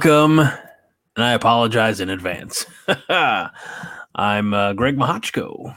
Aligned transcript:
Welcome, 0.00 0.38
and 0.38 1.24
I 1.24 1.32
apologize 1.32 1.98
in 1.98 2.08
advance. 2.08 2.64
I'm 3.08 4.54
uh, 4.54 4.72
Greg 4.74 4.96
Mahochko. 4.96 5.76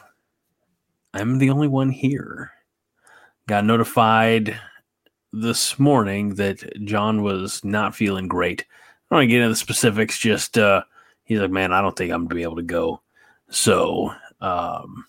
I'm 1.12 1.40
the 1.40 1.50
only 1.50 1.68
one 1.68 1.90
here. 1.90 2.52
Got 3.48 3.66
notified 3.66 4.56
this 5.34 5.80
morning 5.80 6.36
that 6.36 6.86
Jon 6.86 7.24
was 7.24 7.64
not 7.64 7.96
feeling 7.96 8.28
great. 8.28 8.62
I 8.62 8.66
don't 9.10 9.18
want 9.18 9.24
to 9.24 9.28
get 9.28 9.38
into 9.38 9.50
the 9.50 9.56
specifics, 9.56 10.20
just 10.20 10.56
uh, 10.56 10.84
he's 11.24 11.40
like, 11.40 11.50
man, 11.50 11.74
I 11.74 11.82
don't 11.82 11.96
think 11.96 12.14
I'm 12.14 12.30
to 12.30 12.36
be 12.36 12.44
able 12.44 12.58
to 12.58 12.62
go. 12.62 13.02
So, 13.50 14.14
um, 14.40 15.04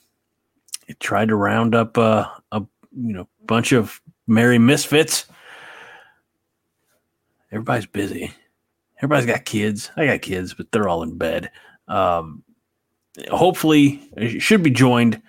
tried 1.00 1.28
to 1.28 1.36
round 1.36 1.74
up 1.74 1.98
uh, 1.98 2.28
a 2.50 2.62
you 2.96 3.12
know 3.12 3.28
bunch 3.44 3.72
of 3.72 4.00
merry 4.26 4.56
misfits. 4.56 5.26
Everybody's 7.50 7.84
busy 7.84 8.32
everybody's 9.02 9.26
got 9.26 9.44
kids. 9.44 9.90
I 9.96 10.06
got 10.06 10.22
kids, 10.22 10.54
but 10.54 10.70
they're 10.70 10.88
all 10.88 11.02
in 11.02 11.18
bed. 11.18 11.50
Um, 11.88 12.44
hopefully, 13.30 14.00
should 14.38 14.62
be 14.62 14.70
joined 14.70 15.20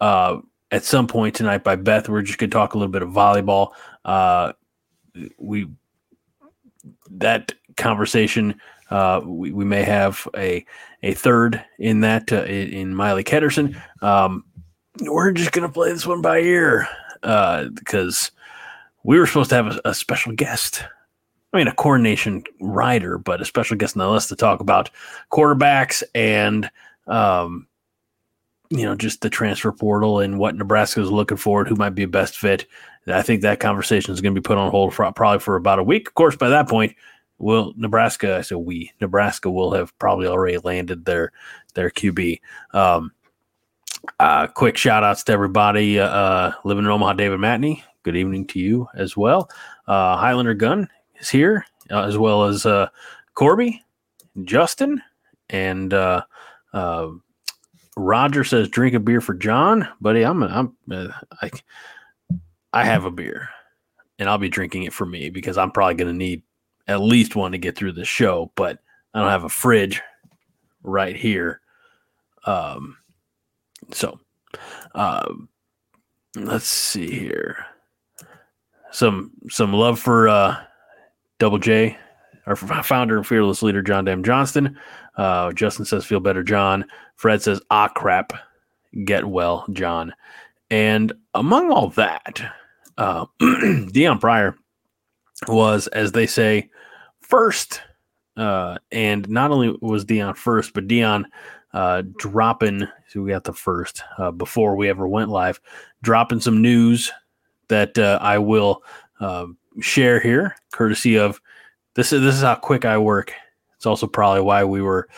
uh, 0.00 0.38
at 0.70 0.84
some 0.84 1.06
point 1.06 1.34
tonight 1.34 1.62
by 1.62 1.76
Beth. 1.76 2.08
We're 2.08 2.22
just 2.22 2.38
going 2.38 2.50
to 2.50 2.54
talk 2.54 2.74
a 2.74 2.78
little 2.78 2.92
bit 2.92 3.02
of 3.02 3.10
volleyball. 3.10 3.72
Uh, 4.04 4.52
we 5.38 5.68
that 7.10 7.52
conversation. 7.76 8.60
Uh, 8.90 9.20
we, 9.24 9.52
we 9.52 9.64
may 9.64 9.82
have 9.82 10.26
a 10.36 10.64
a 11.02 11.14
third 11.14 11.62
in 11.78 12.00
that 12.00 12.32
uh, 12.32 12.44
in 12.44 12.94
Miley 12.94 13.24
Ketterson. 13.24 13.80
Um, 14.02 14.44
we're 15.00 15.32
just 15.32 15.52
to 15.66 15.72
play 15.72 15.92
this 15.92 16.06
one 16.06 16.22
by 16.22 16.38
ear 16.38 16.88
because 17.20 18.30
uh, 18.34 18.40
we 19.04 19.18
were 19.18 19.26
supposed 19.26 19.50
to 19.50 19.56
have 19.56 19.66
a, 19.66 19.80
a 19.90 19.94
special 19.94 20.32
guest 20.32 20.84
I 21.52 21.56
mean, 21.56 21.68
a 21.68 21.74
coordination 21.74 22.44
rider, 22.60 23.18
but 23.18 23.40
a 23.40 23.44
special 23.44 23.76
guest 23.76 23.96
on 23.96 24.00
the 24.00 24.10
list 24.10 24.28
to 24.28 24.36
talk 24.36 24.60
about 24.60 24.90
quarterbacks 25.32 26.02
and, 26.14 26.70
um, 27.06 27.66
you 28.70 28.82
know, 28.82 28.94
just 28.94 29.22
the 29.22 29.30
transfer 29.30 29.72
portal 29.72 30.20
and 30.20 30.38
what 30.38 30.56
Nebraska 30.56 31.00
is 31.00 31.10
looking 31.10 31.38
for, 31.38 31.60
and 31.60 31.68
who 31.68 31.74
might 31.74 31.94
be 31.94 32.02
a 32.02 32.08
best 32.08 32.36
fit. 32.36 32.66
I 33.06 33.22
think 33.22 33.40
that 33.40 33.60
conversation 33.60 34.12
is 34.12 34.20
going 34.20 34.34
to 34.34 34.40
be 34.40 34.44
put 34.44 34.58
on 34.58 34.70
hold 34.70 34.94
for 34.94 35.10
probably 35.12 35.38
for 35.38 35.56
about 35.56 35.78
a 35.78 35.82
week. 35.82 36.08
Of 36.08 36.14
course, 36.14 36.36
by 36.36 36.50
that 36.50 36.68
point, 36.68 36.94
will 37.38 37.72
Nebraska? 37.76 38.36
I 38.36 38.42
said 38.42 38.58
we 38.58 38.92
Nebraska 39.00 39.50
will 39.50 39.72
have 39.72 39.96
probably 39.98 40.26
already 40.26 40.58
landed 40.58 41.06
their 41.06 41.32
their 41.74 41.90
QB. 41.90 42.40
Um, 42.72 43.12
uh, 44.20 44.46
quick 44.48 44.76
shout 44.76 45.04
outs 45.04 45.24
to 45.24 45.32
everybody 45.32 45.98
uh, 45.98 46.08
uh, 46.08 46.52
living 46.64 46.84
in 46.84 46.90
Omaha. 46.90 47.14
David 47.14 47.40
Matney, 47.40 47.82
good 48.02 48.16
evening 48.16 48.46
to 48.48 48.60
you 48.60 48.88
as 48.94 49.16
well. 49.16 49.50
Uh, 49.86 50.16
Highlander 50.16 50.54
Gun, 50.54 50.88
is 51.20 51.28
here, 51.28 51.64
uh, 51.90 52.02
as 52.02 52.18
well 52.18 52.44
as 52.44 52.66
uh, 52.66 52.88
Corby, 53.34 53.84
Justin, 54.44 55.02
and 55.50 55.92
uh, 55.94 56.22
uh, 56.72 57.08
Roger 57.96 58.44
says 58.44 58.68
drink 58.68 58.94
a 58.94 59.00
beer 59.00 59.20
for 59.20 59.34
Jon, 59.34 59.88
buddy. 60.00 60.24
I'm 60.24 60.42
I'm 60.42 60.76
uh, 60.90 61.08
I 61.42 61.50
I 62.72 62.84
have 62.84 63.04
a 63.04 63.10
beer, 63.10 63.48
and 64.18 64.28
I'll 64.28 64.38
be 64.38 64.48
drinking 64.48 64.84
it 64.84 64.92
for 64.92 65.06
me 65.06 65.30
because 65.30 65.58
I'm 65.58 65.70
probably 65.70 65.94
going 65.94 66.12
to 66.12 66.16
need 66.16 66.42
at 66.86 67.00
least 67.00 67.36
one 67.36 67.52
to 67.52 67.58
get 67.58 67.76
through 67.76 67.92
the 67.92 68.04
show. 68.04 68.52
But 68.54 68.78
I 69.14 69.20
don't 69.20 69.30
have 69.30 69.44
a 69.44 69.48
fridge 69.48 70.00
right 70.82 71.16
here, 71.16 71.60
um. 72.44 72.96
So, 73.92 74.20
uh, 74.94 75.32
let's 76.34 76.66
see 76.66 77.10
here. 77.10 77.64
Some 78.90 79.30
some 79.48 79.72
love 79.72 79.98
for 79.98 80.28
uh 80.28 80.56
Double 81.38 81.58
J, 81.58 81.96
our 82.46 82.56
founder 82.56 83.16
and 83.16 83.26
fearless 83.26 83.62
leader, 83.62 83.82
Jon 83.82 84.04
Dam 84.04 84.24
Johnston. 84.24 84.78
Uh, 85.16 85.52
Justin 85.52 85.84
says, 85.84 86.04
feel 86.04 86.20
better, 86.20 86.42
Jon. 86.42 86.84
Fred 87.16 87.42
says, 87.42 87.60
ah, 87.70 87.88
crap. 87.88 88.32
Get 89.04 89.26
well, 89.26 89.66
Jon. 89.72 90.14
And 90.70 91.12
among 91.34 91.70
all 91.70 91.90
that, 91.90 92.40
uh, 92.96 93.26
Dion 93.92 94.18
Pryor 94.18 94.56
was, 95.46 95.86
as 95.88 96.12
they 96.12 96.26
say, 96.26 96.70
first. 97.20 97.82
Uh, 98.36 98.78
and 98.92 99.28
not 99.28 99.50
only 99.50 99.76
was 99.80 100.04
Dion 100.04 100.34
first, 100.34 100.72
but 100.72 100.88
Dion 100.88 101.26
uh, 101.72 102.02
dropping, 102.18 102.86
so 103.08 103.20
we 103.20 103.30
got 103.30 103.44
the 103.44 103.52
first 103.52 104.02
uh, 104.16 104.30
before 104.30 104.76
we 104.76 104.88
ever 104.88 105.06
went 105.06 105.28
live, 105.28 105.60
dropping 106.02 106.40
some 106.40 106.62
news 106.62 107.12
that 107.68 107.98
uh, 107.98 108.18
I 108.22 108.38
will 108.38 108.82
uh, 109.20 109.46
share 109.80 110.20
here, 110.20 110.56
courtesy 110.72 111.18
of 111.18 111.40
this 111.94 112.12
is 112.12 112.22
this 112.22 112.36
is 112.36 112.42
how 112.42 112.54
quick 112.54 112.84
I 112.84 112.98
work. 112.98 113.32
It's 113.76 113.86
also 113.86 114.06
probably 114.06 114.40
why 114.40 114.64
we 114.64 114.82
were 114.82 115.08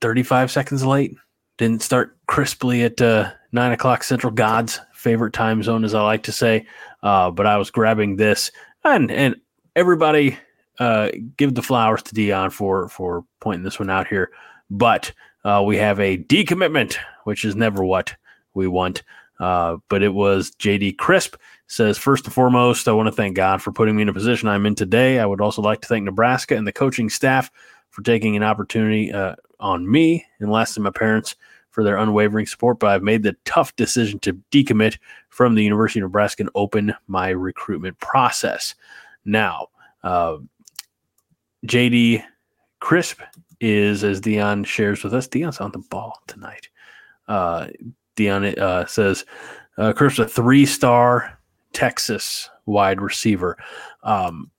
35 0.00 0.50
seconds 0.50 0.84
late. 0.84 1.16
Didn't 1.58 1.82
start 1.82 2.16
crisply 2.26 2.82
at 2.82 3.00
uh, 3.00 3.32
nine 3.52 3.72
o'clock 3.72 4.04
Central 4.04 4.32
God's 4.32 4.80
favorite 4.92 5.32
time 5.32 5.62
zone, 5.62 5.84
as 5.84 5.94
I 5.94 6.02
like 6.02 6.22
to 6.24 6.32
say. 6.32 6.66
Uh, 7.02 7.30
but 7.30 7.46
I 7.46 7.56
was 7.56 7.70
grabbing 7.70 8.16
this, 8.16 8.50
and 8.84 9.10
and 9.10 9.36
everybody 9.74 10.38
uh, 10.78 11.10
give 11.36 11.54
the 11.54 11.62
flowers 11.62 12.02
to 12.04 12.14
Dion 12.14 12.50
for 12.50 12.88
for 12.88 13.24
pointing 13.40 13.64
this 13.64 13.78
one 13.78 13.90
out 13.90 14.06
here. 14.06 14.30
But 14.68 15.12
uh, 15.44 15.62
we 15.64 15.76
have 15.76 16.00
a 16.00 16.18
decommitment, 16.18 16.96
which 17.24 17.44
is 17.44 17.56
never 17.56 17.84
what 17.84 18.14
we 18.54 18.66
want. 18.66 19.02
Uh, 19.38 19.76
but 19.88 20.02
it 20.02 20.14
was 20.14 20.52
JD 20.52 20.96
Crisp 20.98 21.36
says 21.68 21.98
first 21.98 22.24
and 22.24 22.34
foremost, 22.34 22.88
I 22.88 22.92
want 22.92 23.08
to 23.08 23.12
thank 23.12 23.36
God 23.36 23.60
for 23.60 23.72
putting 23.72 23.96
me 23.96 24.02
in 24.02 24.08
a 24.08 24.12
position 24.12 24.48
I'm 24.48 24.66
in 24.66 24.74
today. 24.74 25.18
I 25.18 25.26
would 25.26 25.40
also 25.40 25.62
like 25.62 25.80
to 25.82 25.88
thank 25.88 26.04
Nebraska 26.04 26.56
and 26.56 26.66
the 26.66 26.72
coaching 26.72 27.10
staff 27.10 27.50
for 27.90 28.02
taking 28.02 28.36
an 28.36 28.42
opportunity 28.42 29.12
uh, 29.12 29.34
on 29.58 29.90
me 29.90 30.24
and 30.40 30.50
lastly 30.50 30.82
my 30.82 30.90
parents 30.90 31.34
for 31.70 31.82
their 31.82 31.96
unwavering 31.96 32.46
support. 32.46 32.78
But 32.78 32.90
I've 32.90 33.02
made 33.02 33.22
the 33.22 33.36
tough 33.44 33.74
decision 33.76 34.18
to 34.20 34.34
decommit 34.50 34.98
from 35.28 35.54
the 35.54 35.64
University 35.64 36.00
of 36.00 36.04
Nebraska 36.04 36.44
and 36.44 36.50
open 36.54 36.94
my 37.06 37.30
recruitment 37.30 37.98
process. 37.98 38.74
Now, 39.24 39.68
uh, 40.04 40.38
JD 41.66 42.22
Crisp 42.80 43.20
is, 43.60 44.04
as 44.04 44.20
Dion 44.20 44.64
shares 44.64 45.02
with 45.02 45.14
us, 45.14 45.26
Dion's 45.26 45.60
on 45.60 45.72
the 45.72 45.78
ball 45.90 46.20
tonight. 46.26 46.68
Uh, 47.26 47.68
Dion 48.16 48.44
uh, 48.44 48.86
says, 48.86 49.24
uh, 49.78 49.92
Chris, 49.92 50.18
a 50.18 50.26
three 50.26 50.66
star 50.66 51.38
Texas 51.72 52.50
wide 52.64 53.00
receiver. 53.00 53.56
Um, 54.02 54.50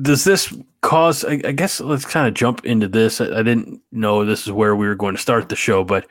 does 0.00 0.24
this 0.24 0.52
cause? 0.82 1.24
I, 1.24 1.40
I 1.44 1.52
guess 1.52 1.80
let's 1.80 2.04
kind 2.04 2.28
of 2.28 2.34
jump 2.34 2.64
into 2.64 2.88
this. 2.88 3.20
I, 3.20 3.38
I, 3.38 3.42
didn't 3.42 3.80
know 3.90 4.24
this 4.24 4.46
is 4.46 4.52
where 4.52 4.76
we 4.76 4.86
were 4.86 4.94
going 4.94 5.14
to 5.14 5.20
start 5.20 5.48
the 5.48 5.56
show, 5.56 5.84
but 5.84 6.06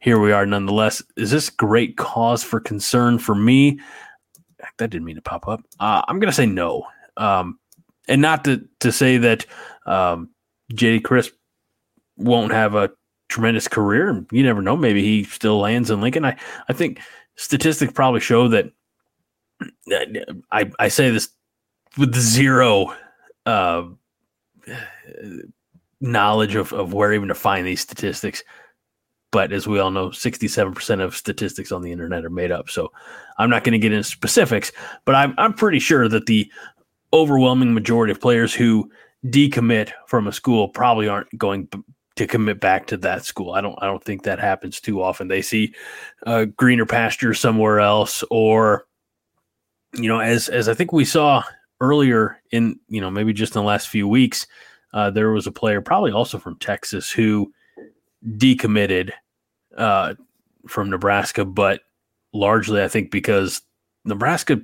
here 0.00 0.18
we 0.18 0.32
are 0.32 0.46
nonetheless. 0.46 1.02
Is 1.16 1.30
this 1.30 1.50
great 1.50 1.96
cause 1.96 2.42
for 2.42 2.60
concern 2.60 3.18
for 3.18 3.34
me? 3.34 3.80
That 4.78 4.90
didn't 4.90 5.04
mean 5.04 5.16
to 5.16 5.22
pop 5.22 5.48
up. 5.48 5.62
Uh, 5.78 6.02
I'm 6.06 6.18
going 6.18 6.30
to 6.30 6.36
say 6.36 6.46
no. 6.46 6.86
Um, 7.16 7.58
and 8.08 8.20
not 8.20 8.44
to, 8.44 8.66
to 8.80 8.92
say 8.92 9.18
that 9.18 9.46
um, 9.86 10.30
JD 10.72 11.04
Crisp 11.04 11.32
won't 12.16 12.52
have 12.52 12.74
a 12.74 12.90
tremendous 13.30 13.68
career. 13.68 14.24
You 14.30 14.42
never 14.42 14.60
know. 14.60 14.76
Maybe 14.76 15.02
he 15.02 15.24
still 15.24 15.58
lands 15.58 15.90
in 15.90 16.00
Lincoln. 16.00 16.24
I, 16.24 16.36
I 16.68 16.72
think 16.72 17.00
statistics 17.36 17.92
probably 17.92 18.20
show 18.20 18.48
that 18.48 18.72
I, 20.52 20.70
I 20.78 20.88
say 20.88 21.10
this 21.10 21.30
with 21.96 22.14
zero 22.14 22.94
uh, 23.46 23.84
knowledge 26.00 26.54
of, 26.54 26.72
of 26.72 26.92
where 26.92 27.12
even 27.12 27.28
to 27.28 27.34
find 27.34 27.66
these 27.66 27.80
statistics. 27.80 28.42
But 29.32 29.52
as 29.52 29.66
we 29.66 29.78
all 29.78 29.92
know, 29.92 30.08
67% 30.08 31.00
of 31.00 31.16
statistics 31.16 31.70
on 31.70 31.82
the 31.82 31.92
internet 31.92 32.24
are 32.24 32.30
made 32.30 32.50
up. 32.50 32.68
So 32.68 32.92
I'm 33.38 33.48
not 33.48 33.62
going 33.62 33.72
to 33.72 33.78
get 33.78 33.92
into 33.92 34.04
specifics, 34.04 34.72
but 35.04 35.14
I'm, 35.14 35.34
I'm 35.38 35.54
pretty 35.54 35.78
sure 35.78 36.08
that 36.08 36.26
the 36.26 36.50
overwhelming 37.12 37.72
majority 37.72 38.10
of 38.10 38.20
players 38.20 38.52
who 38.52 38.90
decommit 39.26 39.92
from 40.06 40.26
a 40.26 40.32
school 40.32 40.68
probably 40.68 41.06
aren't 41.06 41.36
going 41.38 41.68
to 42.16 42.26
commit 42.26 42.60
back 42.60 42.86
to 42.88 42.96
that 42.98 43.24
school. 43.24 43.52
I 43.52 43.60
don't 43.60 43.78
I 43.80 43.86
don't 43.86 44.02
think 44.02 44.22
that 44.24 44.38
happens 44.38 44.80
too 44.80 45.02
often. 45.02 45.28
They 45.28 45.42
see 45.42 45.74
greener 46.56 46.86
pasture 46.86 47.34
somewhere 47.34 47.80
else, 47.80 48.24
or 48.30 48.86
you 49.94 50.08
know, 50.08 50.20
as 50.20 50.48
as 50.48 50.68
I 50.68 50.74
think 50.74 50.92
we 50.92 51.04
saw 51.04 51.42
earlier 51.80 52.40
in 52.50 52.78
you 52.88 53.00
know 53.00 53.10
maybe 53.10 53.32
just 53.32 53.54
in 53.54 53.60
the 53.60 53.66
last 53.66 53.88
few 53.88 54.06
weeks, 54.06 54.46
uh, 54.92 55.10
there 55.10 55.30
was 55.30 55.46
a 55.46 55.52
player 55.52 55.80
probably 55.80 56.12
also 56.12 56.38
from 56.38 56.58
Texas 56.58 57.10
who 57.10 57.52
decommitted 58.36 59.12
uh, 59.76 60.14
from 60.68 60.90
Nebraska, 60.90 61.44
but 61.44 61.80
largely 62.32 62.82
I 62.82 62.88
think 62.88 63.10
because 63.10 63.62
Nebraska 64.04 64.60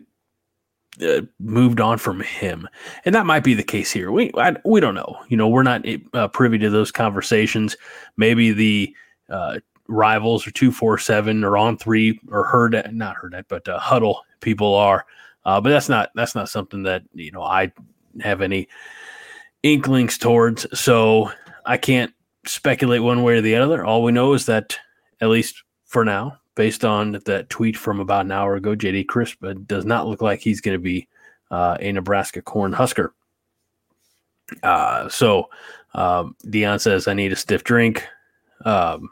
uh, 1.03 1.23
moved 1.39 1.81
on 1.81 1.99
from 1.99 2.21
him, 2.21 2.69
and 3.05 3.15
that 3.15 3.27
might 3.27 3.45
be 3.45 3.55
the 3.55 3.63
case 3.63 3.91
here. 3.91 4.11
We 4.11 4.31
I, 4.37 4.57
we 4.65 4.81
don't 4.81 4.95
know. 4.95 5.19
You 5.29 5.37
know, 5.37 5.49
we're 5.49 5.63
not 5.63 5.85
uh, 6.15 6.29
privy 6.29 6.59
to 6.59 6.71
those 6.71 6.91
conversations. 6.91 7.77
Maybe 8.17 8.53
the 8.53 8.95
uh, 9.29 9.59
rivals 9.89 10.47
or 10.47 10.51
two 10.51 10.73
four 10.73 10.99
seven 10.99 11.45
or 11.45 11.57
on 11.57 11.77
three 11.77 12.21
or 12.31 12.45
heard 12.45 12.81
not 12.93 13.17
heard 13.17 13.33
that, 13.33 13.49
but 13.49 13.69
uh, 13.69 13.79
huddle 13.79 14.23
people 14.41 14.75
are. 14.75 15.07
Uh, 15.45 15.61
but 15.61 15.71
that's 15.71 15.89
not 15.89 16.11
that's 16.15 16.35
not 16.35 16.49
something 16.49 16.83
that 16.85 17.03
you 17.15 17.31
know 17.31 17.43
I 17.43 17.73
have 18.21 18.41
any 18.41 18.69
inklings 19.63 20.19
towards. 20.19 20.67
So 20.79 21.31
I 21.65 21.77
can't 21.77 22.13
speculate 22.47 23.03
one 23.03 23.23
way 23.23 23.39
or 23.39 23.41
the 23.41 23.57
other. 23.57 23.85
All 23.85 24.03
we 24.03 24.13
know 24.13 24.33
is 24.35 24.47
that, 24.47 24.79
at 25.21 25.29
least 25.29 25.63
for 25.85 26.05
now, 26.05 26.39
based 26.57 26.85
on 26.85 27.21
that 27.27 27.49
tweet 27.49 27.77
from 27.77 28.01
about 28.01 28.25
an 28.25 28.33
hour 28.33 28.57
ago, 28.57 28.75
JD 28.75 29.07
Crisp 29.07 29.45
does 29.67 29.85
not 29.85 30.09
look 30.09 30.21
like 30.21 30.41
he's 30.41 30.61
going 30.61 30.77
to 30.77 30.83
be 30.83 31.07
uh, 31.53 31.77
a 31.79 31.93
Nebraska 31.93 32.43
corn 32.43 32.73
husker. 32.73 33.15
Uh, 34.63 35.09
so 35.09 35.49
um, 35.95 36.35
Dion 36.51 36.79
says, 36.81 37.07
I 37.07 37.15
need 37.15 37.33
a 37.33 37.37
stiff 37.37 37.63
drink. 37.63 38.05
Um, 38.65 39.11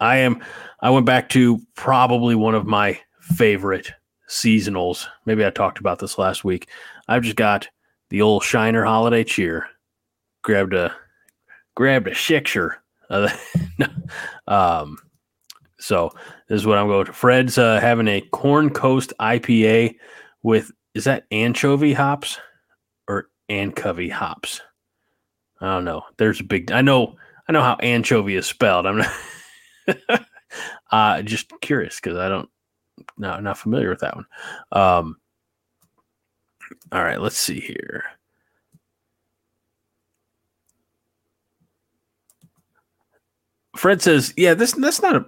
I 0.00 0.18
am, 0.18 0.42
I 0.80 0.90
went 0.90 1.06
back 1.06 1.28
to 1.30 1.60
probably 1.74 2.34
one 2.34 2.54
of 2.54 2.66
my 2.66 2.98
favorite 3.20 3.92
seasonals. 4.28 5.06
Maybe 5.24 5.44
I 5.44 5.50
talked 5.50 5.78
about 5.78 5.98
this 5.98 6.18
last 6.18 6.44
week. 6.44 6.68
I've 7.08 7.22
just 7.22 7.36
got 7.36 7.68
the 8.10 8.22
old 8.22 8.44
Shiner 8.44 8.84
holiday 8.84 9.24
cheer. 9.24 9.66
Grabbed 10.42 10.74
a, 10.74 10.94
grabbed 11.74 12.06
a 12.06 12.14
Shikshire. 12.14 12.74
Uh, 13.10 13.28
um, 14.46 14.98
so 15.78 16.10
this 16.48 16.60
is 16.60 16.66
what 16.66 16.78
I'm 16.78 16.88
going 16.88 17.06
to. 17.06 17.12
Fred's 17.12 17.58
uh, 17.58 17.80
having 17.80 18.08
a 18.08 18.20
Corn 18.20 18.70
Coast 18.70 19.12
IPA 19.20 19.96
with 20.42 20.72
is 20.94 21.04
that 21.04 21.26
anchovy 21.30 21.92
hops 21.92 22.38
or 23.06 23.28
anchovy 23.48 24.08
hops? 24.08 24.62
I 25.60 25.66
don't 25.66 25.84
know. 25.84 26.02
There's 26.16 26.40
a 26.40 26.44
big. 26.44 26.72
I 26.72 26.80
know. 26.80 27.16
I 27.48 27.52
know 27.52 27.62
how 27.62 27.76
anchovy 27.76 28.36
is 28.36 28.46
spelled. 28.46 28.86
I'm 28.86 28.98
not. 28.98 30.26
uh, 30.90 31.22
just 31.22 31.52
curious 31.60 32.00
because 32.00 32.18
I 32.18 32.28
don't. 32.28 32.48
No, 33.18 33.38
not 33.40 33.58
familiar 33.58 33.90
with 33.90 34.00
that 34.00 34.16
one. 34.16 34.26
Um. 34.72 35.16
All 36.92 37.04
right. 37.04 37.20
Let's 37.20 37.38
see 37.38 37.60
here. 37.60 38.04
Fred 43.76 44.00
says, 44.00 44.32
"Yeah, 44.36 44.54
this 44.54 44.72
that's 44.72 45.02
not 45.02 45.16
a 45.16 45.26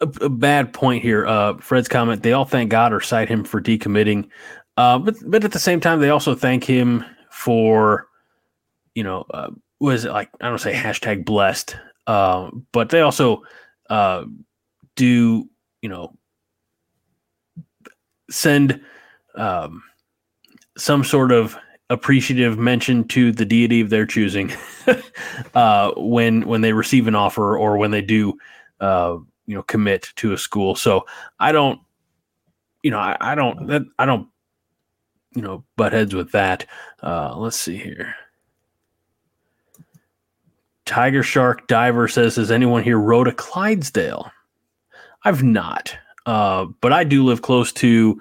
a, 0.00 0.08
a, 0.22 0.28
bad 0.28 0.72
point 0.72 1.02
here. 1.02 1.26
Uh, 1.26 1.56
Fred's 1.58 1.88
comment: 1.88 2.22
they 2.22 2.32
all 2.32 2.44
thank 2.44 2.70
God 2.70 2.92
or 2.92 3.00
cite 3.00 3.28
him 3.28 3.44
for 3.44 3.60
decommitting, 3.60 4.28
uh, 4.76 4.98
but 4.98 5.16
but 5.26 5.44
at 5.44 5.52
the 5.52 5.58
same 5.58 5.80
time, 5.80 6.00
they 6.00 6.10
also 6.10 6.34
thank 6.34 6.64
him 6.64 7.04
for, 7.30 8.06
you 8.94 9.02
know, 9.02 9.24
uh, 9.30 9.50
was 9.80 10.04
it 10.04 10.12
like 10.12 10.30
I 10.40 10.48
don't 10.48 10.58
say 10.58 10.72
hashtag 10.72 11.24
blessed, 11.24 11.76
uh, 12.06 12.50
but 12.72 12.90
they 12.90 13.00
also 13.00 13.42
uh, 13.90 14.24
do 14.96 15.48
you 15.82 15.88
know 15.88 16.16
send 18.30 18.80
um, 19.34 19.82
some 20.76 21.04
sort 21.04 21.32
of 21.32 21.56
appreciative 21.90 22.58
mention 22.58 23.06
to 23.08 23.32
the 23.32 23.44
deity 23.44 23.80
of 23.80 23.90
their 23.90 24.04
choosing 24.04 24.52
uh, 25.54 25.92
when 25.96 26.42
when 26.42 26.60
they 26.60 26.72
receive 26.72 27.08
an 27.08 27.14
offer 27.14 27.56
or 27.56 27.78
when 27.78 27.90
they 27.90 28.02
do 28.02 28.34
uh, 28.80 29.16
you 29.48 29.54
know 29.54 29.62
commit 29.64 30.12
to 30.16 30.32
a 30.34 30.38
school. 30.38 30.76
So 30.76 31.06
I 31.40 31.50
don't, 31.50 31.80
you 32.82 32.92
know, 32.92 32.98
I, 32.98 33.16
I 33.20 33.34
don't 33.34 33.66
that 33.66 33.82
I 33.98 34.06
don't, 34.06 34.28
you 35.34 35.42
know, 35.42 35.64
butt 35.76 35.92
heads 35.92 36.14
with 36.14 36.30
that. 36.32 36.66
Uh, 37.02 37.34
let's 37.36 37.56
see 37.56 37.78
here. 37.78 38.14
Tiger 40.84 41.22
Shark 41.22 41.66
Diver 41.66 42.08
says, 42.08 42.36
"Has 42.36 42.50
anyone 42.50 42.84
here 42.84 42.98
rode 42.98 43.26
a 43.26 43.32
Clydesdale?" 43.32 44.30
I've 45.24 45.42
not, 45.42 45.96
uh, 46.26 46.66
but 46.80 46.92
I 46.92 47.02
do 47.02 47.24
live 47.24 47.42
close 47.42 47.72
to 47.72 48.20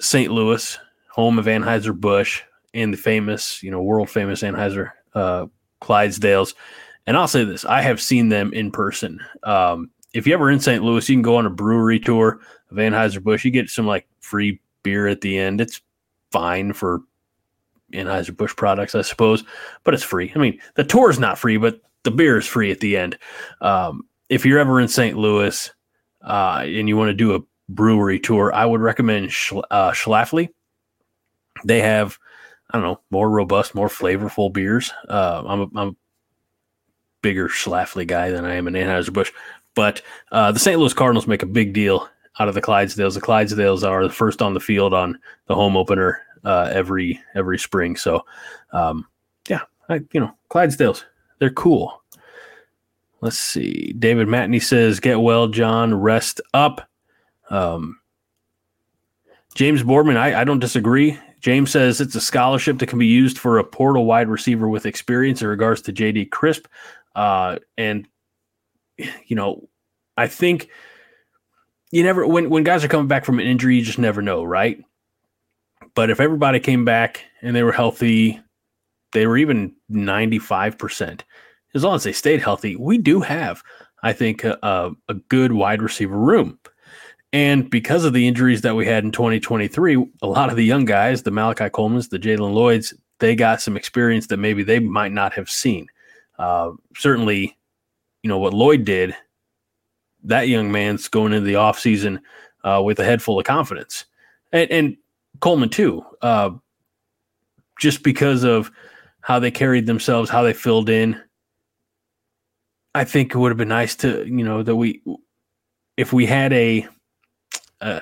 St. 0.00 0.30
Louis, 0.30 0.78
home 1.10 1.38
of 1.38 1.46
Anheuser 1.46 1.98
Busch 1.98 2.42
and 2.74 2.92
the 2.92 2.98
famous, 2.98 3.62
you 3.62 3.70
know, 3.70 3.82
world 3.82 4.08
famous 4.08 4.42
Anheuser 4.42 4.90
uh, 5.14 5.46
Clydesdales. 5.80 6.54
And 7.06 7.16
I'll 7.16 7.26
say 7.26 7.44
this: 7.44 7.64
I 7.64 7.80
have 7.80 8.02
seen 8.02 8.28
them 8.28 8.52
in 8.52 8.70
person. 8.70 9.18
Um, 9.44 9.90
if 10.12 10.26
you 10.26 10.34
ever 10.34 10.50
in 10.50 10.60
St. 10.60 10.82
Louis, 10.82 11.08
you 11.08 11.14
can 11.14 11.22
go 11.22 11.36
on 11.36 11.46
a 11.46 11.50
brewery 11.50 11.98
tour 11.98 12.40
of 12.70 12.76
Anheuser 12.76 13.22
Busch. 13.22 13.44
You 13.44 13.50
get 13.50 13.70
some 13.70 13.86
like 13.86 14.06
free 14.20 14.60
beer 14.82 15.06
at 15.06 15.20
the 15.20 15.38
end. 15.38 15.60
It's 15.60 15.80
fine 16.30 16.72
for 16.72 17.00
Anheuser 17.92 18.36
Busch 18.36 18.54
products, 18.56 18.94
I 18.94 19.02
suppose, 19.02 19.44
but 19.84 19.94
it's 19.94 20.02
free. 20.02 20.32
I 20.34 20.38
mean, 20.38 20.58
the 20.74 20.84
tour 20.84 21.10
is 21.10 21.18
not 21.18 21.38
free, 21.38 21.56
but 21.56 21.80
the 22.02 22.10
beer 22.10 22.38
is 22.38 22.46
free 22.46 22.70
at 22.70 22.80
the 22.80 22.96
end. 22.96 23.18
Um, 23.60 24.02
if 24.28 24.44
you're 24.44 24.58
ever 24.58 24.80
in 24.80 24.88
St. 24.88 25.16
Louis 25.16 25.70
uh, 26.22 26.62
and 26.64 26.88
you 26.88 26.96
want 26.96 27.10
to 27.10 27.14
do 27.14 27.34
a 27.34 27.40
brewery 27.68 28.18
tour, 28.18 28.52
I 28.52 28.66
would 28.66 28.80
recommend 28.80 29.28
Schl- 29.28 29.64
uh, 29.70 29.92
Schlafly. 29.92 30.48
They 31.64 31.80
have, 31.80 32.18
I 32.70 32.78
don't 32.78 32.86
know, 32.86 33.00
more 33.10 33.30
robust, 33.30 33.74
more 33.74 33.88
flavorful 33.88 34.52
beers. 34.52 34.92
Uh, 35.08 35.42
I'm, 35.46 35.60
a, 35.60 35.66
I'm 35.76 35.88
a 35.88 35.96
bigger 37.20 37.48
Schlafly 37.48 38.06
guy 38.06 38.30
than 38.30 38.44
I 38.44 38.54
am 38.54 38.66
an 38.66 38.74
Anheuser 38.74 39.12
Busch. 39.12 39.32
But 39.74 40.02
uh, 40.30 40.52
the 40.52 40.58
St. 40.58 40.78
Louis 40.78 40.92
Cardinals 40.92 41.26
make 41.26 41.42
a 41.42 41.46
big 41.46 41.72
deal 41.72 42.08
out 42.38 42.48
of 42.48 42.54
the 42.54 42.62
Clydesdales. 42.62 43.14
The 43.14 43.20
Clydesdales 43.20 43.88
are 43.88 44.02
the 44.02 44.12
first 44.12 44.42
on 44.42 44.54
the 44.54 44.60
field 44.60 44.94
on 44.94 45.18
the 45.46 45.54
home 45.54 45.76
opener 45.76 46.22
uh, 46.44 46.70
every 46.72 47.20
every 47.34 47.58
spring. 47.58 47.96
So, 47.96 48.24
um, 48.72 49.06
yeah, 49.48 49.62
I, 49.88 50.00
you 50.12 50.20
know, 50.20 50.34
Clydesdales, 50.50 51.04
they're 51.38 51.50
cool. 51.50 52.02
Let's 53.20 53.38
see. 53.38 53.94
David 53.98 54.28
Matney 54.28 54.62
says, 54.62 55.00
"Get 55.00 55.20
well, 55.20 55.48
Jon. 55.48 55.94
Rest 55.94 56.40
up." 56.52 56.88
Um, 57.50 58.00
James 59.54 59.82
Boardman, 59.82 60.16
I, 60.16 60.40
I 60.40 60.44
don't 60.44 60.58
disagree. 60.58 61.18
James 61.40 61.70
says 61.70 62.00
it's 62.00 62.14
a 62.14 62.20
scholarship 62.20 62.78
that 62.78 62.86
can 62.86 62.98
be 62.98 63.06
used 63.06 63.38
for 63.38 63.58
a 63.58 63.64
portal 63.64 64.06
wide 64.06 64.28
receiver 64.28 64.68
with 64.68 64.86
experience 64.86 65.42
in 65.42 65.48
regards 65.48 65.82
to 65.82 65.92
JD 65.92 66.30
Crisp. 66.30 66.66
Uh, 67.14 67.58
and 67.76 68.08
you 69.26 69.36
know, 69.36 69.68
I 70.16 70.26
think 70.26 70.68
you 71.90 72.02
never 72.02 72.26
when 72.26 72.50
when 72.50 72.64
guys 72.64 72.84
are 72.84 72.88
coming 72.88 73.08
back 73.08 73.24
from 73.24 73.38
an 73.38 73.46
injury, 73.46 73.76
you 73.76 73.82
just 73.82 73.98
never 73.98 74.22
know, 74.22 74.42
right? 74.42 74.82
But 75.94 76.10
if 76.10 76.20
everybody 76.20 76.58
came 76.58 76.84
back 76.84 77.24
and 77.42 77.54
they 77.54 77.62
were 77.62 77.72
healthy, 77.72 78.40
they 79.12 79.26
were 79.26 79.36
even 79.36 79.74
95%. 79.90 81.20
As 81.74 81.84
long 81.84 81.96
as 81.96 82.04
they 82.04 82.12
stayed 82.12 82.40
healthy, 82.40 82.76
we 82.76 82.98
do 82.98 83.20
have, 83.20 83.62
I 84.02 84.12
think, 84.12 84.44
a, 84.44 84.90
a 85.08 85.14
good 85.14 85.52
wide 85.52 85.82
receiver 85.82 86.16
room. 86.16 86.58
And 87.32 87.68
because 87.70 88.04
of 88.04 88.12
the 88.12 88.26
injuries 88.26 88.60
that 88.60 88.76
we 88.76 88.86
had 88.86 89.04
in 89.04 89.12
2023, 89.12 90.06
a 90.22 90.26
lot 90.26 90.50
of 90.50 90.56
the 90.56 90.64
young 90.64 90.84
guys, 90.84 91.22
the 91.22 91.30
Malachi 91.30 91.70
Coleman's, 91.70 92.08
the 92.08 92.18
Jaylen 92.18 92.52
Lloyds, 92.52 92.94
they 93.20 93.34
got 93.34 93.62
some 93.62 93.76
experience 93.76 94.26
that 94.26 94.36
maybe 94.36 94.62
they 94.62 94.80
might 94.80 95.12
not 95.12 95.32
have 95.32 95.48
seen. 95.48 95.86
Uh, 96.38 96.72
certainly, 96.94 97.56
you 98.22 98.28
know 98.28 98.38
what 98.38 98.54
Lloyd 98.54 98.84
did, 98.84 99.14
that 100.24 100.48
young 100.48 100.70
man's 100.70 101.08
going 101.08 101.32
into 101.32 101.46
the 101.46 101.54
offseason 101.54 102.20
uh, 102.64 102.80
with 102.84 102.98
a 103.00 103.04
head 103.04 103.22
full 103.22 103.38
of 103.38 103.44
confidence. 103.44 104.04
And, 104.52 104.70
and 104.70 104.96
Coleman, 105.40 105.68
too, 105.68 106.04
uh, 106.22 106.50
just 107.80 108.02
because 108.02 108.44
of 108.44 108.70
how 109.20 109.38
they 109.38 109.50
carried 109.50 109.86
themselves, 109.86 110.30
how 110.30 110.42
they 110.42 110.52
filled 110.52 110.88
in. 110.88 111.20
I 112.94 113.04
think 113.04 113.34
it 113.34 113.38
would 113.38 113.50
have 113.50 113.58
been 113.58 113.68
nice 113.68 113.96
to, 113.96 114.24
you 114.26 114.44
know, 114.44 114.62
that 114.62 114.76
we, 114.76 115.02
if 115.96 116.12
we 116.12 116.26
had 116.26 116.52
a, 116.52 116.86
uh, 117.80 118.00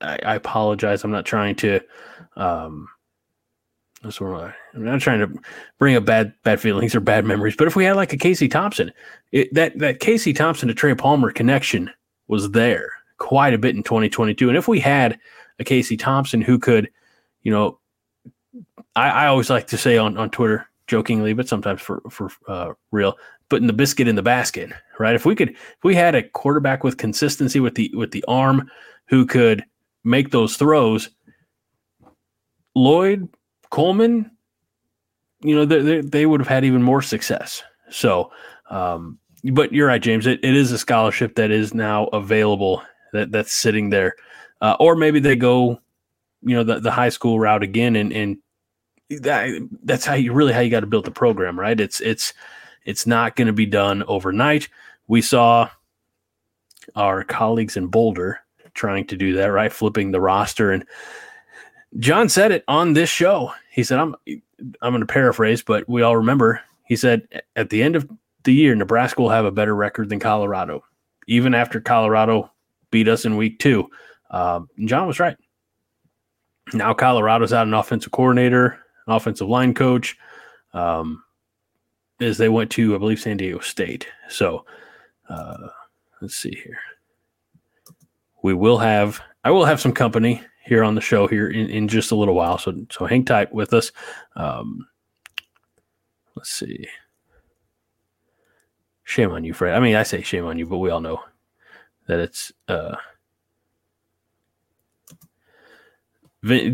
I, 0.00 0.18
I 0.24 0.34
apologize. 0.34 1.04
I'm 1.04 1.10
not 1.10 1.26
trying 1.26 1.54
to, 1.56 1.80
um, 2.36 2.88
that's 4.02 4.20
where 4.20 4.34
I, 4.34 4.54
I'm 4.74 4.84
not 4.84 5.00
trying 5.00 5.20
to 5.20 5.40
bring 5.78 5.96
up 5.96 6.04
bad 6.04 6.34
bad 6.42 6.60
feelings 6.60 6.94
or 6.94 7.00
bad 7.00 7.24
memories, 7.24 7.56
but 7.56 7.66
if 7.66 7.76
we 7.76 7.84
had 7.84 7.96
like 7.96 8.12
a 8.12 8.16
Casey 8.16 8.48
Thompson, 8.48 8.92
it, 9.30 9.52
that 9.54 9.78
that 9.78 10.00
Casey 10.00 10.32
Thompson 10.32 10.68
to 10.68 10.74
Trey 10.74 10.94
Palmer 10.94 11.30
connection 11.30 11.90
was 12.28 12.50
there 12.50 12.92
quite 13.18 13.54
a 13.54 13.58
bit 13.58 13.76
in 13.76 13.82
2022, 13.82 14.48
and 14.48 14.58
if 14.58 14.68
we 14.68 14.80
had 14.80 15.18
a 15.58 15.64
Casey 15.64 15.96
Thompson 15.96 16.42
who 16.42 16.58
could, 16.58 16.90
you 17.42 17.52
know, 17.52 17.78
I, 18.96 19.10
I 19.10 19.26
always 19.26 19.50
like 19.50 19.68
to 19.68 19.78
say 19.78 19.96
on 19.96 20.16
on 20.16 20.30
Twitter 20.30 20.66
jokingly, 20.86 21.32
but 21.32 21.48
sometimes 21.48 21.80
for 21.80 22.02
for 22.10 22.30
uh, 22.48 22.72
real, 22.90 23.16
putting 23.48 23.66
the 23.66 23.72
biscuit 23.72 24.08
in 24.08 24.16
the 24.16 24.22
basket, 24.22 24.70
right? 24.98 25.14
If 25.14 25.24
we 25.24 25.34
could, 25.34 25.50
if 25.50 25.84
we 25.84 25.94
had 25.94 26.14
a 26.14 26.22
quarterback 26.22 26.82
with 26.82 26.98
consistency 26.98 27.60
with 27.60 27.76
the 27.76 27.90
with 27.94 28.10
the 28.10 28.24
arm 28.26 28.70
who 29.06 29.26
could 29.26 29.64
make 30.04 30.30
those 30.30 30.56
throws, 30.56 31.10
Lloyd 32.74 33.28
Coleman, 33.72 34.30
you 35.40 35.56
know, 35.56 35.64
they, 35.64 36.02
they 36.02 36.26
would 36.26 36.40
have 36.40 36.48
had 36.48 36.62
even 36.62 36.82
more 36.82 37.00
success. 37.00 37.62
So, 37.90 38.30
um, 38.68 39.18
but 39.52 39.72
you're 39.72 39.88
right, 39.88 40.00
James. 40.00 40.26
It, 40.26 40.44
it 40.44 40.54
is 40.54 40.70
a 40.72 40.78
scholarship 40.78 41.36
that 41.36 41.50
is 41.50 41.72
now 41.72 42.04
available 42.08 42.82
that 43.14 43.32
that's 43.32 43.52
sitting 43.52 43.88
there, 43.88 44.14
uh, 44.60 44.76
or 44.78 44.94
maybe 44.94 45.20
they 45.20 45.36
go, 45.36 45.80
you 46.42 46.54
know, 46.54 46.62
the, 46.62 46.80
the 46.80 46.90
high 46.90 47.08
school 47.08 47.40
route 47.40 47.62
again, 47.62 47.96
and 47.96 48.12
and 48.12 48.38
that, 49.08 49.68
that's 49.84 50.04
how 50.04 50.14
you 50.14 50.34
really 50.34 50.52
how 50.52 50.60
you 50.60 50.70
got 50.70 50.80
to 50.80 50.86
build 50.86 51.06
the 51.06 51.10
program, 51.10 51.58
right? 51.58 51.80
It's 51.80 52.00
it's 52.02 52.34
it's 52.84 53.06
not 53.06 53.36
going 53.36 53.46
to 53.46 53.54
be 53.54 53.66
done 53.66 54.02
overnight. 54.02 54.68
We 55.08 55.22
saw 55.22 55.70
our 56.94 57.24
colleagues 57.24 57.78
in 57.78 57.86
Boulder 57.86 58.40
trying 58.74 59.06
to 59.06 59.16
do 59.16 59.32
that, 59.34 59.46
right? 59.46 59.72
Flipping 59.72 60.10
the 60.10 60.20
roster 60.20 60.72
and 60.72 60.84
Jon 61.98 62.28
said 62.28 62.52
it 62.52 62.64
on 62.68 62.94
this 62.94 63.10
show. 63.10 63.52
He 63.70 63.82
said, 63.82 63.98
"I'm 63.98 64.14
I'm 64.80 64.92
going 64.92 65.00
to 65.00 65.06
paraphrase, 65.06 65.62
but 65.62 65.88
we 65.88 66.02
all 66.02 66.16
remember." 66.16 66.60
He 66.84 66.96
said, 66.96 67.26
"At 67.56 67.70
the 67.70 67.82
end 67.82 67.96
of 67.96 68.08
the 68.44 68.52
year, 68.52 68.74
Nebraska 68.74 69.20
will 69.20 69.30
have 69.30 69.44
a 69.44 69.50
better 69.50 69.74
record 69.74 70.08
than 70.08 70.20
Colorado, 70.20 70.84
even 71.26 71.54
after 71.54 71.80
Colorado 71.80 72.50
beat 72.90 73.08
us 73.08 73.24
in 73.24 73.36
week 73.36 73.58
two. 73.58 73.90
Uh, 74.30 74.60
Jon 74.84 75.08
was 75.08 75.18
right. 75.20 75.36
Now 76.72 76.94
Colorado's 76.94 77.52
out 77.52 77.66
an 77.66 77.74
offensive 77.74 78.12
coordinator, 78.12 78.78
an 79.06 79.14
offensive 79.14 79.48
line 79.48 79.74
coach, 79.74 80.16
um, 80.72 81.22
as 82.20 82.38
they 82.38 82.48
went 82.48 82.70
to, 82.72 82.94
I 82.94 82.98
believe, 82.98 83.20
San 83.20 83.36
Diego 83.36 83.58
State. 83.58 84.06
So 84.28 84.64
uh, 85.28 85.68
let's 86.20 86.36
see 86.36 86.54
here. 86.54 86.78
We 88.42 88.54
will 88.54 88.78
have, 88.78 89.20
I 89.44 89.50
will 89.50 89.64
have 89.64 89.80
some 89.80 89.92
company 89.92 90.42
here 90.64 90.84
on 90.84 90.94
the 90.94 91.00
show 91.00 91.26
here 91.26 91.48
in, 91.48 91.68
in 91.68 91.88
just 91.88 92.12
a 92.12 92.16
little 92.16 92.34
while. 92.34 92.58
So 92.58 92.86
so 92.90 93.06
hang 93.06 93.24
tight 93.24 93.52
with 93.52 93.72
us. 93.72 93.92
Um, 94.36 94.86
let's 96.36 96.50
see. 96.50 96.88
Shame 99.04 99.32
on 99.32 99.44
you, 99.44 99.52
Fred. 99.52 99.74
I 99.74 99.80
mean, 99.80 99.96
I 99.96 100.04
say 100.04 100.22
shame 100.22 100.46
on 100.46 100.58
you, 100.58 100.66
but 100.66 100.78
we 100.78 100.90
all 100.90 101.00
know 101.00 101.22
that 102.06 102.20
it's 102.20 102.52
uh, 102.68 102.96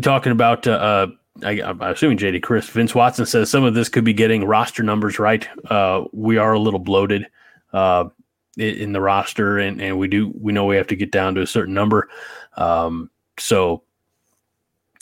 talking 0.01 0.31
about. 0.31 0.67
Uh, 0.67 0.71
uh 0.71 1.07
I, 1.41 1.51
am 1.61 1.81
assuming 1.81 2.17
JD 2.17 2.43
Chris 2.43 2.67
Vince 2.69 2.93
Watson 2.93 3.25
says 3.25 3.49
some 3.49 3.63
of 3.63 3.73
this 3.73 3.87
could 3.87 4.03
be 4.03 4.13
getting 4.13 4.43
roster 4.43 4.83
numbers 4.83 5.19
right. 5.19 5.47
Uh, 5.71 6.03
we 6.11 6.37
are 6.37 6.53
a 6.53 6.59
little 6.59 6.79
bloated 6.79 7.27
uh, 7.71 8.09
in 8.57 8.91
the 8.91 8.99
roster, 8.99 9.57
and, 9.57 9.81
and 9.81 9.97
we 9.97 10.07
do 10.07 10.33
we 10.39 10.51
know 10.51 10.65
we 10.65 10.75
have 10.75 10.87
to 10.87 10.95
get 10.95 11.11
down 11.11 11.35
to 11.35 11.41
a 11.41 11.47
certain 11.47 11.73
number. 11.73 12.09
Um, 12.57 13.09
so 13.39 13.83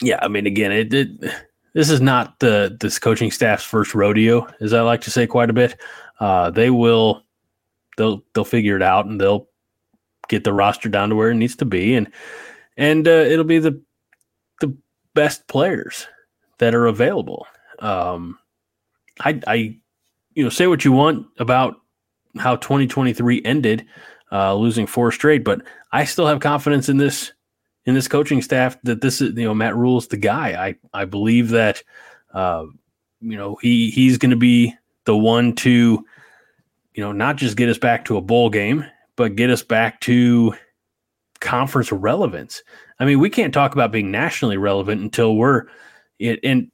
yeah, 0.02 0.20
I 0.22 0.28
mean, 0.28 0.46
again, 0.46 0.72
it, 0.72 0.94
it 0.94 1.10
this 1.74 1.90
is 1.90 2.02
not 2.02 2.40
the 2.40 2.76
this 2.80 3.00
coaching 3.00 3.32
staff's 3.32 3.64
first 3.64 3.96
rodeo, 3.96 4.48
as 4.62 4.74
I 4.74 4.82
like 4.82 5.02
to 5.02 5.12
say 5.12 5.28
quite 5.28 5.50
a 5.50 5.54
bit. 5.54 5.80
Uh, 6.20 6.50
they 6.52 6.70
will 6.70 7.24
they'll 7.98 8.24
they'll 8.34 8.46
figure 8.46 8.76
it 8.76 8.84
out 8.84 9.06
and 9.06 9.20
they'll 9.20 9.48
get 10.28 10.44
the 10.44 10.54
roster 10.54 10.90
down 10.90 11.10
to 11.10 11.16
where 11.16 11.32
it 11.32 11.36
needs 11.36 11.56
to 11.58 11.66
be, 11.66 11.96
and 11.96 12.12
and 12.78 13.08
uh, 13.08 13.12
it'll 13.12 13.44
be 13.44 13.60
the 13.60 13.80
the 14.62 14.76
best 15.14 15.48
players 15.48 16.08
that 16.60 16.76
are 16.76 16.88
available. 16.88 17.48
Um, 17.80 18.38
I 19.20 19.40
I 19.48 19.78
you 20.36 20.44
know 20.44 20.50
say 20.50 20.68
what 20.68 20.86
you 20.86 20.92
want 20.92 21.28
about 21.40 21.82
how 22.38 22.56
2023 22.58 23.42
ended, 23.46 23.86
uh, 24.32 24.54
losing 24.54 24.86
four 24.86 25.12
straight, 25.12 25.44
but 25.44 25.62
I 25.92 26.06
still 26.06 26.28
have 26.28 26.40
confidence 26.40 26.88
in 26.88 26.98
this 26.98 27.32
in 27.88 27.96
this 27.96 28.08
coaching 28.08 28.42
staff 28.42 28.78
that 28.84 29.02
this 29.02 29.22
is 29.22 29.36
you 29.36 29.46
know 29.46 29.56
Matt 29.56 29.76
Rhule's 29.76 30.10
the 30.10 30.18
guy. 30.18 30.68
I 30.68 30.76
I 31.02 31.06
believe 31.06 31.50
that 31.50 31.82
uh, 32.34 32.66
you 33.22 33.38
know 33.38 33.58
he 33.62 33.90
he's 33.90 34.20
going 34.20 34.32
to 34.32 34.38
be 34.38 34.76
the 35.06 35.18
one 35.18 35.56
to 35.56 36.06
you 36.94 37.04
know 37.04 37.14
not 37.14 37.38
just 37.38 37.58
get 37.58 37.70
us 37.70 37.80
back 37.80 38.06
to 38.06 38.18
a 38.18 38.22
bowl 38.22 38.50
game, 38.52 38.86
but 39.16 39.36
get 39.36 39.50
us 39.50 39.64
back 39.64 40.02
to 40.02 40.54
conference 41.40 41.92
relevance. 41.92 42.62
I 43.00 43.06
mean, 43.06 43.20
we 43.20 43.30
can't 43.30 43.54
talk 43.54 43.74
about 43.74 43.92
being 43.92 44.12
nationally 44.12 44.58
relevant 44.58 45.02
until 45.02 45.36
we're 45.36 45.64
it, 46.20 46.40
and 46.44 46.70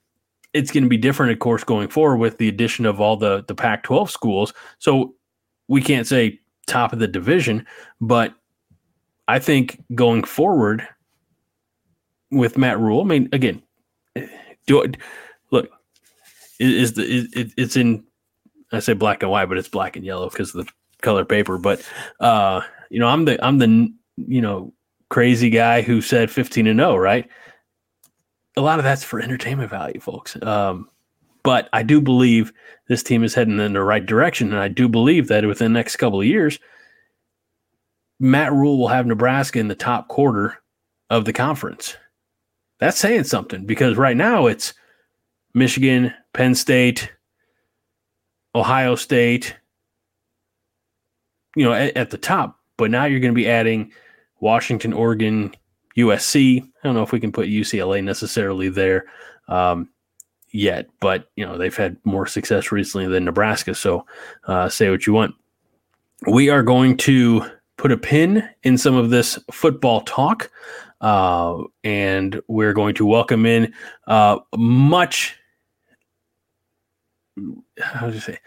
it's 0.54 0.72
going 0.72 0.84
to 0.84 0.90
be 0.90 0.98
different, 0.98 1.32
of 1.32 1.40
course, 1.40 1.64
going 1.64 1.90
forward 1.90 2.18
with 2.18 2.38
the 2.40 2.50
addition 2.50 2.88
of 2.88 3.00
all 3.00 3.18
the 3.18 3.46
the 3.48 3.56
Pac-12 3.56 4.10
schools. 4.10 4.52
So 4.80 5.14
we 5.68 5.82
can't 5.82 6.08
say 6.08 6.40
top 6.66 6.92
of 6.92 6.98
the 6.98 7.08
division, 7.08 7.68
but 8.02 8.34
I 9.28 9.40
think 9.40 9.82
going 9.96 10.24
forward, 10.24 10.88
with 12.34 12.58
Matt 12.58 12.80
Rhule. 12.80 13.02
I 13.02 13.06
mean, 13.06 13.30
again, 13.32 13.62
do 14.66 14.82
it. 14.82 14.98
Look, 15.52 15.70
is 16.60 16.94
the 16.94 17.28
it, 17.34 17.54
it's 17.58 17.76
in 17.76 18.04
I 18.72 18.80
say 18.80 18.94
black 18.94 19.22
and 19.22 19.32
white, 19.32 19.46
but 19.46 19.58
it's 19.58 19.70
black 19.70 19.96
and 19.96 20.06
yellow 20.06 20.30
because 20.30 20.54
of 20.56 20.66
the 20.66 20.72
color 21.02 21.26
paper. 21.26 21.58
But 21.58 21.88
uh, 22.20 22.62
you 22.90 23.00
know, 23.00 23.08
I'm 23.08 23.26
the 23.26 23.44
I'm 23.46 23.60
the 23.60 23.94
you 24.18 24.42
know 24.42 24.74
crazy 25.10 25.50
guy 25.50 25.82
who 25.84 26.02
said 26.02 26.32
15 26.32 26.66
and 26.66 26.80
0, 26.80 26.98
right? 26.98 27.30
A 28.58 28.62
lot 28.62 28.80
of 28.80 28.84
that's 28.84 29.04
for 29.04 29.20
entertainment 29.20 29.70
value, 29.70 30.00
folks. 30.00 30.42
Um, 30.42 30.90
but 31.44 31.70
I 31.74 31.84
do 31.84 32.02
believe 32.02 32.52
this 32.88 33.04
team 33.04 33.24
is 33.24 33.36
heading 33.36 33.60
in 33.60 33.74
the 33.74 33.84
right 33.84 34.06
direction, 34.06 34.52
and 34.52 34.60
I 34.60 34.70
do 34.70 34.88
believe 34.88 35.28
that 35.28 35.46
within 35.46 35.74
the 35.74 35.80
next 35.80 35.98
couple 35.98 36.22
of 36.22 36.26
years, 36.26 36.58
Matt 38.20 38.54
Rhule 38.54 38.80
will 38.80 38.88
have 38.88 39.06
Nebraska 39.06 39.60
in 39.60 39.68
the 39.68 39.76
top 39.76 40.08
quarter 40.08 40.58
of 41.10 41.26
the 41.26 41.34
conference 41.34 41.98
that's 42.84 43.00
saying 43.00 43.24
something 43.24 43.66
because 43.66 43.96
right 43.96 44.18
now 44.18 44.48
it's 44.48 44.74
Michigan, 45.54 46.14
Penn 46.34 46.54
State, 46.54 47.10
Ohio 48.54 48.96
State, 48.96 49.56
you 51.56 51.64
know, 51.64 51.72
at, 51.72 51.96
at 51.96 52.10
the 52.10 52.18
top. 52.18 52.60
But 52.76 52.92
now 52.92 53.06
you're 53.06 53.22
going 53.22 53.34
to 53.34 53.36
be 53.36 53.50
adding 53.50 53.94
Washington, 54.42 54.92
Oregon, 54.92 55.54
USC. 55.96 56.62
I 56.62 56.68
don't 56.84 56.96
know 56.96 57.04
if 57.04 57.14
we 57.14 57.22
can 57.22 57.32
put 57.32 57.48
UCLA 57.48 58.04
necessarily 58.04 58.68
there 58.68 59.06
um, 59.48 59.90
yet, 60.52 60.88
but 61.00 61.30
you 61.38 61.46
know 61.46 61.58
they've 61.58 61.76
had 61.76 61.96
more 62.04 62.28
success 62.28 62.70
recently 62.72 63.08
than 63.08 63.24
Nebraska. 63.24 63.76
So 63.76 64.06
uh, 64.46 64.68
say 64.68 64.90
what 64.90 65.08
you 65.08 65.14
want. 65.14 65.36
We 66.28 66.50
are 66.50 66.64
going 66.64 66.98
to 66.98 67.50
put 67.84 67.92
a 67.92 67.98
pin 67.98 68.50
in 68.64 68.78
some 68.78 68.96
of 68.96 69.10
this 69.10 69.38
football 69.52 70.00
talk. 70.02 70.50
Uh, 71.02 71.64
and 71.84 72.42
we're 72.48 72.72
going 72.72 72.96
to 72.96 73.06
welcome 73.06 73.46
in 73.46 73.74
uh, 74.08 74.40
much, 74.56 75.36
how 77.82 78.08
do 78.08 78.14
you 78.14 78.22
say, 78.22 78.40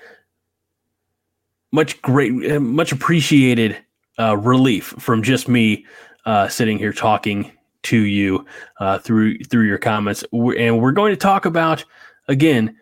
much 1.71 2.00
great, 2.00 2.33
much 2.62 2.93
appreciated 2.93 3.76
uh, 4.19 4.35
relief 4.38 4.95
from 4.99 5.23
just 5.23 5.49
me 5.49 5.85
uh, 6.25 6.49
sitting 6.49 6.78
here 6.78 6.95
talking 6.95 7.52
to 7.83 7.99
you 7.99 8.43
uh, 8.81 8.99
through 8.99 9.38
through 9.40 9.66
your 9.66 9.76
comments, 9.76 10.25
and 10.33 10.81
we're 10.81 10.93
going 10.93 11.12
to 11.12 11.16
talk 11.16 11.45
about 11.45 11.85
again 12.28 12.75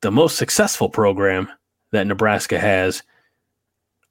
the 0.00 0.10
most 0.10 0.36
successful 0.36 0.88
program 0.88 1.48
that 1.92 2.08
Nebraska 2.08 2.58
has 2.58 3.04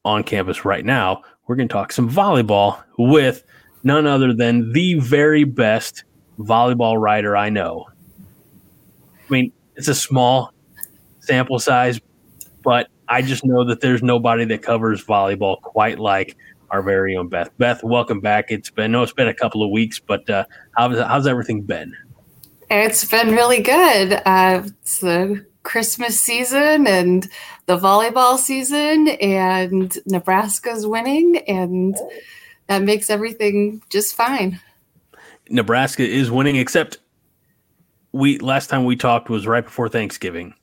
on 0.06 0.24
campus 0.24 0.64
right 0.64 0.86
now. 0.86 1.24
We're 1.50 1.56
going 1.56 1.68
to 1.68 1.74
talk 1.74 1.92
some 1.92 2.08
volleyball 2.08 2.80
with 3.00 3.44
none 3.82 4.06
other 4.06 4.34
than 4.34 4.72
the 4.72 5.00
very 5.00 5.46
best 5.46 6.04
volleyball 6.38 7.02
writer 7.02 7.36
I 7.36 7.50
know. 7.50 7.88
I 8.20 9.32
mean, 9.32 9.52
it's 9.76 9.88
a 9.88 9.96
small 9.96 10.54
sample 11.22 11.58
size, 11.58 12.00
but 12.64 12.90
I 13.08 13.24
just 13.24 13.44
know 13.44 13.64
that 13.64 13.82
there's 13.82 14.04
nobody 14.04 14.46
that 14.46 14.62
covers 14.62 15.04
volleyball 15.04 15.60
quite 15.60 15.98
like 15.98 16.38
our 16.70 16.84
very 16.84 17.18
own 17.18 17.30
Beth. 17.30 17.50
Beth, 17.58 17.84
welcome 17.84 18.20
back. 18.20 18.52
It's 18.52 18.70
been, 18.70 18.84
I 18.84 18.88
know 18.88 19.02
it's 19.02 19.14
been 19.14 19.28
a 19.28 19.34
couple 19.34 19.64
of 19.64 19.72
weeks, 19.72 19.98
but 19.98 20.30
uh, 20.30 20.46
how's, 20.78 21.00
how's 21.00 21.26
everything 21.26 21.64
been? 21.64 21.98
It's 22.70 23.06
been 23.06 23.32
really 23.32 23.64
good. 23.64 24.22
Uh, 24.24 24.62
it's 24.84 25.00
the 25.00 25.44
Christmas 25.64 26.20
season 26.20 26.88
and 26.88 27.30
the 27.66 27.78
volleyball 27.78 28.38
season, 28.38 29.08
and 29.08 29.98
Nebraska's 30.06 30.88
winning, 30.88 31.38
and 31.48 31.96
that 32.68 32.84
makes 32.84 33.10
everything 33.10 33.82
just 33.90 34.16
fine. 34.16 34.60
Nebraska 35.50 36.08
is 36.08 36.32
winning, 36.32 36.56
except 36.56 37.00
we 38.12 38.40
last 38.40 38.70
time 38.70 38.86
we 38.86 38.96
talked 38.96 39.30
was 39.30 39.48
right 39.48 39.64
before 39.64 39.90
Thanksgiving. 39.90 40.54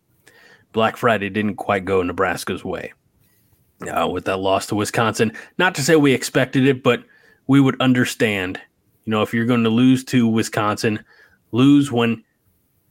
Black 0.73 0.97
Friday 0.97 1.31
didn't 1.31 1.57
quite 1.57 1.85
go 1.85 2.03
Nebraska's 2.03 2.65
way. 2.65 2.93
Uh, 3.93 4.09
with 4.09 4.25
that 4.25 4.38
loss 4.38 4.67
to 4.67 4.75
Wisconsin, 4.75 5.31
not 5.59 5.75
to 5.75 5.83
say 5.83 5.97
we 5.97 6.15
expected 6.15 6.67
it, 6.67 6.83
but 6.83 7.05
we 7.47 7.61
would 7.61 7.79
understand. 7.79 8.59
You 9.05 9.11
know, 9.11 9.21
if 9.21 9.35
you're 9.35 9.45
going 9.45 9.65
to 9.65 9.71
lose 9.71 10.03
to 10.05 10.26
Wisconsin, 10.26 11.05
lose 11.53 11.93
when 11.93 12.25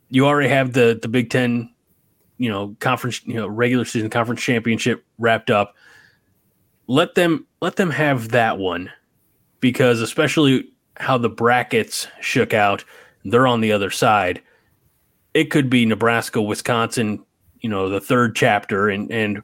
you 0.09 0.27
already 0.27 0.49
have 0.49 0.73
the 0.73 0.99
the 1.01 1.07
Big 1.07 1.31
Ten, 1.31 1.73
you 2.37 2.49
know, 2.49 2.75
conference, 2.79 3.21
you 3.25 3.35
know, 3.35 3.47
regular 3.47 3.85
season 3.85 4.09
conference 4.09 4.41
championship 4.41 5.03
wrapped 5.17 5.49
up. 5.49 5.75
Let 6.87 7.15
them 7.15 7.47
let 7.61 7.77
them 7.77 7.89
have 7.91 8.29
that 8.29 8.57
one 8.57 8.91
because 9.59 10.01
especially 10.01 10.69
how 10.97 11.17
the 11.17 11.29
brackets 11.29 12.07
shook 12.21 12.53
out, 12.53 12.83
they're 13.23 13.47
on 13.47 13.61
the 13.61 13.71
other 13.71 13.89
side. 13.89 14.41
It 15.33 15.51
could 15.51 15.69
be 15.69 15.85
Nebraska, 15.85 16.41
Wisconsin, 16.41 17.25
you 17.59 17.69
know, 17.69 17.89
the 17.89 17.99
third 17.99 18.35
chapter, 18.35 18.89
and 18.89 19.11
and 19.11 19.41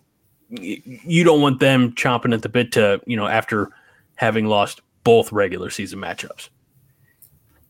you 0.50 1.24
don't 1.24 1.42
want 1.42 1.60
them 1.60 1.94
chomping 1.94 2.34
at 2.34 2.42
the 2.42 2.50
bit 2.50 2.72
to 2.74 3.02
you 3.06 3.18
know 3.18 3.28
after 3.28 3.70
having 4.16 4.46
lost 4.46 4.82
both 5.04 5.32
regular 5.32 5.70
season 5.70 6.00
matchups. 6.00 6.50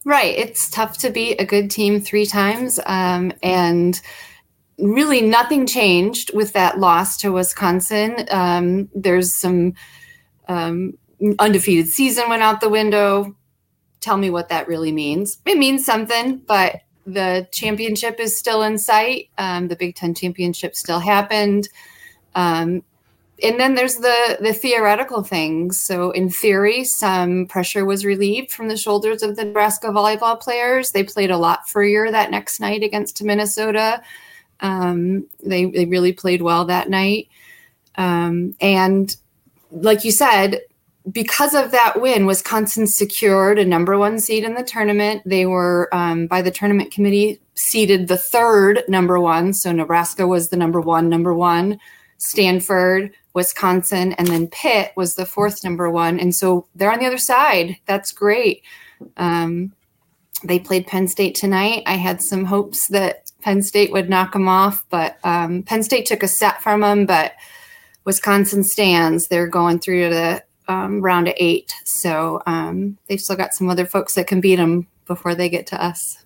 Right, 0.04 0.36
it's 0.36 0.70
tough 0.70 0.98
to 1.00 1.12
beat 1.12 1.40
a 1.40 1.46
good 1.46 1.70
team 1.70 2.02
three 2.02 2.26
times, 2.26 2.80
um, 2.88 3.32
and 3.44 4.02
really 4.82 5.22
nothing 5.22 5.68
changed 5.68 6.34
with 6.34 6.54
that 6.54 6.80
loss 6.80 7.18
to 7.18 7.32
Wisconsin. 7.32 8.26
Um, 8.30 8.90
there's 8.96 9.34
some 9.34 9.74
um, 10.48 10.98
undefeated 11.40 11.88
season 11.88 12.30
went 12.30 12.44
out 12.44 12.62
the 12.62 12.70
window. 12.70 13.36
tell 14.00 14.18
me 14.18 14.30
what 14.30 14.50
that 14.50 14.68
really 14.68 14.92
means. 14.92 15.38
It 15.46 15.58
means 15.58 15.86
something, 15.86 16.38
but 16.48 16.82
the 17.06 17.48
championship 17.52 18.20
is 18.20 18.36
still 18.36 18.64
in 18.64 18.78
sight. 18.78 19.30
Um, 19.38 19.68
the 19.68 19.76
Big 19.76 19.96
Ten 19.96 20.14
championship 20.14 20.76
still 20.76 21.00
happened. 21.00 21.70
Um, 22.36 22.84
and 23.44 23.60
then 23.60 23.76
there's 23.76 23.96
the 23.96 24.38
the 24.40 24.54
theoretical 24.54 25.24
things. 25.24 25.80
So 25.82 26.12
in 26.12 26.30
theory, 26.30 26.84
some 26.84 27.48
pressure 27.48 27.86
was 27.86 28.06
relieved 28.06 28.52
from 28.52 28.68
the 28.68 28.78
shoulders 28.78 29.24
of 29.24 29.36
the 29.36 29.46
Nebraska 29.46 29.88
volleyball 29.88 30.40
players. 30.40 30.92
They 30.92 31.04
played 31.04 31.32
a 31.32 31.38
lot 31.38 31.68
freer 31.68 32.12
that 32.12 32.32
next 32.32 32.60
night 32.60 32.84
against 32.84 33.24
Minnesota. 33.24 34.04
Um, 34.62 35.28
they 35.44 35.66
they 35.66 35.86
really 35.86 36.14
played 36.14 36.42
well 36.42 36.66
that 36.66 36.90
night. 36.90 37.28
Um, 37.96 38.56
and 38.62 39.16
like 39.72 40.04
you 40.06 40.12
said, 40.12 40.62
because 41.12 41.56
of 41.56 41.72
that 41.72 42.00
win, 42.00 42.26
Wisconsin 42.26 42.86
secured 42.86 43.58
a 43.58 43.66
number 43.66 43.98
one 43.98 44.20
seed 44.20 44.44
in 44.44 44.54
the 44.54 44.64
tournament. 44.64 45.24
They 45.26 45.46
were, 45.46 45.90
um, 45.94 46.28
by 46.28 46.42
the 46.42 46.52
tournament 46.52 46.92
committee, 46.92 47.40
seeded 47.56 48.08
the 48.08 48.18
third 48.18 48.84
number 48.88 49.20
one. 49.20 49.54
So 49.54 49.72
Nebraska 49.72 50.28
was 50.28 50.50
the 50.50 50.58
number 50.58 50.80
one, 50.80 51.10
number 51.10 51.34
one. 51.34 51.80
Stanford, 52.18 53.12
Wisconsin, 53.34 54.14
and 54.14 54.28
then 54.28 54.48
Pitt 54.48 54.92
was 54.96 55.16
the 55.16 55.26
fourth 55.26 55.64
number 55.64 55.90
one. 55.90 56.20
And 56.20 56.36
so 56.36 56.68
they're 56.76 56.92
on 56.92 57.00
the 57.00 57.08
other 57.08 57.18
side. 57.18 57.78
That's 57.88 58.12
great. 58.12 58.62
Um, 59.18 59.74
they 60.44 60.60
played 60.60 60.86
Penn 60.86 61.08
State 61.08 61.34
tonight. 61.34 61.82
I 61.88 61.96
had 61.96 62.22
some 62.22 62.46
hopes 62.46 62.88
that 62.90 63.21
Penn 63.42 63.62
State 63.62 63.92
would 63.92 64.10
knock 64.10 64.34
them 64.34 64.48
off, 64.48 64.86
but 64.90 65.18
um, 65.24 65.64
Penn 65.64 65.84
State 65.84 66.06
took 66.06 66.24
a 66.24 66.28
set 66.28 66.62
from 66.62 66.82
them. 66.82 67.06
But 67.06 67.34
Wisconsin 68.06 68.64
stands. 68.64 69.28
They're 69.28 69.48
going 69.48 69.80
through 69.80 70.10
to 70.10 70.16
the 70.16 70.44
um, 70.68 71.02
round 71.02 71.28
of 71.28 71.34
eight. 71.38 71.74
So 71.86 72.42
um, 72.46 72.98
they've 73.08 73.22
still 73.22 73.36
got 73.36 73.54
some 73.54 73.70
other 73.70 73.86
folks 73.86 74.16
that 74.16 74.28
can 74.28 74.42
beat 74.42 74.56
them 74.56 74.88
before 75.06 75.36
they 75.36 75.50
get 75.50 75.68
to 75.68 75.84
us. 75.84 76.24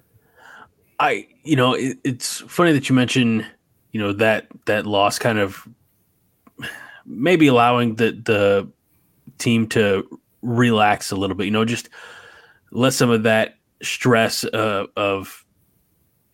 I, 0.99 1.27
you 1.43 1.55
know, 1.55 1.73
it, 1.73 1.97
it's 2.03 2.39
funny 2.41 2.71
that 2.73 2.87
you 2.89 2.95
mention, 2.95 3.45
you 3.91 3.99
know, 3.99 4.13
that 4.13 4.47
that 4.65 4.85
loss 4.85 5.19
kind 5.19 5.39
of 5.39 5.67
maybe 7.05 7.47
allowing 7.47 7.95
the 7.95 8.11
the 8.11 8.71
team 9.37 9.67
to 9.67 10.07
relax 10.41 11.11
a 11.11 11.15
little 11.15 11.35
bit. 11.35 11.45
You 11.45 11.51
know, 11.51 11.65
just 11.65 11.89
let 12.71 12.93
some 12.93 13.09
of 13.09 13.23
that 13.23 13.55
stress 13.81 14.43
uh, 14.45 14.85
of 14.95 15.44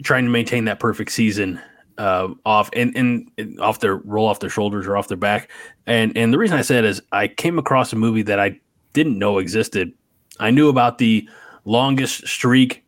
trying 0.04 0.26
to 0.26 0.30
maintain 0.30 0.66
that 0.66 0.80
perfect 0.80 1.12
season 1.12 1.60
uh, 1.98 2.30
off 2.46 2.70
and, 2.74 2.96
and, 2.96 3.60
off 3.60 3.80
their 3.80 3.98
roll 3.98 4.28
off 4.28 4.40
their 4.40 4.50
shoulders 4.50 4.88
or 4.88 4.98
off 4.98 5.08
their 5.08 5.18
back. 5.18 5.50
And 5.86 6.16
and 6.18 6.34
the 6.34 6.38
reason 6.38 6.58
I 6.58 6.62
said 6.62 6.86
is 6.86 7.02
I 7.12 7.28
came 7.28 7.60
across 7.60 7.94
a 7.94 7.96
movie 7.96 8.24
that 8.24 8.40
I 8.40 8.60
didn't 8.94 9.20
know 9.20 9.38
existed. 9.38 9.94
I 10.40 10.52
knew 10.52 10.70
about 10.70 10.98
the 10.98 11.28
longest 11.66 12.28
streak, 12.28 12.84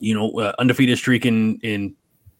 you 0.00 0.14
know, 0.14 0.30
uh, 0.38 0.52
undefeated 0.58 0.98
streak 0.98 1.24
in 1.24 1.58
in 1.60 1.94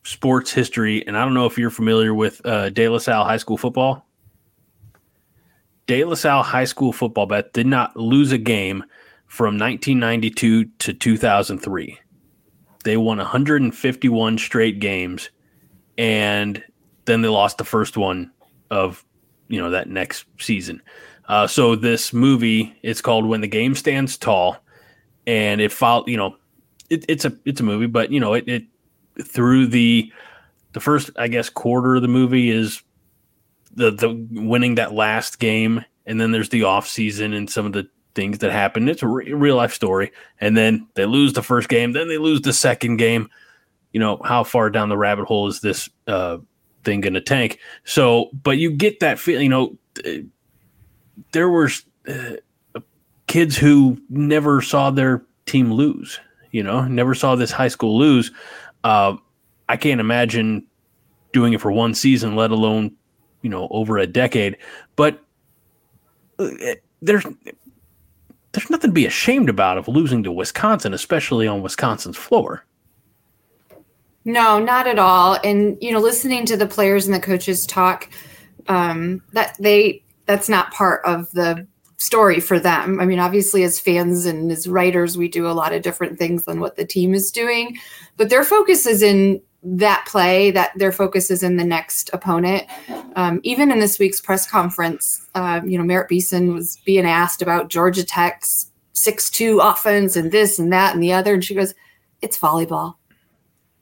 sports 0.05 0.53
history. 0.53 1.07
And 1.07 1.17
I 1.17 1.25
don't 1.25 1.35
know 1.35 1.47
if 1.47 1.57
you're 1.57 1.71
familiar 1.71 2.13
with 2.13 2.45
uh, 2.45 2.71
De 2.71 2.89
La 2.89 2.99
Salle 2.99 3.25
High 3.25 3.37
School 3.37 3.57
football. 3.57 4.07
De 5.87 6.05
La 6.05 6.15
Salle 6.15 6.43
High 6.43 6.65
School 6.65 6.93
football 6.93 7.27
bet 7.27 7.53
did 7.53 7.67
not 7.67 7.97
lose 7.97 8.33
a 8.33 8.39
game 8.39 8.85
from 9.27 9.59
1992 9.59 10.67
to 10.67 10.93
2003. 10.93 11.99
They 12.83 12.97
won 12.97 13.19
151 13.19 14.39
straight 14.39 14.81
games, 14.81 15.31
and 15.99 16.63
then 17.05 17.23
they 17.23 17.29
lost 17.29 17.59
the 17.59 17.65
first 17.65 17.97
one 17.97 18.31
of 18.71 19.05
you 19.49 19.61
know 19.61 19.71
that 19.71 19.89
next 19.89 20.25
season. 20.39 20.83
Uh, 21.29 21.47
so 21.47 21.77
this 21.77 22.13
movie, 22.13 22.77
it's 22.83 23.01
called 23.01 23.27
When 23.27 23.41
the 23.41 23.49
Game 23.49 23.75
Stands 23.75 24.17
Tall, 24.17 24.57
and 25.27 25.61
it 25.61 25.73
followed. 25.73 26.09
You 26.09 26.17
know, 26.17 26.37
it, 26.91 27.05
it's 27.09 27.25
a 27.25 27.33
it's 27.45 27.61
a 27.61 27.65
movie, 27.65 27.87
but 27.87 28.11
you 28.11 28.21
know 28.21 28.35
it, 28.35 28.49
it 28.49 28.65
through 29.23 29.67
the 29.67 30.13
the 30.73 30.81
first 30.81 31.11
I 31.17 31.29
guess 31.29 31.49
quarter 31.49 31.97
of 31.97 32.03
the 32.03 32.09
movie 32.09 32.51
is 32.51 32.83
the 33.75 33.91
the 33.91 34.27
winning 34.33 34.77
that 34.77 34.93
last 34.93 35.39
game, 35.39 35.85
and 36.07 36.21
then 36.21 36.33
there's 36.33 36.49
the 36.49 36.65
off 36.65 36.89
season 36.89 37.33
and 37.33 37.49
some 37.49 37.67
of 37.67 37.73
the 37.73 37.89
things 38.15 38.39
that 38.39 38.53
happen. 38.53 38.89
It's 38.89 39.03
a 39.03 39.09
re- 39.09 39.33
real 39.33 39.57
life 39.57 39.73
story, 39.73 40.13
and 40.41 40.57
then 40.57 40.87
they 40.95 41.07
lose 41.07 41.33
the 41.33 41.43
first 41.43 41.69
game, 41.69 41.93
then 41.93 42.09
they 42.09 42.19
lose 42.19 42.43
the 42.43 42.53
second 42.53 42.97
game. 42.97 43.29
You 43.93 44.01
know 44.01 44.21
how 44.25 44.45
far 44.45 44.71
down 44.71 44.89
the 44.89 44.97
rabbit 44.97 45.27
hole 45.27 45.49
is 45.49 45.61
this 45.61 45.89
uh, 46.07 46.39
thing 46.85 47.01
going 47.01 47.15
to 47.15 47.21
tank? 47.21 47.59
So, 47.85 48.31
but 48.33 48.59
you 48.59 48.71
get 48.71 49.01
that 49.01 49.19
feeling. 49.19 49.45
You 49.45 49.49
know, 49.51 49.79
there 51.33 51.49
were 51.49 51.71
uh, 52.09 52.81
kids 53.27 53.57
who 53.57 53.99
never 54.09 54.63
saw 54.63 54.91
their 54.91 55.25
team 55.47 55.73
lose. 55.73 56.21
You 56.51 56.63
know, 56.63 56.83
never 56.87 57.15
saw 57.15 57.35
this 57.35 57.51
high 57.51 57.69
school 57.69 57.99
lose. 57.99 58.31
Uh, 58.85 59.17
I 59.69 59.77
can't 59.77 60.01
imagine 60.01 60.67
doing 61.33 61.53
it 61.53 61.61
for 61.61 61.73
one 61.73 61.95
season, 61.95 62.37
let 62.37 62.51
alone 62.51 62.95
you 63.43 63.51
know 63.51 63.69
over 63.71 63.99
a 63.99 64.07
decade. 64.07 64.57
But 64.97 65.23
uh, 66.39 66.49
there's 67.01 67.25
there's 68.53 68.71
nothing 68.71 68.91
to 68.91 68.95
be 68.95 69.07
ashamed 69.07 69.49
about 69.49 69.79
of 69.79 69.89
losing 69.89 70.23
to 70.23 70.33
Wisconsin, 70.33 70.95
especially 70.95 71.47
on 71.47 71.63
Wisconsin's 71.63 72.17
floor. 72.17 72.65
No, 74.25 74.59
not 74.59 74.87
at 74.87 74.99
all. 74.99 75.39
And 75.43 75.77
you 75.81 75.91
know, 75.91 75.99
listening 75.99 76.47
to 76.47 76.57
the 76.57 76.67
players 76.67 77.07
and 77.07 77.15
the 77.15 77.21
coaches 77.21 77.67
talk, 77.67 78.09
um, 78.69 79.23
that 79.33 79.57
they 79.59 80.03
that's 80.27 80.49
not 80.49 80.73
part 80.73 81.05
of 81.05 81.31
the 81.33 81.67
story 81.97 82.41
for 82.41 82.61
them. 82.61 83.01
I 83.01 83.07
mean, 83.07 83.19
obviously, 83.19 83.65
as 83.65 83.81
fans 83.81 84.27
and 84.27 84.53
as 84.53 84.69
writers, 84.69 85.17
we 85.17 85.29
do 85.29 85.47
a 85.47 85.53
lot 85.53 85.73
of 85.73 85.83
different 85.83 86.19
things 86.19 86.45
than 86.45 86.61
what 86.61 86.77
the 86.77 86.85
team 86.85 87.15
is 87.15 87.31
doing, 87.31 87.79
but 88.17 88.29
their 88.29 88.45
focus 88.45 88.87
is 88.87 89.03
in 89.03 89.41
that 89.63 90.05
play 90.09 90.51
that 90.51 90.73
their 90.77 90.93
focus 90.93 91.31
is 91.31 91.43
in 91.43 91.57
the 91.57 91.65
next 91.65 92.11
opponent. 92.13 92.65
Um, 93.15 93.41
even 93.45 93.71
in 93.71 93.79
this 93.79 93.99
week's 93.99 94.21
press 94.21 94.49
conference, 94.49 95.27
uh, 95.35 95.61
you 95.65 95.79
know, 95.79 95.85
Merritt 95.85 96.09
Beason 96.09 96.53
was 96.53 96.79
being 96.85 97.07
asked 97.07 97.43
about 97.43 97.69
Georgia 97.69 98.05
Tech's 98.05 98.71
six-two 98.95 99.61
offense 99.61 100.17
and 100.17 100.33
this 100.33 100.59
and 100.59 100.73
that 100.73 100.95
and 100.95 101.03
the 101.03 101.13
other, 101.13 101.35
and 101.35 101.45
she 101.45 101.55
goes, 101.55 101.75
"It's 102.21 102.39
volleyball. 102.39 102.95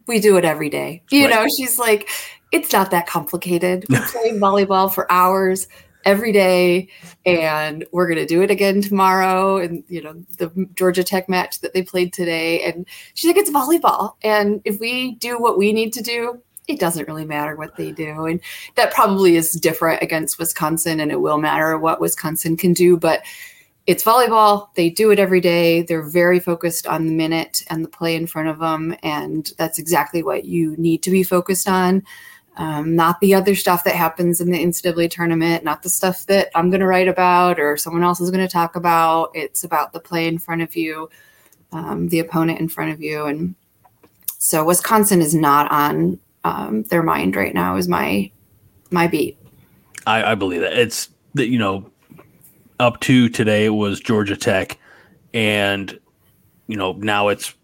We 0.06 0.20
do 0.20 0.36
it 0.36 0.44
every 0.44 0.68
day." 0.68 1.02
You 1.10 1.26
right. 1.26 1.34
know, 1.34 1.46
she's 1.56 1.78
like, 1.78 2.08
"It's 2.52 2.72
not 2.72 2.90
that 2.90 3.06
complicated. 3.06 3.86
We 3.88 3.96
play 4.00 4.32
volleyball 4.32 4.92
for 4.92 5.10
hours." 5.10 5.66
Every 6.04 6.32
day 6.32 6.88
and 7.26 7.84
we're 7.92 8.06
going 8.06 8.18
to 8.18 8.26
do 8.26 8.42
it 8.42 8.50
again 8.50 8.80
tomorrow 8.80 9.58
and 9.58 9.84
you 9.88 10.02
know 10.02 10.14
the 10.38 10.68
georgia 10.74 11.04
tech 11.04 11.28
match 11.28 11.60
that 11.60 11.74
they 11.74 11.82
played 11.82 12.12
today 12.12 12.62
and 12.62 12.86
she's 13.14 13.28
like 13.28 13.36
it's 13.36 13.50
volleyball. 13.50 14.14
And 14.22 14.62
if 14.64 14.80
we 14.80 15.16
do 15.16 15.38
what 15.38 15.58
we 15.58 15.72
need 15.72 15.92
to 15.94 16.02
do 16.02 16.42
it 16.68 16.78
doesn't 16.78 17.08
really 17.08 17.24
matter 17.24 17.56
what 17.56 17.76
they 17.76 17.92
do 17.92 18.26
and 18.26 18.40
that 18.76 18.92
probably 18.92 19.36
is 19.36 19.52
different 19.52 20.02
against 20.02 20.38
wisconsin 20.38 21.00
and 21.00 21.10
it 21.10 21.20
will 21.20 21.38
matter 21.38 21.76
what 21.78 22.00
wisconsin 22.00 22.56
can 22.56 22.72
do 22.72 22.96
but 22.96 23.22
it's 23.86 24.04
volleyball. 24.04 24.68
They 24.74 24.90
do 24.90 25.10
it 25.10 25.18
every 25.18 25.40
day. 25.40 25.82
They're 25.82 26.08
very 26.08 26.38
focused 26.38 26.86
on 26.86 27.06
the 27.06 27.12
minute 27.12 27.64
and 27.70 27.82
the 27.82 27.88
play 27.88 28.14
in 28.14 28.26
front 28.26 28.48
of 28.48 28.60
them 28.60 28.94
and 29.02 29.50
that's 29.58 29.78
exactly 29.78 30.22
what 30.22 30.44
you 30.44 30.76
need 30.76 31.02
to 31.02 31.10
be 31.10 31.22
focused 31.22 31.68
on 31.68 32.04
um, 32.60 32.94
not 32.94 33.20
the 33.20 33.32
other 33.32 33.54
stuff 33.54 33.84
that 33.84 33.94
happens 33.94 34.38
in 34.38 34.50
the 34.50 34.62
NCAA 34.62 35.10
tournament, 35.10 35.64
not 35.64 35.82
the 35.82 35.88
stuff 35.88 36.26
that 36.26 36.50
I'm 36.54 36.68
going 36.68 36.80
to 36.80 36.86
write 36.86 37.08
about 37.08 37.58
or 37.58 37.78
someone 37.78 38.02
else 38.02 38.20
is 38.20 38.30
going 38.30 38.46
to 38.46 38.52
talk 38.52 38.76
about. 38.76 39.30
It's 39.32 39.64
about 39.64 39.94
the 39.94 39.98
play 39.98 40.28
in 40.28 40.36
front 40.36 40.60
of 40.60 40.76
you, 40.76 41.08
um, 41.72 42.08
the 42.08 42.18
opponent 42.18 42.60
in 42.60 42.68
front 42.68 42.92
of 42.92 43.00
you. 43.00 43.24
And 43.24 43.54
so 44.36 44.62
Wisconsin 44.62 45.22
is 45.22 45.34
not 45.34 45.70
on 45.72 46.20
um, 46.44 46.82
their 46.84 47.02
mind 47.02 47.34
right 47.34 47.54
now, 47.54 47.76
is 47.76 47.88
my 47.88 48.30
my 48.90 49.06
beat. 49.06 49.38
I, 50.06 50.32
I 50.32 50.34
believe 50.34 50.60
that. 50.60 50.74
It's 50.74 51.08
that, 51.34 51.48
you 51.48 51.58
know, 51.58 51.90
up 52.78 53.00
to 53.00 53.30
today 53.30 53.64
it 53.64 53.70
was 53.70 54.00
Georgia 54.00 54.36
Tech. 54.36 54.76
And, 55.32 55.98
you 56.66 56.76
know, 56.76 56.92
now 56.92 57.28
it's 57.28 57.54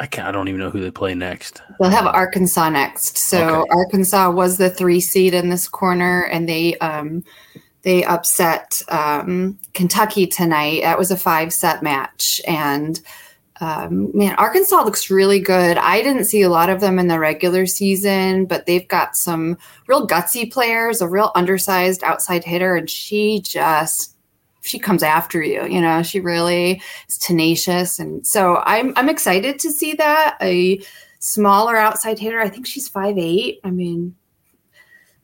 I 0.00 0.06
can't. 0.06 0.28
I 0.28 0.32
don't 0.32 0.48
even 0.48 0.60
know 0.60 0.70
who 0.70 0.80
they 0.80 0.90
play 0.90 1.14
next. 1.14 1.60
They'll 1.80 1.90
have 1.90 2.06
Arkansas 2.06 2.68
next. 2.70 3.18
So 3.18 3.62
okay. 3.62 3.70
Arkansas 3.70 4.30
was 4.30 4.56
the 4.56 4.70
three 4.70 5.00
seed 5.00 5.34
in 5.34 5.48
this 5.48 5.68
corner, 5.68 6.22
and 6.26 6.48
they 6.48 6.76
um, 6.78 7.24
they 7.82 8.04
upset 8.04 8.80
um, 8.90 9.58
Kentucky 9.74 10.26
tonight. 10.26 10.82
That 10.82 10.98
was 10.98 11.10
a 11.10 11.16
five 11.16 11.52
set 11.52 11.82
match, 11.82 12.40
and 12.46 13.00
um, 13.60 14.16
man, 14.16 14.36
Arkansas 14.36 14.82
looks 14.84 15.10
really 15.10 15.40
good. 15.40 15.78
I 15.78 16.02
didn't 16.02 16.26
see 16.26 16.42
a 16.42 16.48
lot 16.48 16.70
of 16.70 16.80
them 16.80 16.98
in 17.00 17.08
the 17.08 17.18
regular 17.18 17.66
season, 17.66 18.46
but 18.46 18.66
they've 18.66 18.86
got 18.86 19.16
some 19.16 19.58
real 19.88 20.06
gutsy 20.06 20.50
players, 20.50 21.00
a 21.00 21.08
real 21.08 21.32
undersized 21.34 22.04
outside 22.04 22.44
hitter, 22.44 22.76
and 22.76 22.88
she 22.88 23.40
just 23.40 24.14
she 24.68 24.78
comes 24.78 25.02
after 25.02 25.42
you 25.42 25.66
you 25.66 25.80
know? 25.80 26.02
She 26.02 26.20
really 26.20 26.82
is 27.08 27.18
tenacious. 27.18 27.98
And 27.98 28.26
so 28.26 28.62
i'm 28.66 28.92
i'm 28.96 29.08
excited 29.08 29.58
to 29.60 29.70
see 29.70 29.94
that. 29.94 30.36
A 30.40 30.80
smaller 31.20 31.76
outside 31.76 32.18
hitter 32.18 32.40
i 32.40 32.48
think 32.48 32.66
she's 32.66 32.88
five 32.88 33.18
eight. 33.18 33.60
I 33.64 33.70
mean 33.70 34.14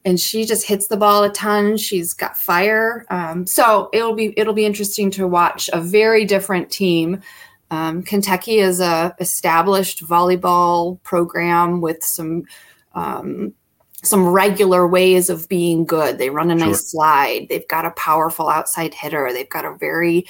and 0.05 0.21
she 0.21 0.45
just 0.45 0.67
hits 0.67 0.89
the 0.89 0.97
ball 0.97 1.25
a 1.25 1.31
ton. 1.31 1.77
She's 1.77 2.13
got 2.13 2.37
fire. 2.37 3.07
Um, 3.09 3.47
so 3.47 3.89
it'll 3.93 4.15
be 4.15 4.35
it'll 4.37 4.53
be 4.53 4.67
interesting 4.67 5.11
to 5.13 5.27
watch 5.27 5.71
a 5.73 5.81
very 5.81 6.25
different 6.25 6.71
team. 6.71 7.23
Um, 7.71 8.03
Kentucky 8.03 8.59
is 8.59 8.81
a 8.81 9.15
established 9.19 10.05
volleyball 10.05 11.03
program 11.03 11.81
with 11.81 12.05
some 12.05 12.45
um, 12.95 13.55
some 14.05 14.27
regular 14.27 14.87
ways 14.87 15.31
of 15.31 15.49
being 15.49 15.85
good. 15.85 16.19
They 16.19 16.31
run 16.31 16.51
a 16.51 16.55
nice 16.55 16.81
sure. 16.81 16.89
slide. 16.89 17.47
They've 17.49 17.67
got 17.69 17.87
a 17.87 17.91
powerful 17.93 18.49
outside 18.49 18.95
hitter. 18.95 19.31
They've 19.33 19.49
got 19.49 19.65
a 19.65 19.77
very 19.77 20.27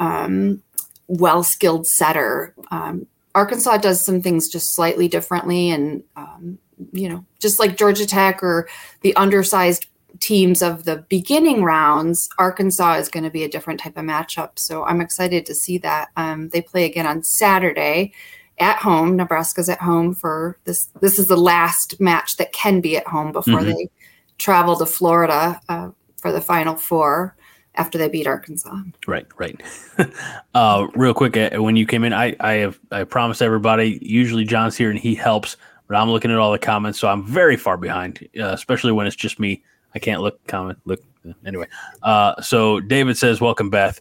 um, 0.00 0.62
well 1.06 1.42
skilled 1.42 1.86
setter. 1.86 2.54
Um, 2.70 3.06
Arkansas 3.34 3.78
does 3.78 4.04
some 4.04 4.20
things 4.22 4.48
just 4.48 4.74
slightly 4.74 5.08
differently, 5.08 5.70
and 5.70 6.02
um, 6.16 6.58
you 6.92 7.08
know, 7.08 7.24
just 7.38 7.58
like 7.58 7.76
Georgia 7.76 8.06
Tech 8.06 8.42
or 8.42 8.68
the 9.02 9.14
undersized 9.16 9.86
teams 10.20 10.62
of 10.62 10.84
the 10.84 11.04
beginning 11.08 11.62
rounds, 11.62 12.28
Arkansas 12.38 12.94
is 12.94 13.08
going 13.08 13.24
to 13.24 13.30
be 13.30 13.44
a 13.44 13.48
different 13.48 13.80
type 13.80 13.96
of 13.96 14.04
matchup. 14.04 14.58
So 14.58 14.84
I'm 14.84 15.00
excited 15.00 15.46
to 15.46 15.54
see 15.54 15.78
that. 15.78 16.08
Um, 16.16 16.48
they 16.48 16.62
play 16.62 16.84
again 16.84 17.06
on 17.06 17.22
Saturday 17.22 18.12
at 18.60 18.78
home. 18.78 19.16
Nebraska's 19.16 19.68
at 19.68 19.80
home 19.80 20.14
for 20.14 20.58
this. 20.64 20.88
This 21.00 21.18
is 21.18 21.28
the 21.28 21.36
last 21.36 22.00
match 22.00 22.36
that 22.36 22.52
can 22.52 22.80
be 22.80 22.96
at 22.96 23.06
home 23.06 23.32
before 23.32 23.60
mm-hmm. 23.60 23.70
they 23.70 23.90
travel 24.38 24.76
to 24.76 24.86
Florida 24.86 25.60
uh, 25.68 25.90
for 26.16 26.32
the 26.32 26.40
Final 26.40 26.74
Four 26.76 27.36
after 27.74 27.98
they 27.98 28.08
beat 28.08 28.26
Arkansas. 28.26 28.76
Right, 29.06 29.26
right. 29.36 29.60
uh, 30.54 30.88
real 30.94 31.14
quick, 31.14 31.36
uh, 31.36 31.62
when 31.62 31.76
you 31.76 31.86
came 31.86 32.04
in, 32.04 32.12
I 32.12 32.34
I 32.40 32.52
have 32.54 32.78
I 32.90 33.04
promised 33.04 33.42
everybody. 33.42 33.98
Usually 34.02 34.44
Jon's 34.44 34.76
here 34.76 34.90
and 34.90 34.98
he 34.98 35.14
helps, 35.14 35.56
but 35.86 35.96
I'm 35.96 36.10
looking 36.10 36.30
at 36.30 36.38
all 36.38 36.52
the 36.52 36.58
comments, 36.58 36.98
so 36.98 37.08
I'm 37.08 37.26
very 37.26 37.56
far 37.56 37.76
behind, 37.76 38.28
uh, 38.38 38.46
especially 38.46 38.92
when 38.92 39.06
it's 39.06 39.16
just 39.16 39.38
me 39.38 39.62
I 39.94 39.98
can't 39.98 40.20
look 40.20 40.44
comment 40.46 40.78
look 40.84 41.02
anyway. 41.46 41.66
Uh, 42.02 42.40
so 42.42 42.80
David 42.80 43.16
says, 43.16 43.40
"Welcome, 43.40 43.70
Beth." 43.70 44.00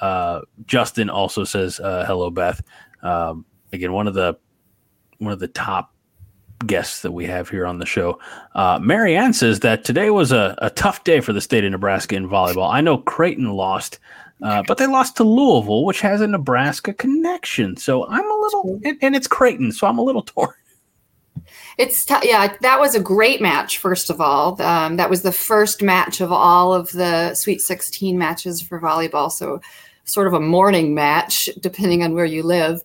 Uh, 0.00 0.40
Justin 0.66 1.10
also 1.10 1.44
says, 1.44 1.80
uh, 1.80 2.04
"Hello, 2.06 2.30
Beth." 2.30 2.62
Um, 3.02 3.44
again, 3.72 3.92
one 3.92 4.06
of 4.06 4.14
the 4.14 4.36
one 5.18 5.32
of 5.32 5.38
the 5.38 5.48
top 5.48 5.92
guests 6.66 7.02
that 7.02 7.12
we 7.12 7.26
have 7.26 7.48
here 7.48 7.66
on 7.66 7.78
the 7.78 7.86
show. 7.86 8.18
Uh, 8.54 8.78
Marianne 8.80 9.32
says 9.32 9.60
that 9.60 9.84
today 9.84 10.10
was 10.10 10.32
a, 10.32 10.54
a 10.58 10.70
tough 10.70 11.04
day 11.04 11.20
for 11.20 11.32
the 11.32 11.40
state 11.40 11.64
of 11.64 11.70
Nebraska 11.70 12.14
in 12.14 12.28
volleyball. 12.28 12.72
I 12.72 12.80
know 12.80 12.98
Creighton 12.98 13.50
lost, 13.50 13.98
uh, 14.42 14.62
but 14.66 14.78
they 14.78 14.86
lost 14.86 15.16
to 15.16 15.24
Louisville, 15.24 15.84
which 15.84 16.00
has 16.00 16.20
a 16.20 16.26
Nebraska 16.26 16.92
connection. 16.92 17.76
So 17.76 18.06
I'm 18.06 18.30
a 18.30 18.34
little, 18.34 18.80
and, 18.84 18.98
and 19.02 19.16
it's 19.16 19.26
Creighton, 19.26 19.72
so 19.72 19.86
I'm 19.86 19.98
a 19.98 20.02
little 20.02 20.22
torn. 20.22 20.54
It's 21.78 22.04
t- 22.04 22.14
yeah, 22.22 22.54
that 22.60 22.78
was 22.78 22.94
a 22.94 23.00
great 23.00 23.40
match. 23.40 23.78
First 23.78 24.10
of 24.10 24.20
all, 24.20 24.60
um, 24.60 24.96
that 24.96 25.10
was 25.10 25.22
the 25.22 25.32
first 25.32 25.82
match 25.82 26.20
of 26.20 26.30
all 26.30 26.74
of 26.74 26.92
the 26.92 27.34
Sweet 27.34 27.60
16 27.60 28.18
matches 28.18 28.60
for 28.60 28.80
volleyball. 28.80 29.30
So, 29.30 29.60
sort 30.04 30.26
of 30.26 30.34
a 30.34 30.40
morning 30.40 30.94
match, 30.94 31.48
depending 31.60 32.02
on 32.02 32.14
where 32.14 32.24
you 32.24 32.42
live. 32.42 32.82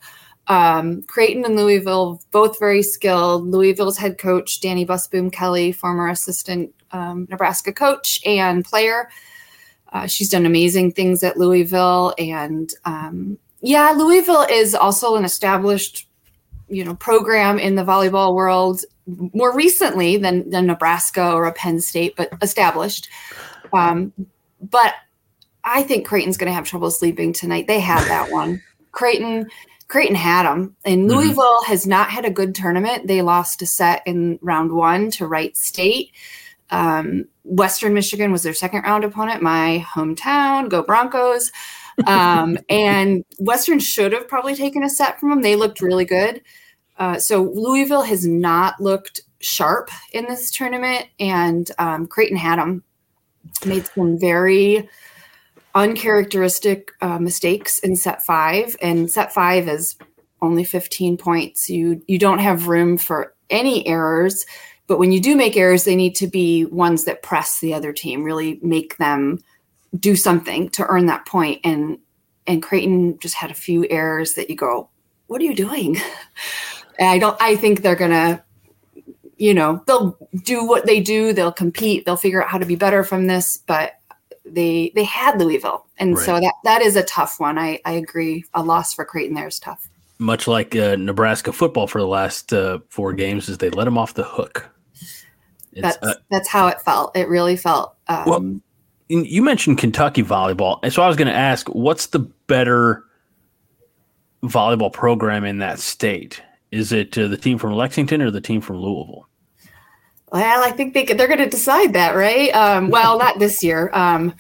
Um, 0.48 1.04
Creighton 1.04 1.44
and 1.46 1.56
Louisville, 1.56 2.22
both 2.32 2.60
very 2.60 2.82
skilled. 2.82 3.48
Louisville's 3.48 3.98
head 3.98 4.18
coach 4.18 4.62
Dani 4.62 4.88
Busboom 4.88 5.32
Kelly, 5.32 5.72
former 5.72 6.08
assistant 6.08 6.74
um, 6.92 7.28
Nebraska 7.30 7.74
coach 7.74 8.20
and 8.26 8.64
player. 8.64 9.10
Uh, 9.92 10.08
she's 10.08 10.30
done 10.30 10.46
amazing 10.46 10.92
things 10.92 11.24
at 11.24 11.38
Louisville, 11.38 12.14
and 12.18 12.72
um, 12.86 13.38
yeah, 13.62 13.92
Louisville 13.92 14.46
is 14.50 14.76
also 14.76 15.16
an 15.16 15.26
established 15.26 16.08
you 16.70 16.84
know 16.84 16.96
program 16.96 17.60
in 17.60 17.76
the 17.76 17.84
volleyball 17.84 18.34
world 18.34 18.82
more 19.34 19.56
recently 19.56 20.18
than, 20.18 20.50
than 20.50 20.68
Nebraska 20.68 21.32
or 21.32 21.46
a 21.46 21.54
Penn 21.54 21.80
State, 21.80 22.16
but 22.16 22.30
established. 22.42 23.08
Um, 23.74 24.14
but 24.62 24.96
I 25.64 25.84
think 25.84 26.06
Creighton's 26.06 26.38
going 26.38 26.50
to 26.50 26.54
have 26.54 26.68
trouble 26.68 26.92
sleeping 26.92 27.34
tonight. 27.34 27.68
They 27.68 27.80
had 27.80 28.06
that 28.08 28.32
one. 28.32 28.62
Creighton, 28.92 29.50
Creighton 29.88 30.16
had 30.16 30.44
them, 30.44 30.76
and 30.84 31.02
mm-hmm. 31.10 31.18
Louisville 31.18 31.44
mm-hmm. 31.44 31.72
has 31.72 31.88
not 31.88 32.10
had 32.10 32.26
a 32.26 32.32
good 32.32 32.54
tournament. 32.54 33.08
They 33.08 33.22
lost 33.22 33.62
a 33.62 33.66
set 33.66 34.04
in 34.06 34.38
round 34.42 34.72
one 34.72 35.12
to 35.12 35.28
Wright 35.28 35.56
State. 35.56 36.12
Um, 36.70 37.26
Western 37.44 37.94
Michigan 37.94 38.32
was 38.32 38.44
their 38.44 38.54
second 38.54 38.82
round 38.82 39.06
opponent. 39.06 39.42
My 39.42 39.86
hometown, 39.96 40.70
go 40.70 40.84
Broncos. 40.84 41.52
Um, 42.06 42.58
and 42.70 43.24
Western 43.40 43.80
should 43.80 44.12
have 44.12 44.28
probably 44.28 44.56
taken 44.56 44.84
a 44.84 44.90
set 44.90 45.20
from 45.20 45.30
them. 45.30 45.42
They 45.42 45.56
looked 45.56 45.82
really 45.82 46.06
good. 46.06 46.42
Uh, 46.98 47.20
so 47.20 47.44
Louisville 47.44 48.04
has 48.04 48.26
not 48.26 48.82
looked 48.82 49.22
sharp 49.40 49.90
in 50.12 50.26
this 50.26 50.52
tournament, 50.52 51.06
and 51.20 51.70
um, 51.80 52.08
Creighton 52.08 52.38
had 52.38 52.60
them. 52.60 52.84
Made 53.66 53.88
some 53.88 54.20
very 54.20 54.90
uncharacteristic 55.78 56.92
uh, 57.02 57.20
mistakes 57.20 57.80
in 57.80 57.96
set 57.96 58.26
five, 58.26 58.76
and 58.82 59.10
set 59.12 59.32
five 59.32 59.70
is 59.70 59.96
only 60.42 60.64
15 60.64 61.18
points. 61.18 61.70
You 61.70 62.02
you 62.08 62.18
don't 62.18 62.40
have 62.40 62.68
room 62.68 62.98
for 62.98 63.36
any 63.52 63.88
errors, 63.88 64.46
but 64.88 64.98
when 64.98 65.12
you 65.12 65.22
do 65.22 65.36
make 65.36 65.56
errors, 65.56 65.84
they 65.84 65.96
need 65.96 66.16
to 66.16 66.28
be 66.28 66.66
ones 66.66 67.06
that 67.06 67.22
press 67.22 67.60
the 67.60 67.76
other 67.76 67.94
team, 67.94 68.24
really 68.24 68.60
make 68.64 68.98
them 68.98 69.40
do 69.98 70.16
something 70.16 70.70
to 70.70 70.86
earn 70.88 71.06
that 71.06 71.28
point. 71.28 71.62
And 71.64 72.00
and 72.48 72.64
Creighton 72.64 73.20
just 73.20 73.36
had 73.36 73.52
a 73.52 73.56
few 73.56 73.86
errors 73.90 74.34
that 74.34 74.50
you 74.50 74.56
go, 74.56 74.90
what 75.28 75.42
are 75.42 75.46
you 75.46 75.56
doing? 75.56 75.98
I 77.00 77.20
don't. 77.20 77.38
I 77.40 77.56
think 77.56 77.84
they're 77.84 77.96
gonna, 77.96 78.44
you 79.38 79.54
know, 79.54 79.84
they'll 79.86 80.18
do 80.44 80.66
what 80.66 80.88
they 80.88 81.02
do. 81.02 81.34
They'll 81.34 81.52
compete. 81.52 82.06
They'll 82.06 82.18
figure 82.18 82.44
out 82.44 82.50
how 82.50 82.58
to 82.58 82.66
be 82.66 82.76
better 82.76 83.04
from 83.04 83.28
this. 83.28 83.58
But 83.58 83.97
they 84.52 84.92
they 84.96 85.04
had 85.04 85.40
Louisville, 85.40 85.86
and 85.98 86.16
right. 86.16 86.26
so 86.26 86.40
that 86.40 86.54
that 86.64 86.82
is 86.82 86.96
a 86.96 87.04
tough 87.04 87.40
one. 87.40 87.58
I 87.58 87.80
I 87.86 87.94
agree. 87.94 88.44
A 88.54 88.64
loss 88.64 88.94
for 88.94 89.06
Creighton 89.06 89.36
there 89.36 89.48
is 89.48 89.60
tough. 89.60 89.90
Much 90.20 90.48
like 90.48 90.76
uh, 90.76 90.96
Nebraska 90.96 91.52
football 91.52 91.88
for 91.88 92.02
the 92.02 92.08
last 92.08 92.52
uh, 92.52 92.80
four 92.90 93.14
games, 93.14 93.50
is 93.50 93.60
they 93.60 93.70
let 93.70 93.86
them 93.86 93.98
off 93.98 94.16
the 94.16 94.24
hook. 94.24 94.70
It's, 95.74 95.82
that's 95.82 95.98
uh, 96.02 96.16
that's 96.30 96.48
how 96.48 96.68
it 96.68 96.82
felt. 96.82 97.16
It 97.16 97.28
really 97.28 97.56
felt. 97.56 97.96
Um, 98.08 98.26
well, 98.26 98.60
you 99.10 99.42
mentioned 99.42 99.78
Kentucky 99.78 100.24
volleyball, 100.24 100.80
and 100.84 100.92
so 100.92 101.04
I 101.04 101.08
was 101.08 101.16
going 101.16 101.28
to 101.28 101.34
ask, 101.34 101.68
what's 101.70 102.08
the 102.08 102.20
better 102.20 103.04
volleyball 104.44 104.92
program 104.92 105.44
in 105.44 105.60
that 105.60 105.80
state? 105.80 106.42
Is 106.72 106.92
it 106.92 107.18
uh, 107.18 107.28
the 107.28 107.38
team 107.38 107.58
from 107.58 107.74
Lexington 107.74 108.22
or 108.22 108.32
the 108.32 108.42
team 108.42 108.60
from 108.60 108.78
Louisville? 108.78 109.28
Well, 110.32 110.64
I 110.64 110.72
think 110.72 110.94
they 110.94 111.06
they're 111.06 111.28
going 111.28 111.40
to 111.40 111.50
decide 111.50 111.94
that, 111.94 112.16
right? 112.16 112.54
Um, 112.54 112.90
well, 112.90 113.18
not 113.20 113.40
this 113.40 113.64
year. 113.64 113.90
Um, 113.94 114.34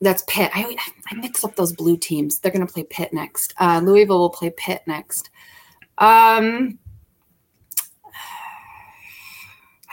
that's 0.00 0.22
Pitt. 0.26 0.50
I, 0.54 0.76
I 1.10 1.14
mix 1.14 1.42
up 1.44 1.56
those 1.56 1.72
blue 1.72 1.96
teams. 1.96 2.38
They're 2.38 2.52
going 2.52 2.66
to 2.66 2.72
play 2.72 2.84
Pitt 2.84 3.12
next. 3.12 3.54
Uh, 3.58 3.80
Louisville 3.82 4.18
will 4.18 4.30
play 4.30 4.52
Pitt 4.54 4.82
next. 4.86 5.30
Um, 5.98 6.78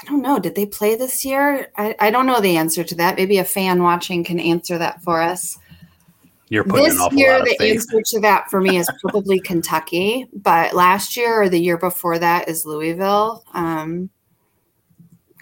I 0.04 0.06
don't 0.06 0.22
know. 0.22 0.40
Did 0.40 0.56
they 0.56 0.66
play 0.66 0.96
this 0.96 1.24
year? 1.24 1.72
I, 1.78 1.96
I 2.00 2.12
don't 2.12 2.26
know 2.26 2.42
the 2.42 2.58
answer 2.58 2.84
to 2.84 2.96
that. 2.96 3.16
Maybe 3.16 3.38
a 3.38 3.46
fan 3.46 3.82
watching 3.82 4.26
can 4.26 4.40
answer 4.40 4.78
that 4.78 5.02
for 5.02 5.22
us. 5.22 5.58
You're 6.50 6.66
putting 6.66 6.90
this 6.90 7.14
year, 7.14 7.42
the 7.44 7.58
answer 7.62 8.02
to 8.02 8.20
that 8.20 8.52
for 8.52 8.60
me 8.60 8.78
is 8.78 8.90
probably 9.02 9.40
Kentucky, 9.44 10.28
but 10.34 10.76
last 10.76 11.16
year 11.16 11.42
or 11.42 11.50
the 11.50 11.60
year 11.60 11.78
before 11.78 12.20
that 12.20 12.50
is 12.50 12.66
Louisville. 12.66 13.44
Um, 13.54 14.10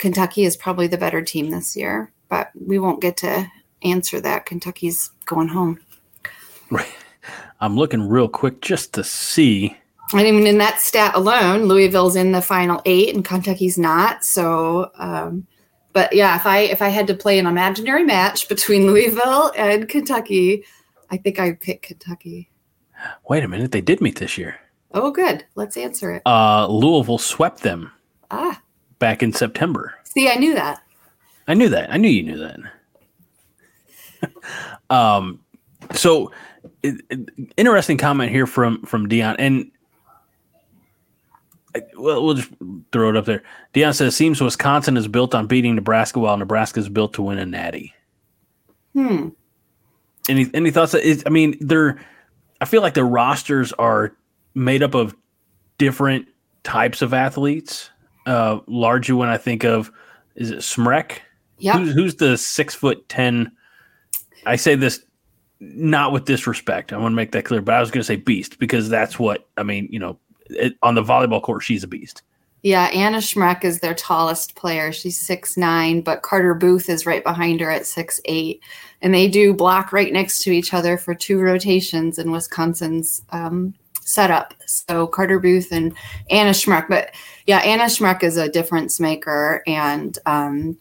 Kentucky 0.02 0.46
is 0.46 0.58
probably 0.58 0.88
the 0.88 0.98
better 0.98 1.22
team 1.22 1.52
this 1.52 1.78
year, 1.78 2.12
but 2.28 2.50
we 2.56 2.80
won't 2.80 3.02
get 3.02 3.18
to 3.18 3.48
answer 3.84 4.20
that. 4.20 4.48
Kentucky's 4.48 5.12
going 5.28 5.48
home. 5.48 5.80
Right. 6.72 6.92
I'm 7.60 7.78
looking 7.78 8.10
real 8.10 8.28
quick 8.28 8.62
just 8.62 8.94
to 8.94 9.04
see. 9.04 9.78
I 10.14 10.24
mean, 10.24 10.48
in 10.48 10.58
that 10.58 10.82
stat 10.82 11.14
alone, 11.14 11.66
Louisville's 11.66 12.16
in 12.16 12.32
the 12.32 12.42
final 12.42 12.82
eight 12.86 13.14
and 13.14 13.24
Kentucky's 13.24 13.78
not. 13.78 14.26
So, 14.26 14.90
um, 14.96 15.46
but 15.94 16.12
yeah, 16.14 16.36
if 16.36 16.48
I 16.48 16.62
if 16.62 16.82
I 16.82 16.90
had 16.90 17.06
to 17.06 17.14
play 17.14 17.38
an 17.38 17.46
imaginary 17.46 18.04
match 18.04 18.50
between 18.50 18.88
Louisville 18.88 19.54
and 19.56 19.88
Kentucky, 19.88 20.66
I 21.12 21.18
think 21.18 21.40
I'd 21.40 21.60
pick 21.60 21.84
Kentucky. 21.84 22.50
Wait 23.30 23.44
a 23.44 23.48
minute, 23.48 23.72
they 23.72 23.82
did 23.82 24.02
meet 24.02 24.18
this 24.18 24.36
year. 24.36 24.60
Oh, 24.94 25.12
good. 25.12 25.46
Let's 25.54 25.78
answer 25.78 26.12
it. 26.12 26.24
Uh, 26.26 26.66
Louisville 26.68 27.20
swept 27.20 27.62
them. 27.62 27.92
Ah. 28.32 28.60
Back 29.02 29.24
in 29.24 29.34
September. 29.34 29.96
See, 30.04 30.30
I 30.30 30.36
knew 30.36 30.54
that. 30.54 30.84
I 31.48 31.56
knew 31.56 31.70
that. 31.70 31.92
I 31.92 31.98
knew 31.98 32.08
you 32.08 32.22
knew 32.22 32.38
that. 32.38 32.60
um, 34.96 35.40
so 35.94 36.32
it, 36.84 37.02
it, 37.10 37.20
interesting 37.58 37.98
comment 37.98 38.32
here 38.32 38.46
from 38.46 38.84
from 38.84 39.08
Dion, 39.08 39.36
and 39.40 39.72
well, 41.96 42.24
we'll 42.24 42.36
just 42.36 42.52
throw 42.92 43.10
it 43.10 43.18
up 43.18 43.26
there. 43.26 43.44
Dion 43.74 43.94
says, 43.94 44.16
"Seems 44.16 44.42
Wisconsin 44.42 44.98
is 44.98 45.08
built 45.08 45.34
on 45.34 45.48
beating 45.48 45.76
Nebraska, 45.76 46.20
while 46.20 46.38
Nebraska 46.38 46.80
is 46.80 46.90
built 46.90 47.14
to 47.14 47.22
win 47.22 47.38
a 47.38 47.46
Natty." 47.46 47.94
Hmm. 48.94 49.30
Any 50.30 50.50
any 50.54 50.72
thoughts? 50.72 50.96
I 50.96 51.30
mean, 51.30 51.58
they're. 51.60 52.00
I 52.60 52.66
feel 52.66 52.82
like 52.82 52.94
the 52.94 53.04
rosters 53.04 53.74
are 53.74 54.16
made 54.54 54.84
up 54.84 54.94
of 54.94 55.16
different 55.78 56.28
types 56.64 57.02
of 57.02 57.14
athletes. 57.14 57.90
Uh, 58.25 58.60
largely, 58.67 59.15
when 59.15 59.29
I 59.29 59.38
think 59.38 59.63
of, 59.63 59.91
is 60.36 60.51
it 60.51 60.60
Smrek? 60.60 61.19
Yeah. 61.57 61.77
Who's, 61.77 61.93
who's 61.93 62.15
the 62.15 62.38
six 62.38 62.75
foot 62.75 63.07
ten? 63.10 63.51
I 64.45 64.55
say 64.55 64.75
this 64.75 65.03
not 65.60 66.12
with 66.12 66.25
disrespect. 66.25 66.91
I 66.91 66.97
want 66.97 67.12
to 67.12 67.15
make 67.15 67.31
that 67.34 67.45
clear, 67.45 67.62
but 67.62 67.75
I 67.75 67.79
was 67.79 67.91
going 67.91 68.01
to 68.01 68.05
say 68.05 68.15
beast 68.15 68.57
because 68.60 68.89
that's 68.89 69.19
what 69.19 69.47
I 69.57 69.63
mean. 69.63 69.88
You 69.91 69.99
know, 69.99 70.19
it, 70.49 70.75
on 70.81 70.95
the 70.95 71.03
volleyball 71.03 71.41
court, 71.41 71.63
she's 71.63 71.84
a 71.84 71.88
beast. 71.88 72.23
Yeah, 72.63 72.86
Anna 72.93 73.17
Smrek 73.17 73.63
is 73.63 73.79
their 73.79 73.95
tallest 73.95 74.55
player. 74.55 74.91
She's 74.91 75.19
six 75.19 75.57
nine, 75.57 76.01
but 76.01 76.21
Carter 76.21 76.53
Booth 76.53 76.89
is 76.89 77.05
right 77.05 77.23
behind 77.23 77.60
her 77.60 77.71
at 77.71 77.88
six 77.88 78.19
eight, 78.25 78.62
and 79.01 79.13
they 79.13 79.27
do 79.27 79.53
block 79.53 79.91
right 79.91 80.13
next 80.13 80.43
to 80.43 80.51
each 80.51 80.73
other 80.73 80.97
for 80.97 81.15
two 81.15 81.39
rotations 81.39 82.19
in 82.19 82.31
Wisconsin's 82.31 83.23
um, 83.31 83.73
setup. 84.12 84.54
So 84.65 85.08
Carter 85.08 85.39
Booth 85.39 85.71
and 85.71 85.93
Anna 86.30 86.52
Smrek, 86.52 86.88
but 86.89 87.13
yeah, 87.45 87.60
Anna 87.60 87.86
Smrek 87.86 88.24
is 88.24 88.38
a 88.38 88.50
difference 88.50 89.00
maker, 89.00 89.63
and 89.65 90.17
um, 90.26 90.78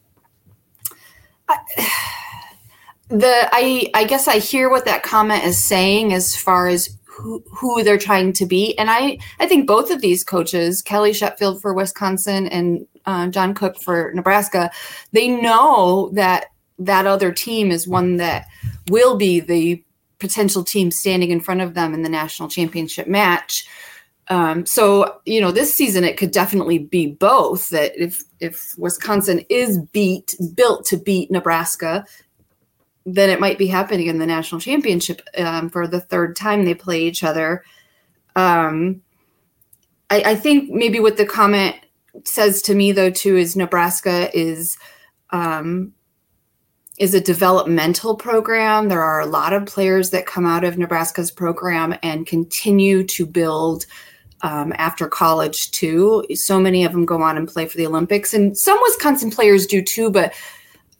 I, 1.48 1.58
the 3.08 3.48
I 3.52 3.90
I 3.94 4.04
guess 4.04 4.28
I 4.28 4.38
hear 4.38 4.70
what 4.70 4.84
that 4.84 5.02
comment 5.02 5.44
is 5.44 5.62
saying 5.62 6.12
as 6.12 6.36
far 6.36 6.68
as 6.68 6.96
who, 7.20 7.42
who 7.52 7.82
they're 7.82 7.98
trying 7.98 8.32
to 8.34 8.46
be. 8.46 8.76
And 8.78 8.90
I, 8.90 9.18
I 9.38 9.46
think 9.46 9.66
both 9.66 9.90
of 9.90 10.00
these 10.00 10.24
coaches, 10.24 10.82
Kelly 10.82 11.12
Sheffield 11.12 11.60
for 11.60 11.74
Wisconsin 11.74 12.46
and 12.46 12.86
uh, 13.06 13.28
John 13.28 13.54
Cook 13.54 13.80
for 13.82 14.12
Nebraska, 14.14 14.70
they 15.12 15.28
know 15.28 16.10
that 16.14 16.46
that 16.78 17.06
other 17.06 17.30
team 17.30 17.70
is 17.70 17.86
one 17.86 18.16
that 18.16 18.46
will 18.88 19.16
be 19.16 19.38
the 19.38 19.84
potential 20.20 20.62
team 20.62 20.90
standing 20.90 21.30
in 21.30 21.40
front 21.40 21.60
of 21.60 21.74
them 21.74 21.94
in 21.94 22.02
the 22.02 22.08
national 22.08 22.48
championship 22.48 23.08
match. 23.08 23.66
Um, 24.28 24.64
so 24.64 25.20
you 25.24 25.40
know, 25.40 25.50
this 25.50 25.74
season 25.74 26.04
it 26.04 26.16
could 26.16 26.30
definitely 26.30 26.78
be 26.78 27.08
both. 27.08 27.70
That 27.70 27.92
if 28.00 28.22
if 28.38 28.78
Wisconsin 28.78 29.44
is 29.48 29.78
beat, 29.78 30.36
built 30.54 30.84
to 30.86 30.96
beat 30.96 31.30
Nebraska, 31.30 32.04
then 33.04 33.30
it 33.30 33.40
might 33.40 33.58
be 33.58 33.66
happening 33.66 34.06
in 34.06 34.18
the 34.18 34.26
national 34.26 34.60
championship 34.60 35.22
um, 35.36 35.68
for 35.68 35.88
the 35.88 36.00
third 36.00 36.36
time 36.36 36.64
they 36.64 36.74
play 36.74 37.02
each 37.02 37.24
other. 37.24 37.64
Um, 38.36 39.02
I, 40.08 40.22
I, 40.26 40.34
think 40.36 40.70
maybe 40.70 41.00
what 41.00 41.16
the 41.16 41.26
comment 41.26 41.74
says 42.24 42.62
to 42.62 42.74
me 42.74 42.92
though 42.92 43.10
too 43.10 43.36
is 43.36 43.56
Nebraska 43.56 44.30
is 44.36 44.76
um, 45.30 45.92
is 47.00 47.14
a 47.14 47.20
developmental 47.20 48.14
program. 48.14 48.88
There 48.88 49.00
are 49.00 49.20
a 49.20 49.26
lot 49.26 49.54
of 49.54 49.64
players 49.64 50.10
that 50.10 50.26
come 50.26 50.44
out 50.44 50.64
of 50.64 50.76
Nebraska's 50.76 51.30
program 51.30 51.94
and 52.02 52.26
continue 52.26 53.04
to 53.04 53.24
build 53.24 53.86
um, 54.42 54.74
after 54.76 55.08
college 55.08 55.70
too. 55.70 56.26
So 56.34 56.60
many 56.60 56.84
of 56.84 56.92
them 56.92 57.06
go 57.06 57.22
on 57.22 57.38
and 57.38 57.48
play 57.48 57.66
for 57.66 57.78
the 57.78 57.86
Olympics, 57.86 58.34
and 58.34 58.56
some 58.56 58.78
Wisconsin 58.82 59.30
players 59.30 59.66
do 59.66 59.80
too, 59.80 60.10
but 60.10 60.34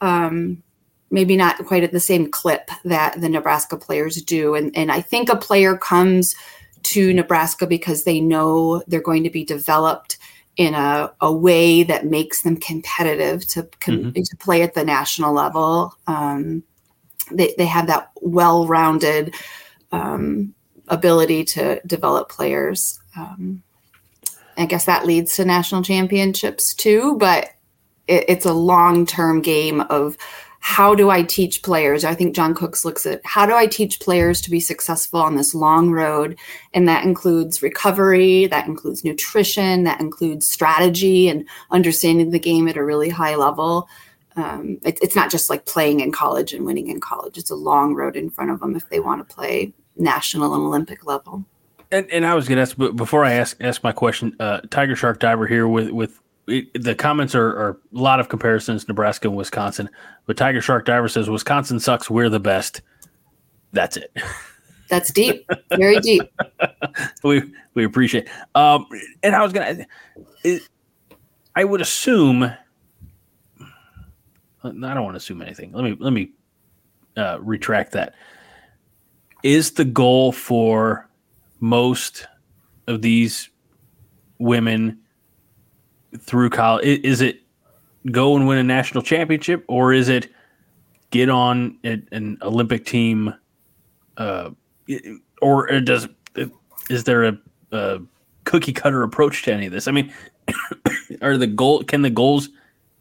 um, 0.01 0.63
maybe 1.11 1.37
not 1.37 1.59
quite 1.67 1.85
at 1.85 1.93
the 1.93 2.01
same 2.01 2.31
clip 2.31 2.71
that 2.85 3.21
the 3.21 3.29
Nebraska 3.29 3.77
players 3.77 4.23
do. 4.23 4.55
And, 4.55 4.75
and 4.75 4.91
I 4.91 5.03
think 5.03 5.29
a 5.29 5.37
player 5.37 5.77
comes 5.77 6.35
to 6.83 7.13
Nebraska 7.13 7.67
because 7.67 8.05
they 8.05 8.21
know 8.21 8.83
they're 8.87 9.03
going 9.03 9.25
to 9.25 9.31
be 9.31 9.45
developed 9.45 10.17
in 10.61 10.75
a, 10.75 11.11
a 11.23 11.33
way 11.33 11.83
that 11.83 12.05
makes 12.05 12.42
them 12.42 12.55
competitive 12.55 13.46
to, 13.46 13.62
mm-hmm. 13.62 14.11
to 14.11 14.37
play 14.37 14.61
at 14.61 14.75
the 14.75 14.85
national 14.85 15.33
level. 15.33 15.96
Um, 16.07 16.62
they, 17.33 17.55
they 17.57 17.64
have 17.64 17.87
that 17.87 18.11
well 18.20 18.66
rounded 18.66 19.35
um, 19.90 20.53
ability 20.88 21.44
to 21.44 21.81
develop 21.87 22.29
players. 22.29 23.01
Um, 23.16 23.62
I 24.59 24.66
guess 24.66 24.85
that 24.85 25.07
leads 25.07 25.35
to 25.37 25.46
national 25.46 25.83
championships 25.83 26.75
too, 26.75 27.16
but 27.16 27.49
it, 28.07 28.27
it's 28.29 28.44
a 28.44 28.53
long 28.53 29.07
term 29.07 29.40
game 29.40 29.81
of 29.81 30.18
how 30.61 30.94
do 30.94 31.09
I 31.11 31.23
teach 31.23 31.62
players? 31.62 32.05
I 32.05 32.14
think 32.14 32.35
John 32.35 32.55
Cooks 32.55 32.85
looks 32.85 33.07
at 33.07 33.20
how 33.25 33.46
do 33.46 33.55
I 33.55 33.66
teach 33.66 33.99
players 33.99 34.40
to 34.42 34.51
be 34.51 34.61
successful 34.61 35.20
on 35.20 35.37
this 35.37 35.55
long 35.55 35.90
road? 35.90 36.38
And 36.75 36.87
that 36.87 37.05
includes 37.05 37.62
recovery, 37.62 38.46
that 38.46 38.66
includes 38.66 39.03
nutrition, 39.03 39.85
that 39.85 40.01
includes 40.01 40.46
strategy 40.46 41.29
and 41.29 41.49
understanding 41.70 42.31
the 42.31 42.38
game 42.38 42.68
at 42.68 42.77
a 42.77 42.85
really 42.85 43.09
high 43.09 43.37
level. 43.37 43.88
Um, 44.37 44.79
it, 44.85 44.99
it's 45.03 45.16
not 45.16 45.31
just 45.31 45.49
like 45.49 45.64
playing 45.64 46.01
in 46.01 46.12
college 46.12 46.53
and 46.53 46.66
winning 46.66 46.88
in 46.88 47.01
college. 47.01 47.38
It's 47.38 47.51
a 47.51 47.57
long 47.57 47.94
road 47.94 48.14
in 48.14 48.31
front 48.31 48.51
of 48.51 48.61
them 48.61 48.77
if 48.77 48.88
they 48.90 49.01
want 49.01 49.27
to 49.27 49.35
play 49.35 49.73
national 49.96 50.55
and 50.55 50.62
Olympic 50.62 51.07
level. 51.07 51.44
And, 51.90 52.09
and 52.11 52.27
I 52.27 52.35
was 52.35 52.46
going 52.46 52.57
to 52.57 52.62
ask, 52.62 52.77
but 52.77 52.96
before 52.96 53.25
I 53.25 53.33
ask 53.33 53.57
ask 53.61 53.83
my 53.83 53.92
question, 53.92 54.37
uh, 54.38 54.61
Tiger 54.70 54.94
Shark 54.94 55.18
Diver 55.18 55.46
here 55.46 55.66
with 55.66 55.90
with 55.90 56.20
it, 56.46 56.83
the 56.83 56.94
comments 56.94 57.35
are, 57.35 57.48
are, 57.48 57.70
a 57.94 57.98
lot 57.98 58.20
of 58.20 58.29
comparisons 58.29 58.88
Nebraska 58.88 59.29
and 59.29 59.37
Wisconsin. 59.37 59.88
But 60.26 60.37
Tiger 60.37 60.61
Shark 60.61 60.85
Diver 60.85 61.09
says 61.09 61.31
Wisconsin 61.31 61.81
sucks. 61.81 62.11
We're 62.11 62.29
the 62.29 62.40
best. 62.40 62.83
That's 63.72 63.96
it. 63.96 64.16
That's 64.88 65.12
deep, 65.12 65.48
very 65.70 66.00
deep. 66.00 66.22
we 67.22 67.42
we 67.74 67.85
appreciate. 67.85 68.29
Um, 68.57 68.87
and 69.22 69.37
I 69.37 69.42
was 69.42 69.53
gonna, 69.53 69.87
it, 70.42 70.62
I 71.55 71.62
would 71.62 71.81
assume. 71.81 72.42
I 72.42 72.57
don't 74.62 74.83
want 74.83 75.14
to 75.14 75.18
assume 75.18 75.42
anything. 75.42 75.72
Let 75.72 75.85
me 75.85 75.96
let 76.00 76.12
me 76.12 76.33
uh, 77.16 77.38
retract 77.40 77.92
that. 77.92 78.14
Is 79.44 79.72
the 79.72 79.85
goal 79.85 80.33
for 80.33 81.09
most 81.61 82.26
of 82.88 83.00
these 83.00 83.48
women 84.40 84.98
through 86.18 86.51
college? 86.51 86.85
Is 87.05 87.20
it 87.20 87.40
go 88.11 88.37
and 88.37 88.46
win 88.46 88.59
a 88.59 88.62
national 88.62 89.03
championship, 89.03 89.64
or 89.68 89.92
is 89.92 90.09
it 90.09 90.29
get 91.11 91.29
on 91.29 91.79
an 91.85 92.38
Olympic 92.42 92.85
team? 92.85 93.35
Uh, 94.16 94.51
or 95.40 95.81
does 95.81 96.09
is 96.88 97.05
there 97.05 97.25
a, 97.25 97.38
a 97.73 98.01
cookie 98.44 98.73
cutter 98.73 99.03
approach 99.03 99.42
to 99.44 99.53
any 99.53 99.66
of 99.66 99.73
this? 99.73 99.88
I 99.88 99.92
mean, 99.92 100.12
are 101.23 101.37
the 101.37 101.46
goal 101.46 101.83
can 101.85 102.03
the 102.03 102.11
goals 102.11 102.49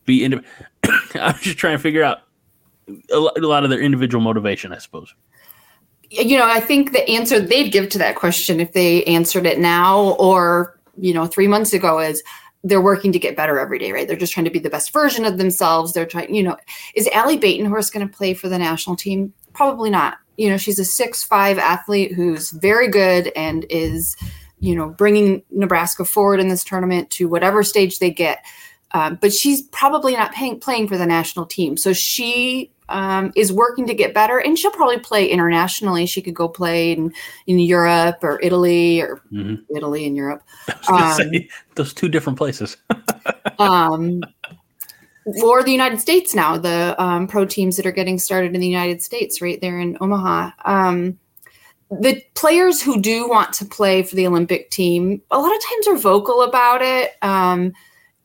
be? 0.05 0.25
I'm 1.15 1.35
just 1.39 1.57
trying 1.57 1.77
to 1.77 1.81
figure 1.81 2.03
out 2.03 2.19
a 3.13 3.19
lot 3.19 3.63
of 3.63 3.69
their 3.69 3.81
individual 3.81 4.23
motivation, 4.23 4.73
I 4.73 4.77
suppose 4.79 5.13
you 6.11 6.37
know, 6.37 6.47
I 6.47 6.59
think 6.59 6.91
the 6.91 7.07
answer 7.09 7.39
they'd 7.39 7.71
give 7.71 7.89
to 7.89 7.97
that 7.99 8.15
question 8.15 8.59
if 8.59 8.73
they 8.73 9.03
answered 9.03 9.45
it 9.45 9.59
now 9.59 10.11
or, 10.13 10.79
you 10.97 11.13
know, 11.13 11.25
three 11.25 11.47
months 11.47 11.73
ago 11.73 11.99
is 11.99 12.23
they're 12.63 12.81
working 12.81 13.11
to 13.13 13.19
get 13.19 13.37
better 13.37 13.59
every 13.59 13.79
day, 13.79 13.91
right? 13.91 14.07
They're 14.07 14.17
just 14.17 14.33
trying 14.33 14.45
to 14.45 14.49
be 14.49 14.59
the 14.59 14.69
best 14.69 14.91
version 14.91 15.25
of 15.25 15.37
themselves. 15.37 15.93
They're 15.93 16.05
trying, 16.05 16.33
you 16.33 16.43
know, 16.43 16.57
is 16.93 17.07
Ally 17.13 17.37
Batenhorst 17.37 17.93
going 17.93 18.07
to 18.07 18.13
play 18.13 18.33
for 18.33 18.49
the 18.49 18.57
national 18.57 18.95
team? 18.95 19.33
Probably 19.53 19.89
not. 19.89 20.17
You 20.37 20.49
know, 20.49 20.57
she's 20.57 20.79
a 20.79 20.85
six 20.85 21.23
five 21.23 21.57
athlete 21.57 22.13
who's 22.13 22.51
very 22.51 22.87
good 22.87 23.31
and 23.35 23.65
is, 23.69 24.15
you 24.59 24.75
know, 24.75 24.89
bringing 24.89 25.43
Nebraska 25.51 26.03
forward 26.03 26.39
in 26.39 26.49
this 26.49 26.63
tournament 26.63 27.09
to 27.11 27.29
whatever 27.29 27.63
stage 27.63 27.99
they 27.99 28.11
get. 28.11 28.43
Um, 28.91 29.17
but 29.21 29.33
she's 29.33 29.63
probably 29.63 30.13
not 30.13 30.33
paying, 30.33 30.59
playing 30.59 30.87
for 30.87 30.97
the 30.97 31.05
national 31.05 31.45
team. 31.45 31.77
So 31.77 31.93
she 31.93 32.71
um, 32.89 33.31
is 33.35 33.53
working 33.53 33.85
to 33.87 33.93
get 33.93 34.13
better, 34.13 34.39
and 34.39 34.57
she'll 34.57 34.71
probably 34.71 34.99
play 34.99 35.27
internationally. 35.27 36.05
She 36.05 36.21
could 36.21 36.33
go 36.33 36.47
play 36.47 36.91
in, 36.91 37.13
in 37.47 37.59
Europe 37.59 38.17
or 38.23 38.39
Italy 38.41 39.01
or 39.01 39.21
mm-hmm. 39.31 39.75
Italy 39.75 40.05
and 40.05 40.15
Europe. 40.15 40.43
Um, 40.87 41.13
say, 41.13 41.49
those 41.75 41.93
two 41.93 42.09
different 42.09 42.37
places. 42.37 42.77
um, 43.59 44.21
or 45.43 45.63
the 45.63 45.71
United 45.71 45.99
States 45.99 46.33
now, 46.33 46.57
the 46.57 46.95
um, 47.01 47.27
pro 47.27 47.45
teams 47.45 47.77
that 47.77 47.85
are 47.85 47.91
getting 47.91 48.17
started 48.17 48.55
in 48.55 48.61
the 48.61 48.67
United 48.67 49.01
States, 49.03 49.41
right 49.41 49.59
there 49.61 49.79
in 49.79 49.97
Omaha. 50.01 50.51
Um, 50.65 51.19
the 51.91 52.23
players 52.35 52.81
who 52.81 53.01
do 53.01 53.27
want 53.27 53.53
to 53.53 53.65
play 53.65 54.03
for 54.03 54.15
the 54.15 54.27
Olympic 54.27 54.69
team, 54.69 55.21
a 55.31 55.39
lot 55.39 55.55
of 55.55 55.61
times 55.61 55.87
are 55.87 55.97
vocal 55.97 56.43
about 56.43 56.81
it 56.81 57.11
um, 57.21 57.73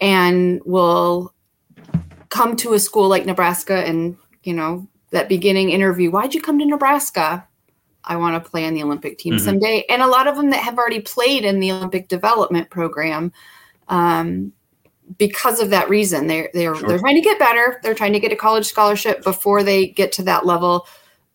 and 0.01 0.61
will 0.65 1.33
come 2.29 2.57
to 2.57 2.75
a 2.75 2.79
school 2.79 3.09
like 3.09 3.27
Nebraska 3.27 3.85
and 3.87 4.17
you 4.45 4.53
know, 4.53 4.87
that 5.11 5.29
beginning 5.29 5.71
interview, 5.71 6.11
why'd 6.11 6.35
you 6.35 6.41
come 6.41 6.59
to 6.59 6.67
Nebraska? 6.67 7.47
I 8.05 8.17
want 8.17 8.43
to 8.43 8.51
play 8.51 8.67
on 8.67 8.75
the 8.75 8.83
Olympic 8.83 9.19
team 9.19 9.35
mm-hmm. 9.35 9.45
someday. 9.45 9.85
And 9.89 10.03
a 10.03 10.07
lot 10.07 10.27
of 10.29 10.37
them 10.37 10.51
that 10.51 10.63
have 10.63 10.79
already 10.79 11.01
played 11.01 11.45
in 11.45 11.61
the 11.61 11.73
Olympic 11.73 12.09
development 12.09 12.69
program, 12.71 13.33
um, 13.89 14.53
because 15.19 15.61
of 15.61 15.71
that 15.71 15.91
reason, 15.91 16.27
they're 16.27 16.51
they're 16.55 16.75
sure. 16.75 16.89
they're 16.89 16.99
trying 16.99 17.17
to 17.17 17.21
get 17.21 17.39
better. 17.39 17.81
They're 17.83 17.95
trying 17.95 18.15
to 18.15 18.21
get 18.21 18.33
a 18.33 18.37
college 18.37 18.67
scholarship 18.67 19.23
before 19.23 19.63
they 19.63 19.89
get 19.89 20.13
to 20.13 20.23
that 20.25 20.47
level. 20.47 20.87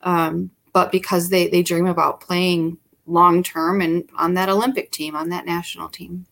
Um, 0.02 0.52
but 0.74 0.92
because 0.92 1.30
they 1.30 1.48
they 1.48 1.62
dream 1.62 1.86
about 1.86 2.20
playing 2.20 2.78
long 3.06 3.44
term 3.44 3.82
and 3.82 4.10
on 4.18 4.36
that 4.36 4.50
Olympic 4.50 4.92
team, 4.92 5.16
on 5.16 5.30
that 5.30 5.46
national 5.46 5.90
team. 5.90 6.26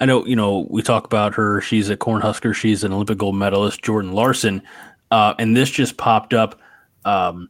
I 0.00 0.06
know, 0.06 0.26
you 0.26 0.36
know, 0.36 0.66
we 0.70 0.82
talk 0.82 1.04
about 1.04 1.34
her. 1.34 1.60
She's 1.60 1.90
a 1.90 1.96
Cornhusker. 1.96 2.54
She's 2.54 2.84
an 2.84 2.92
Olympic 2.92 3.18
gold 3.18 3.36
medalist. 3.36 3.82
Jordan 3.82 4.12
Larson. 4.12 4.62
Uh, 5.10 5.34
and 5.38 5.56
this 5.56 5.70
just 5.70 5.96
popped 5.96 6.34
up. 6.34 6.60
Um, 7.04 7.48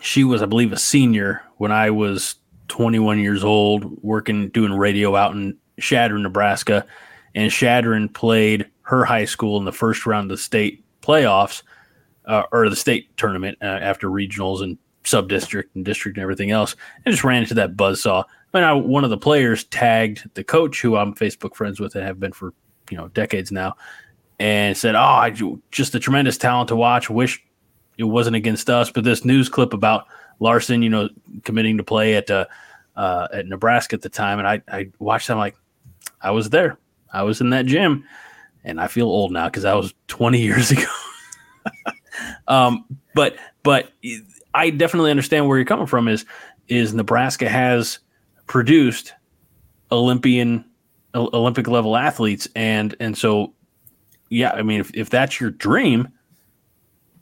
she 0.00 0.24
was, 0.24 0.42
I 0.42 0.46
believe, 0.46 0.72
a 0.72 0.78
senior 0.78 1.42
when 1.58 1.72
I 1.72 1.90
was 1.90 2.36
21 2.68 3.20
years 3.20 3.44
old, 3.44 4.02
working 4.02 4.48
doing 4.48 4.72
radio 4.72 5.16
out 5.16 5.32
in 5.32 5.56
Chadron, 5.78 6.22
Nebraska. 6.22 6.86
And 7.34 7.50
Chadron 7.50 8.08
played 8.08 8.66
her 8.82 9.04
high 9.04 9.24
school 9.24 9.58
in 9.58 9.64
the 9.64 9.72
first 9.72 10.06
round 10.06 10.30
of 10.30 10.38
the 10.38 10.42
state 10.42 10.84
playoffs 11.02 11.62
uh, 12.26 12.44
or 12.52 12.68
the 12.68 12.76
state 12.76 13.16
tournament 13.16 13.58
uh, 13.62 13.66
after 13.66 14.08
regionals 14.08 14.62
and 14.62 14.78
sub 15.04 15.28
district 15.28 15.74
and 15.76 15.84
district 15.84 16.16
and 16.16 16.22
everything 16.22 16.50
else, 16.50 16.74
and 17.04 17.12
just 17.12 17.24
ran 17.24 17.42
into 17.42 17.54
that 17.54 17.76
buzz 17.76 18.02
saw. 18.02 18.24
I 18.54 18.60
I, 18.60 18.72
one 18.72 19.04
of 19.04 19.10
the 19.10 19.18
players 19.18 19.64
tagged 19.64 20.28
the 20.34 20.44
coach, 20.44 20.80
who 20.80 20.96
I'm 20.96 21.14
Facebook 21.14 21.54
friends 21.54 21.78
with 21.78 21.94
and 21.94 22.04
have 22.04 22.18
been 22.18 22.32
for 22.32 22.54
you 22.90 22.96
know 22.96 23.08
decades 23.08 23.52
now, 23.52 23.74
and 24.38 24.76
said, 24.76 24.94
"Oh, 24.94 24.98
I, 24.98 25.34
just 25.70 25.94
a 25.94 26.00
tremendous 26.00 26.38
talent 26.38 26.68
to 26.68 26.76
watch. 26.76 27.10
Wish 27.10 27.44
it 27.98 28.04
wasn't 28.04 28.36
against 28.36 28.70
us." 28.70 28.90
But 28.90 29.04
this 29.04 29.24
news 29.24 29.48
clip 29.48 29.72
about 29.72 30.06
Larson, 30.40 30.82
you 30.82 30.90
know, 30.90 31.08
committing 31.44 31.76
to 31.76 31.84
play 31.84 32.14
at 32.14 32.30
uh, 32.30 32.46
uh, 32.96 33.28
at 33.32 33.46
Nebraska 33.46 33.96
at 33.96 34.02
the 34.02 34.08
time, 34.08 34.38
and 34.38 34.48
I 34.48 34.62
I 34.68 34.90
watched 34.98 35.28
them 35.28 35.38
like 35.38 35.56
I 36.20 36.30
was 36.30 36.50
there. 36.50 36.78
I 37.12 37.22
was 37.22 37.40
in 37.40 37.50
that 37.50 37.66
gym, 37.66 38.04
and 38.64 38.80
I 38.80 38.86
feel 38.88 39.06
old 39.06 39.32
now 39.32 39.46
because 39.46 39.62
that 39.62 39.74
was 39.74 39.94
20 40.08 40.40
years 40.42 40.70
ago. 40.70 40.90
um, 42.48 42.84
but 43.14 43.36
but 43.62 43.92
I 44.54 44.70
definitely 44.70 45.10
understand 45.10 45.48
where 45.48 45.58
you're 45.58 45.66
coming 45.66 45.86
from. 45.86 46.08
Is 46.08 46.24
is 46.68 46.94
Nebraska 46.94 47.48
has 47.48 48.00
produced 48.46 49.14
Olympian 49.90 50.64
Olympic 51.14 51.68
level 51.68 51.96
athletes, 51.96 52.48
and 52.54 52.94
and 53.00 53.16
so 53.16 53.54
yeah, 54.28 54.52
I 54.52 54.62
mean 54.62 54.80
if, 54.80 54.90
if 54.94 55.10
that's 55.10 55.40
your 55.40 55.50
dream, 55.50 56.08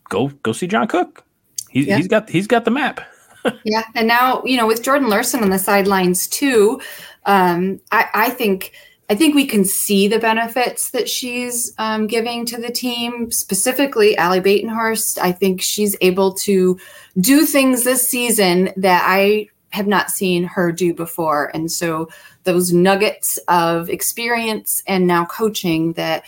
go 0.09 0.29
go 0.43 0.53
see 0.53 0.67
John 0.67 0.89
Cook. 0.89 1.25
He, 1.71 1.85
yeah. 1.85 1.97
He's 1.97 2.09
got 2.09 2.29
he's 2.29 2.47
got 2.47 2.65
the 2.65 2.71
map. 2.71 3.01
yeah, 3.65 3.85
and 3.95 4.09
now 4.09 4.43
you 4.45 4.57
know 4.57 4.67
with 4.67 4.83
Jordan 4.83 5.09
Larson 5.09 5.43
on 5.43 5.51
the 5.51 5.59
sidelines 5.59 6.27
too. 6.27 6.81
Um, 7.27 7.81
I, 7.91 8.09
I 8.15 8.31
think 8.31 8.73
I 9.11 9.15
think 9.15 9.35
we 9.35 9.47
can 9.47 9.65
see 9.65 10.09
the 10.09 10.19
benefits 10.19 10.91
that 10.91 11.09
she's 11.09 11.75
um, 11.79 12.07
giving 12.07 12.47
to 12.47 12.61
the 12.61 12.71
team, 12.71 13.31
specifically 13.31 14.17
Ally 14.17 14.41
Batenhorst. 14.41 15.19
I 15.19 15.33
think 15.33 15.61
she's 15.61 15.95
able 16.01 16.33
to 16.35 16.79
do 17.21 17.45
things 17.45 17.85
this 17.85 18.09
season 18.09 18.73
that 18.77 19.05
I 19.07 19.49
have 19.75 19.87
not 19.89 20.11
seen 20.11 20.45
her 20.45 20.71
do 20.71 20.95
before. 20.95 21.51
And 21.53 21.71
so 21.71 22.09
those 22.45 22.73
nuggets 22.73 23.39
of 23.49 23.91
experience 23.91 24.83
and 24.87 25.07
now 25.07 25.25
coaching 25.25 25.95
that 25.95 26.25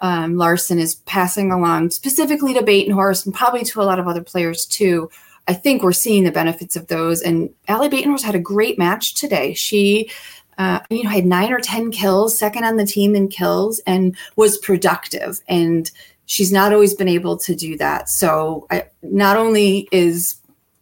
um, 0.00 0.36
Larson 0.36 0.78
is 0.78 0.94
passing 0.94 1.52
along, 1.52 1.90
specifically 1.90 2.54
to 2.54 2.62
Batenhorst 2.62 3.26
and 3.26 3.34
probably 3.34 3.62
to 3.64 3.82
a 3.82 3.84
lot 3.84 3.98
of 3.98 4.08
other 4.08 4.22
players 4.22 4.64
too. 4.64 5.10
I 5.48 5.52
think 5.52 5.82
we're 5.82 5.92
seeing 5.92 6.24
the 6.24 6.32
benefits 6.32 6.76
of 6.76 6.86
those. 6.86 7.20
And 7.20 7.50
Ally 7.68 7.88
Batenhorst 7.88 8.22
had 8.22 8.34
a 8.34 8.40
great 8.40 8.78
match 8.78 9.14
today. 9.14 9.52
She 9.54 10.10
uh, 10.56 10.80
you 10.90 11.04
know, 11.04 11.10
had 11.10 11.26
nine 11.26 11.52
or 11.52 11.60
10 11.60 11.90
kills, 11.90 12.38
second 12.38 12.64
on 12.64 12.76
the 12.76 12.86
team 12.86 13.14
in 13.14 13.28
kills, 13.28 13.80
and 13.86 14.16
was 14.36 14.58
productive. 14.58 15.40
And 15.48 15.90
she's 16.26 16.52
not 16.52 16.72
always 16.72 16.94
been 16.94 17.08
able 17.08 17.36
to 17.38 17.54
do 17.54 17.76
that. 17.76 18.08
So, 18.08 18.66
I, 18.70 18.86
not 19.02 19.36
only 19.36 19.88
is 19.92 20.34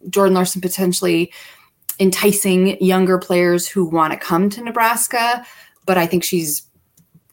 Jordan 0.09 0.35
Larson 0.35 0.61
potentially 0.61 1.33
enticing 1.98 2.82
younger 2.82 3.18
players 3.18 3.66
who 3.66 3.85
want 3.85 4.12
to 4.12 4.18
come 4.18 4.50
to 4.50 4.62
Nebraska, 4.62 5.44
but 5.87 5.98
I 5.98 6.06
think 6.06 6.24
she's 6.24 6.62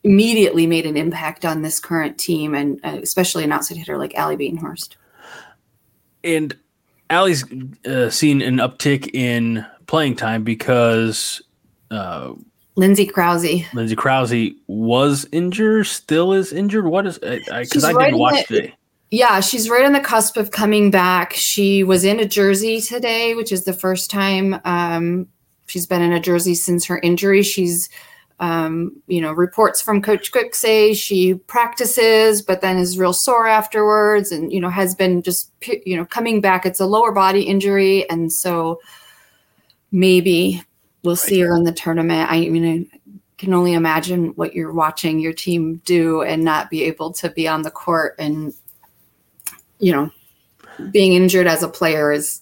immediately 0.04 0.68
made 0.68 0.86
an 0.86 0.98
impact 0.98 1.46
on 1.46 1.62
this 1.62 1.80
current 1.80 2.18
team, 2.18 2.54
and 2.54 2.80
uh, 2.84 3.00
especially 3.02 3.44
an 3.44 3.52
outside 3.52 3.78
hitter 3.78 3.98
like 3.98 4.16
Ally 4.16 4.36
Batenhorst. 4.36 4.96
And 6.24 6.56
Ally's 7.10 7.46
uh, 7.86 8.10
seen 8.10 8.42
an 8.42 8.58
uptick 8.58 9.14
in 9.14 9.66
playing 9.88 10.16
time 10.16 10.44
because 10.44 11.42
uh, 11.92 12.34
Lindsay 12.76 13.06
Krause. 13.06 13.64
Lindsay 13.74 13.96
Krause 13.96 14.52
was 14.68 15.28
injured, 15.32 15.88
still 15.88 16.34
is 16.34 16.52
injured. 16.52 16.86
What 16.86 17.06
is 17.06 17.20
because 17.20 17.84
I, 17.84 17.92
I, 17.92 17.96
I 17.96 18.06
didn't 18.06 18.20
watch 18.20 18.48
the, 18.48 18.56
today. 18.62 18.76
Yeah, 19.14 19.42
she's 19.42 19.70
right 19.70 19.86
on 19.86 19.94
the 19.94 20.00
cusp 20.00 20.38
of 20.38 20.50
coming 20.50 20.90
back. 20.90 21.34
She 21.34 21.84
was 21.84 22.04
in 22.04 22.20
a 22.20 22.26
jersey 22.26 22.82
today, 22.82 23.36
which 23.36 23.52
is 23.52 23.64
the 23.64 23.72
first 23.72 24.10
time 24.10 24.60
um, 24.66 25.28
she's 25.68 25.86
been 25.86 26.02
in 26.02 26.14
a 26.14 26.20
jersey 26.20 26.56
since 26.56 26.84
her 26.86 26.98
injury. 26.98 27.44
She's, 27.44 27.92
um, 28.40 29.00
you 29.06 29.22
know, 29.22 29.32
reports 29.32 29.84
from 29.84 30.02
Coach 30.02 30.32
Cook 30.32 30.56
say 30.56 30.96
she 30.96 31.36
practices, 31.36 32.42
but 32.42 32.62
then 32.62 32.80
is 32.80 32.98
real 32.98 33.14
sore 33.14 33.46
afterwards, 33.46 34.32
and 34.32 34.52
you 34.52 34.60
know 34.60 34.72
has 34.72 34.96
been 34.96 35.22
just 35.22 35.52
you 35.86 35.96
know 35.96 36.06
coming 36.06 36.42
back. 36.42 36.66
It's 36.66 36.80
a 36.80 36.88
lower 36.88 37.12
body 37.12 37.44
injury, 37.44 38.10
and 38.10 38.34
so 38.34 38.82
maybe 39.92 40.64
we'll 41.04 41.16
see 41.16 41.40
her 41.42 41.56
in 41.56 41.66
the 41.66 41.72
tournament. 41.72 42.32
I 42.32 42.50
mean, 42.50 42.90
I 42.92 42.98
can 43.38 43.54
only 43.54 43.74
imagine 43.74 44.30
what 44.30 44.56
you're 44.56 44.74
watching 44.74 45.20
your 45.20 45.34
team 45.34 45.82
do 45.86 46.24
and 46.24 46.44
not 46.44 46.72
be 46.72 46.82
able 46.86 47.14
to 47.14 47.30
be 47.30 47.48
on 47.48 47.62
the 47.62 47.70
court 47.70 48.16
and, 48.18 48.56
you 49.84 49.92
know, 49.92 50.10
being 50.92 51.12
injured 51.12 51.46
as 51.46 51.62
a 51.62 51.68
player 51.68 52.12
is 52.12 52.42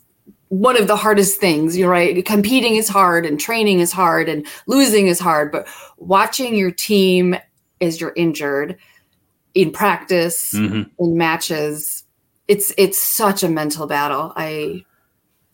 one 0.49 0.79
of 0.79 0.87
the 0.87 0.95
hardest 0.95 1.39
things. 1.39 1.75
You're 1.75 1.89
right. 1.89 2.23
Competing 2.23 2.75
is 2.75 2.87
hard 2.87 3.25
and 3.25 3.39
training 3.39 3.79
is 3.79 3.91
hard 3.91 4.29
and 4.29 4.45
losing 4.67 5.07
is 5.07 5.19
hard, 5.19 5.51
but 5.51 5.67
watching 5.97 6.53
your 6.55 6.69
team 6.69 7.35
as 7.81 7.99
you're 7.99 8.13
injured 8.15 8.77
in 9.55 9.71
practice, 9.71 10.53
mm-hmm. 10.53 10.83
in 10.99 11.17
matches, 11.17 12.03
it's 12.47 12.71
it's 12.77 13.01
such 13.01 13.41
a 13.41 13.49
mental 13.49 13.87
battle. 13.87 14.33
I 14.35 14.85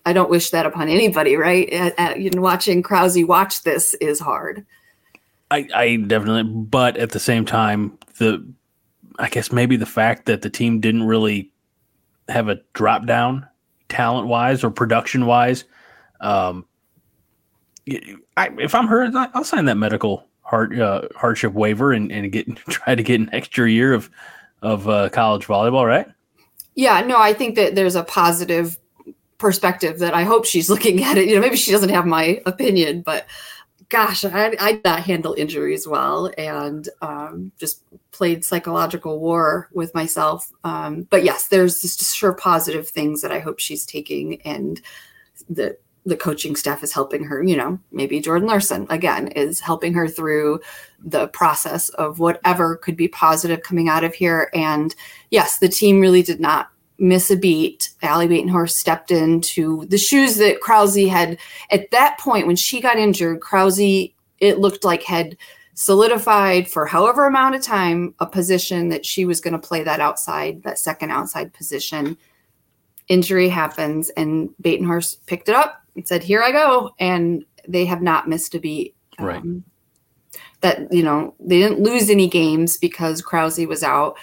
I 0.06 0.12
don't 0.12 0.30
wish 0.30 0.50
that 0.50 0.65
upon 0.65 0.89
anybody, 0.89 1.38
right? 1.38 1.69
At, 1.69 1.93
at, 1.97 2.19
you 2.19 2.30
know, 2.32 2.41
watching 2.41 2.84
Krause 2.84 3.17
watch 3.23 3.63
this 3.63 3.93
is 3.95 4.19
hard. 4.19 4.65
I, 5.52 5.67
I 5.73 5.95
definitely, 5.95 6.43
but 6.43 6.97
at 6.97 7.12
the 7.12 7.19
same 7.19 7.45
time, 7.45 7.97
the 8.17 8.45
I 9.19 9.30
guess 9.30 9.54
maybe 9.54 9.78
the 9.78 9.86
fact 9.86 10.26
that 10.26 10.41
the 10.41 10.50
team 10.50 10.82
didn't 10.82 11.04
really 11.04 11.50
have 12.30 12.50
a 12.50 12.60
drop 12.74 13.06
down 13.06 13.48
talent 13.90 14.28
wise 14.28 14.63
or 14.63 14.70
production 14.70 15.26
wise. 15.26 15.63
Um, 16.20 16.66
I, 18.36 18.50
if 18.60 18.76
I'm 18.76 18.88
her, 18.88 19.10
I'll 19.34 19.44
sign 19.44 19.66
that 19.66 19.78
medical 19.78 20.28
uh, 20.52 21.08
hardship 21.16 21.54
waiver 21.54 21.94
and, 21.94 22.12
and 22.12 22.32
get 22.32 22.54
try 22.70 22.96
to 22.96 23.04
get 23.04 23.20
an 23.20 23.30
extra 23.34 23.70
year 23.70 23.94
of 23.94 24.10
of 24.62 24.90
uh, 24.90 25.10
college 25.10 25.46
volleyball, 25.46 25.86
right? 25.86 26.08
Yeah, 26.76 27.02
no, 27.02 27.20
I 27.20 27.34
think 27.34 27.56
that 27.56 27.76
there's 27.76 27.96
a 27.96 28.04
positive 28.04 28.78
perspective 29.38 30.00
that 30.00 30.13
I 30.13 30.24
hope 30.24 30.46
she's 30.46 30.70
looking 30.70 31.04
at 31.04 31.18
it. 31.18 31.28
You 31.28 31.36
know, 31.36 31.42
maybe 31.42 31.58
she 31.58 31.72
doesn't 31.72 31.90
have 31.90 32.06
my 32.06 32.42
opinion, 32.46 33.02
but 33.02 33.28
gosh, 33.90 34.26
I, 34.26 34.56
I 34.60 34.82
not 34.84 35.02
handle 35.02 35.34
injuries 35.38 35.88
well 35.88 36.32
and 36.38 36.88
um, 37.02 37.52
just 37.58 37.82
played 38.12 38.46
psychological 38.46 39.20
war 39.20 39.70
with 39.74 39.93
myself. 39.93 40.52
Um, 40.63 41.04
but 41.10 41.24
yes, 41.24 41.48
there's 41.48 41.82
just 41.82 42.15
sure 42.15 42.34
positive 42.34 42.88
things 42.88 43.22
that 43.22 43.32
I 43.32 43.39
hope 43.39 43.60
she's 43.60 43.86
taking 43.86 44.41
and 44.41 44.82
the 45.50 45.78
the 46.08 46.15
coaching 46.15 46.56
staff 46.56 46.84
is 46.84 46.93
helping 46.93 47.26
her, 47.26 47.43
you 47.43 47.58
know, 47.58 47.78
maybe 47.91 48.22
Jordan 48.22 48.48
Larson 48.48 48.88
again 48.89 49.28
is 49.28 49.60
helping 49.60 49.93
her 49.93 50.08
through 50.08 50.62
the 51.04 51.28
process 51.28 51.89
of 51.89 52.20
whatever 52.20 52.78
could 52.78 52.96
be 52.96 53.10
positive 53.10 53.62
coming 53.62 53.89
out 53.89 54.06
of 54.06 54.13
here. 54.13 54.50
And 54.54 54.96
yes, 55.32 55.60
the 55.60 55.67
team 55.67 56.00
really 56.00 56.24
did 56.24 56.39
not 56.39 56.70
miss 56.98 57.30
a 57.30 57.36
beat. 57.36 57.89
Ally 58.02 58.26
Batenhorst 58.26 58.78
stepped 58.78 59.12
into 59.12 59.86
the 59.88 59.98
shoes 59.98 60.38
that 60.38 60.62
Krause 60.62 60.96
had 60.96 61.38
at 61.72 61.91
that 61.91 62.17
point 62.20 62.48
when 62.48 62.56
she 62.56 62.80
got 62.80 62.98
injured. 62.98 63.41
Krause, 63.41 63.80
it 63.80 64.60
looked 64.60 64.86
like 64.86 65.04
had 65.04 65.36
solidified 65.78 66.68
for 66.68 66.88
however 66.88 67.28
amount 67.28 67.54
of 67.54 67.62
time 67.62 68.12
a 68.20 68.26
position 68.26 68.89
that 68.89 69.06
she 69.06 69.26
was 69.26 69.39
going 69.39 69.54
to 69.54 69.60
play 69.60 69.84
that 69.84 69.99
outside, 69.99 70.64
that 70.64 70.80
second 70.80 71.12
outside 71.12 71.54
position. 71.54 72.18
Injury 73.10 73.47
happens, 73.47 74.10
and 74.10 74.49
Batenhorst 74.62 75.24
picked 75.28 75.49
it 75.49 75.56
up 75.56 75.84
and 75.95 76.06
said, 76.06 76.24
"Here 76.24 76.41
I 76.41 76.51
go," 76.51 76.89
and 76.99 77.45
they 77.68 77.86
have 77.86 78.01
not 78.01 78.28
missed 78.28 78.56
a 78.56 78.60
beat. 78.60 78.95
Right. 79.20 79.38
Um, 79.38 79.64
that 80.62 80.91
you 80.91 81.04
know 81.04 81.36
they 81.39 81.60
didn't 81.60 81.80
lose 81.80 82.10
any 82.10 82.28
games 82.28 82.78
because 82.78 83.22
Krause 83.22 83.60
was 83.60 83.84
out. 83.84 84.18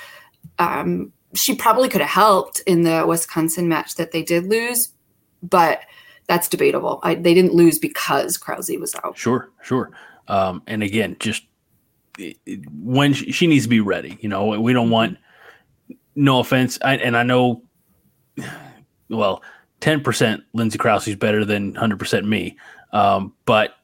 Um, 0.59 1.13
she 1.35 1.55
probably 1.55 1.89
could 1.89 2.01
have 2.01 2.11
helped 2.11 2.61
in 2.67 2.83
the 2.83 3.05
Wisconsin 3.07 3.69
match 3.69 3.95
that 3.95 4.11
they 4.11 4.25
did 4.25 4.47
lose, 4.47 4.93
but 5.41 5.83
that's 6.27 6.49
debatable. 6.49 6.99
I, 7.05 7.15
they 7.15 7.33
didn't 7.33 7.55
lose 7.55 7.79
because 7.79 8.37
Krause 8.37 8.71
was 8.81 8.95
out. 9.05 9.17
Sure, 9.17 9.51
sure. 9.63 9.93
Um, 10.29 10.63
and 10.67 10.83
again, 10.83 11.17
just 11.21 11.45
when 12.73 13.13
she, 13.13 13.47
needs 13.47 13.65
to 13.65 13.69
be 13.69 13.81
ready. 13.81 14.19
You 14.21 14.29
know, 14.29 14.61
we 14.61 14.73
don't 14.73 14.91
want. 14.91 15.19
No 16.17 16.39
offense, 16.39 16.79
I, 16.83 16.97
and 16.97 17.17
I 17.17 17.25
know. 17.25 17.63
Well, 19.09 19.43
ten 19.81 20.01
percent 20.01 20.43
Lindsay 20.53 20.79
Krause 20.79 21.09
is 21.09 21.17
better 21.17 21.45
than 21.45 21.75
hundred 21.75 21.99
percent 21.99 22.27
me, 22.27 22.57
um, 22.93 23.33
but 23.47 23.75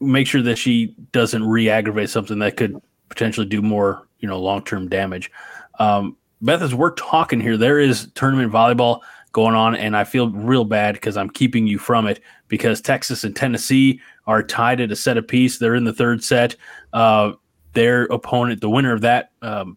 make 0.00 0.26
sure 0.26 0.42
that 0.42 0.56
she 0.56 0.94
doesn't 1.12 1.44
re-aggravate 1.44 2.08
something 2.08 2.38
that 2.38 2.56
could 2.56 2.80
potentially 3.08 3.46
do 3.46 3.60
more, 3.60 4.06
you 4.20 4.28
know, 4.28 4.40
long-term 4.40 4.88
damage. 4.88 5.30
Um, 5.78 6.16
Beth, 6.40 6.62
as 6.62 6.74
we're 6.74 6.92
talking 6.94 7.40
here, 7.40 7.56
there 7.56 7.80
is 7.80 8.10
tournament 8.14 8.52
volleyball 8.52 9.00
going 9.32 9.54
on, 9.54 9.74
and 9.74 9.96
I 9.96 10.04
feel 10.04 10.30
real 10.30 10.64
bad 10.64 10.94
because 10.94 11.16
I'm 11.16 11.30
keeping 11.30 11.66
you 11.66 11.78
from 11.78 12.06
it 12.06 12.20
because 12.48 12.80
Texas 12.80 13.24
and 13.24 13.34
Tennessee 13.34 14.00
are 14.26 14.42
tied 14.42 14.80
at 14.80 14.92
a 14.92 14.96
set 14.96 15.18
apiece. 15.18 15.58
They're 15.58 15.74
in 15.74 15.84
the 15.84 15.92
third 15.92 16.22
set. 16.22 16.56
Uh, 16.92 17.32
their 17.72 18.04
opponent, 18.04 18.60
the 18.60 18.70
winner 18.70 18.92
of 18.92 19.00
that 19.02 19.30
um, 19.42 19.76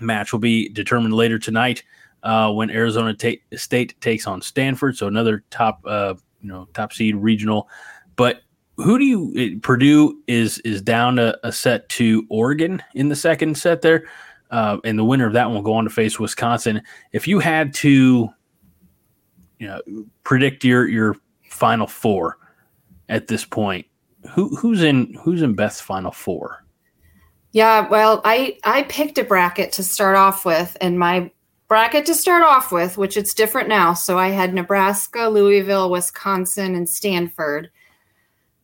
match, 0.00 0.32
will 0.32 0.40
be 0.40 0.68
determined 0.68 1.14
later 1.14 1.38
tonight. 1.38 1.82
uh, 2.22 2.52
when 2.52 2.70
Arizona 2.70 3.14
ta- 3.14 3.40
State 3.56 4.00
takes 4.00 4.26
on 4.26 4.40
Stanford. 4.40 4.96
So 4.96 5.06
another 5.06 5.44
top, 5.50 5.80
uh, 5.84 6.14
you 6.40 6.48
know, 6.48 6.68
top 6.74 6.92
seed 6.92 7.16
regional. 7.16 7.68
But 8.16 8.42
who 8.76 8.98
do 8.98 9.04
you? 9.04 9.60
Purdue 9.60 10.20
is 10.26 10.58
is 10.60 10.82
down 10.82 11.18
a, 11.18 11.36
a 11.42 11.52
set 11.52 11.88
to 11.90 12.26
Oregon 12.28 12.82
in 12.94 13.08
the 13.08 13.16
second 13.16 13.56
set 13.56 13.82
there, 13.82 14.04
uh, 14.50 14.78
and 14.84 14.98
the 14.98 15.04
winner 15.04 15.26
of 15.26 15.32
that 15.34 15.46
one 15.46 15.54
will 15.54 15.62
go 15.62 15.74
on 15.74 15.84
to 15.84 15.90
face 15.90 16.18
Wisconsin. 16.18 16.82
If 17.12 17.28
you 17.28 17.38
had 17.38 17.74
to, 17.74 18.28
you 19.58 19.66
know, 19.66 19.80
predict 20.24 20.64
your 20.64 20.88
your 20.88 21.16
final 21.48 21.86
four 21.86 22.38
at 23.08 23.28
this 23.28 23.44
point, 23.44 23.86
who 24.30 24.54
who's 24.56 24.82
in 24.82 25.14
who's 25.22 25.42
in 25.42 25.54
Beth's 25.54 25.80
final 25.80 26.10
four? 26.10 26.61
Yeah, 27.52 27.86
well, 27.88 28.22
I 28.24 28.58
I 28.64 28.84
picked 28.84 29.18
a 29.18 29.24
bracket 29.24 29.72
to 29.72 29.82
start 29.82 30.16
off 30.16 30.44
with, 30.44 30.76
and 30.80 30.98
my 30.98 31.30
bracket 31.68 32.06
to 32.06 32.14
start 32.14 32.42
off 32.42 32.72
with, 32.72 32.98
which 32.98 33.16
it's 33.16 33.34
different 33.34 33.68
now. 33.68 33.94
So 33.94 34.18
I 34.18 34.28
had 34.28 34.54
Nebraska, 34.54 35.28
Louisville, 35.28 35.90
Wisconsin, 35.90 36.74
and 36.74 36.88
Stanford. 36.88 37.70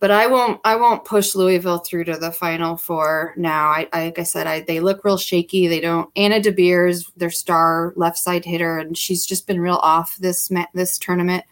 But 0.01 0.11
I 0.11 0.27
won't 0.27 0.61
I 0.65 0.77
won't 0.77 1.05
push 1.05 1.35
Louisville 1.35 1.79
through 1.79 2.05
to 2.05 2.17
the 2.17 2.33
final 2.33 2.77
four 2.77 3.35
now. 3.37 3.69
I, 3.69 3.89
I 3.93 4.05
like 4.07 4.19
I 4.21 4.23
said, 4.23 4.47
I 4.47 4.61
they 4.61 4.81
look 4.81 5.05
real 5.05 5.19
shaky. 5.19 5.69
They 5.69 5.81
don't. 5.81 6.11
Anna 6.17 6.41
DeBeers, 6.41 7.11
their 7.17 7.31
star 7.31 7.93
left 7.97 8.19
side 8.19 8.45
hitter, 8.45 8.79
and 8.79 8.97
she's 8.97 9.27
just 9.27 9.47
been 9.47 9.61
real 9.61 9.81
off 9.83 10.17
this 10.17 10.51
this 10.73 10.99
tournament. 10.99 11.45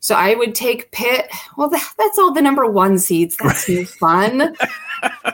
So 0.00 0.14
I 0.14 0.34
would 0.34 0.54
take 0.54 0.90
Pitt. 0.92 1.30
Well, 1.56 1.68
that, 1.70 1.92
that's 1.98 2.18
all 2.18 2.32
the 2.32 2.42
number 2.42 2.66
one 2.66 2.98
seeds. 2.98 3.36
That's 3.36 3.68
right. 3.68 3.88
fun. 3.88 4.40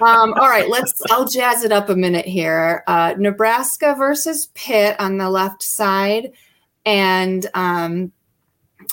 um, 0.01 0.33
all 0.35 0.49
right, 0.49 0.69
let's. 0.69 1.01
I'll 1.11 1.29
jazz 1.29 1.65
it 1.65 1.73
up 1.73 1.89
a 1.89 1.97
minute 1.97 2.27
here. 2.27 2.83
Uh, 2.87 3.15
Nebraska 3.19 3.95
versus 3.97 4.49
Pitt 4.55 4.97
on 4.99 5.19
the 5.19 5.31
left 5.31 5.63
side, 5.63 6.33
and 6.85 7.47
um, 7.55 8.13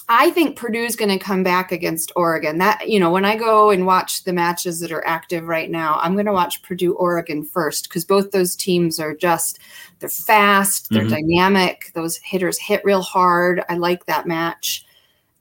I 0.10 0.32
think 0.32 0.58
Purdue's 0.58 0.96
going 0.96 1.18
to 1.18 1.24
come 1.24 1.44
back 1.44 1.72
against 1.72 2.12
Oregon. 2.16 2.58
That 2.58 2.88
you 2.88 3.00
know, 3.00 3.12
when 3.12 3.26
I 3.26 3.36
go 3.36 3.70
and 3.70 3.86
watch 3.86 4.24
the 4.24 4.34
matches 4.34 4.80
that 4.80 4.92
are 4.92 5.06
active 5.06 5.46
right 5.46 5.70
now, 5.70 6.00
I'm 6.02 6.14
going 6.14 6.26
to 6.26 6.34
watch 6.34 6.62
Purdue 6.64 6.96
Oregon 6.96 7.44
first 7.44 7.90
because 7.90 8.06
both 8.06 8.32
those 8.32 8.56
teams 8.56 9.00
are 9.00 9.16
just 9.16 9.60
they're 10.00 10.10
fast, 10.10 10.90
they're 10.90 11.04
mm-hmm. 11.04 11.28
dynamic. 11.28 11.92
Those 11.96 12.18
hitters 12.18 12.60
hit 12.60 12.84
real 12.84 13.02
hard. 13.02 13.64
I 13.70 13.78
like 13.78 14.06
that 14.06 14.28
match. 14.28 14.86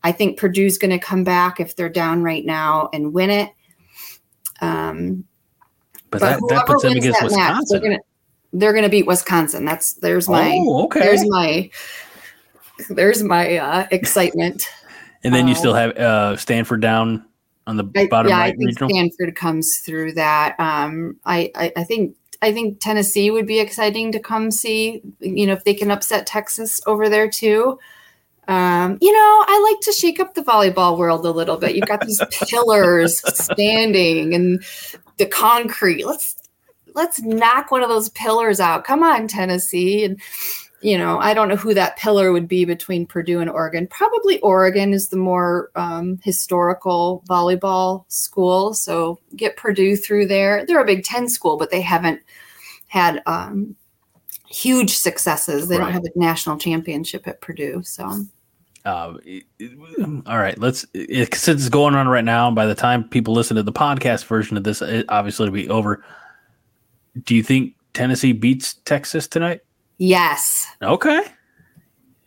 I 0.03 0.13
think 0.13 0.39
Purdue's 0.39 0.79
going 0.79 0.91
to 0.91 0.99
come 0.99 1.25
back 1.25 1.61
if 1.61 1.77
they're 1.77 1.89
down 1.89 2.23
right 2.23 2.45
now 2.45 2.89
and 2.93 3.13
win 3.13 3.31
it. 3.31 3.51
Um, 4.61 5.25
but, 6.11 6.21
but 6.21 6.21
that, 6.21 6.41
that 6.49 6.67
puts 6.67 6.83
them 6.83 6.93
against 6.93 7.23
Wisconsin. 7.23 7.39
Match, 7.39 7.65
they're 7.69 7.81
going 7.81 7.97
to 7.97 8.03
they're 8.53 8.73
going 8.73 8.85
to 8.85 8.91
beat 8.91 9.07
Wisconsin. 9.07 9.65
That's 9.65 9.95
there's 9.95 10.29
my 10.29 10.59
oh, 10.61 10.85
okay. 10.85 11.01
there's 11.01 11.29
my 11.29 11.71
there's 12.89 13.23
my 13.23 13.57
uh, 13.57 13.87
excitement. 13.91 14.69
and 15.25 15.35
then 15.35 15.47
you 15.47 15.55
still 15.55 15.75
have 15.75 15.97
uh, 15.97 16.37
Stanford 16.37 16.81
down 16.81 17.25
on 17.67 17.77
the 17.77 17.85
I, 17.97 18.07
bottom 18.09 18.31
yeah, 18.31 18.39
right 18.39 18.55
I 18.55 18.57
think 18.57 18.67
regional. 18.67 18.91
Stanford 18.91 19.37
comes 19.37 19.79
through 19.79 20.15
that. 20.15 20.59
Um, 20.59 21.19
I, 21.25 21.53
I, 21.55 21.73
I 21.77 21.85
think 21.85 22.17
I 22.43 22.53
think 22.53 22.81
Tennessee 22.81 23.31
would 23.31 23.47
be 23.47 23.61
exciting 23.61 24.13
to 24.13 24.19
come 24.19 24.51
see. 24.51 25.03
You 25.21 25.47
know, 25.47 25.53
if 25.53 25.65
they 25.65 25.75
can 25.75 25.91
upset 25.91 26.27
Texas 26.27 26.81
over 26.87 27.09
there 27.09 27.29
too. 27.29 27.79
Um, 28.51 28.99
you 29.01 29.13
know, 29.13 29.45
I 29.47 29.71
like 29.71 29.81
to 29.83 29.93
shake 29.93 30.19
up 30.19 30.35
the 30.35 30.43
volleyball 30.43 30.99
world 30.99 31.25
a 31.25 31.31
little 31.31 31.57
bit. 31.57 31.77
You've 31.77 31.87
got 31.87 32.01
these 32.01 32.21
pillars 32.49 33.23
standing 33.33 34.35
and 34.35 34.61
the 35.19 35.27
concrete. 35.27 36.05
Let's 36.05 36.35
let's 36.97 37.23
knock 37.23 37.71
one 37.71 37.85
of 37.85 37.89
those 37.89 38.09
pillars 38.09 38.59
out. 38.59 38.83
Come 38.83 39.05
on, 39.05 39.29
Tennessee. 39.29 40.05
And 40.05 40.21
you 40.83 40.99
know, 40.99 41.21
I 41.21 41.33
don't 41.33 41.49
know 41.49 41.55
who 41.55 41.75
that 41.75 41.97
pillar 41.97 42.33
would 42.33 42.49
be 42.49 42.65
between 42.65 43.07
Purdue 43.07 43.39
and 43.39 43.49
Oregon. 43.49 43.87
Probably 43.87 44.41
Oregon 44.41 44.93
is 44.93 45.11
the 45.11 45.17
more 45.17 45.71
um, 45.77 46.19
historical 46.25 47.23
volleyball 47.31 48.05
school. 48.09 48.75
So 48.75 49.21
get 49.37 49.57
Purdue 49.57 49.95
through 49.95 50.27
there. 50.27 50.67
They're 50.67 50.83
a 50.83 50.85
Big 50.85 51.05
Ten 51.05 51.29
school, 51.29 51.57
but 51.57 51.71
they 51.71 51.83
haven't 51.83 52.21
had 52.89 53.23
um, 53.27 53.77
huge 54.49 54.97
successes. 54.97 55.69
They 55.69 55.79
right. 55.79 55.85
don't 55.85 55.93
have 55.93 56.05
a 56.05 56.19
national 56.19 56.59
championship 56.59 57.29
at 57.29 57.41
Purdue. 57.41 57.83
So 57.85 58.27
uh, 58.85 59.15
all 60.27 60.39
right, 60.39 60.59
let's. 60.59 60.87
It, 60.95 61.35
since 61.35 61.61
it's 61.61 61.69
going 61.69 61.95
on 61.95 62.09
right 62.09 62.25
now, 62.25 62.51
by 62.51 62.67
the 62.67 62.75
time 62.75 63.09
people 63.09 63.35
listen 63.35 63.57
to 63.57 63.63
the 63.63 63.73
podcast 63.73 64.25
version 64.25 64.57
of 64.57 64.65
this, 64.65 64.81
it 64.81 65.07
obviously 65.09 65.45
it'll 65.45 65.55
be 65.55 65.69
over. 65.69 66.05
Do 67.25 67.35
you 67.35 67.43
think 67.43 67.75
Tennessee 67.93 68.33
beats 68.33 68.75
Texas 68.85 69.27
tonight? 69.27 69.61
Yes. 69.99 70.67
Okay. 70.81 71.23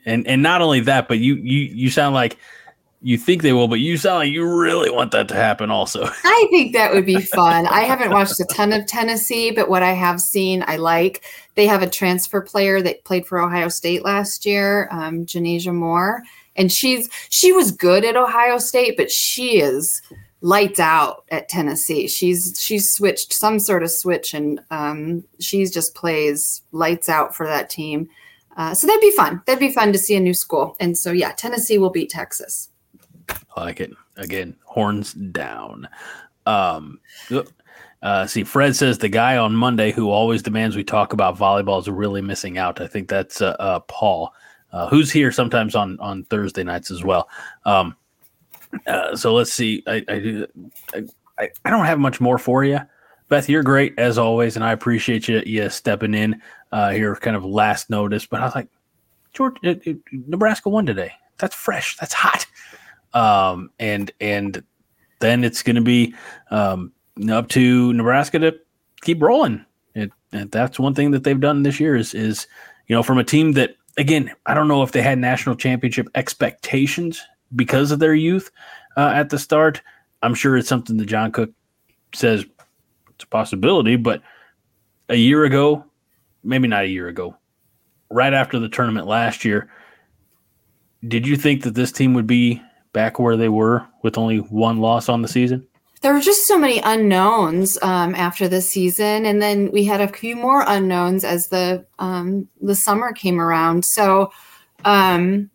And 0.05 0.27
and 0.27 0.43
not 0.43 0.61
only 0.61 0.81
that, 0.81 1.07
but 1.07 1.19
you 1.19 1.35
you 1.35 1.61
you 1.61 1.89
sound 1.89 2.13
like 2.13 2.37
you 3.01 3.17
think 3.17 3.41
they 3.41 3.51
will, 3.51 3.67
but 3.67 3.79
you 3.79 3.97
sound 3.97 4.19
like 4.19 4.31
you 4.31 4.47
really 4.47 4.91
want 4.91 5.11
that 5.11 5.27
to 5.29 5.33
happen 5.33 5.71
also. 5.71 6.03
I 6.23 6.47
think 6.51 6.73
that 6.73 6.93
would 6.93 7.05
be 7.05 7.19
fun. 7.19 7.65
I 7.67 7.81
haven't 7.81 8.11
watched 8.11 8.39
a 8.39 8.45
ton 8.45 8.71
of 8.71 8.85
Tennessee, 8.85 9.51
but 9.51 9.69
what 9.69 9.83
I 9.83 9.91
have 9.91 10.21
seen, 10.21 10.63
I 10.67 10.77
like. 10.77 11.23
They 11.55 11.65
have 11.65 11.81
a 11.81 11.89
transfer 11.89 12.41
player 12.41 12.81
that 12.81 13.03
played 13.05 13.25
for 13.25 13.39
Ohio 13.39 13.69
State 13.69 14.05
last 14.05 14.45
year, 14.45 14.87
um, 14.91 15.25
Janasia 15.25 15.73
Moore 15.73 16.23
and 16.55 16.71
she's 16.71 17.09
she 17.29 17.51
was 17.51 17.71
good 17.71 18.05
at 18.05 18.15
Ohio 18.15 18.57
State, 18.57 18.97
but 18.97 19.11
she 19.11 19.59
is 19.59 20.01
lights 20.41 20.79
out 20.79 21.23
at 21.29 21.49
Tennessee. 21.49 22.07
She's 22.07 22.55
she's 22.59 22.91
switched 22.91 23.33
some 23.33 23.59
sort 23.59 23.83
of 23.83 23.91
switch, 23.91 24.33
and 24.33 24.59
um, 24.71 25.23
she's 25.39 25.71
just 25.71 25.95
plays 25.95 26.61
lights 26.71 27.09
out 27.09 27.35
for 27.35 27.47
that 27.47 27.69
team. 27.69 28.09
Uh, 28.55 28.75
so 28.75 28.85
that'd 28.85 29.01
be 29.01 29.11
fun. 29.11 29.41
That'd 29.45 29.59
be 29.59 29.71
fun 29.71 29.91
to 29.93 29.97
see 29.97 30.15
a 30.15 30.19
new 30.19 30.33
school. 30.33 30.75
And 30.79 30.97
so 30.97 31.11
yeah, 31.11 31.31
Tennessee 31.31 31.79
will 31.79 31.89
beat 31.89 32.09
Texas. 32.09 32.69
I 33.55 33.63
like 33.63 33.79
it. 33.79 33.91
Again, 34.15 34.55
horns 34.63 35.13
down. 35.13 35.87
Um, 36.45 36.99
uh, 38.03 38.27
see, 38.27 38.43
Fred 38.43 38.75
says 38.75 38.97
the 38.97 39.09
guy 39.09 39.37
on 39.37 39.55
Monday 39.55 39.91
who 39.91 40.11
always 40.11 40.43
demands 40.43 40.75
we 40.75 40.83
talk 40.83 41.13
about 41.13 41.37
volleyball 41.37 41.79
is 41.79 41.89
really 41.89 42.21
missing 42.21 42.57
out. 42.57 42.81
I 42.81 42.87
think 42.87 43.07
that's 43.07 43.41
uh, 43.41 43.55
uh, 43.59 43.79
Paul 43.81 44.33
uh, 44.73 44.87
who's 44.87 45.11
here 45.11 45.31
sometimes 45.31 45.75
on 45.75 45.97
on 45.99 46.23
Thursday 46.25 46.63
nights 46.63 46.91
as 46.91 47.03
well. 47.03 47.29
Um, 47.65 47.95
uh, 48.87 49.15
so 49.15 49.33
let's 49.33 49.53
see. 49.53 49.83
I, 49.87 50.03
I, 50.09 50.45
I 51.37 51.49
I 51.63 51.69
don't 51.69 51.85
have 51.85 51.99
much 51.99 52.19
more 52.19 52.37
for 52.37 52.63
you, 52.63 52.79
Beth. 53.29 53.47
You're 53.47 53.63
great 53.63 53.93
as 53.97 54.17
always, 54.17 54.55
and 54.55 54.65
I 54.65 54.71
appreciate 54.71 55.27
you 55.27 55.41
you 55.45 55.69
stepping 55.69 56.13
in 56.13 56.41
uh, 56.71 56.89
here, 56.89 57.15
kind 57.15 57.37
of 57.37 57.45
last 57.45 57.89
notice. 57.89 58.25
But 58.25 58.41
I 58.41 58.45
was 58.45 58.55
like, 58.55 58.67
George, 59.33 59.55
it, 59.61 59.85
it, 59.85 59.97
Nebraska 60.11 60.69
won 60.69 60.85
today. 60.85 61.13
That's 61.37 61.55
fresh. 61.55 61.95
That's 61.97 62.13
hot. 62.13 62.45
Um, 63.13 63.69
and 63.79 64.11
and 64.19 64.63
then 65.19 65.43
it's 65.43 65.61
going 65.61 65.75
to 65.75 65.81
be 65.81 66.15
um, 66.49 66.91
up 67.29 67.47
to 67.49 67.93
Nebraska 67.93 68.39
to 68.39 68.59
keep 69.01 69.21
rolling. 69.21 69.63
It, 69.93 70.11
that's 70.31 70.79
one 70.79 70.95
thing 70.95 71.11
that 71.11 71.23
they've 71.23 71.39
done 71.39 71.61
this 71.61 71.79
year 71.79 71.95
is 71.95 72.15
is 72.15 72.47
you 72.87 72.95
know 72.95 73.03
from 73.03 73.19
a 73.19 73.23
team 73.23 73.51
that 73.51 73.75
again, 73.97 74.31
I 74.45 74.53
don't 74.53 74.67
know 74.67 74.83
if 74.83 74.91
they 74.91 75.01
had 75.01 75.19
national 75.19 75.55
championship 75.55 76.07
expectations 76.15 77.21
because 77.55 77.91
of 77.91 77.99
their 77.99 78.15
youth 78.15 78.51
uh, 78.97 79.11
at 79.13 79.29
the 79.29 79.39
start. 79.39 79.81
I'm 80.21 80.33
sure 80.33 80.57
it's 80.57 80.69
something 80.69 80.97
that 80.97 81.05
John 81.05 81.31
Cook 81.31 81.51
says 82.13 82.45
it's 83.09 83.23
a 83.23 83.27
possibility, 83.27 83.95
but 83.95 84.21
a 85.09 85.15
year 85.15 85.43
ago, 85.45 85.85
maybe 86.43 86.67
not 86.67 86.85
a 86.85 86.89
year 86.89 87.07
ago, 87.07 87.35
right 88.09 88.33
after 88.33 88.59
the 88.59 88.69
tournament 88.69 89.07
last 89.07 89.43
year, 89.43 89.69
did 91.07 91.27
you 91.27 91.35
think 91.35 91.63
that 91.63 91.75
this 91.75 91.91
team 91.91 92.13
would 92.13 92.27
be 92.27 92.61
back 92.93 93.19
where 93.19 93.35
they 93.35 93.49
were 93.49 93.85
with 94.03 94.17
only 94.17 94.37
one 94.37 94.77
loss 94.77 95.09
on 95.09 95.21
the 95.21 95.27
season? 95.27 95.67
There 96.03 96.13
were 96.13 96.19
just 96.19 96.45
so 96.45 96.59
many 96.59 96.81
unknowns 96.83 97.77
um, 97.81 98.13
after 98.13 98.49
the 98.49 98.61
season, 98.61 99.25
and 99.25 99.41
then 99.41 99.71
we 99.71 99.85
had 99.85 100.01
a 100.01 100.07
few 100.09 100.35
more 100.35 100.65
unknowns 100.67 101.23
as 101.23 101.47
the 101.47 101.85
um, 101.97 102.49
the 102.61 102.75
summer 102.75 103.13
came 103.13 103.39
around. 103.39 103.85
So, 103.85 104.33
um, 104.83 105.49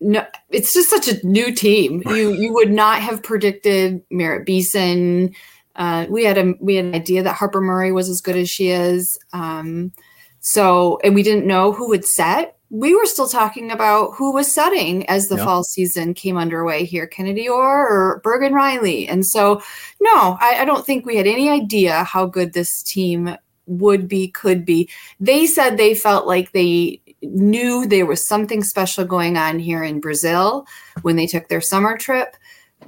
no, 0.00 0.26
it's 0.50 0.74
just 0.74 0.90
such 0.90 1.06
a 1.06 1.24
new 1.24 1.54
team. 1.54 2.02
You 2.06 2.32
you 2.32 2.52
would 2.52 2.72
not 2.72 3.00
have 3.00 3.22
predicted 3.22 4.02
Merritt 4.10 4.44
Beason. 4.44 5.32
Uh, 5.76 6.06
we 6.10 6.24
had 6.24 6.36
a 6.36 6.54
we 6.58 6.74
had 6.74 6.86
an 6.86 6.94
idea 6.96 7.22
that 7.22 7.36
Harper 7.36 7.60
Murray 7.60 7.92
was 7.92 8.08
as 8.08 8.20
good 8.20 8.36
as 8.36 8.50
she 8.50 8.70
is. 8.70 9.16
Um, 9.32 9.92
so, 10.40 10.98
and 11.04 11.14
we 11.14 11.22
didn't 11.22 11.46
know 11.46 11.70
who 11.70 11.88
would 11.88 12.04
set 12.04 12.55
we 12.70 12.94
were 12.94 13.06
still 13.06 13.28
talking 13.28 13.70
about 13.70 14.14
who 14.14 14.32
was 14.32 14.52
setting 14.52 15.08
as 15.08 15.28
the 15.28 15.38
fall 15.38 15.62
season 15.62 16.14
came 16.14 16.36
underway 16.36 16.84
here 16.84 17.06
Kennedy 17.06 17.48
Orr 17.48 17.88
or 17.88 18.20
Bergen 18.24 18.54
Reilly. 18.54 19.06
And 19.06 19.24
so, 19.24 19.62
no, 20.00 20.36
I, 20.40 20.62
I, 20.62 20.64
don't 20.64 20.84
think 20.84 21.06
we 21.06 21.16
had 21.16 21.28
any 21.28 21.48
idea 21.48 22.02
how 22.02 22.26
good 22.26 22.52
this 22.52 22.82
team 22.82 23.36
would 23.66 24.08
be, 24.08 24.28
could 24.28 24.64
be. 24.64 24.88
They 25.20 25.46
said 25.46 25.76
they 25.76 25.94
felt 25.94 26.26
like 26.26 26.52
they 26.52 27.00
knew 27.22 27.86
there 27.86 28.06
was 28.06 28.26
something 28.26 28.64
special 28.64 29.04
going 29.04 29.36
on 29.36 29.58
here 29.60 29.84
in 29.84 30.00
Brazil 30.00 30.66
when 31.02 31.16
they 31.16 31.26
took 31.26 31.48
their 31.48 31.60
summer 31.60 31.96
trip. 31.96 32.36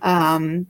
Um, 0.03 0.67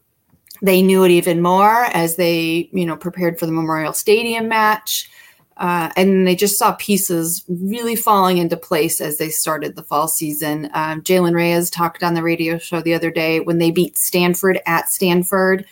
they 0.61 0.83
knew 0.83 1.05
it 1.05 1.11
even 1.11 1.41
more 1.41 1.85
as 1.95 2.17
they, 2.17 2.69
you 2.73 2.85
know, 2.85 2.97
prepared 2.97 3.39
for 3.39 3.47
the 3.47 3.53
Memorial 3.53 3.93
Stadium 3.93 4.49
match. 4.49 5.11
Uh, 5.59 5.91
and 5.97 6.27
they 6.27 6.37
just 6.37 6.57
saw 6.57 6.73
pieces 6.73 7.45
really 7.49 7.97
falling 7.97 8.39
into 8.39 8.57
place 8.57 9.01
as 9.01 9.19
they 9.19 9.29
started 9.29 9.75
the 9.75 9.83
fall 9.83 10.07
season. 10.07 10.71
Um, 10.73 11.03
Jalen 11.03 11.35
Reyes 11.35 11.69
talked 11.69 12.05
on 12.05 12.15
the 12.15 12.23
radio 12.23 12.59
show 12.59 12.81
the 12.81 12.95
other 12.95 13.11
day 13.11 13.41
when 13.41 13.59
they 13.59 13.73
beat 13.73 13.99
Stanford 13.99 14.61
at 14.67 14.89
Stanford 14.89 15.67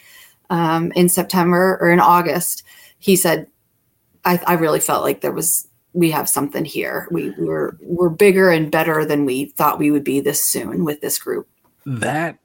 um, 0.50 0.90
in 0.96 1.08
September 1.08 1.78
or 1.80 1.90
in 1.90 2.00
August. 2.00 2.64
He 2.98 3.14
said, 3.14 3.46
I, 4.24 4.40
I, 4.44 4.54
really 4.54 4.80
felt 4.80 5.04
like 5.04 5.20
there 5.20 5.32
was 5.32 5.68
we 5.92 6.10
have 6.10 6.28
something 6.28 6.64
here. 6.64 7.06
We 7.12 7.30
we're 7.38 7.76
we're 7.80 8.08
bigger 8.08 8.50
and 8.50 8.72
better 8.72 9.04
than 9.04 9.24
we 9.24 9.46
thought 9.46 9.78
we 9.78 9.92
would 9.92 10.02
be 10.02 10.18
this 10.18 10.42
soon 10.42 10.84
with 10.84 11.00
this 11.00 11.18
group. 11.18 11.48
That 11.84 12.38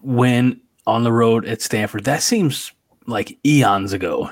when 0.00 0.62
on 0.86 1.04
the 1.04 1.12
road 1.12 1.44
at 1.44 1.60
Stanford, 1.60 2.04
that 2.04 2.22
seems 2.22 2.72
like 3.06 3.38
eons 3.44 3.92
ago 3.92 4.30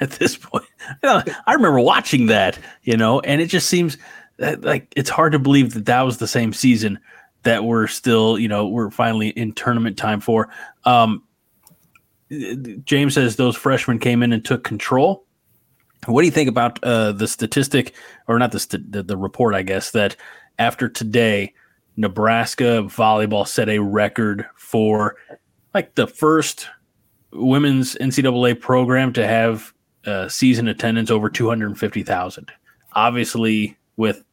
at 0.02 0.12
this 0.12 0.36
point. 0.36 0.64
I 1.02 1.52
remember 1.52 1.80
watching 1.80 2.26
that, 2.26 2.58
you 2.82 2.96
know, 2.96 3.20
and 3.20 3.40
it 3.40 3.46
just 3.46 3.68
seems 3.68 3.98
like 4.38 4.92
it's 4.96 5.10
hard 5.10 5.32
to 5.32 5.38
believe 5.38 5.74
that 5.74 5.84
that 5.86 6.02
was 6.02 6.18
the 6.18 6.26
same 6.26 6.52
season 6.52 6.98
that 7.42 7.64
we're 7.64 7.86
still, 7.86 8.38
you 8.38 8.48
know, 8.48 8.66
we're 8.66 8.90
finally 8.90 9.28
in 9.28 9.52
tournament 9.52 9.96
time 9.96 10.20
for. 10.20 10.48
Um, 10.84 11.22
James 12.84 13.14
says 13.14 13.36
those 13.36 13.56
freshmen 13.56 13.98
came 13.98 14.22
in 14.22 14.32
and 14.32 14.44
took 14.44 14.64
control. 14.64 15.26
What 16.06 16.22
do 16.22 16.26
you 16.26 16.32
think 16.32 16.48
about 16.48 16.82
uh, 16.82 17.12
the 17.12 17.28
statistic, 17.28 17.94
or 18.26 18.38
not 18.38 18.52
the, 18.52 18.60
st- 18.60 18.90
the 18.90 19.02
the 19.02 19.18
report? 19.18 19.54
I 19.54 19.62
guess 19.62 19.90
that 19.90 20.16
after 20.58 20.88
today, 20.88 21.52
Nebraska 21.96 22.84
volleyball 22.84 23.46
set 23.46 23.68
a 23.68 23.80
record 23.80 24.46
for 24.54 25.16
like 25.74 25.96
the 25.96 26.06
first 26.06 26.68
women's 27.32 27.96
NCAA 27.96 28.58
program 28.60 29.12
to 29.12 29.26
have 29.26 29.74
uh, 30.06 30.28
season 30.28 30.68
attendance 30.68 31.10
over 31.10 31.28
250,000. 31.28 32.52
Obviously, 32.92 33.76
with 33.96 34.24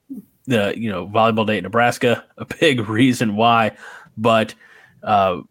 the 0.46 0.74
you 0.78 0.90
know 0.90 1.08
volleyball 1.08 1.46
day 1.46 1.58
at 1.58 1.64
Nebraska, 1.64 2.24
a 2.38 2.46
big 2.46 2.80
reason 2.90 3.36
why. 3.36 3.76
But 4.18 4.56
uh, 5.04 5.42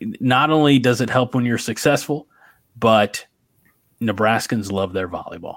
not 0.00 0.50
only 0.50 0.78
does 0.78 1.00
it 1.00 1.10
help 1.10 1.34
when 1.34 1.44
you're 1.44 1.58
successful, 1.58 2.26
but 2.76 3.26
Nebraskans 4.00 4.72
love 4.72 4.92
their 4.92 5.08
volleyball. 5.08 5.56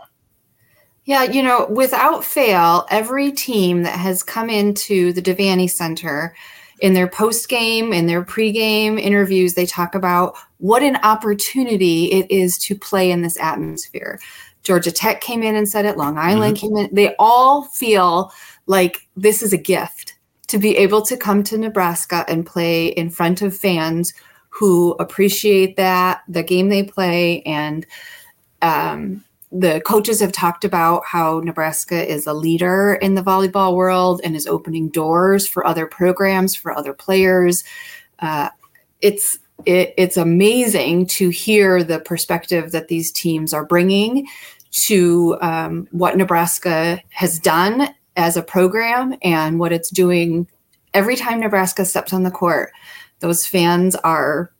Yeah, 1.05 1.23
you 1.23 1.43
know, 1.43 1.67
without 1.69 2.25
fail, 2.25 2.85
every 2.89 3.31
team 3.31 3.83
that 3.83 3.97
has 3.97 4.23
come 4.23 4.49
into 4.49 5.13
the 5.13 5.21
Devaney 5.21 5.69
Center 5.69 6.35
in 6.81 6.93
their 6.93 7.07
post 7.07 7.47
game, 7.47 7.93
in 7.93 8.07
their 8.07 8.23
pre-game 8.23 8.97
interviews, 8.97 9.53
they 9.53 9.65
talk 9.65 9.95
about 9.95 10.35
what 10.65 10.81
an 10.81 10.97
opportunity 11.03 12.05
it 12.05 12.29
is 12.31 12.57
to 12.57 12.73
play 12.75 13.11
in 13.11 13.21
this 13.21 13.39
atmosphere. 13.39 14.19
Georgia 14.63 14.91
Tech 14.91 15.21
came 15.21 15.43
in 15.43 15.55
and 15.55 15.69
said 15.69 15.85
it, 15.85 15.95
Long 15.95 16.17
Island 16.17 16.57
mm-hmm. 16.57 16.75
came 16.75 16.77
in. 16.77 16.95
They 16.95 17.15
all 17.19 17.65
feel 17.65 18.31
like 18.65 19.07
this 19.15 19.43
is 19.43 19.53
a 19.53 19.57
gift 19.57 20.15
to 20.47 20.57
be 20.57 20.75
able 20.77 21.03
to 21.03 21.17
come 21.17 21.43
to 21.43 21.57
Nebraska 21.59 22.25
and 22.27 22.47
play 22.47 22.87
in 22.87 23.11
front 23.11 23.43
of 23.43 23.55
fans 23.55 24.11
who 24.49 24.93
appreciate 24.93 25.77
that, 25.77 26.23
the 26.27 26.41
game 26.41 26.69
they 26.69 26.81
play, 26.81 27.43
and 27.43 27.85
um, 28.63 29.23
the 29.51 29.81
coaches 29.81 30.19
have 30.19 30.31
talked 30.31 30.65
about 30.65 31.03
how 31.05 31.41
Nebraska 31.41 32.11
is 32.11 32.25
a 32.25 32.33
leader 32.33 32.95
in 33.03 33.13
the 33.13 33.21
volleyball 33.21 33.75
world 33.75 34.19
and 34.23 34.35
is 34.35 34.47
opening 34.47 34.89
doors 34.89 35.47
for 35.47 35.67
other 35.67 35.85
programs, 35.85 36.55
for 36.55 36.75
other 36.75 36.93
players. 36.93 37.63
Uh, 38.17 38.49
it's 39.01 39.37
it, 39.65 39.93
it's 39.97 40.17
amazing 40.17 41.07
to 41.07 41.29
hear 41.29 41.83
the 41.83 41.99
perspective 41.99 42.71
that 42.71 42.87
these 42.87 43.11
teams 43.11 43.53
are 43.53 43.65
bringing 43.65 44.27
to 44.71 45.37
um, 45.41 45.87
what 45.91 46.17
Nebraska 46.17 47.01
has 47.09 47.39
done 47.39 47.89
as 48.17 48.37
a 48.37 48.43
program 48.43 49.15
and 49.23 49.59
what 49.59 49.71
it's 49.71 49.89
doing 49.89 50.47
every 50.93 51.15
time 51.15 51.39
Nebraska 51.39 51.85
steps 51.85 52.13
on 52.13 52.23
the 52.23 52.31
court. 52.31 52.71
Those 53.19 53.45
fans 53.45 53.95
are 53.95 54.51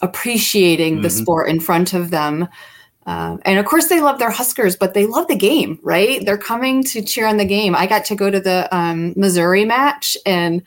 appreciating 0.00 0.94
mm-hmm. 0.94 1.02
the 1.02 1.10
sport 1.10 1.48
in 1.48 1.60
front 1.60 1.94
of 1.94 2.10
them 2.10 2.48
um, 3.06 3.40
and 3.44 3.58
of 3.58 3.66
course, 3.66 3.88
they 3.88 4.00
love 4.00 4.18
their 4.18 4.30
Huskers, 4.30 4.76
but 4.76 4.94
they 4.94 5.06
love 5.06 5.26
the 5.26 5.36
game, 5.36 5.78
right? 5.82 6.24
They're 6.24 6.38
coming 6.38 6.84
to 6.84 7.02
cheer 7.02 7.26
on 7.26 7.36
the 7.36 7.44
game. 7.44 7.74
I 7.74 7.86
got 7.86 8.04
to 8.06 8.14
go 8.14 8.30
to 8.30 8.38
the 8.38 8.68
um, 8.74 9.12
Missouri 9.16 9.64
match, 9.64 10.16
and 10.24 10.62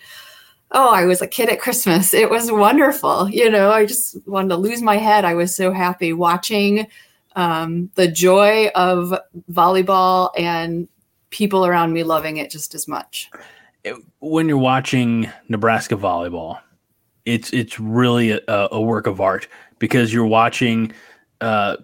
oh, 0.72 0.94
I 0.94 1.06
was 1.06 1.22
a 1.22 1.28
kid 1.28 1.50
at 1.50 1.60
Christmas. 1.60 2.14
It 2.14 2.30
was 2.30 2.52
wonderful. 2.52 3.30
You 3.30 3.50
know, 3.50 3.72
I 3.72 3.86
just 3.86 4.18
wanted 4.28 4.50
to 4.50 4.58
lose 4.58 4.82
my 4.82 4.98
head. 4.98 5.26
I 5.26 5.34
was 5.34 5.56
so 5.56 5.72
happy 5.72 6.14
watching 6.14 6.88
um, 7.36 7.90
the 7.96 8.08
joy 8.08 8.68
of 8.76 9.14
volleyball 9.52 10.32
and 10.38 10.88
people 11.30 11.66
around 11.66 11.94
me 11.94 12.04
loving 12.04 12.38
it 12.38 12.50
just 12.50 12.76
as 12.76 12.88
much. 12.88 13.30
When 14.20 14.48
you're 14.48 14.58
watching 14.58 15.30
Nebraska 15.48 15.96
volleyball, 15.96 16.60
it's 17.26 17.52
it's 17.54 17.80
really 17.80 18.32
a, 18.32 18.68
a 18.72 18.82
work 18.82 19.08
of 19.08 19.22
art 19.22 19.48
because 19.80 20.14
you're 20.14 20.26
watching. 20.26 20.92
Uh, 21.42 21.78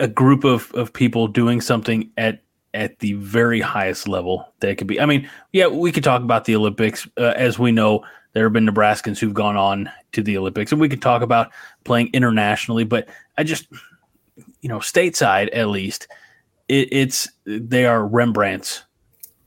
a 0.00 0.08
group 0.08 0.42
of, 0.42 0.70
of 0.74 0.92
people 0.92 1.28
doing 1.28 1.60
something 1.60 2.10
at 2.16 2.42
at 2.74 2.98
the 3.00 3.12
very 3.14 3.60
highest 3.60 4.08
level 4.08 4.48
that 4.60 4.78
could 4.78 4.86
be. 4.86 5.00
I 5.00 5.06
mean, 5.06 5.28
yeah, 5.52 5.66
we 5.66 5.92
could 5.92 6.04
talk 6.04 6.22
about 6.22 6.44
the 6.44 6.56
Olympics. 6.56 7.06
Uh, 7.18 7.34
as 7.36 7.58
we 7.58 7.72
know, 7.72 8.04
there 8.32 8.44
have 8.44 8.52
been 8.52 8.66
Nebraskans 8.66 9.18
who've 9.18 9.34
gone 9.34 9.56
on 9.56 9.90
to 10.12 10.22
the 10.22 10.38
Olympics, 10.38 10.72
and 10.72 10.80
we 10.80 10.88
could 10.88 11.02
talk 11.02 11.22
about 11.22 11.50
playing 11.84 12.10
internationally. 12.12 12.84
But 12.84 13.08
I 13.36 13.44
just, 13.44 13.66
you 14.60 14.68
know, 14.68 14.78
stateside 14.78 15.50
at 15.52 15.68
least, 15.68 16.08
it, 16.68 16.88
it's 16.92 17.28
they 17.44 17.84
are 17.84 18.06
Rembrandts 18.06 18.82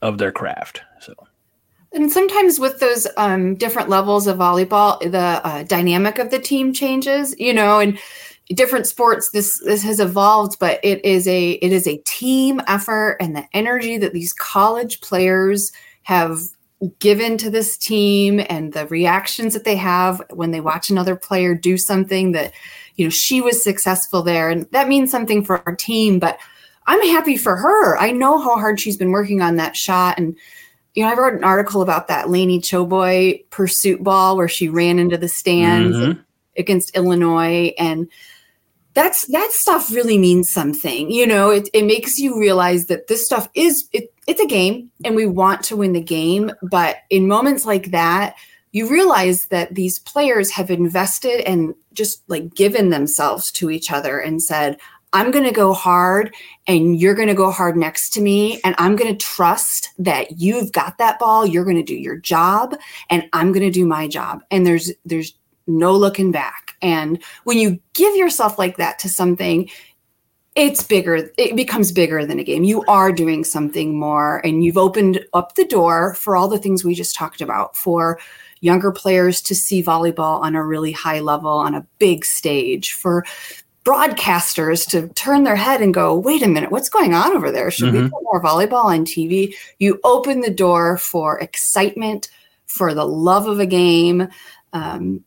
of 0.02 0.18
their 0.18 0.32
craft. 0.32 0.82
So. 1.00 1.14
And 1.92 2.12
sometimes 2.12 2.60
with 2.60 2.78
those 2.78 3.06
um, 3.16 3.54
different 3.54 3.88
levels 3.88 4.26
of 4.26 4.36
volleyball, 4.36 5.00
the 5.00 5.18
uh, 5.18 5.62
dynamic 5.62 6.18
of 6.18 6.30
the 6.30 6.38
team 6.38 6.74
changes, 6.74 7.34
you 7.38 7.54
know, 7.54 7.80
and 7.80 7.98
different 8.54 8.86
sports 8.86 9.30
this 9.30 9.60
this 9.64 9.82
has 9.82 9.98
evolved 9.98 10.56
but 10.60 10.78
it 10.84 11.04
is 11.04 11.26
a 11.26 11.52
it 11.52 11.72
is 11.72 11.86
a 11.86 11.96
team 12.04 12.60
effort 12.68 13.16
and 13.20 13.34
the 13.34 13.44
energy 13.52 13.98
that 13.98 14.12
these 14.12 14.32
college 14.32 15.00
players 15.00 15.72
have 16.04 16.38
given 16.98 17.38
to 17.38 17.50
this 17.50 17.76
team 17.76 18.40
and 18.50 18.72
the 18.72 18.86
reactions 18.88 19.54
that 19.54 19.64
they 19.64 19.76
have 19.76 20.22
when 20.30 20.50
they 20.50 20.60
watch 20.60 20.90
another 20.90 21.16
player 21.16 21.54
do 21.54 21.78
something 21.78 22.32
that 22.32 22.52
you 22.96 23.06
know 23.06 23.10
she 23.10 23.40
was 23.40 23.62
successful 23.62 24.22
there. 24.22 24.50
And 24.50 24.66
that 24.72 24.88
means 24.88 25.10
something 25.10 25.44
for 25.44 25.66
our 25.66 25.74
team 25.74 26.18
but 26.18 26.38
i'm 26.86 27.00
happy 27.08 27.36
for 27.36 27.56
her. 27.56 27.96
I 27.98 28.10
know 28.12 28.38
how 28.38 28.56
hard 28.56 28.78
she's 28.78 28.96
been 28.96 29.10
working 29.10 29.40
on 29.40 29.56
that 29.56 29.76
shot. 29.76 30.18
And 30.18 30.36
you 30.94 31.02
know 31.02 31.10
i 31.10 31.16
wrote 31.16 31.34
an 31.34 31.44
article 31.44 31.80
about 31.80 32.08
that 32.08 32.28
Laney 32.28 32.60
choboy 32.60 33.48
pursuit 33.50 34.04
ball 34.04 34.36
where 34.36 34.48
she 34.48 34.68
ran 34.68 34.98
into 34.98 35.16
the 35.16 35.28
stands 35.28 35.96
mm-hmm. 35.96 36.20
against 36.58 36.94
illinois. 36.94 37.72
And 37.78 38.08
that's 38.96 39.26
that 39.26 39.50
stuff 39.52 39.92
really 39.92 40.16
means 40.16 40.50
something 40.50 41.10
you 41.10 41.26
know 41.26 41.50
it, 41.50 41.68
it 41.74 41.84
makes 41.84 42.18
you 42.18 42.40
realize 42.40 42.86
that 42.86 43.06
this 43.06 43.24
stuff 43.24 43.46
is 43.54 43.88
it, 43.92 44.12
it's 44.26 44.40
a 44.40 44.46
game 44.46 44.90
and 45.04 45.14
we 45.14 45.26
want 45.26 45.62
to 45.62 45.76
win 45.76 45.92
the 45.92 46.00
game 46.00 46.50
but 46.62 46.96
in 47.10 47.28
moments 47.28 47.66
like 47.66 47.90
that 47.90 48.34
you 48.72 48.88
realize 48.88 49.46
that 49.46 49.74
these 49.74 49.98
players 50.00 50.50
have 50.50 50.70
invested 50.70 51.40
and 51.42 51.74
just 51.92 52.22
like 52.28 52.54
given 52.54 52.88
themselves 52.88 53.52
to 53.52 53.70
each 53.70 53.92
other 53.92 54.18
and 54.18 54.42
said 54.42 54.78
i'm 55.12 55.30
going 55.30 55.44
to 55.44 55.52
go 55.52 55.74
hard 55.74 56.34
and 56.66 56.98
you're 56.98 57.14
going 57.14 57.28
to 57.28 57.34
go 57.34 57.50
hard 57.50 57.76
next 57.76 58.14
to 58.14 58.22
me 58.22 58.58
and 58.64 58.74
i'm 58.78 58.96
going 58.96 59.14
to 59.14 59.26
trust 59.26 59.90
that 59.98 60.40
you've 60.40 60.72
got 60.72 60.96
that 60.96 61.18
ball 61.18 61.44
you're 61.44 61.64
going 61.64 61.76
to 61.76 61.82
do 61.82 61.94
your 61.94 62.16
job 62.16 62.74
and 63.10 63.28
i'm 63.34 63.52
going 63.52 63.66
to 63.66 63.70
do 63.70 63.84
my 63.86 64.08
job 64.08 64.42
and 64.50 64.66
there's 64.66 64.90
there's 65.04 65.34
no 65.66 65.92
looking 65.92 66.30
back. 66.30 66.65
And 66.82 67.22
when 67.44 67.58
you 67.58 67.80
give 67.94 68.14
yourself 68.16 68.58
like 68.58 68.76
that 68.76 68.98
to 69.00 69.08
something, 69.08 69.68
it's 70.54 70.82
bigger, 70.82 71.30
it 71.36 71.54
becomes 71.54 71.92
bigger 71.92 72.24
than 72.24 72.38
a 72.38 72.44
game. 72.44 72.64
You 72.64 72.82
are 72.88 73.12
doing 73.12 73.44
something 73.44 73.98
more, 73.98 74.40
and 74.44 74.64
you've 74.64 74.78
opened 74.78 75.24
up 75.34 75.54
the 75.54 75.66
door 75.66 76.14
for 76.14 76.34
all 76.34 76.48
the 76.48 76.58
things 76.58 76.82
we 76.82 76.94
just 76.94 77.14
talked 77.14 77.42
about 77.42 77.76
for 77.76 78.18
younger 78.60 78.90
players 78.90 79.42
to 79.42 79.54
see 79.54 79.82
volleyball 79.82 80.40
on 80.40 80.54
a 80.54 80.64
really 80.64 80.92
high 80.92 81.20
level, 81.20 81.50
on 81.50 81.74
a 81.74 81.86
big 81.98 82.24
stage, 82.24 82.92
for 82.92 83.24
broadcasters 83.84 84.88
to 84.88 85.08
turn 85.14 85.44
their 85.44 85.56
head 85.56 85.80
and 85.80 85.94
go, 85.94 86.16
wait 86.16 86.42
a 86.42 86.48
minute, 86.48 86.72
what's 86.72 86.88
going 86.88 87.14
on 87.14 87.36
over 87.36 87.52
there? 87.52 87.70
Should 87.70 87.92
mm-hmm. 87.92 88.04
we 88.04 88.10
put 88.10 88.22
more 88.22 88.42
volleyball 88.42 88.86
on 88.86 89.04
TV? 89.04 89.54
You 89.78 90.00
open 90.02 90.40
the 90.40 90.50
door 90.50 90.98
for 90.98 91.38
excitement, 91.38 92.28
for 92.66 92.94
the 92.94 93.06
love 93.06 93.46
of 93.46 93.60
a 93.60 93.66
game. 93.66 94.28
Um, 94.72 95.22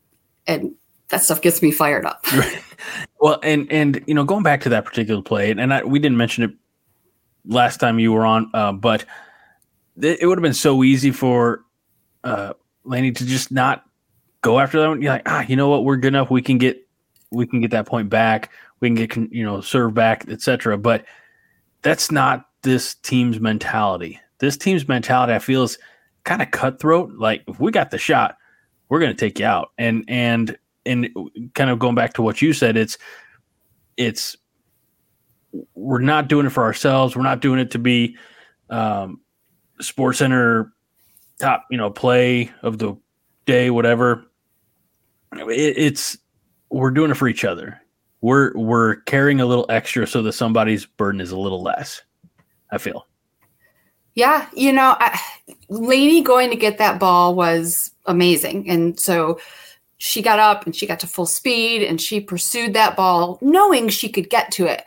and 0.46 0.76
that 1.10 1.24
stuff 1.24 1.42
gets 1.42 1.62
me 1.62 1.72
fired 1.72 2.06
up. 2.06 2.26
well, 3.20 3.40
and 3.44 3.72
and 3.72 4.04
you 4.08 4.14
know, 4.14 4.24
going 4.24 4.44
back 4.44 4.62
to 4.62 4.70
that 4.70 4.86
particular 4.86 5.22
play, 5.22 5.52
and 5.52 5.74
I, 5.74 5.84
we 5.84 6.00
didn't 6.00 6.18
mention 6.18 6.44
it 6.44 6.52
last 7.46 7.80
time 7.80 8.00
you 8.00 8.14
were 8.14 8.26
on, 8.26 8.50
uh, 8.54 8.72
but 8.72 9.06
it, 10.00 10.22
it 10.22 10.28
would 10.28 10.38
have 10.38 10.44
been 10.44 10.54
so 10.54 10.84
easy 10.84 11.12
for 11.12 11.66
uh, 12.24 12.54
Laney 12.84 13.12
to 13.12 13.26
just 13.26 13.52
not 13.52 13.86
go 14.42 14.60
after 14.60 14.80
that 14.80 14.88
one. 14.88 15.02
You're 15.02 15.14
like, 15.14 15.28
ah, 15.28 15.46
you 15.48 15.56
know 15.56 15.70
what? 15.70 15.84
We're 15.84 15.98
good 15.98 16.10
enough. 16.14 16.30
We 16.30 16.42
can 16.42 16.58
get 16.58 16.86
we 17.32 17.46
can 17.46 17.62
get 17.62 17.72
that 17.72 17.86
point 17.86 18.10
back. 18.10 18.52
We 18.80 18.90
can 18.90 18.96
get 18.96 19.16
you 19.32 19.44
know 19.44 19.62
serve 19.62 19.94
back, 19.94 20.30
etc. 20.30 20.78
But 20.78 21.06
that's 21.82 22.12
not 22.12 22.48
this 22.62 22.96
team's 22.96 23.40
mentality. 23.40 24.20
This 24.40 24.58
team's 24.58 24.88
mentality, 24.88 25.34
I 25.34 25.40
feel, 25.40 25.64
is 25.64 25.78
kind 26.24 26.42
of 26.42 26.52
cutthroat. 26.52 27.14
Like 27.18 27.44
if 27.48 27.60
we 27.60 27.72
got 27.72 27.92
the 27.92 27.98
shot, 27.98 28.38
we're 28.90 29.00
going 29.00 29.12
to 29.12 29.18
take 29.18 29.40
you 29.40 29.46
out. 29.46 29.72
And 29.78 30.06
and 30.08 30.58
and 30.90 31.10
kind 31.54 31.70
of 31.70 31.80
going 31.80 31.96
back 31.96 32.14
to 32.14 32.22
what 32.22 32.42
you 32.42 32.54
said, 32.54 32.78
it's 32.78 32.98
it's 33.98 34.36
we're 35.74 36.00
not 36.00 36.28
doing 36.28 36.46
it 36.46 36.52
for 36.52 36.64
ourselves. 36.64 37.16
We're 37.16 37.24
not 37.24 37.42
doing 37.42 37.60
it 37.60 37.72
to 37.72 37.80
be 37.80 38.18
um, 38.70 39.22
Sports 39.82 40.20
Center 40.20 40.74
top, 41.40 41.66
you 41.72 41.78
know, 41.78 41.90
play 41.90 42.52
of 42.62 42.78
the 42.78 42.96
day, 43.46 43.70
whatever. 43.70 44.26
It, 45.34 45.78
it's 45.78 46.18
we're 46.70 46.92
doing 46.92 47.12
it 47.12 47.16
for 47.16 47.28
each 47.28 47.46
other. 47.46 47.82
We're 48.22 48.52
we're 48.56 48.98
carrying 49.02 49.42
a 49.42 49.46
little 49.46 49.66
extra 49.70 50.06
so 50.06 50.22
that 50.24 50.34
somebody's 50.34 50.86
burden 50.86 51.22
is 51.22 51.32
a 51.32 51.38
little 51.38 51.62
less. 51.62 52.02
I 52.72 52.78
feel. 52.78 53.06
Yeah, 54.16 54.48
you 54.54 54.74
know, 54.74 54.96
I, 55.00 55.20
Laney 55.70 56.22
going 56.22 56.50
to 56.50 56.56
get 56.56 56.78
that 56.78 57.00
ball 57.00 57.36
was 57.36 57.92
amazing, 58.06 58.70
and 58.70 59.00
so 59.00 59.40
she 60.00 60.22
got 60.22 60.40
up 60.40 60.66
and 60.66 60.76
she 60.76 60.88
got 60.88 61.00
to 61.02 61.08
full 61.08 61.26
speed 61.26 61.84
and 61.84 62.02
she 62.02 62.20
pursued 62.20 62.74
that 62.74 62.96
ball, 62.96 63.38
knowing 63.42 63.90
she 63.90 64.10
could 64.10 64.30
get 64.30 64.52
to 64.54 64.66
it. 64.66 64.84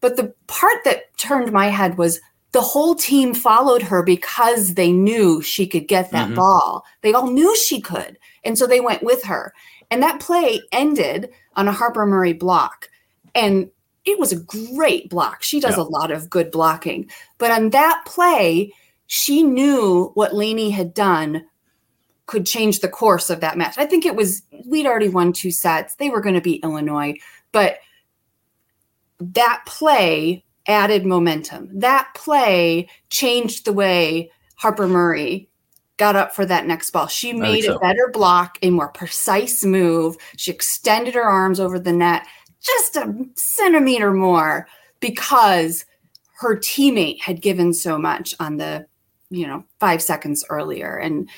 But 0.00 0.16
the 0.16 0.34
part 0.46 0.84
that 0.84 1.16
turned 1.16 1.50
my 1.50 1.66
head 1.68 1.98
was 1.98 2.20
the 2.52 2.60
whole 2.60 2.94
team 2.94 3.32
followed 3.32 3.82
her 3.82 4.02
because 4.02 4.74
they 4.74 4.92
knew 4.92 5.40
she 5.40 5.66
could 5.66 5.88
get 5.88 6.10
that 6.10 6.26
mm-hmm. 6.26 6.36
ball. 6.36 6.84
They 7.02 7.14
all 7.14 7.30
knew 7.30 7.56
she 7.56 7.80
could. 7.80 8.18
And 8.44 8.58
so 8.58 8.66
they 8.66 8.80
went 8.80 9.02
with 9.02 9.24
her. 9.24 9.54
And 9.90 10.02
that 10.02 10.20
play 10.20 10.60
ended 10.72 11.30
on 11.56 11.66
a 11.66 11.72
Harper 11.72 12.04
Murray 12.04 12.34
block. 12.34 12.88
And 13.34 13.70
it 14.04 14.18
was 14.18 14.32
a 14.32 14.40
great 14.40 15.08
block. 15.08 15.42
She 15.42 15.60
does 15.60 15.76
yeah. 15.76 15.84
a 15.84 15.84
lot 15.84 16.10
of 16.10 16.28
good 16.28 16.50
blocking. 16.50 17.10
But 17.38 17.50
on 17.50 17.70
that 17.70 18.02
play, 18.06 18.72
she 19.06 19.42
knew 19.42 20.10
what 20.14 20.34
Laney 20.34 20.70
had 20.70 20.92
done 20.92 21.46
could 22.30 22.46
change 22.46 22.78
the 22.78 22.88
course 22.88 23.28
of 23.28 23.40
that 23.40 23.58
match. 23.58 23.76
I 23.76 23.86
think 23.86 24.06
it 24.06 24.14
was, 24.14 24.42
we'd 24.66 24.86
already 24.86 25.08
won 25.08 25.32
two 25.32 25.50
sets. 25.50 25.96
They 25.96 26.10
were 26.10 26.20
going 26.20 26.36
to 26.36 26.40
beat 26.40 26.62
Illinois. 26.62 27.14
But 27.50 27.78
that 29.18 29.62
play 29.66 30.44
added 30.68 31.04
momentum. 31.04 31.68
That 31.80 32.08
play 32.14 32.88
changed 33.10 33.64
the 33.64 33.72
way 33.72 34.30
Harper 34.54 34.86
Murray 34.86 35.48
got 35.96 36.14
up 36.14 36.34
for 36.34 36.46
that 36.46 36.66
next 36.66 36.92
ball. 36.92 37.08
She 37.08 37.32
made 37.32 37.64
so. 37.64 37.74
a 37.74 37.78
better 37.80 38.08
block, 38.12 38.58
a 38.62 38.70
more 38.70 38.88
precise 38.88 39.64
move. 39.64 40.16
She 40.36 40.52
extended 40.52 41.14
her 41.14 41.24
arms 41.24 41.58
over 41.58 41.78
the 41.78 41.92
net 41.92 42.26
just 42.60 42.96
a 42.96 43.12
centimeter 43.34 44.12
more 44.12 44.68
because 45.00 45.84
her 46.34 46.56
teammate 46.56 47.20
had 47.20 47.42
given 47.42 47.74
so 47.74 47.98
much 47.98 48.34
on 48.38 48.56
the, 48.56 48.86
you 49.30 49.46
know, 49.46 49.64
five 49.78 50.00
seconds 50.00 50.44
earlier. 50.48 50.96
And 50.96 51.28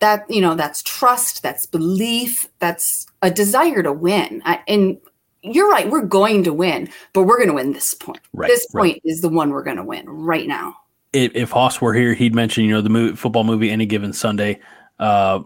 that, 0.00 0.30
you 0.30 0.40
know, 0.40 0.54
that's 0.54 0.82
trust, 0.82 1.42
that's 1.42 1.66
belief, 1.66 2.48
that's 2.58 3.06
a 3.22 3.30
desire 3.30 3.82
to 3.82 3.92
win. 3.92 4.42
I, 4.44 4.60
and 4.68 4.98
you're 5.42 5.68
right. 5.68 5.88
We're 5.88 6.02
going 6.02 6.44
to 6.44 6.52
win, 6.52 6.88
but 7.12 7.24
we're 7.24 7.38
going 7.38 7.48
to 7.48 7.54
win 7.54 7.72
this 7.72 7.94
point. 7.94 8.20
Right, 8.32 8.48
this 8.48 8.66
point 8.66 8.94
right. 8.94 9.02
is 9.04 9.20
the 9.20 9.28
one 9.28 9.50
we're 9.50 9.62
going 9.62 9.76
to 9.76 9.84
win 9.84 10.08
right 10.08 10.46
now. 10.46 10.76
If, 11.12 11.34
if 11.34 11.50
Hoss 11.50 11.80
were 11.80 11.94
here, 11.94 12.12
he'd 12.12 12.34
mention, 12.34 12.64
you 12.64 12.72
know, 12.72 12.82
the 12.82 12.90
movie, 12.90 13.16
football 13.16 13.44
movie, 13.44 13.70
any 13.70 13.86
given 13.86 14.12
Sunday, 14.12 14.60
uh, 14.98 15.40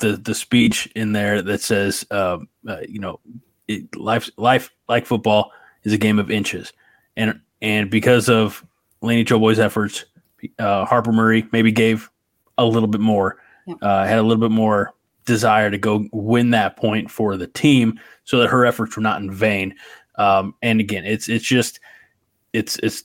the 0.00 0.16
the 0.16 0.34
speech 0.34 0.86
in 0.94 1.12
there 1.12 1.40
that 1.40 1.62
says, 1.62 2.04
uh, 2.10 2.38
uh, 2.68 2.80
you 2.86 3.00
know, 3.00 3.18
it, 3.68 3.96
life 3.96 4.28
life 4.36 4.70
like 4.88 5.06
football 5.06 5.50
is 5.84 5.92
a 5.92 5.98
game 5.98 6.18
of 6.18 6.30
inches, 6.30 6.72
and 7.16 7.40
and 7.62 7.90
because 7.90 8.28
of 8.28 8.62
Laney 9.00 9.24
Choboy's 9.24 9.58
efforts, 9.58 10.04
uh, 10.58 10.84
Harper 10.84 11.12
Murray 11.12 11.48
maybe 11.52 11.72
gave 11.72 12.10
a 12.58 12.66
little 12.66 12.88
bit 12.88 13.00
more, 13.00 13.40
yeah. 13.68 13.74
uh, 13.82 14.06
had 14.06 14.18
a 14.18 14.22
little 14.22 14.40
bit 14.40 14.50
more 14.50 14.94
desire 15.24 15.70
to 15.70 15.78
go 15.78 16.06
win 16.12 16.50
that 16.50 16.76
point 16.76 17.10
for 17.10 17.36
the 17.36 17.46
team 17.46 18.00
so 18.24 18.38
that 18.38 18.48
her 18.48 18.64
efforts 18.64 18.96
were 18.96 19.02
not 19.02 19.20
in 19.20 19.30
vain. 19.30 19.74
Um, 20.16 20.54
and 20.62 20.80
again, 20.80 21.04
it's 21.04 21.28
it's 21.28 21.44
just 21.44 21.80
it's 22.52 22.76
it's 22.82 23.04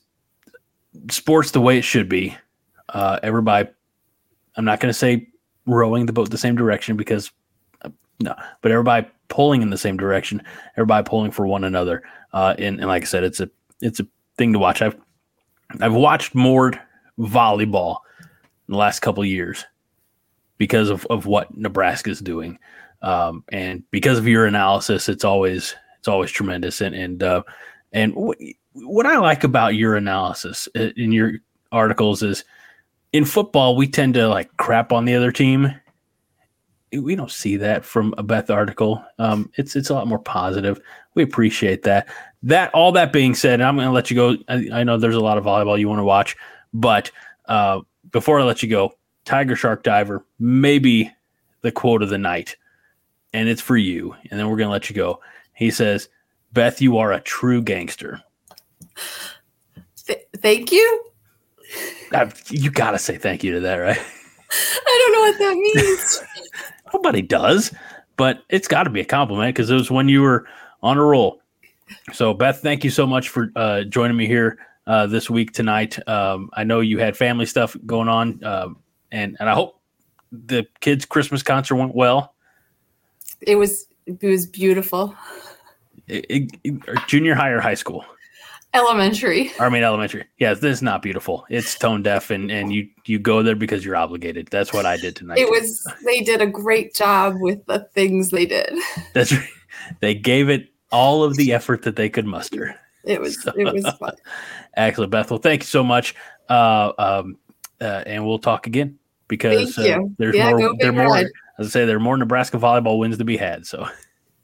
sports 1.10 1.52
the 1.52 1.62
way 1.62 1.78
it 1.78 1.84
should 1.84 2.10
be. 2.10 2.36
Uh, 2.90 3.20
everybody, 3.22 3.70
I'm 4.56 4.66
not 4.66 4.80
going 4.80 4.90
to 4.90 4.98
say 4.98 5.28
rowing 5.66 6.06
the 6.06 6.14
boat 6.14 6.30
the 6.30 6.38
same 6.38 6.56
direction 6.56 6.98
because 6.98 7.32
uh, 7.84 7.90
no, 8.20 8.34
but 8.62 8.72
everybody 8.72 9.08
pulling 9.28 9.62
in 9.62 9.70
the 9.70 9.78
same 9.78 9.98
direction. 9.98 10.42
Everybody 10.78 11.08
pulling 11.08 11.32
for 11.32 11.46
one 11.46 11.64
another. 11.64 12.04
Uh, 12.32 12.56
and, 12.58 12.80
and 12.80 12.88
like 12.88 13.04
I 13.04 13.06
said, 13.06 13.24
it's 13.24 13.40
a 13.40 13.50
it's 13.82 14.00
a 14.00 14.08
thing 14.38 14.54
to 14.54 14.60
watch. 14.60 14.82
I've 14.82 14.96
I've 15.82 15.94
watched 15.94 16.34
more 16.34 16.74
volleyball 17.20 17.98
in 18.68 18.72
the 18.74 18.78
last 18.78 19.02
couple 19.02 19.26
years 19.26 19.66
because 20.64 20.90
of, 20.90 21.06
of 21.10 21.26
what 21.26 21.58
Nebraska 21.58 22.10
is 22.10 22.22
doing. 22.22 22.58
Um, 23.02 23.44
and 23.52 23.84
because 23.92 24.18
of 24.18 24.30
your 24.30 24.46
analysis, 24.46 25.10
it's 25.10 25.26
always 25.26 25.76
it's 26.00 26.08
always 26.08 26.32
tremendous. 26.32 26.80
And 26.80 26.96
and 26.96 27.22
uh, 27.22 27.44
and 27.92 28.14
w- 28.14 28.54
what 28.72 29.06
I 29.06 29.18
like 29.18 29.44
about 29.44 29.76
your 29.76 29.98
analysis 29.98 30.70
uh, 30.78 30.92
in 30.96 31.12
your 31.12 31.34
articles 31.74 32.24
is 32.24 32.46
in 33.12 33.26
football 33.26 33.76
we 33.76 33.90
tend 33.90 34.14
to 34.14 34.30
like 34.30 34.56
crap 34.56 34.94
on 34.94 35.04
the 35.04 35.16
other 35.16 35.34
team. 35.34 35.70
We 36.94 37.18
don't 37.18 37.30
see 37.30 37.58
that 37.58 37.84
from 37.84 38.16
a 38.18 38.24
Beth 38.24 38.50
article. 38.50 39.04
Um, 39.20 39.52
it's 39.56 39.76
it's 39.76 39.90
a 39.90 39.94
lot 39.94 40.08
more 40.08 40.20
positive. 40.20 40.80
We 41.14 41.24
appreciate 41.24 41.84
that. 41.84 42.08
That 42.42 42.74
all 42.74 42.94
that 42.94 43.12
being 43.12 43.36
said, 43.36 43.60
I'm 43.60 43.76
going 43.76 43.88
to 43.88 43.92
let 43.92 44.10
you 44.10 44.16
go. 44.16 44.38
I, 44.48 44.80
I, 44.80 44.84
know 44.86 44.98
there's 44.98 45.16
a 45.16 45.20
lot 45.20 45.38
of 45.38 45.44
volleyball 45.44 45.78
you 45.78 45.90
want 45.90 46.00
to 46.00 46.06
watch, 46.06 46.38
but 46.74 47.12
uh, 47.48 47.82
before 48.12 48.40
I 48.40 48.44
let 48.44 48.64
you 48.64 48.70
go, 48.70 48.94
Tiger 49.26 49.56
Shark 49.56 49.84
Diver, 49.84 50.26
maybe 50.40 51.12
the 51.62 51.72
quote 51.72 52.04
of 52.04 52.10
the 52.10 52.18
night. 52.18 52.56
And 53.34 53.50
it's 53.50 53.62
for 53.62 53.78
you. 53.78 54.16
And 54.30 54.40
then 54.40 54.48
we're 54.50 54.58
going 54.58 54.68
to 54.68 54.72
let 54.72 54.90
you 54.90 54.96
go. 54.96 55.20
He 55.54 55.72
says, 55.72 56.10
Beth, 56.52 56.82
you 56.82 56.98
are 56.98 57.12
a 57.12 57.20
true 57.20 57.62
gangster. 57.62 58.22
Th- 60.06 60.26
thank 60.38 60.72
you. 60.72 61.06
I, 62.12 62.32
you 62.50 62.70
got 62.70 62.92
to 62.92 63.00
say 63.00 63.18
thank 63.18 63.44
you 63.44 63.54
to 63.54 63.60
that, 63.62 63.78
right? 63.78 63.98
I 64.52 65.00
don't 65.00 65.14
know 65.14 65.22
what 65.22 65.40
that 65.40 65.56
means. 65.56 66.24
Nobody 66.94 67.24
does, 67.24 67.74
but 68.18 68.44
it's 68.50 68.68
got 68.68 68.84
to 68.84 68.92
be 68.92 69.02
a 69.02 69.06
compliment 69.06 69.56
because 69.56 69.72
it 69.72 69.76
was 69.76 69.90
when 69.90 70.10
you 70.10 70.22
were 70.22 70.46
on 70.84 70.98
a 70.98 71.04
roll. 71.04 71.42
So, 72.12 72.34
Beth, 72.34 72.60
thank 72.60 72.84
you 72.84 72.92
so 72.92 73.08
much 73.08 73.30
for 73.30 73.52
uh, 73.56 73.84
joining 73.84 74.18
me 74.18 74.28
here 74.28 74.60
uh, 74.86 75.08
this 75.08 75.30
week 75.30 75.54
tonight. 75.54 75.98
Um, 76.08 76.50
I 76.54 76.64
know 76.64 76.82
you 76.82 77.00
had 77.00 77.18
family 77.18 77.46
stuff 77.46 77.76
going 77.86 78.10
on. 78.10 78.44
Um, 78.44 78.78
and 79.14 79.38
and 79.40 79.50
I 79.50 79.54
hope 79.54 79.80
the 80.32 80.66
kids' 80.82 81.06
Christmas 81.06 81.44
concert 81.44 81.76
went 81.76 81.96
well. 81.96 82.34
It 83.40 83.56
was 83.56 83.88
it 84.06 84.22
was 84.22 84.46
beautiful. 84.46 85.16
It, 86.08 86.52
it, 86.66 86.80
junior 87.08 87.36
high 87.36 87.52
or 87.52 87.62
high 87.62 87.76
school? 87.76 88.04
Elementary. 88.74 89.52
I 89.60 89.70
mean 89.70 89.84
elementary. 89.84 90.26
Yeah, 90.40 90.54
this 90.56 90.64
is 90.64 90.82
not 90.82 91.02
beautiful. 91.02 91.46
It's 91.50 91.78
tone 91.78 92.02
deaf, 92.02 92.32
and 92.32 92.52
and 92.52 92.74
you 92.74 92.90
you 93.06 93.20
go 93.20 93.44
there 93.44 93.56
because 93.56 93.86
you're 93.86 93.96
obligated. 93.96 94.48
That's 94.52 94.74
what 94.74 94.86
I 94.86 94.98
did 94.98 95.16
tonight. 95.16 95.38
It 95.38 95.50
was. 95.50 95.88
They 96.04 96.22
did 96.22 96.42
a 96.42 96.48
great 96.48 96.94
job 96.94 97.36
with 97.40 97.64
the 97.68 97.88
things 97.94 98.32
they 98.32 98.48
did. 98.48 98.74
That's 99.14 99.32
right. 99.32 99.48
They 100.00 100.16
gave 100.16 100.50
it 100.50 100.70
all 100.92 101.24
of 101.24 101.36
the 101.38 101.54
effort 101.54 101.84
that 101.84 101.96
they 101.96 102.10
could 102.10 102.26
muster. 102.26 102.76
It 103.04 103.22
was. 103.22 103.42
So, 103.42 103.52
it 103.56 103.72
was 103.72 103.88
fun. 104.00 104.16
Excellent, 104.76 105.12
Bethel. 105.12 105.38
Thank 105.38 105.62
you 105.62 105.68
so 105.68 105.84
much. 105.84 106.16
Uh, 106.50 106.94
um, 106.98 107.38
uh, 107.80 108.04
and 108.06 108.26
we'll 108.26 108.40
talk 108.40 108.66
again 108.66 108.98
because 109.38 109.76
uh, 109.80 110.00
there's 110.20 110.36
yeah, 110.36 110.52
more. 110.52 110.76
There 110.78 110.92
more. 110.92 111.18
As 111.18 111.68
I 111.68 111.70
say, 111.70 111.86
there 111.86 111.98
are 111.98 112.00
more 112.00 112.16
Nebraska 112.18 112.58
volleyball 112.58 113.00
wins 113.00 113.18
to 113.18 113.26
be 113.26 113.36
had. 113.36 113.66
So, 113.66 113.88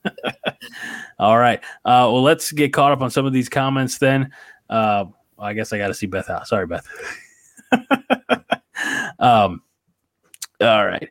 all 1.20 1.38
right. 1.38 1.60
Uh, 1.86 2.10
well, 2.10 2.24
let's 2.24 2.52
get 2.52 2.74
caught 2.74 2.92
up 2.92 3.02
on 3.02 3.12
some 3.12 3.28
of 3.28 3.34
these 3.34 3.50
comments 3.50 4.00
then. 4.00 4.32
Uh, 4.68 5.06
I 5.38 5.54
guess 5.54 5.72
I 5.72 5.78
got 5.78 5.90
to 5.90 5.94
see 5.94 6.08
Beth 6.08 6.30
out. 6.30 6.48
Sorry, 6.48 6.66
Beth. 6.66 6.88
um, 9.20 9.62
all 10.60 10.86
right. 10.88 11.08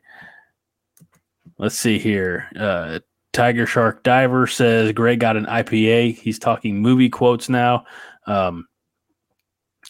Let's 1.57 1.79
see 1.79 1.99
here. 1.99 2.47
Uh, 2.57 2.99
Tiger 3.31 3.65
Shark 3.65 4.03
Diver 4.03 4.45
says 4.45 4.91
Greg 4.91 5.21
got 5.21 5.37
an 5.37 5.45
IPA. 5.45 6.17
He's 6.17 6.39
talking 6.39 6.81
movie 6.81 7.09
quotes 7.09 7.47
now. 7.47 7.85
Um, 8.27 8.67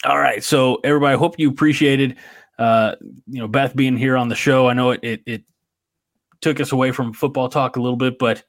all 0.04 0.18
right. 0.18 0.42
So 0.44 0.76
everybody, 0.84 1.18
hope 1.18 1.38
you 1.38 1.50
appreciated 1.50 2.16
uh, 2.60 2.94
you 3.26 3.40
know, 3.40 3.48
Beth 3.48 3.74
being 3.74 3.96
here 3.96 4.16
on 4.18 4.28
the 4.28 4.34
show. 4.34 4.68
I 4.68 4.74
know 4.74 4.90
it, 4.90 5.00
it, 5.02 5.22
it 5.24 5.44
took 6.42 6.60
us 6.60 6.72
away 6.72 6.92
from 6.92 7.14
football 7.14 7.48
talk 7.48 7.76
a 7.76 7.80
little 7.80 7.96
bit, 7.96 8.18
but 8.18 8.44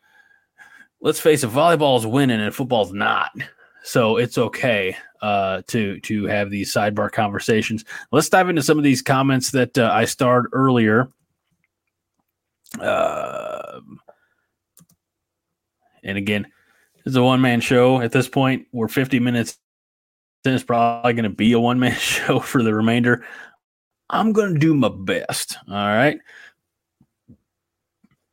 let's 0.99 1.19
face 1.19 1.45
it, 1.45 1.49
volleyball 1.49 1.97
is 1.97 2.05
winning 2.05 2.41
and 2.41 2.53
football's 2.53 2.91
not. 2.91 3.31
So 3.83 4.17
it's 4.17 4.37
okay 4.37 4.97
uh, 5.21 5.61
to 5.67 5.99
to 6.01 6.25
have 6.25 6.51
these 6.51 6.73
sidebar 6.73 7.09
conversations. 7.11 7.85
Let's 8.11 8.29
dive 8.29 8.49
into 8.49 8.61
some 8.61 8.77
of 8.77 8.83
these 8.83 9.01
comments 9.01 9.51
that 9.51 9.77
uh, 9.77 9.89
I 9.91 10.05
starred 10.05 10.47
earlier. 10.51 11.09
Uh, 12.79 13.79
and 16.03 16.17
again, 16.17 16.47
it's 17.05 17.15
a 17.15 17.23
one 17.23 17.41
man 17.41 17.61
show. 17.61 18.01
At 18.01 18.11
this 18.11 18.27
point, 18.27 18.67
we're 18.71 18.87
50 18.87 19.19
minutes 19.19 19.57
It's 20.43 20.63
probably 20.63 21.13
going 21.13 21.23
to 21.23 21.29
be 21.29 21.53
a 21.53 21.59
one 21.59 21.79
man 21.79 21.95
show 21.97 22.39
for 22.39 22.61
the 22.61 22.73
remainder. 22.73 23.25
I'm 24.11 24.33
going 24.33 24.53
to 24.53 24.59
do 24.59 24.75
my 24.75 24.89
best. 24.89 25.57
All 25.67 25.73
right. 25.73 26.19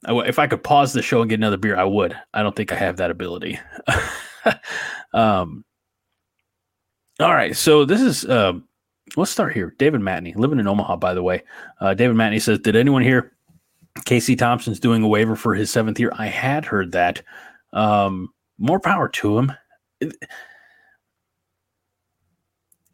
If 0.06 0.38
I 0.38 0.46
could 0.46 0.62
pause 0.62 0.92
the 0.92 1.02
show 1.02 1.20
and 1.20 1.30
get 1.30 1.38
another 1.38 1.56
beer, 1.56 1.76
I 1.76 1.84
would. 1.84 2.16
I 2.34 2.42
don't 2.42 2.54
think 2.54 2.72
I 2.72 2.76
have 2.76 2.96
that 2.96 3.10
ability. 3.10 3.58
um, 5.12 5.64
all 7.20 7.34
right. 7.34 7.56
So 7.56 7.84
this 7.84 8.00
is, 8.00 8.24
uh, 8.24 8.54
let's 9.16 9.30
start 9.30 9.54
here. 9.54 9.74
David 9.78 10.00
Matney, 10.00 10.34
living 10.36 10.58
in 10.58 10.66
Omaha, 10.66 10.96
by 10.96 11.14
the 11.14 11.22
way. 11.22 11.42
Uh, 11.80 11.94
David 11.94 12.16
Matney 12.16 12.42
says, 12.42 12.58
Did 12.58 12.76
anyone 12.76 13.02
hear 13.02 13.32
Casey 14.04 14.34
Thompson's 14.34 14.80
doing 14.80 15.02
a 15.02 15.08
waiver 15.08 15.36
for 15.36 15.54
his 15.54 15.70
seventh 15.70 16.00
year? 16.00 16.12
I 16.16 16.26
had 16.26 16.64
heard 16.64 16.92
that. 16.92 17.22
Um, 17.72 18.32
more 18.58 18.80
power 18.80 19.08
to 19.08 19.38
him. 19.38 19.52
It, 20.00 20.14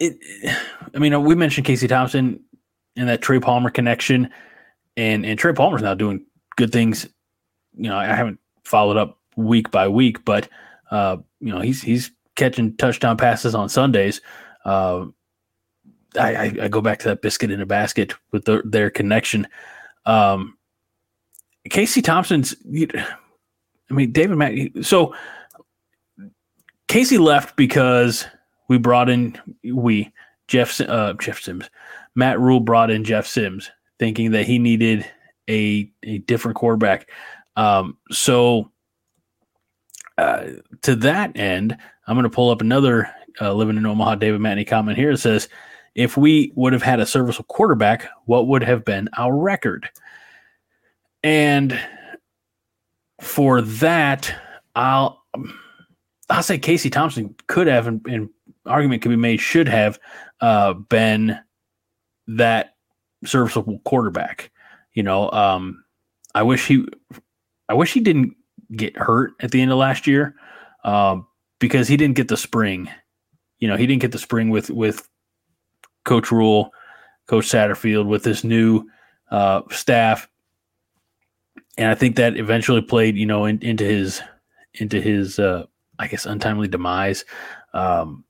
it, 0.01 0.57
I 0.95 0.99
mean, 0.99 1.23
we 1.23 1.35
mentioned 1.35 1.67
Casey 1.67 1.89
Thompson 1.89 2.41
and 2.97 3.09
that 3.09 3.23
Trey 3.23 3.41
Palmer 3.41 3.71
connection, 3.71 4.31
and 4.97 5.25
and 5.25 5.39
Trey 5.39 5.53
Palmer's 5.53 5.83
now 5.83 5.95
doing 5.95 6.25
good 6.57 6.73
things. 6.73 7.09
You 7.77 7.89
know, 7.89 7.97
I 7.97 8.07
haven't 8.07 8.39
followed 8.65 8.97
up 8.97 9.19
week 9.37 9.71
by 9.71 9.89
week, 9.89 10.25
but 10.25 10.49
uh, 10.91 11.19
you 11.41 11.53
know, 11.53 11.61
he's 11.61 11.83
he's 11.83 12.11
catching 12.37 12.77
touchdown 12.77 13.17
passes 13.17 13.55
on 13.55 13.69
Sundays. 13.69 14.21
Uh, 14.65 15.07
I, 16.19 16.35
I, 16.35 16.45
I, 16.63 16.69
go 16.69 16.81
back 16.81 17.01
to 17.01 17.09
that 17.09 17.23
biscuit 17.23 17.51
in 17.51 17.61
a 17.61 17.67
basket 17.67 18.15
with 18.31 18.45
the, 18.45 18.63
their 18.65 18.89
connection. 18.89 19.49
Um, 20.07 20.57
Casey 21.69 22.03
Thompson's, 22.03 22.55
I 22.65 23.95
mean, 23.95 24.13
David 24.13 24.37
Matt. 24.37 24.85
So 24.85 25.15
Casey 26.89 27.19
left 27.19 27.57
because 27.57 28.27
we 28.69 28.79
brought 28.79 29.09
in 29.09 29.39
we 29.65 30.13
Jeff 30.47 30.81
uh, 30.81 31.15
Jeff 31.15 31.41
Sims, 31.41 31.69
Matt 32.15 32.39
Rhule 32.41 32.61
brought 32.61 32.91
in 32.91 33.05
Jeff 33.05 33.27
Sims, 33.27 33.71
thinking 33.99 34.33
that 34.33 34.47
he 34.47 34.59
needed 34.59 35.07
a 35.49 35.91
a 36.03 36.19
different 36.19 36.57
quarterback. 36.57 37.09
Um, 37.57 37.99
so 38.11 38.71
uh, 40.19 40.45
to 40.83 40.97
that 40.97 41.37
end, 41.37 41.77
I'm 42.07 42.17
going 42.17 42.25
to 42.25 42.31
pull 42.31 42.51
up 42.51 42.61
another 42.61 43.11
uh, 43.41 43.53
living 43.53 43.77
in 43.77 43.87
Omaha 43.87 44.17
David 44.17 44.41
Matney 44.41 44.67
comment 44.67 44.97
here. 44.97 45.11
It 45.11 45.19
says, 45.19 45.49
"If 45.95 46.17
we 46.17 46.53
would 46.55 46.73
have 46.73 46.83
had 46.83 47.01
a 47.01 47.07
serviceable 47.07 47.47
quarterback, 47.47 48.09
what 48.27 48.47
would 48.47 48.63
have 48.63 48.85
been 48.85 49.09
our 49.17 49.37
record?" 49.37 49.89
And 51.23 51.79
for 53.21 53.63
that, 53.63 54.33
I'll 54.75 55.25
I'll 56.31 56.43
say 56.43 56.59
Casey 56.59 56.91
Thompson 56.91 57.35
could 57.47 57.67
have, 57.67 57.87
and, 57.87 58.07
and 58.07 58.29
argument 58.67 59.03
could 59.03 59.11
be 59.11 59.17
made, 59.17 59.41
should 59.41 59.69
have 59.69 59.99
uh, 60.41 60.75
been 60.75 61.39
that 62.27 62.75
serviceable 63.25 63.79
quarterback. 63.85 64.51
You 64.93 65.03
know, 65.03 65.31
um, 65.31 65.85
I 66.35 66.43
wish 66.43 66.67
he, 66.67 66.87
I 67.69 67.75
wish 67.75 67.93
he 67.93 68.01
didn't 68.01 68.37
get 68.77 68.97
hurt 68.97 69.33
at 69.41 69.51
the 69.51 69.61
end 69.61 69.73
of 69.73 69.79
last 69.79 70.07
year, 70.07 70.35
um, 70.85 71.27
because 71.59 71.89
he 71.89 71.97
didn't 71.97 72.17
get 72.17 72.29
the 72.29 72.37
spring. 72.37 72.89
You 73.59 73.69
know, 73.69 73.77
he 73.77 73.87
didn't 73.87 74.03
get 74.03 74.13
the 74.13 74.19
spring 74.19 74.51
with 74.51 74.71
with 74.71 75.09
Coach 76.05 76.31
Rhule, 76.31 76.73
Coach 77.27 77.47
Satterfield, 77.47 78.07
with 78.07 78.25
this 78.25 78.45
new 78.45 78.85
uh, 79.31 79.63
staff, 79.71 80.29
and 81.79 81.91
I 81.91 81.95
think 81.95 82.17
that 82.17 82.37
eventually 82.37 82.83
played, 82.83 83.17
you 83.17 83.27
know, 83.27 83.45
in, 83.47 83.59
into 83.61 83.85
his 83.85 84.21
into 84.75 85.01
his 85.01 85.39
uh, 85.39 85.65
I 85.99 86.07
guess, 86.09 86.27
untimely 86.27 86.69
demise. 86.69 87.25
Um, 87.73 88.25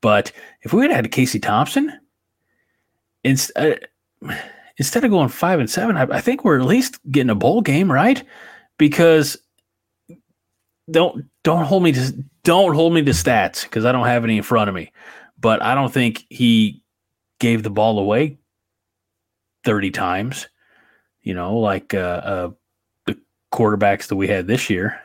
but 0.00 0.32
if 0.62 0.72
we 0.72 0.82
had 0.82 0.90
had 0.90 1.10
Casey 1.12 1.38
Thompson, 1.38 1.92
uh, 3.24 3.74
instead 4.76 5.04
of 5.04 5.10
going 5.10 5.28
five 5.28 5.60
and 5.60 5.70
seven, 5.70 5.96
I, 5.96 6.02
I, 6.02 6.20
think 6.20 6.44
we're 6.44 6.58
at 6.58 6.66
least 6.66 6.98
getting 7.10 7.30
a 7.30 7.34
bowl 7.34 7.62
game, 7.62 7.90
right? 7.90 8.22
Because 8.78 9.36
don't 10.90 11.24
don't 11.42 11.64
hold 11.64 11.82
me 11.82 11.92
to 11.92 12.24
don't 12.42 12.74
hold 12.74 12.92
me 12.92 13.02
to 13.02 13.12
stats 13.12 13.62
because 13.62 13.84
I 13.84 13.92
don't 13.92 14.06
have 14.06 14.24
any 14.24 14.36
in 14.36 14.42
front 14.42 14.68
of 14.68 14.74
me. 14.74 14.92
But 15.38 15.62
I 15.62 15.74
don't 15.74 15.92
think 15.92 16.24
he 16.28 16.82
gave 17.38 17.62
the 17.62 17.70
ball 17.70 17.98
away 17.98 18.38
thirty 19.64 19.90
times. 19.90 20.48
You 21.22 21.34
know, 21.34 21.56
like 21.56 21.94
uh, 21.94 21.98
uh, 21.98 22.50
the 23.06 23.18
quarterbacks 23.52 24.08
that 24.08 24.16
we 24.16 24.28
had 24.28 24.46
this 24.46 24.68
year. 24.68 25.00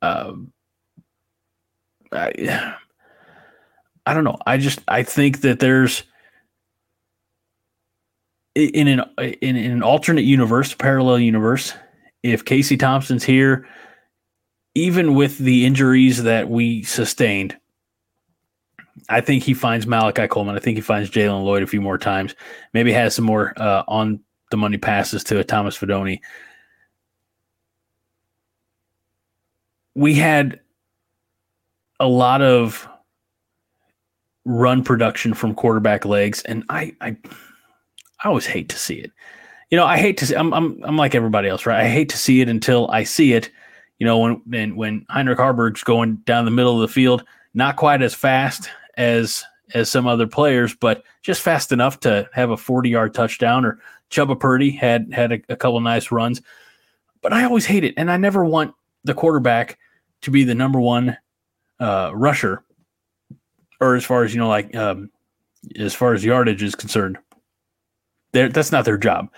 Um, 0.00 0.52
I, 2.10 2.32
I 4.06 4.14
don't 4.14 4.24
know. 4.24 4.38
I 4.46 4.56
just 4.56 4.80
I 4.88 5.02
think 5.02 5.42
that 5.42 5.60
there's 5.60 6.04
in 8.54 8.88
an 8.88 9.02
in, 9.18 9.56
in 9.56 9.70
an 9.70 9.82
alternate 9.82 10.24
universe, 10.24 10.74
parallel 10.74 11.18
universe, 11.20 11.74
if 12.22 12.44
Casey 12.44 12.76
Thompson's 12.76 13.24
here, 13.24 13.68
even 14.74 15.14
with 15.14 15.38
the 15.38 15.64
injuries 15.64 16.22
that 16.22 16.48
we 16.48 16.82
sustained, 16.82 17.56
I 19.08 19.20
think 19.20 19.42
he 19.42 19.54
finds 19.54 19.86
Malachi 19.86 20.26
Coleman. 20.26 20.56
I 20.56 20.60
think 20.60 20.76
he 20.76 20.82
finds 20.82 21.10
Jaylen 21.10 21.44
Lloyd 21.44 21.62
a 21.62 21.66
few 21.66 21.80
more 21.80 21.98
times. 21.98 22.34
Maybe 22.74 22.92
has 22.92 23.14
some 23.14 23.24
more 23.24 23.52
uh, 23.56 23.84
on 23.88 24.20
the 24.50 24.56
money 24.56 24.78
passes 24.78 25.24
to 25.24 25.42
Thomas 25.44 25.76
Fidone. 25.78 26.20
We 29.94 30.14
had 30.14 30.60
a 32.00 32.06
lot 32.06 32.42
of 32.42 32.88
run 34.44 34.82
production 34.82 35.34
from 35.34 35.54
quarterback 35.54 36.04
legs, 36.04 36.42
and 36.42 36.64
I, 36.68 36.94
I, 37.00 37.16
I 38.22 38.28
always 38.28 38.46
hate 38.46 38.68
to 38.70 38.78
see 38.78 38.94
it. 38.94 39.12
You 39.70 39.76
know, 39.76 39.84
I 39.84 39.98
hate 39.98 40.16
to 40.18 40.26
see. 40.26 40.34
I'm, 40.34 40.52
I'm, 40.54 40.82
I'm 40.84 40.96
like 40.96 41.14
everybody 41.14 41.48
else, 41.48 41.66
right? 41.66 41.80
I 41.80 41.88
hate 41.88 42.08
to 42.10 42.18
see 42.18 42.40
it 42.40 42.48
until 42.48 42.90
I 42.90 43.04
see 43.04 43.32
it. 43.34 43.50
You 43.98 44.06
know, 44.06 44.18
when 44.18 44.76
when 44.76 45.06
Heinrich 45.10 45.38
Haarberg's 45.38 45.82
going 45.82 46.16
down 46.24 46.44
the 46.44 46.50
middle 46.50 46.74
of 46.74 46.88
the 46.88 46.92
field, 46.92 47.24
not 47.54 47.76
quite 47.76 48.00
as 48.00 48.14
fast 48.14 48.70
as 48.96 49.44
as 49.74 49.90
some 49.90 50.06
other 50.06 50.26
players, 50.26 50.74
but 50.74 51.04
just 51.22 51.42
fast 51.42 51.72
enough 51.72 52.00
to 52.00 52.28
have 52.32 52.50
a 52.50 52.56
40 52.56 52.88
yard 52.88 53.12
touchdown. 53.12 53.64
Or 53.64 53.78
Chubba 54.10 54.38
Purdy 54.38 54.70
had 54.70 55.12
had 55.12 55.32
a, 55.32 55.40
a 55.50 55.56
couple 55.56 55.80
nice 55.80 56.10
runs, 56.10 56.40
but 57.20 57.32
I 57.32 57.44
always 57.44 57.66
hate 57.66 57.84
it, 57.84 57.94
and 57.96 58.10
I 58.10 58.16
never 58.16 58.44
want 58.44 58.74
the 59.04 59.14
quarterback 59.14 59.78
to 60.22 60.30
be 60.30 60.44
the 60.44 60.54
number 60.54 60.80
one 60.80 61.16
uh, 61.80 62.12
rusher, 62.14 62.64
or 63.80 63.96
as 63.96 64.04
far 64.04 64.24
as 64.24 64.34
you 64.34 64.40
know, 64.40 64.48
like 64.48 64.74
um, 64.74 65.10
as 65.76 65.94
far 65.94 66.14
as 66.14 66.24
yardage 66.24 66.62
is 66.62 66.74
concerned, 66.74 67.18
that's 68.46 68.70
not 68.70 68.84
their 68.84 68.96
job. 68.96 69.28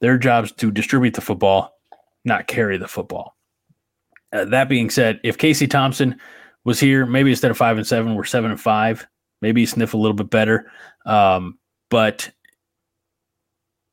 Their 0.00 0.16
job 0.18 0.44
is 0.44 0.52
to 0.52 0.70
distribute 0.70 1.14
the 1.14 1.20
football, 1.20 1.76
not 2.24 2.46
carry 2.46 2.78
the 2.78 2.86
football. 2.86 3.36
Uh, 4.32 4.44
that 4.44 4.68
being 4.68 4.90
said, 4.90 5.18
if 5.24 5.36
Casey 5.36 5.66
Thompson 5.66 6.16
was 6.64 6.78
here, 6.78 7.04
maybe 7.04 7.30
instead 7.30 7.50
of 7.50 7.56
five 7.56 7.76
and 7.76 7.86
seven, 7.86 8.14
we're 8.14 8.24
seven 8.24 8.52
and 8.52 8.60
five. 8.60 9.06
Maybe 9.42 9.66
sniff 9.66 9.94
a 9.94 9.98
little 9.98 10.14
bit 10.14 10.30
better. 10.30 10.70
Um, 11.04 11.58
but 11.90 12.30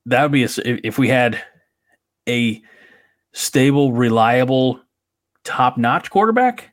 that 0.05 0.21
would 0.21 0.31
be 0.31 0.43
a, 0.43 0.49
if 0.65 0.99
we 0.99 1.07
had 1.07 1.41
a 2.29 2.61
stable, 3.33 3.91
reliable, 3.91 4.79
top 5.43 5.77
notch 5.77 6.11
quarterback 6.11 6.71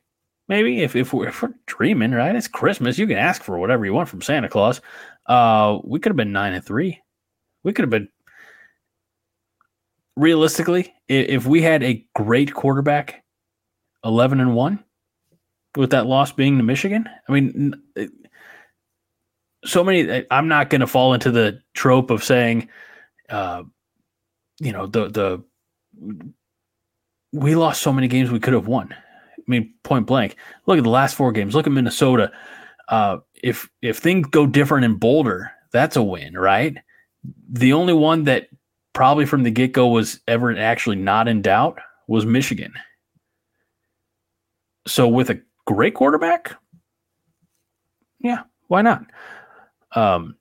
maybe 0.49 0.81
if, 0.81 0.95
if, 0.97 1.13
we're, 1.13 1.29
if 1.29 1.41
we're 1.41 1.53
dreaming, 1.67 2.11
right? 2.11 2.35
It's 2.35 2.49
Christmas. 2.49 2.97
You 2.97 3.07
can 3.07 3.17
ask 3.17 3.41
for 3.41 3.57
whatever 3.57 3.85
you 3.85 3.93
want 3.93 4.09
from 4.09 4.21
Santa 4.21 4.49
Claus. 4.49 4.81
Uh, 5.27 5.77
we 5.85 5.99
could 5.99 6.09
have 6.09 6.17
been 6.17 6.33
nine 6.33 6.53
and 6.53 6.65
three. 6.65 6.99
We 7.63 7.73
could 7.73 7.83
have 7.83 7.89
been 7.89 8.09
realistically, 10.15 10.93
if 11.07 11.45
we 11.45 11.61
had 11.61 11.83
a 11.83 12.05
great 12.15 12.53
quarterback, 12.53 13.23
eleven 14.03 14.39
and 14.39 14.55
one, 14.55 14.83
with 15.75 15.91
that 15.91 16.05
loss 16.05 16.31
being 16.31 16.57
to 16.57 16.63
Michigan. 16.63 17.07
I 17.27 17.31
mean, 17.31 17.73
so 19.65 19.83
many. 19.83 20.25
I'm 20.31 20.47
not 20.47 20.69
going 20.69 20.81
to 20.81 20.87
fall 20.87 21.13
into 21.13 21.31
the 21.31 21.61
trope 21.73 22.11
of 22.11 22.23
saying, 22.23 22.69
uh, 23.29 23.63
you 24.59 24.71
know, 24.71 24.87
the 24.87 25.09
the 25.09 25.43
we 27.31 27.55
lost 27.55 27.81
so 27.81 27.93
many 27.93 28.07
games 28.07 28.31
we 28.31 28.39
could 28.39 28.53
have 28.53 28.67
won. 28.67 28.93
I 28.93 29.41
mean, 29.47 29.73
point 29.83 30.07
blank. 30.07 30.35
Look 30.65 30.77
at 30.77 30.83
the 30.83 30.89
last 30.89 31.15
four 31.15 31.31
games. 31.31 31.55
Look 31.55 31.67
at 31.67 31.73
Minnesota. 31.73 32.31
Uh, 32.87 33.17
if 33.43 33.69
if 33.81 33.97
things 33.97 34.27
go 34.27 34.47
different 34.47 34.85
in 34.85 34.95
Boulder, 34.95 35.51
that's 35.71 35.95
a 35.95 36.03
win, 36.03 36.35
right? 36.35 36.77
The 37.51 37.73
only 37.73 37.93
one 37.93 38.23
that 38.25 38.49
probably 38.93 39.25
from 39.25 39.43
the 39.43 39.51
get 39.51 39.71
go 39.71 39.87
was 39.87 40.19
ever 40.27 40.55
actually 40.57 40.95
not 40.95 41.27
in 41.27 41.41
doubt 41.41 41.79
was 42.07 42.25
Michigan. 42.25 42.73
So 44.87 45.07
with 45.07 45.29
a 45.29 45.41
great 45.65 45.93
quarterback, 45.93 46.55
yeah, 48.19 48.43
why 48.67 48.81
not? 48.81 49.05
Um, 49.93 50.35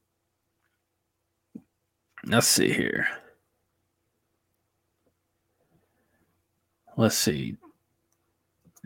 let's 2.24 2.46
see 2.46 2.72
here. 2.72 3.06
Let's 6.96 7.16
see. 7.16 7.56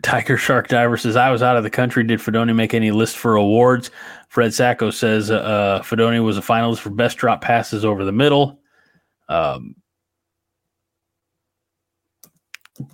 Tiger 0.03 0.37
Shark 0.37 0.67
Diver 0.67 0.97
says, 0.97 1.15
I 1.15 1.31
was 1.31 1.41
out 1.41 1.57
of 1.57 1.63
the 1.63 1.69
country. 1.69 2.03
Did 2.03 2.19
Fidone 2.19 2.53
make 2.55 2.73
any 2.73 2.91
list 2.91 3.17
for 3.17 3.35
awards? 3.35 3.89
Fred 4.27 4.53
Sacco 4.53 4.91
says, 4.91 5.31
uh, 5.31 5.81
Fidone 5.83 6.23
was 6.23 6.37
a 6.37 6.41
finalist 6.41 6.79
for 6.79 6.89
best 6.89 7.17
drop 7.17 7.41
passes 7.41 7.85
over 7.85 8.03
the 8.03 8.11
middle. 8.11 8.59
Um, 9.29 9.75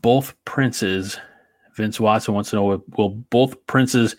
both 0.02 0.36
princes, 0.46 1.18
Vince 1.76 2.00
Watson 2.00 2.34
wants 2.36 2.52
to 2.52 2.58
know, 2.58 2.84
will 2.96 3.10
both 3.10 3.66
princes 3.66 4.16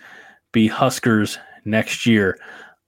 be 0.52 0.66
Huskers 0.66 1.38
next 1.64 2.06
year? 2.06 2.38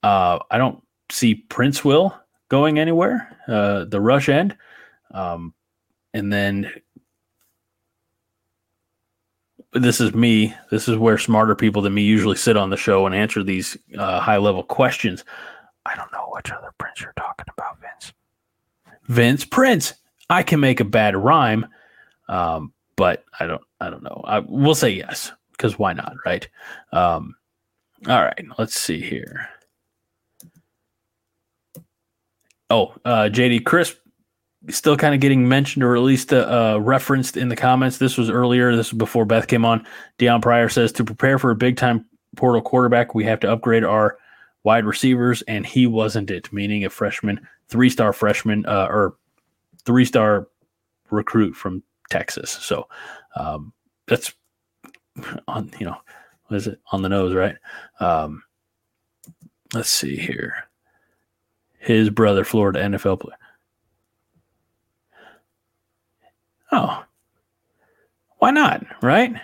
Uh, 0.02 0.40
I 0.50 0.58
don't 0.58 0.82
see 1.10 1.36
Prince 1.36 1.84
Will 1.84 2.18
going 2.48 2.78
anywhere. 2.78 3.36
Uh, 3.46 3.84
the 3.84 4.00
rush 4.00 4.28
end. 4.28 4.56
Um, 5.12 5.54
and 6.12 6.32
then 6.32 6.72
this 9.72 10.00
is 10.00 10.14
me. 10.14 10.54
This 10.70 10.88
is 10.88 10.96
where 10.96 11.18
smarter 11.18 11.54
people 11.54 11.82
than 11.82 11.94
me 11.94 12.02
usually 12.02 12.36
sit 12.36 12.56
on 12.56 12.70
the 12.70 12.76
show 12.76 13.06
and 13.06 13.14
answer 13.14 13.42
these 13.42 13.76
uh, 13.96 14.20
high 14.20 14.36
level 14.36 14.62
questions. 14.62 15.24
I 15.86 15.96
don't 15.96 16.12
know 16.12 16.30
which 16.34 16.50
other 16.50 16.72
Prince 16.78 17.00
you're 17.00 17.14
talking 17.16 17.46
about, 17.56 17.78
Vince. 17.80 18.12
Vince 19.08 19.44
Prince. 19.44 19.94
I 20.30 20.42
can 20.42 20.60
make 20.60 20.80
a 20.80 20.84
bad 20.84 21.16
rhyme, 21.16 21.66
um, 22.28 22.72
but 22.96 23.24
I 23.38 23.46
don't. 23.46 23.62
I 23.80 23.90
don't 23.90 24.02
know. 24.02 24.22
I 24.24 24.38
will 24.40 24.74
say 24.74 24.90
yes 24.90 25.32
because 25.52 25.78
why 25.78 25.92
not, 25.92 26.14
right? 26.24 26.48
Um, 26.92 27.34
all 28.08 28.22
right. 28.22 28.44
Let's 28.58 28.80
see 28.80 29.00
here. 29.00 29.48
Oh, 32.70 32.94
uh, 33.04 33.28
JD 33.30 33.64
Crisp 33.64 33.96
still 34.68 34.96
kind 34.96 35.14
of 35.14 35.20
getting 35.20 35.48
mentioned 35.48 35.82
or 35.82 35.96
at 35.96 36.02
least 36.02 36.32
uh, 36.32 36.74
uh, 36.76 36.78
referenced 36.80 37.36
in 37.36 37.48
the 37.48 37.56
comments. 37.56 37.98
This 37.98 38.16
was 38.16 38.30
earlier. 38.30 38.74
This 38.76 38.92
was 38.92 38.98
before 38.98 39.24
Beth 39.24 39.48
came 39.48 39.64
on. 39.64 39.86
Dion 40.18 40.40
Pryor 40.40 40.68
says 40.68 40.92
to 40.92 41.04
prepare 41.04 41.38
for 41.38 41.50
a 41.50 41.56
big 41.56 41.76
time 41.76 42.06
portal 42.36 42.62
quarterback, 42.62 43.14
we 43.14 43.24
have 43.24 43.40
to 43.40 43.50
upgrade 43.50 43.84
our 43.84 44.18
wide 44.64 44.84
receivers, 44.84 45.42
and 45.42 45.66
he 45.66 45.86
wasn't 45.86 46.30
it. 46.30 46.52
Meaning 46.52 46.84
a 46.84 46.90
freshman, 46.90 47.46
three 47.68 47.90
star 47.90 48.12
freshman, 48.12 48.64
uh, 48.66 48.86
or 48.88 49.16
three 49.84 50.04
star 50.04 50.48
recruit 51.10 51.54
from 51.54 51.82
Texas. 52.10 52.50
So 52.50 52.88
um, 53.36 53.72
that's 54.06 54.32
on 55.48 55.70
you 55.78 55.86
know 55.86 55.96
what 56.46 56.56
is 56.56 56.66
it 56.66 56.80
on 56.92 57.02
the 57.02 57.08
nose, 57.08 57.34
right? 57.34 57.56
Um, 58.00 58.42
let's 59.74 59.90
see 59.90 60.16
here. 60.16 60.54
His 61.78 62.10
brother, 62.10 62.44
Florida 62.44 62.80
NFL 62.80 63.20
player. 63.20 63.36
Oh, 66.72 67.04
why 68.38 68.50
not? 68.50 68.84
Right? 69.02 69.34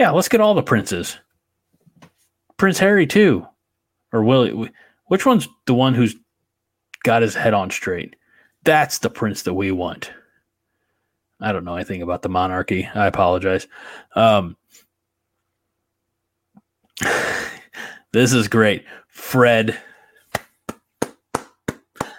Yeah, 0.00 0.10
let's 0.10 0.28
get 0.28 0.40
all 0.40 0.54
the 0.54 0.62
princes. 0.62 1.18
Prince 2.56 2.78
Harry 2.78 3.06
too, 3.06 3.46
or 4.12 4.24
Willie. 4.24 4.70
Which 5.06 5.26
one's 5.26 5.48
the 5.66 5.74
one 5.74 5.94
who's 5.94 6.16
got 7.04 7.22
his 7.22 7.34
head 7.34 7.54
on 7.54 7.70
straight? 7.70 8.16
That's 8.64 8.98
the 8.98 9.10
prince 9.10 9.42
that 9.42 9.54
we 9.54 9.70
want. 9.70 10.10
I 11.40 11.52
don't 11.52 11.64
know 11.64 11.76
anything 11.76 12.00
about 12.02 12.22
the 12.22 12.28
monarchy. 12.28 12.88
I 12.94 13.06
apologize. 13.06 13.66
Um, 14.16 14.56
this 18.12 18.32
is 18.32 18.48
great, 18.48 18.84
Fred. 19.08 19.78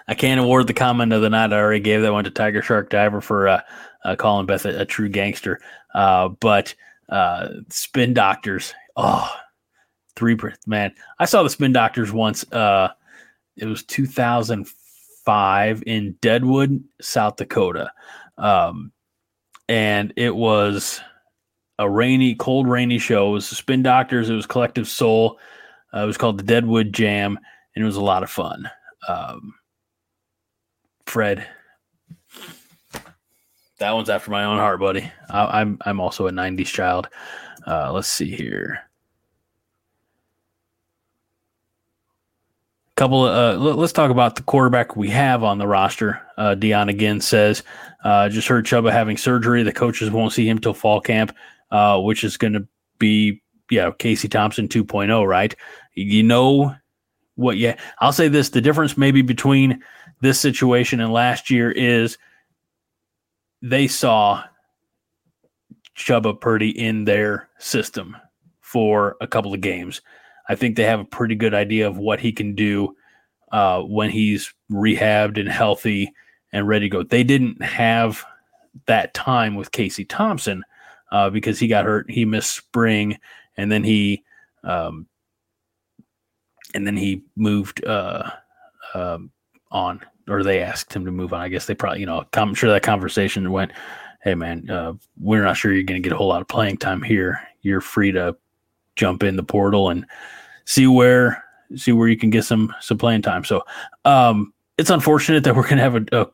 I 0.07 0.13
can't 0.13 0.39
award 0.39 0.67
the 0.67 0.73
comment 0.73 1.13
of 1.13 1.21
the 1.21 1.29
night. 1.29 1.51
I 1.51 1.57
already 1.57 1.79
gave 1.79 2.01
that 2.01 2.13
one 2.13 2.25
to 2.25 2.29
Tiger 2.29 2.61
Shark 2.61 2.89
Diver 2.89 3.21
for 3.21 3.47
uh, 3.47 3.61
uh, 4.03 4.15
calling 4.15 4.45
Beth 4.45 4.65
a, 4.65 4.81
a 4.81 4.85
true 4.85 5.09
gangster. 5.09 5.59
Uh, 5.93 6.29
but 6.29 6.75
uh, 7.09 7.49
Spin 7.69 8.13
Doctors, 8.13 8.73
oh, 8.95 9.29
three 10.15 10.37
man. 10.67 10.93
I 11.19 11.25
saw 11.25 11.43
the 11.43 11.49
Spin 11.49 11.73
Doctors 11.73 12.11
once. 12.11 12.49
Uh, 12.51 12.89
it 13.57 13.65
was 13.65 13.83
2005 13.83 15.83
in 15.85 16.15
Deadwood, 16.21 16.83
South 17.01 17.37
Dakota, 17.37 17.91
um, 18.37 18.91
and 19.67 20.13
it 20.15 20.35
was 20.35 21.01
a 21.79 21.89
rainy, 21.89 22.35
cold, 22.35 22.67
rainy 22.67 22.99
show. 22.99 23.29
It 23.29 23.33
was 23.33 23.47
Spin 23.47 23.81
Doctors. 23.81 24.29
It 24.29 24.35
was 24.35 24.45
Collective 24.45 24.87
Soul. 24.87 25.39
Uh, 25.93 26.03
it 26.03 26.05
was 26.05 26.17
called 26.17 26.37
the 26.37 26.43
Deadwood 26.43 26.93
Jam, 26.93 27.39
and 27.75 27.83
it 27.83 27.85
was 27.85 27.95
a 27.95 28.03
lot 28.03 28.23
of 28.23 28.29
fun. 28.29 28.69
Um, 29.07 29.53
Fred, 31.05 31.47
that 33.79 33.91
one's 33.91 34.09
after 34.09 34.31
my 34.31 34.45
own 34.45 34.57
heart, 34.57 34.79
buddy. 34.79 35.11
I, 35.29 35.43
am 35.43 35.49
I'm, 35.51 35.77
I'm 35.85 35.99
also 35.99 36.27
a 36.27 36.31
'90s 36.31 36.67
child. 36.67 37.09
Uh, 37.67 37.91
let's 37.91 38.07
see 38.07 38.33
here. 38.35 38.81
Couple 42.95 43.27
of, 43.27 43.59
uh, 43.59 43.73
let's 43.75 43.91
talk 43.91 44.09
about 44.09 44.37
the 44.37 44.43
quarterback 44.43 44.95
we 44.95 45.09
have 45.09 45.43
on 45.43 45.57
the 45.57 45.67
roster. 45.67 46.21
Uh, 46.37 46.55
Dion 46.55 46.87
again 46.87 47.19
says, 47.19 47.61
uh, 48.05 48.29
just 48.29 48.47
heard 48.47 48.65
Chubba 48.65 48.89
having 48.89 49.17
surgery. 49.17 49.63
The 49.63 49.73
coaches 49.73 50.09
won't 50.09 50.31
see 50.31 50.47
him 50.47 50.59
till 50.59 50.73
fall 50.73 51.01
camp, 51.01 51.35
uh, 51.71 51.99
which 51.99 52.23
is 52.23 52.37
going 52.37 52.53
to 52.53 52.65
be, 52.97 53.41
yeah, 53.69 53.91
Casey 53.99 54.29
Thompson 54.29 54.69
2.0, 54.69 55.27
right? 55.27 55.53
You 55.93 56.23
know 56.23 56.73
what? 57.35 57.57
Yeah, 57.57 57.77
I'll 57.99 58.13
say 58.13 58.29
this: 58.29 58.49
the 58.49 58.61
difference 58.61 58.97
maybe 58.97 59.21
between 59.21 59.83
this 60.26 60.39
situation 60.39 60.99
and 60.99 61.13
last 61.13 61.49
year 61.49 61.71
is 61.71 62.17
they 63.61 63.88
saw 63.88 64.43
Chubba 65.95 66.39
Purdy 66.39 66.69
in 66.78 67.05
their 67.05 67.47
system 67.59 68.17
for 68.59 69.15
a 69.21 69.28
couple 69.28 69.53
of 69.53 69.61
games. 69.61 70.01
I 70.49 70.55
think 70.55 70.76
they 70.76 70.84
have 70.84 70.99
a 70.99 71.05
pretty 71.05 71.36
good 71.36 71.53
idea 71.53 71.88
of 71.88 71.97
what 71.97 72.19
he 72.19 72.32
can 72.32 72.55
do 72.55 72.95
uh, 73.51 73.82
when 73.82 74.09
he's 74.09 74.53
rehabbed 74.71 75.39
and 75.39 75.49
healthy 75.49 76.11
and 76.51 76.67
ready 76.67 76.89
to 76.89 76.89
go. 76.89 77.03
They 77.03 77.23
didn't 77.23 77.61
have 77.63 78.26
that 78.88 79.13
time 79.13 79.55
with 79.55 79.71
Casey 79.71 80.05
Thompson 80.05 80.63
uh, 81.11 81.30
because 81.30 81.59
he 81.59 81.67
got 81.67 81.86
hurt. 81.86 82.09
He 82.09 82.26
missed 82.26 82.55
spring, 82.55 83.17
and 83.57 83.71
then 83.71 83.84
he 83.84 84.23
um, 84.63 85.07
and 86.73 86.86
then 86.86 86.97
he 86.97 87.23
moved 87.36 87.86
uh, 87.86 88.32
um, 88.93 89.32
on 89.71 90.01
or 90.28 90.43
they 90.43 90.61
asked 90.61 90.93
him 90.93 91.05
to 91.05 91.11
move 91.11 91.34
on. 91.34 91.41
I 91.41 91.49
guess 91.49 91.65
they 91.65 91.76
probably, 91.76 91.99
you 91.99 92.05
know, 92.05 92.26
I'm 92.34 92.53
sure 92.53 92.69
that 92.69 92.84
conversation 92.84 93.51
went, 93.51 93.71
"Hey, 94.21 94.36
man, 94.36 94.69
uh, 94.69 94.93
we're 95.19 95.43
not 95.43 95.57
sure 95.57 95.73
you're 95.73 95.84
going 95.84 96.01
to 96.01 96.07
get 96.07 96.13
a 96.13 96.17
whole 96.17 96.28
lot 96.28 96.41
of 96.41 96.47
playing 96.47 96.78
time 96.78 97.01
here. 97.01 97.39
You're 97.61 97.82
free 97.82 98.11
to 98.11 98.36
jump 98.95 99.23
in 99.23 99.36
the 99.36 99.43
portal 99.43 99.89
and 99.89 100.05
see 100.65 100.88
where 100.88 101.43
see 101.76 101.91
where 101.91 102.07
you 102.07 102.17
can 102.17 102.30
get 102.30 102.45
some 102.45 102.73
some 102.82 102.97
playing 102.97 103.21
time." 103.21 103.43
So, 103.43 103.63
um, 104.05 104.53
it's 104.78 104.89
unfortunate 104.89 105.43
that 105.43 105.55
we're 105.55 105.63
going 105.63 105.78
to 105.78 105.84
have 105.84 105.95
a, 105.95 106.05
a, 106.11 106.28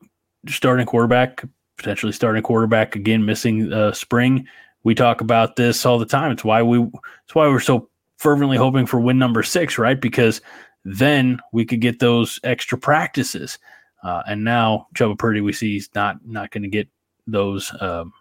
starting 0.48 0.86
quarterback, 0.86 1.44
potentially 1.78 2.12
starting 2.12 2.44
quarterback 2.44 2.96
again, 2.96 3.26
missing 3.26 3.72
uh, 3.72 3.92
spring. 3.92 4.48
We 4.84 4.96
talk 4.96 5.22
about 5.22 5.56
this 5.58 5.86
all 5.86 6.00
the 6.00 6.06
time. 6.06 6.32
It's 6.32 6.44
why 6.44 6.64
we 6.64 6.80
it's 6.80 7.36
why 7.36 7.48
we're 7.48 7.60
so 7.60 7.90
fervently 8.18 8.58
hoping 8.58 8.86
for 8.86 9.00
win 9.00 9.18
number 9.18 9.44
six, 9.44 9.78
right? 9.78 10.00
Because 10.00 10.42
then 10.86 11.40
we 11.52 11.66
could 11.66 11.82
get 11.82 12.00
those 12.00 12.40
extra 12.44 12.78
practices. 12.78 13.60
Uh, 14.04 14.24
and 14.28 14.44
now 14.44 14.88
Chubba 14.96 15.18
Purdy, 15.18 15.42
we 15.42 15.54
see 15.54 15.74
he's 15.74 15.90
not 15.94 16.26
not 16.26 16.52
going 16.52 16.64
to 16.64 16.70
get 16.70 16.88
those 17.28 17.72
um, 17.82 18.14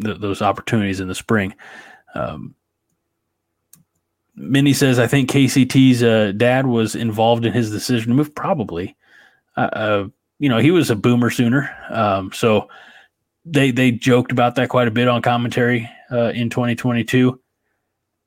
th- 0.00 0.20
those 0.20 0.42
opportunities 0.42 1.00
in 1.00 1.08
the 1.08 1.14
spring. 1.14 1.54
Um, 2.14 2.54
Minnie 4.36 4.72
says, 4.72 4.98
I 4.98 5.06
think 5.06 5.30
KCT's 5.30 6.02
uh, 6.02 6.32
dad 6.36 6.66
was 6.66 6.94
involved 6.94 7.44
in 7.44 7.52
his 7.52 7.70
decision 7.70 8.10
to 8.10 8.16
move. 8.16 8.34
Probably, 8.34 8.96
uh, 9.56 9.70
uh, 9.72 10.08
you 10.38 10.48
know, 10.48 10.58
he 10.58 10.70
was 10.70 10.90
a 10.90 10.96
boomer 10.96 11.30
sooner, 11.30 11.74
um, 11.90 12.32
so 12.32 12.68
they 13.44 13.70
they 13.70 13.90
joked 13.90 14.32
about 14.32 14.56
that 14.56 14.68
quite 14.68 14.88
a 14.88 14.92
bit 14.92 15.08
on 15.08 15.22
commentary 15.22 15.88
uh, 16.10 16.30
in 16.34 16.50
2022. 16.50 17.40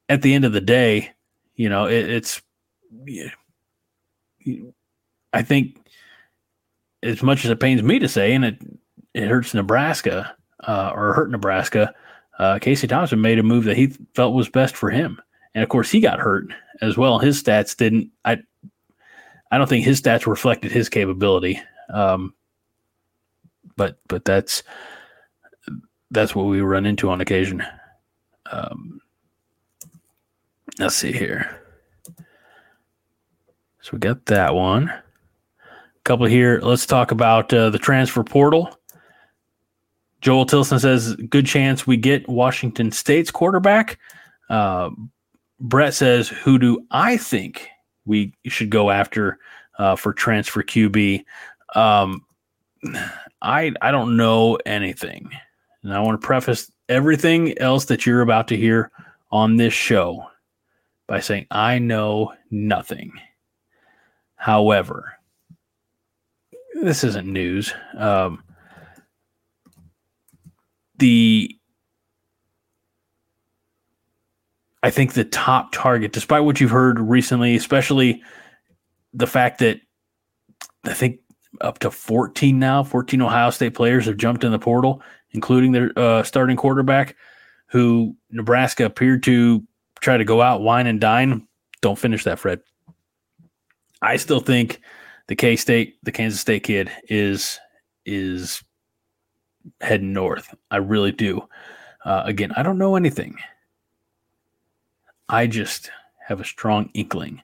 At 0.09 0.21
the 0.21 0.33
end 0.33 0.45
of 0.45 0.53
the 0.53 0.61
day, 0.61 1.11
you 1.55 1.69
know, 1.69 1.85
it, 1.85 2.09
it's. 2.09 2.41
I 5.33 5.41
think 5.41 5.77
as 7.07 7.23
much 7.23 7.45
as 7.45 7.51
it 7.51 7.59
pains 7.59 7.81
me 7.81 7.99
to 7.99 8.07
say, 8.07 8.33
and 8.33 8.45
it 8.45 8.57
it 9.13 9.27
hurts 9.27 9.53
Nebraska 9.53 10.35
uh, 10.67 10.91
or 10.93 11.13
hurt 11.13 11.31
Nebraska, 11.31 11.93
uh, 12.39 12.59
Casey 12.59 12.87
Thompson 12.87 13.21
made 13.21 13.39
a 13.39 13.43
move 13.43 13.63
that 13.63 13.77
he 13.77 13.87
felt 14.13 14.35
was 14.35 14.49
best 14.49 14.75
for 14.75 14.89
him, 14.89 15.19
and 15.55 15.63
of 15.63 15.69
course 15.69 15.89
he 15.89 15.99
got 15.99 16.19
hurt 16.19 16.47
as 16.81 16.97
well. 16.97 17.19
His 17.19 17.41
stats 17.41 17.75
didn't. 17.75 18.11
I 18.25 18.39
I 19.51 19.57
don't 19.57 19.67
think 19.67 19.85
his 19.85 20.01
stats 20.01 20.27
reflected 20.27 20.71
his 20.71 20.89
capability. 20.89 21.61
Um, 21.89 22.33
but 23.75 23.99
but 24.07 24.25
that's 24.25 24.63
that's 26.11 26.35
what 26.35 26.43
we 26.43 26.61
run 26.61 26.85
into 26.85 27.09
on 27.09 27.21
occasion. 27.21 27.63
Um, 28.51 28.99
let's 30.79 30.95
see 30.95 31.11
here. 31.11 31.61
So 33.81 33.91
we 33.93 33.99
got 33.99 34.25
that 34.25 34.53
one 34.53 34.91
couple 36.07 36.25
here. 36.25 36.61
Let's 36.63 36.85
talk 36.85 37.11
about 37.11 37.53
uh, 37.53 37.69
the 37.69 37.77
transfer 37.77 38.23
portal. 38.23 38.79
Joel 40.21 40.45
Tilson 40.45 40.79
says, 40.79 41.15
good 41.15 41.45
chance 41.45 41.85
we 41.85 41.97
get 41.97 42.27
Washington 42.29 42.91
State's 42.91 43.29
quarterback. 43.29 43.99
Uh, 44.49 44.89
Brett 45.59 45.93
says, 45.93 46.29
who 46.29 46.57
do 46.57 46.85
I 46.91 47.17
think 47.17 47.67
we 48.05 48.33
should 48.45 48.69
go 48.69 48.89
after 48.89 49.37
uh, 49.79 49.97
for 49.97 50.13
transfer 50.13 50.63
QB? 50.63 51.25
Um, 51.75 52.25
I 53.41 53.73
I 53.81 53.91
don't 53.91 54.15
know 54.15 54.57
anything, 54.65 55.29
and 55.83 55.93
I 55.93 55.99
want 55.99 56.19
to 56.19 56.25
preface 56.25 56.71
everything 56.87 57.57
else 57.59 57.85
that 57.85 58.05
you're 58.05 58.21
about 58.21 58.47
to 58.47 58.55
hear 58.57 58.91
on 59.31 59.57
this 59.57 59.73
show 59.73 60.25
by 61.07 61.19
saying 61.19 61.47
I 61.51 61.79
know 61.79 62.33
nothing. 62.49 63.11
However, 64.35 65.16
this 66.83 67.03
isn't 67.03 67.27
news. 67.27 67.73
Um, 67.97 68.43
the 70.97 71.53
I 74.83 74.89
think 74.91 75.13
the 75.13 75.25
top 75.25 75.71
target, 75.71 76.13
despite 76.13 76.43
what 76.43 76.61
you've 76.61 76.71
heard 76.71 76.99
recently, 76.99 77.55
especially 77.55 78.21
the 79.13 79.27
fact 79.27 79.59
that 79.59 79.79
I 80.85 80.93
think 80.93 81.19
up 81.61 81.79
to 81.79 81.91
14 81.91 82.57
now, 82.57 82.83
14 82.83 83.21
Ohio 83.21 83.49
State 83.49 83.73
players 83.73 84.05
have 84.05 84.17
jumped 84.17 84.43
in 84.43 84.51
the 84.51 84.59
portal, 84.59 85.01
including 85.31 85.71
their 85.71 85.91
uh, 85.97 86.23
starting 86.23 86.55
quarterback, 86.55 87.15
who 87.67 88.15
Nebraska 88.29 88.85
appeared 88.85 89.23
to 89.23 89.63
try 89.99 90.15
to 90.15 90.23
go 90.23 90.41
out, 90.41 90.61
wine 90.61 90.87
and 90.87 91.01
dine. 91.01 91.47
Don't 91.81 91.97
finish 91.97 92.23
that, 92.23 92.39
Fred. 92.39 92.61
I 94.01 94.17
still 94.17 94.39
think 94.39 94.79
the 95.27 95.35
K 95.35 95.55
State, 95.55 95.97
the 96.03 96.11
Kansas 96.11 96.39
State 96.39 96.63
kid 96.63 96.91
is 97.09 97.59
is 98.05 98.63
heading 99.81 100.13
north. 100.13 100.53
I 100.71 100.77
really 100.77 101.11
do. 101.11 101.47
Uh, 102.05 102.23
again, 102.25 102.51
I 102.55 102.63
don't 102.63 102.77
know 102.77 102.95
anything. 102.95 103.37
I 105.29 105.47
just 105.47 105.91
have 106.25 106.39
a 106.39 106.45
strong 106.45 106.89
inkling 106.93 107.41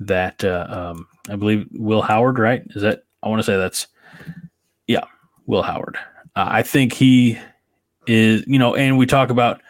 that 0.00 0.42
uh, 0.44 0.66
um, 0.68 1.06
I 1.28 1.36
believe 1.36 1.66
Will 1.72 2.02
Howard, 2.02 2.38
right? 2.38 2.62
Is 2.70 2.82
that 2.82 3.04
I 3.22 3.28
want 3.28 3.40
to 3.40 3.44
say 3.44 3.56
that's 3.56 3.86
yeah, 4.86 5.04
Will 5.46 5.62
Howard. 5.62 5.98
Uh, 6.36 6.46
I 6.48 6.62
think 6.62 6.92
he 6.92 7.38
is, 8.06 8.44
you 8.46 8.58
know, 8.58 8.74
and 8.74 8.96
we 8.96 9.06
talk 9.06 9.30
about 9.30 9.60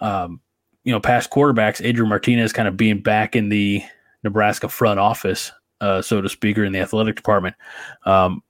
um, 0.00 0.40
you 0.84 0.92
know 0.92 1.00
past 1.00 1.30
quarterbacks, 1.30 1.84
Adrian 1.84 2.08
Martinez 2.08 2.52
kind 2.52 2.68
of 2.68 2.76
being 2.76 3.00
back 3.00 3.34
in 3.34 3.48
the 3.48 3.82
Nebraska 4.22 4.68
front 4.68 5.00
office, 5.00 5.52
uh, 5.80 6.02
so 6.02 6.20
to 6.20 6.28
speak, 6.28 6.58
or 6.58 6.64
in 6.64 6.72
the 6.72 6.80
athletic 6.80 7.16
department. 7.16 7.56
Um, 8.04 8.42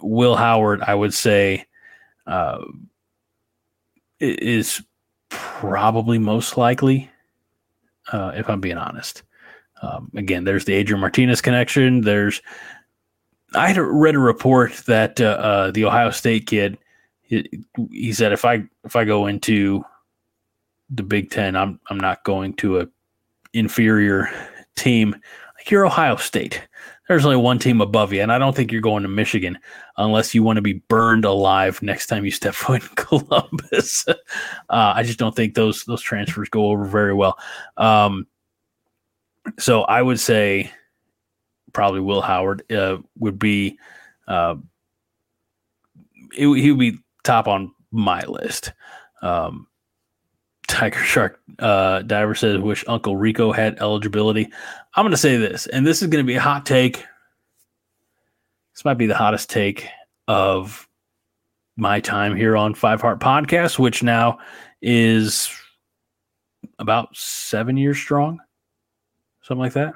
Will 0.00 0.36
Howard, 0.36 0.82
I 0.82 0.94
would 0.94 1.14
say, 1.14 1.66
uh, 2.26 2.64
is 4.18 4.82
probably 5.28 6.18
most 6.18 6.56
likely, 6.56 7.10
uh, 8.12 8.32
if 8.34 8.48
I'm 8.48 8.60
being 8.60 8.78
honest. 8.78 9.22
Um, 9.82 10.10
again, 10.14 10.44
there's 10.44 10.64
the 10.64 10.74
Adrian 10.74 11.00
Martinez 11.00 11.40
connection. 11.40 12.02
There's 12.02 12.42
I 13.54 13.68
had 13.68 13.78
read 13.78 14.14
a 14.14 14.20
report 14.20 14.72
that 14.86 15.20
uh, 15.20 15.24
uh, 15.24 15.70
the 15.70 15.84
Ohio 15.84 16.10
State 16.10 16.46
kid 16.46 16.78
he, 17.22 17.48
he, 17.90 18.12
said 18.12 18.32
if 18.32 18.44
I 18.44 18.64
if 18.84 18.96
I 18.96 19.04
go 19.04 19.26
into 19.26 19.84
the 20.90 21.02
Big 21.02 21.30
Ten, 21.30 21.56
I'm 21.56 21.80
I'm 21.88 21.98
not 21.98 22.24
going 22.24 22.54
to 22.54 22.80
a 22.80 22.88
inferior 23.52 24.28
team 24.76 25.16
like 25.60 25.70
you're 25.70 25.84
Ohio 25.84 26.16
State. 26.16 26.66
There's 27.06 27.26
only 27.26 27.36
one 27.36 27.58
team 27.58 27.82
above 27.82 28.14
you, 28.14 28.22
and 28.22 28.32
I 28.32 28.38
don't 28.38 28.56
think 28.56 28.72
you're 28.72 28.80
going 28.80 29.02
to 29.02 29.10
Michigan 29.10 29.58
unless 29.98 30.34
you 30.34 30.42
want 30.42 30.56
to 30.56 30.62
be 30.62 30.82
burned 30.88 31.26
alive 31.26 31.82
next 31.82 32.06
time 32.06 32.24
you 32.24 32.30
step 32.30 32.54
foot 32.56 32.82
in 32.82 32.88
Columbus. 32.96 34.06
uh, 34.08 34.14
I 34.70 35.02
just 35.02 35.18
don't 35.18 35.36
think 35.36 35.54
those 35.54 35.84
those 35.84 36.00
transfers 36.00 36.48
go 36.48 36.68
over 36.70 36.86
very 36.86 37.12
well. 37.12 37.38
Um, 37.76 38.26
so 39.58 39.82
I 39.82 40.00
would 40.00 40.18
say 40.18 40.70
probably 41.74 42.00
Will 42.00 42.22
Howard 42.22 42.70
uh, 42.72 42.98
would 43.18 43.38
be 43.38 43.78
uh, 44.26 44.54
he, 46.32 46.62
he, 46.62 46.70
would 46.70 46.80
be 46.80 46.98
top 47.22 47.48
on 47.48 47.72
my 47.90 48.22
list. 48.22 48.72
Um, 49.20 49.66
Tiger 50.70 51.00
Shark 51.00 51.40
uh, 51.58 52.02
Diver 52.02 52.34
says, 52.36 52.58
"Wish 52.58 52.84
Uncle 52.86 53.16
Rico 53.16 53.50
had 53.50 53.78
eligibility." 53.80 54.48
I'm 54.94 55.02
going 55.02 55.10
to 55.10 55.16
say 55.16 55.36
this, 55.36 55.66
and 55.66 55.84
this 55.84 56.00
is 56.00 56.08
going 56.08 56.24
to 56.24 56.26
be 56.26 56.36
a 56.36 56.40
hot 56.40 56.64
take. 56.64 57.04
This 58.72 58.84
might 58.84 58.94
be 58.94 59.06
the 59.06 59.16
hottest 59.16 59.50
take 59.50 59.88
of 60.28 60.88
my 61.76 61.98
time 61.98 62.36
here 62.36 62.56
on 62.56 62.74
Five 62.74 63.00
Heart 63.00 63.18
Podcast, 63.18 63.80
which 63.80 64.04
now 64.04 64.38
is 64.80 65.50
about 66.78 67.16
seven 67.16 67.76
years 67.76 67.98
strong, 67.98 68.38
something 69.42 69.60
like 69.60 69.72
that. 69.72 69.92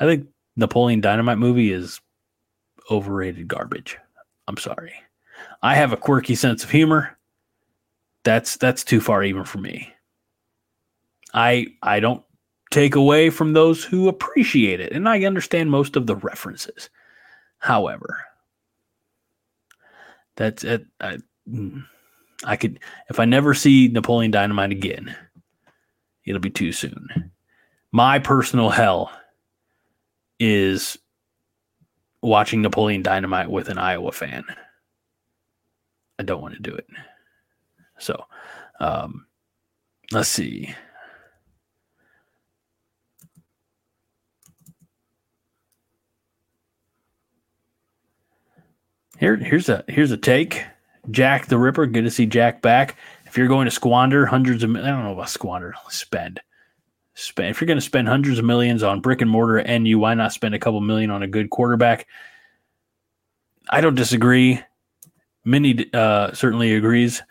I 0.00 0.04
think 0.04 0.26
Napoleon 0.56 1.00
Dynamite 1.00 1.38
movie 1.38 1.72
is 1.72 2.00
overrated 2.90 3.46
garbage. 3.46 3.98
I'm 4.48 4.56
sorry. 4.56 4.94
I 5.62 5.76
have 5.76 5.92
a 5.92 5.96
quirky 5.96 6.34
sense 6.34 6.64
of 6.64 6.70
humor. 6.70 7.16
That's 8.24 8.56
that's 8.56 8.84
too 8.84 9.00
far 9.00 9.22
even 9.24 9.44
for 9.44 9.58
me. 9.58 9.92
I 11.32 11.68
I 11.82 12.00
don't 12.00 12.22
take 12.70 12.94
away 12.94 13.30
from 13.30 13.52
those 13.52 13.84
who 13.84 14.08
appreciate 14.08 14.80
it, 14.80 14.92
and 14.92 15.08
I 15.08 15.24
understand 15.24 15.70
most 15.70 15.96
of 15.96 16.06
the 16.06 16.16
references. 16.16 16.90
However, 17.58 18.24
that's 20.36 20.64
it. 20.64 20.86
I, 21.00 21.18
mm, 21.48 21.84
I 22.44 22.56
could 22.56 22.80
if 23.08 23.20
I 23.20 23.24
never 23.24 23.54
see 23.54 23.88
Napoleon 23.88 24.30
Dynamite 24.30 24.72
again, 24.72 25.14
it'll 26.24 26.40
be 26.40 26.50
too 26.50 26.72
soon. 26.72 27.30
My 27.92 28.18
personal 28.18 28.70
hell 28.70 29.10
is 30.38 30.96
watching 32.22 32.62
Napoleon 32.62 33.02
Dynamite 33.02 33.50
with 33.50 33.68
an 33.68 33.78
Iowa 33.78 34.12
fan. 34.12 34.44
I 36.18 36.22
don't 36.22 36.42
want 36.42 36.54
to 36.54 36.60
do 36.60 36.74
it. 36.74 36.86
So, 38.00 38.24
um, 38.80 39.26
let's 40.10 40.28
see. 40.28 40.74
Here, 49.18 49.36
here's 49.36 49.68
a 49.68 49.84
here's 49.86 50.10
a 50.10 50.16
take. 50.16 50.64
Jack 51.10 51.46
the 51.46 51.58
Ripper. 51.58 51.86
Good 51.86 52.04
to 52.04 52.10
see 52.10 52.26
Jack 52.26 52.62
back. 52.62 52.96
If 53.26 53.38
you're 53.38 53.48
going 53.48 53.66
to 53.66 53.70
squander 53.70 54.26
hundreds 54.26 54.64
of, 54.64 54.70
I 54.70 54.80
don't 54.80 55.04
know 55.04 55.12
about 55.12 55.28
squander, 55.28 55.74
spend 55.88 56.40
spend 57.14 57.50
if 57.50 57.60
you're 57.60 57.66
going 57.66 57.78
to 57.78 57.84
spend 57.84 58.08
hundreds 58.08 58.38
of 58.38 58.44
millions 58.44 58.82
on 58.82 59.00
brick 59.00 59.20
and 59.20 59.30
mortar 59.30 59.58
and 59.58 59.86
you 59.86 59.98
why 59.98 60.14
not 60.14 60.32
spend 60.32 60.54
a 60.54 60.58
couple 60.58 60.80
million 60.80 61.10
on 61.10 61.22
a 61.22 61.26
good 61.26 61.50
quarterback 61.50 62.06
i 63.68 63.80
don't 63.80 63.94
disagree 63.94 64.60
Minnie 65.44 65.88
uh, 65.94 66.32
certainly 66.32 66.74
agrees 66.74 67.22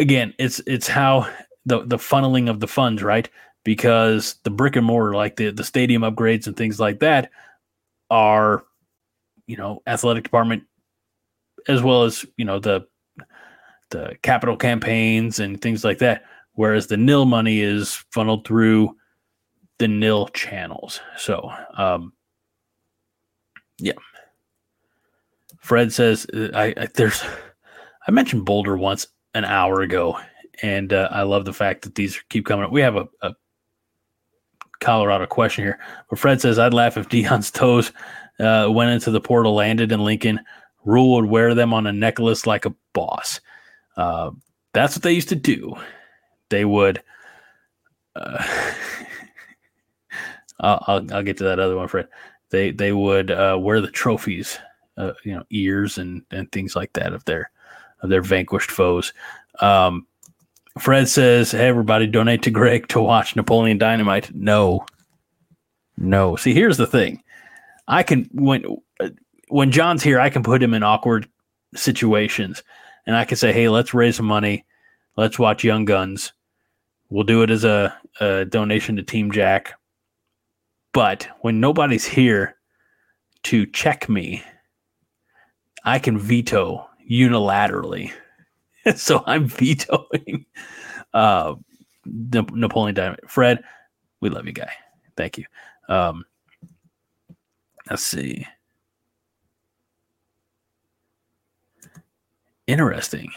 again 0.00 0.34
it's 0.38 0.60
it's 0.66 0.88
how 0.88 1.30
the 1.66 1.84
the 1.86 1.96
funneling 1.96 2.48
of 2.48 2.60
the 2.60 2.66
funds 2.66 3.02
right 3.02 3.28
because 3.64 4.36
the 4.44 4.50
brick 4.50 4.76
and 4.76 4.86
mortar 4.86 5.14
like 5.14 5.36
the 5.36 5.50
the 5.50 5.64
stadium 5.64 6.02
upgrades 6.02 6.46
and 6.46 6.56
things 6.56 6.80
like 6.80 7.00
that 7.00 7.30
are 8.10 8.64
you 9.46 9.56
know 9.56 9.82
athletic 9.86 10.24
department 10.24 10.62
as 11.68 11.82
well 11.82 12.04
as 12.04 12.24
you 12.36 12.44
know 12.44 12.58
the 12.58 12.86
the 13.90 14.16
capital 14.22 14.56
campaigns 14.56 15.38
and 15.38 15.60
things 15.60 15.84
like 15.84 15.98
that 15.98 16.24
whereas 16.54 16.86
the 16.86 16.96
nil 16.96 17.26
money 17.26 17.60
is 17.60 18.04
funneled 18.10 18.46
through 18.46 18.96
the 19.80 19.88
nil 19.88 20.28
channels. 20.28 21.00
So, 21.16 21.50
um, 21.76 22.12
yeah. 23.78 23.94
Fred 25.60 25.92
says, 25.92 26.26
uh, 26.26 26.50
I, 26.54 26.74
I, 26.76 26.88
there's, 26.94 27.24
I 28.06 28.10
mentioned 28.10 28.44
Boulder 28.44 28.76
once 28.76 29.06
an 29.34 29.44
hour 29.44 29.80
ago, 29.80 30.18
and 30.62 30.92
uh, 30.92 31.08
I 31.10 31.22
love 31.22 31.44
the 31.44 31.52
fact 31.52 31.82
that 31.82 31.94
these 31.94 32.20
keep 32.28 32.46
coming 32.46 32.64
up. 32.64 32.72
We 32.72 32.80
have 32.80 32.96
a, 32.96 33.08
a 33.22 33.34
Colorado 34.80 35.26
question 35.26 35.64
here, 35.64 35.78
but 36.08 36.18
Fred 36.18 36.40
says, 36.40 36.58
I'd 36.58 36.74
laugh 36.74 36.96
if 36.96 37.08
Deion's 37.08 37.50
toes 37.50 37.92
uh, 38.38 38.68
went 38.70 38.90
into 38.90 39.10
the 39.10 39.20
portal, 39.20 39.54
landed 39.54 39.92
in 39.92 40.00
Lincoln. 40.00 40.40
Rhule 40.84 41.16
would 41.16 41.26
wear 41.26 41.54
them 41.54 41.74
on 41.74 41.86
a 41.86 41.92
necklace 41.92 42.46
like 42.46 42.64
a 42.64 42.74
boss. 42.92 43.40
Uh, 43.96 44.30
that's 44.72 44.96
what 44.96 45.02
they 45.02 45.12
used 45.12 45.28
to 45.28 45.36
do. 45.36 45.74
They 46.48 46.64
would. 46.64 47.02
Uh, 48.16 48.44
I'll, 50.60 50.84
I'll, 50.86 51.14
I'll 51.14 51.22
get 51.22 51.38
to 51.38 51.44
that 51.44 51.58
other 51.58 51.76
one, 51.76 51.88
Fred. 51.88 52.08
They 52.50 52.70
they 52.70 52.92
would 52.92 53.30
uh, 53.30 53.58
wear 53.60 53.80
the 53.80 53.90
trophies, 53.90 54.58
uh, 54.96 55.12
you 55.24 55.34
know, 55.34 55.44
ears 55.50 55.98
and 55.98 56.22
and 56.30 56.50
things 56.50 56.74
like 56.74 56.92
that 56.94 57.12
of 57.12 57.24
their 57.24 57.50
of 58.02 58.10
their 58.10 58.22
vanquished 58.22 58.70
foes. 58.70 59.12
Um, 59.60 60.06
Fred 60.78 61.08
says, 61.08 61.50
"Hey, 61.50 61.66
everybody, 61.68 62.06
donate 62.06 62.42
to 62.42 62.50
Greg 62.50 62.88
to 62.88 63.00
watch 63.00 63.36
Napoleon 63.36 63.78
Dynamite." 63.78 64.34
No, 64.34 64.86
no. 65.96 66.36
See, 66.36 66.54
here's 66.54 66.76
the 66.76 66.86
thing: 66.86 67.22
I 67.88 68.02
can 68.02 68.28
when 68.32 68.64
when 69.48 69.70
Jon's 69.72 70.02
here, 70.02 70.20
I 70.20 70.30
can 70.30 70.42
put 70.42 70.62
him 70.62 70.74
in 70.74 70.82
awkward 70.82 71.28
situations. 71.74 72.62
and 73.06 73.16
I 73.16 73.24
can 73.24 73.36
say, 73.36 73.52
hey, 73.52 73.68
let's 73.68 73.94
raise 73.94 74.16
some 74.16 74.26
money, 74.26 74.64
let's 75.16 75.38
watch 75.38 75.64
Young 75.64 75.84
Guns. 75.84 76.32
We'll 77.08 77.24
do 77.24 77.42
it 77.42 77.50
as 77.50 77.64
a, 77.64 77.96
a 78.20 78.44
donation 78.44 78.96
to 78.96 79.02
Team 79.02 79.32
Jack. 79.32 79.72
But 80.92 81.28
when 81.40 81.60
nobody's 81.60 82.04
here 82.04 82.56
to 83.44 83.66
check 83.66 84.08
me, 84.08 84.42
I 85.84 85.98
can 85.98 86.18
veto 86.18 86.88
unilaterally. 87.10 88.12
so 88.96 89.22
I'm 89.26 89.46
vetoing 89.46 90.46
uh, 91.12 91.54
Napoleon 92.06 92.94
Dynamite. 92.94 93.28
Fred, 93.28 93.62
we 94.20 94.30
love 94.30 94.46
you, 94.46 94.52
guy. 94.52 94.72
Thank 95.16 95.38
you. 95.38 95.44
Um, 95.88 96.24
let's 97.90 98.04
see. 98.04 98.46
Interesting. 102.66 103.32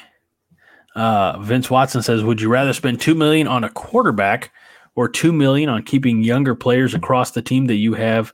Uh, 0.95 1.39
Vince 1.39 1.71
Watson 1.71 2.03
says, 2.03 2.24
"Would 2.24 2.39
you 2.39 2.49
rather 2.49 2.71
spend 2.71 3.01
two 3.01 3.15
million 3.15 3.47
on 3.47 3.63
a 3.63 3.69
quarterback 3.69 4.51
or 4.95 5.09
two 5.09 5.34
million 5.34 5.69
on 5.69 5.82
keeping 5.82 6.21
younger 6.24 6.53
players 6.53 6.93
across 6.93 7.32
the 7.32 7.41
team 7.41 7.65
that 7.65 7.76
you 7.76 7.95
have, 7.95 8.32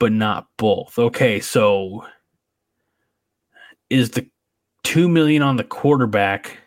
but 0.00 0.10
not 0.10 0.48
both?" 0.56 0.98
Okay, 0.98 1.38
so 1.38 2.04
is 3.90 4.10
the 4.10 4.28
two 4.82 5.08
million 5.08 5.42
on 5.42 5.56
the 5.56 5.64
quarterback? 5.64 6.58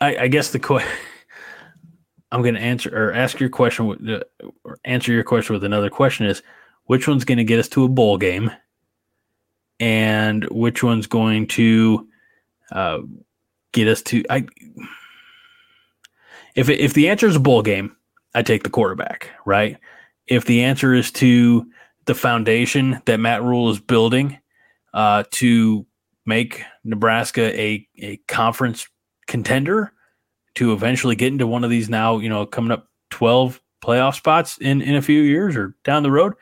I, 0.00 0.16
I 0.16 0.28
guess 0.28 0.50
the 0.50 0.58
question. 0.58 0.90
I'm 2.32 2.42
going 2.42 2.54
to 2.54 2.60
answer 2.60 2.90
or 2.96 3.12
ask 3.12 3.40
your 3.40 3.48
question 3.48 3.86
with, 3.86 4.22
or 4.62 4.78
answer 4.84 5.12
your 5.12 5.24
question 5.24 5.52
with 5.52 5.64
another 5.64 5.90
question 5.90 6.26
is 6.26 6.42
which 6.84 7.08
one's 7.08 7.24
going 7.24 7.38
to 7.38 7.44
get 7.44 7.58
us 7.58 7.68
to 7.70 7.84
a 7.84 7.88
bowl 7.88 8.18
game 8.18 8.52
and 9.80 10.44
which 10.50 10.82
one's 10.82 11.06
going 11.06 11.48
to 11.48 12.06
uh, 12.70 12.98
get 13.72 13.88
us 13.88 14.02
to 14.02 14.24
I 14.30 14.46
if 16.54 16.68
if 16.68 16.94
the 16.94 17.08
answer 17.08 17.26
is 17.26 17.36
a 17.36 17.40
bowl 17.40 17.62
game, 17.62 17.96
I 18.34 18.42
take 18.42 18.62
the 18.62 18.70
quarterback, 18.70 19.30
right? 19.46 19.76
If 20.26 20.44
the 20.44 20.62
answer 20.62 20.94
is 20.94 21.10
to 21.12 21.66
the 22.06 22.14
foundation 22.14 23.00
that 23.06 23.20
Matt 23.20 23.42
Rhule 23.42 23.70
is 23.70 23.80
building 23.80 24.38
uh, 24.94 25.24
to 25.32 25.86
make 26.26 26.64
Nebraska 26.84 27.58
a 27.58 27.86
a 27.98 28.16
conference 28.28 28.86
contender 29.26 29.92
to 30.54 30.72
eventually 30.72 31.14
get 31.14 31.32
into 31.32 31.46
one 31.46 31.64
of 31.64 31.70
these 31.70 31.88
now, 31.88 32.18
you 32.18 32.28
know, 32.28 32.44
coming 32.44 32.72
up 32.72 32.88
12 33.10 33.60
playoff 33.82 34.16
spots 34.16 34.58
in 34.58 34.82
in 34.82 34.94
a 34.94 35.02
few 35.02 35.22
years 35.22 35.56
or 35.56 35.74
down 35.84 36.02
the 36.02 36.10
road, 36.10 36.34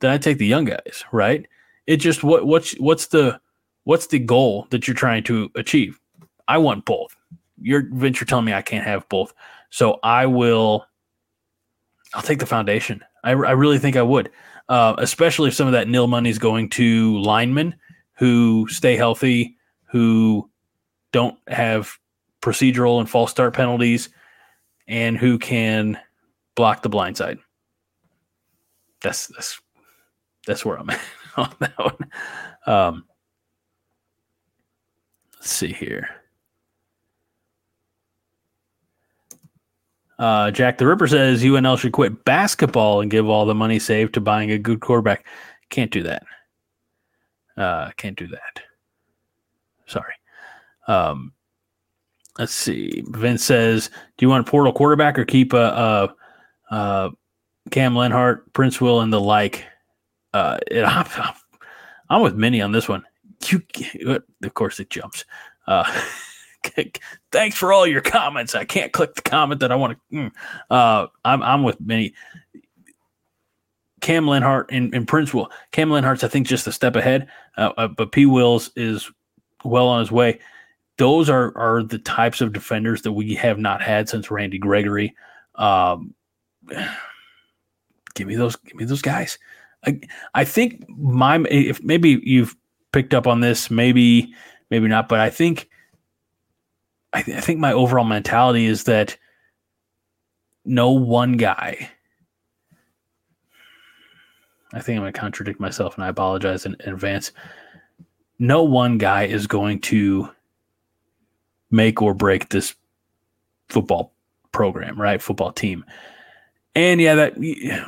then 0.00 0.10
I 0.10 0.18
take 0.18 0.38
the 0.38 0.46
young 0.46 0.64
guys, 0.64 1.04
right? 1.12 1.46
It 1.86 1.98
just 1.98 2.24
what 2.24 2.46
what's 2.46 2.72
what's 2.78 3.06
the 3.06 3.40
what's 3.84 4.08
the 4.08 4.18
goal 4.18 4.66
that 4.70 4.86
you're 4.86 4.94
trying 4.94 5.22
to 5.24 5.50
achieve? 5.54 6.00
I 6.48 6.58
want 6.58 6.84
both. 6.84 7.14
You're 7.60 7.88
Vince, 7.92 8.20
you're 8.20 8.26
telling 8.26 8.44
me 8.44 8.52
I 8.52 8.62
can't 8.62 8.86
have 8.86 9.08
both. 9.08 9.32
So 9.70 9.98
I 10.02 10.26
will 10.26 10.86
I'll 12.14 12.22
take 12.22 12.38
the 12.38 12.46
foundation. 12.46 13.02
I, 13.24 13.30
I 13.30 13.52
really 13.52 13.78
think 13.78 13.96
I 13.96 14.02
would. 14.02 14.30
Uh, 14.68 14.94
especially 14.98 15.48
if 15.48 15.54
some 15.54 15.66
of 15.66 15.72
that 15.72 15.88
nil 15.88 16.08
money 16.08 16.28
is 16.28 16.38
going 16.38 16.68
to 16.68 17.16
linemen 17.18 17.74
who 18.14 18.66
stay 18.68 18.96
healthy, 18.96 19.56
who 19.84 20.50
don't 21.12 21.38
have 21.48 21.96
procedural 22.42 22.98
and 22.98 23.08
false 23.08 23.30
start 23.30 23.54
penalties, 23.54 24.08
and 24.88 25.16
who 25.16 25.38
can 25.38 25.98
block 26.54 26.82
the 26.82 26.88
blind 26.88 27.16
side. 27.16 27.38
That's 29.02 29.28
that's 29.28 29.60
that's 30.46 30.64
where 30.64 30.78
I'm 30.78 30.90
at. 30.90 31.00
on 31.36 31.54
that 31.60 31.78
one. 31.78 32.10
Um, 32.66 33.04
let's 35.34 35.50
see 35.50 35.72
here. 35.72 36.08
Uh, 40.18 40.50
Jack 40.50 40.78
the 40.78 40.86
Ripper 40.86 41.06
says 41.06 41.42
UNL 41.42 41.78
should 41.78 41.92
quit 41.92 42.24
basketball 42.24 43.00
and 43.00 43.10
give 43.10 43.28
all 43.28 43.44
the 43.44 43.54
money 43.54 43.78
saved 43.78 44.14
to 44.14 44.20
buying 44.20 44.50
a 44.50 44.58
good 44.58 44.80
quarterback. 44.80 45.26
Can't 45.68 45.90
do 45.90 46.02
that. 46.04 46.22
Uh, 47.56 47.90
can't 47.96 48.16
do 48.16 48.26
that. 48.28 48.62
Sorry. 49.86 50.14
Um, 50.88 51.32
let's 52.38 52.52
see. 52.52 53.02
Vince 53.08 53.44
says, 53.44 53.88
"Do 54.16 54.24
you 54.24 54.28
want 54.28 54.46
a 54.46 54.50
portal 54.50 54.72
quarterback 54.72 55.18
or 55.18 55.24
keep 55.24 55.52
a, 55.52 56.12
a, 56.70 56.74
a 56.74 57.10
Cam 57.70 57.94
Lenhardt, 57.94 58.52
Prince 58.52 58.80
Will, 58.80 59.00
and 59.00 59.12
the 59.12 59.20
like?" 59.20 59.64
Uh, 60.32 60.58
it, 60.70 60.82
I'm, 60.86 61.34
I'm, 62.10 62.22
with 62.22 62.34
Minnie 62.34 62.62
on 62.62 62.72
this 62.72 62.88
one. 62.88 63.04
You, 63.48 63.62
of 64.42 64.54
course, 64.54 64.80
it 64.80 64.90
jumps. 64.90 65.24
Uh, 65.66 65.84
thanks 67.32 67.56
for 67.56 67.72
all 67.72 67.86
your 67.86 68.00
comments. 68.00 68.54
I 68.54 68.64
can't 68.64 68.92
click 68.92 69.14
the 69.14 69.22
comment 69.22 69.60
that 69.60 69.72
I 69.72 69.76
want 69.76 69.98
to. 70.10 70.16
Mm. 70.16 70.32
Uh, 70.70 71.06
I'm, 71.24 71.42
I'm 71.42 71.62
with 71.62 71.80
Minnie. 71.80 72.14
Cam 74.00 74.26
Lenhardt 74.26 74.66
and, 74.70 74.94
and 74.94 75.06
Princewill. 75.06 75.50
Cam 75.72 75.90
Lenhardt's, 75.90 76.22
I 76.22 76.28
think, 76.28 76.46
just 76.46 76.66
a 76.66 76.72
step 76.72 76.96
ahead, 76.96 77.28
uh, 77.56 77.72
uh, 77.76 77.88
but 77.88 78.12
P. 78.12 78.26
Wills 78.26 78.70
is 78.76 79.10
well 79.64 79.88
on 79.88 80.00
his 80.00 80.12
way. 80.12 80.38
Those 80.98 81.28
are 81.28 81.56
are 81.56 81.82
the 81.82 81.98
types 81.98 82.40
of 82.40 82.52
defenders 82.52 83.02
that 83.02 83.12
we 83.12 83.34
have 83.34 83.58
not 83.58 83.82
had 83.82 84.08
since 84.08 84.30
Randy 84.30 84.58
Gregory. 84.58 85.14
Um, 85.56 86.14
give 88.14 88.26
me 88.26 88.36
those, 88.36 88.56
give 88.56 88.76
me 88.76 88.84
those 88.84 89.02
guys. 89.02 89.38
I, 89.84 90.00
I 90.34 90.44
think 90.44 90.88
my 90.88 91.40
if 91.50 91.82
maybe 91.82 92.20
you've 92.22 92.54
picked 92.92 93.14
up 93.14 93.26
on 93.26 93.40
this, 93.40 93.70
maybe 93.70 94.34
maybe 94.70 94.88
not, 94.88 95.08
but 95.08 95.20
I 95.20 95.30
think 95.30 95.68
I, 97.12 97.22
th- 97.22 97.36
I 97.36 97.40
think 97.40 97.60
my 97.60 97.72
overall 97.72 98.04
mentality 98.04 98.66
is 98.66 98.84
that 98.84 99.16
no 100.64 100.90
one 100.90 101.36
guy. 101.36 101.90
I 104.72 104.80
think 104.80 104.96
I'm 104.96 105.02
going 105.02 105.12
to 105.12 105.18
contradict 105.18 105.60
myself, 105.60 105.94
and 105.94 106.04
I 106.04 106.08
apologize 106.08 106.66
in, 106.66 106.76
in 106.80 106.92
advance. 106.92 107.32
No 108.38 108.62
one 108.62 108.98
guy 108.98 109.24
is 109.24 109.46
going 109.46 109.80
to 109.82 110.28
make 111.70 112.02
or 112.02 112.14
break 112.14 112.48
this 112.50 112.74
football 113.68 114.12
program, 114.52 115.00
right? 115.00 115.22
Football 115.22 115.52
team. 115.52 115.84
And 116.74 117.00
yeah, 117.00 117.14
that 117.14 117.42
you 117.42 117.82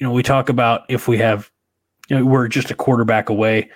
know, 0.00 0.12
we 0.12 0.22
talk 0.22 0.48
about 0.48 0.82
if 0.88 1.08
we 1.08 1.18
have, 1.18 1.50
you 2.08 2.18
know, 2.18 2.24
we're 2.24 2.48
just 2.48 2.70
a 2.70 2.74
quarterback 2.74 3.28
away. 3.30 3.70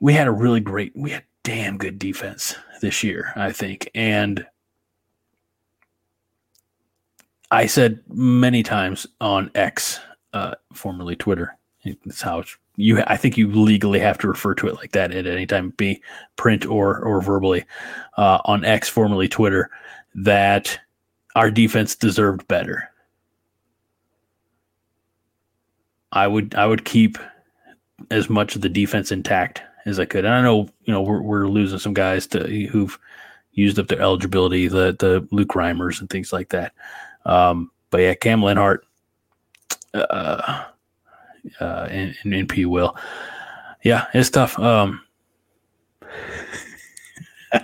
We 0.00 0.14
had 0.14 0.26
a 0.26 0.32
really 0.32 0.60
great, 0.60 0.92
we 0.94 1.10
had 1.10 1.24
damn 1.44 1.78
good 1.78 1.98
defense 1.98 2.56
this 2.80 3.04
year, 3.04 3.32
I 3.36 3.52
think. 3.52 3.88
And 3.94 4.44
I 7.50 7.66
said 7.66 8.00
many 8.08 8.64
times 8.64 9.06
on 9.20 9.50
X, 9.54 10.00
uh, 10.32 10.56
formerly 10.72 11.14
Twitter, 11.14 11.56
it's 11.84 12.20
how 12.20 12.40
it's, 12.40 12.56
you, 12.76 13.00
I 13.06 13.16
think 13.16 13.36
you 13.36 13.52
legally 13.52 14.00
have 14.00 14.18
to 14.18 14.26
refer 14.26 14.54
to 14.54 14.66
it 14.66 14.74
like 14.74 14.90
that 14.92 15.12
at 15.12 15.26
any 15.28 15.46
time, 15.46 15.70
be 15.76 16.02
print 16.34 16.66
or, 16.66 16.98
or 16.98 17.20
verbally, 17.20 17.64
uh, 18.16 18.40
on 18.46 18.64
X, 18.64 18.88
formerly 18.88 19.28
Twitter, 19.28 19.70
that 20.16 20.80
our 21.36 21.50
defense 21.50 21.94
deserved 21.94 22.48
better. 22.48 22.88
I 26.10 26.26
would 26.28 26.54
I 26.54 26.66
would 26.66 26.84
keep 26.84 27.18
as 28.10 28.30
much 28.30 28.54
of 28.54 28.62
the 28.62 28.68
defense 28.68 29.10
intact 29.10 29.62
as 29.86 30.00
I 30.00 30.04
could. 30.04 30.24
And 30.24 30.34
I 30.34 30.42
know 30.42 30.68
you 30.84 30.92
know 30.92 31.02
we're 31.02 31.22
we're 31.22 31.48
losing 31.48 31.78
some 31.78 31.94
guys 31.94 32.26
to 32.28 32.66
who've 32.66 32.98
used 33.52 33.78
up 33.78 33.88
their 33.88 34.00
eligibility, 34.00 34.68
the 34.68 34.96
the 34.98 35.26
Luke 35.30 35.50
Reimers 35.50 36.00
and 36.00 36.08
things 36.10 36.32
like 36.32 36.50
that. 36.50 36.72
Um, 37.24 37.70
but 37.90 37.98
yeah, 37.98 38.14
Cam 38.14 38.40
Lenhardt, 38.40 38.78
uh, 39.94 40.64
uh, 41.60 41.88
and, 41.90 42.16
and, 42.24 42.34
and 42.34 42.48
P. 42.48 42.64
Will, 42.64 42.96
yeah, 43.82 44.06
it's 44.14 44.30
tough. 44.30 44.58
Um, 44.58 45.00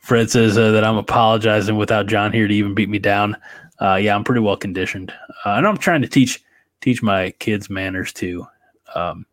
Fred 0.00 0.30
says 0.30 0.58
uh, 0.58 0.70
that 0.72 0.84
I'm 0.84 0.96
apologizing 0.96 1.76
without 1.76 2.06
Jon 2.06 2.32
here 2.32 2.46
to 2.46 2.54
even 2.54 2.74
beat 2.74 2.88
me 2.90 2.98
down. 2.98 3.36
Uh, 3.80 3.94
yeah, 3.96 4.14
I'm 4.14 4.24
pretty 4.24 4.42
well 4.42 4.56
conditioned. 4.56 5.12
Uh, 5.44 5.50
and 5.52 5.66
I'm 5.66 5.76
trying 5.76 6.02
to 6.02 6.08
teach 6.08 6.42
teach 6.80 7.02
my 7.02 7.30
kids 7.38 7.70
manners 7.70 8.12
too. 8.12 8.46
Um, 8.94 9.26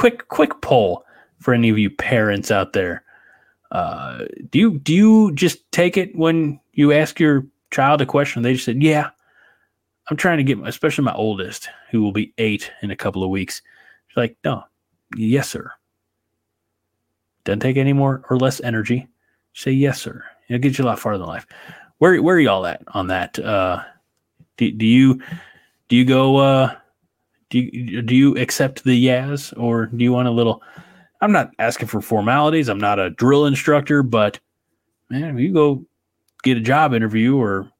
quick 0.00 0.28
quick 0.28 0.58
poll 0.62 1.04
for 1.40 1.52
any 1.52 1.68
of 1.68 1.78
you 1.78 1.90
parents 1.90 2.50
out 2.50 2.72
there. 2.72 3.04
Uh, 3.70 4.24
do 4.50 4.58
you 4.58 4.78
do 4.78 4.94
you 4.94 5.32
just 5.34 5.70
take 5.72 5.98
it 5.98 6.16
when 6.16 6.58
you 6.72 6.92
ask 6.92 7.20
your 7.20 7.46
child 7.70 8.00
a 8.00 8.06
question? 8.06 8.42
They 8.42 8.54
just 8.54 8.64
said, 8.64 8.82
"Yeah." 8.82 9.10
I'm 10.10 10.16
trying 10.16 10.38
to 10.38 10.42
get, 10.42 10.58
especially 10.66 11.04
my 11.04 11.14
oldest, 11.14 11.68
who 11.92 12.02
will 12.02 12.10
be 12.10 12.32
eight 12.38 12.72
in 12.82 12.90
a 12.90 12.96
couple 12.96 13.22
of 13.22 13.30
weeks. 13.30 13.62
She's 14.08 14.16
like, 14.16 14.36
"No, 14.42 14.64
yes, 15.16 15.48
sir." 15.48 15.70
Doesn't 17.44 17.60
take 17.60 17.76
any 17.76 17.92
more 17.92 18.24
or 18.28 18.36
less 18.36 18.60
energy 18.60 19.06
say 19.52 19.70
yes, 19.70 20.00
sir. 20.00 20.24
It'll 20.48 20.60
get 20.60 20.78
you 20.78 20.84
a 20.84 20.86
lot 20.86 20.98
farther 20.98 21.24
in 21.24 21.28
life. 21.28 21.46
Where 21.98 22.22
where 22.22 22.36
are 22.36 22.40
y'all 22.40 22.66
at 22.66 22.82
on 22.88 23.08
that? 23.08 23.38
Uh, 23.38 23.82
do, 24.56 24.70
do 24.72 24.86
you 24.86 25.20
do 25.88 25.96
you 25.96 26.04
go 26.04 26.36
uh, 26.38 26.74
Do 27.50 27.58
you 27.58 28.02
do 28.02 28.14
you 28.14 28.36
accept 28.36 28.84
the 28.84 28.94
yes, 28.94 29.52
or 29.54 29.86
do 29.86 30.02
you 30.02 30.12
want 30.12 30.28
a 30.28 30.32
little? 30.32 30.62
I'm 31.20 31.32
not 31.32 31.50
asking 31.58 31.88
for 31.88 32.00
formalities. 32.00 32.68
I'm 32.68 32.78
not 32.78 32.98
a 32.98 33.10
drill 33.10 33.46
instructor, 33.46 34.02
but 34.02 34.40
man, 35.10 35.36
if 35.36 35.40
you 35.40 35.52
go 35.52 35.84
get 36.42 36.56
a 36.56 36.60
job 36.60 36.94
interview 36.94 37.36
or 37.36 37.70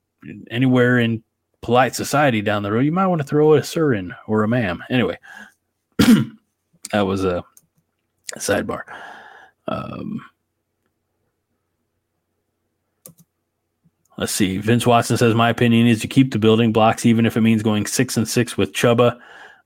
anywhere 0.51 0.99
in 0.99 1.23
polite 1.63 1.95
society 1.95 2.43
down 2.43 2.63
the 2.63 2.73
road, 2.73 2.85
you 2.85 2.93
might 2.93 3.07
want 3.07 3.21
to 3.21 3.27
throw 3.27 3.55
a 3.55 3.63
sir 3.63 3.95
in 3.95 4.13
or 4.27 4.43
a 4.43 4.49
ma'am. 4.49 4.83
Anyway, 4.91 5.19
that 5.99 7.07
was 7.07 7.25
a, 7.25 7.45
sidebar. 8.37 8.83
Um, 9.67 10.21
let's 14.17 14.33
see. 14.33 14.59
Vince 14.59 14.87
Watson 14.87 15.17
says, 15.17 15.35
My 15.35 15.51
opinion 15.51 15.87
is 15.87 16.01
to 16.01 16.09
keep 16.09 16.33
the 16.33 16.39
building 16.39 16.73
blocks, 16.73 17.07
even 17.07 17.27
if 17.27 17.37
it 17.37 17.41
means 17.41 17.63
going 17.63 17.87
six 17.87 18.17
and 18.17 18.29
six 18.29 18.57
with 18.57 18.73
Chubba, 18.73 19.19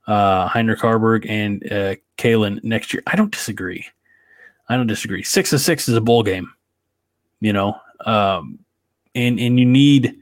uh, 0.07 0.47
Heinrich 0.47 0.79
Haarberg, 0.79 1.29
and 1.29 1.63
uh, 1.71 1.95
Kaelin 2.17 2.63
next 2.63 2.93
year. 2.93 3.03
I 3.07 3.15
don't 3.15 3.31
disagree. 3.31 3.85
I 4.69 4.77
don't 4.77 4.87
disagree. 4.87 5.23
Six 5.23 5.51
and 5.51 5.61
six 5.61 5.87
is 5.87 5.95
a 5.95 6.01
bowl 6.01 6.23
game, 6.23 6.51
you 7.39 7.53
know, 7.53 7.75
um, 8.05 8.59
and 9.13 9.39
and 9.39 9.59
you 9.59 9.65
need 9.65 10.15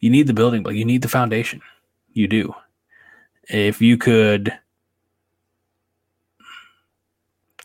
you 0.00 0.10
need 0.10 0.26
the 0.26 0.34
building, 0.34 0.62
but 0.62 0.74
you 0.74 0.84
need 0.84 1.02
the 1.02 1.08
foundation. 1.08 1.60
You 2.12 2.28
do. 2.28 2.54
If 3.48 3.80
you 3.80 3.96
could, 3.96 4.52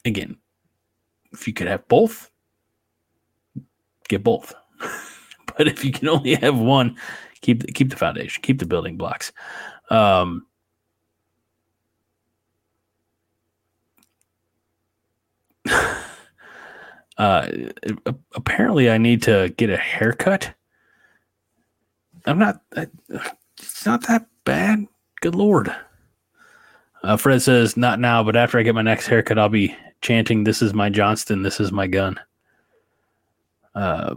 again, 0.06 0.38
if 1.32 1.48
you 1.48 1.54
could 1.54 1.68
have 1.68 1.88
both, 1.88 2.30
get 4.08 4.24
both. 4.24 4.54
but 5.58 5.68
if 5.68 5.86
you 5.86 5.92
can 5.92 6.08
only 6.08 6.36
have 6.36 6.58
one, 6.58 6.98
keep 7.42 7.74
keep 7.74 7.90
the 7.90 7.96
foundation, 7.96 8.42
keep 8.42 8.60
the 8.60 8.66
building 8.66 8.98
blocks. 8.98 9.32
Um, 9.90 10.46
uh, 17.18 17.48
apparently, 18.36 18.90
I 18.90 18.98
need 18.98 19.24
to 19.24 19.54
get 19.58 19.70
a 19.70 19.78
haircut. 19.78 20.54
I'm 22.26 22.40
not. 22.40 22.62
It's 23.58 23.86
not 23.86 24.08
that 24.08 24.28
bad. 24.46 24.88
Good 25.22 25.36
lord. 25.36 25.74
Uh, 27.04 27.18
Fred 27.18 27.42
says, 27.42 27.78
"Not 27.78 28.00
now, 28.00 28.24
but 28.24 28.36
after 28.36 28.60
I 28.60 28.64
get 28.64 28.76
my 28.76 28.82
next 28.82 29.08
haircut, 29.08 29.40
I'll 29.40 29.50
be 29.50 29.76
chanting, 30.02 30.44
"This 30.44 30.62
is 30.62 30.74
my 30.74 30.90
Johnston. 30.90 31.44
This 31.44 31.60
is 31.60 31.72
my 31.72 31.88
gun." 31.88 32.20
Uh, 33.76 34.16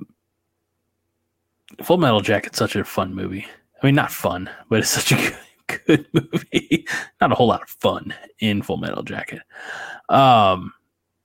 Full 1.83 1.99
Metal 1.99 2.21
Jacket's 2.21 2.59
such 2.59 2.77
a 2.77 2.85
fun 2.85 3.15
movie. 3.15 3.47
I 3.83 3.87
mean, 3.87 3.95
not 3.95 4.13
fun, 4.13 4.51
but 4.69 4.81
it's 4.81 4.91
such 5.03 5.13
a 5.13 5.17
good, 5.67 5.87
good 5.87 6.07
movie. 6.13 6.87
not 7.21 7.33
a 7.33 7.35
whole 7.35 7.49
lot 7.49 7.63
of 7.63 7.69
fun 7.69 8.15
in 8.41 8.63
Full 8.63 8.77
Metal 8.77 9.03
Jacket. 9.03 9.43
Um, 10.09 10.73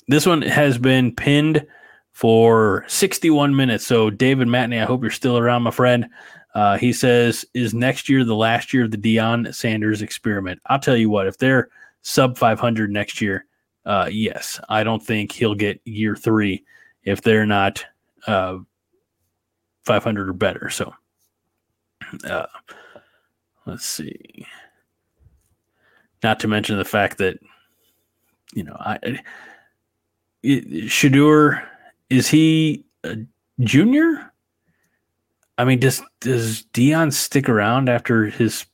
this 0.07 0.25
one 0.25 0.41
has 0.41 0.77
been 0.77 1.13
pinned 1.13 1.65
for 2.13 2.83
61 2.87 3.55
minutes. 3.55 3.85
So, 3.85 4.09
David 4.09 4.47
Matney, 4.47 4.81
I 4.81 4.85
hope 4.85 5.01
you're 5.01 5.11
still 5.11 5.37
around, 5.37 5.63
my 5.63 5.71
friend. 5.71 6.07
Uh, 6.55 6.77
he 6.77 6.91
says, 6.91 7.45
Is 7.53 7.73
next 7.73 8.09
year 8.09 8.23
the 8.23 8.35
last 8.35 8.73
year 8.73 8.85
of 8.85 8.91
the 8.91 8.97
Deion 8.97 9.53
Sanders 9.53 10.01
experiment? 10.01 10.59
I'll 10.65 10.79
tell 10.79 10.97
you 10.97 11.09
what, 11.09 11.27
if 11.27 11.37
they're 11.37 11.69
sub 12.01 12.37
500 12.37 12.89
next 12.89 13.21
year, 13.21 13.45
uh, 13.85 14.09
yes, 14.11 14.59
I 14.67 14.83
don't 14.83 15.03
think 15.03 15.31
he'll 15.31 15.55
get 15.55 15.79
year 15.85 16.15
three 16.15 16.63
if 17.03 17.21
they're 17.21 17.45
not 17.45 17.85
uh, 18.25 18.57
500 19.85 20.29
or 20.29 20.33
better. 20.33 20.69
So, 20.69 20.93
uh, 22.23 22.47
let's 23.65 23.85
see. 23.85 24.45
Not 26.23 26.39
to 26.39 26.47
mention 26.47 26.77
the 26.77 26.85
fact 26.85 27.19
that, 27.19 27.37
you 28.53 28.63
know, 28.63 28.75
I, 28.79 29.19
it, 30.47 30.69
Shedeur, 30.85 31.61
is 32.09 32.27
he 32.29 32.85
a 33.03 33.17
junior? 33.59 34.31
I 35.57 35.65
mean, 35.65 35.79
does 35.79 36.01
does 36.21 36.63
Deion 36.73 37.11
stick 37.11 37.49
around 37.49 37.89
after 37.89 38.25
his? 38.25 38.65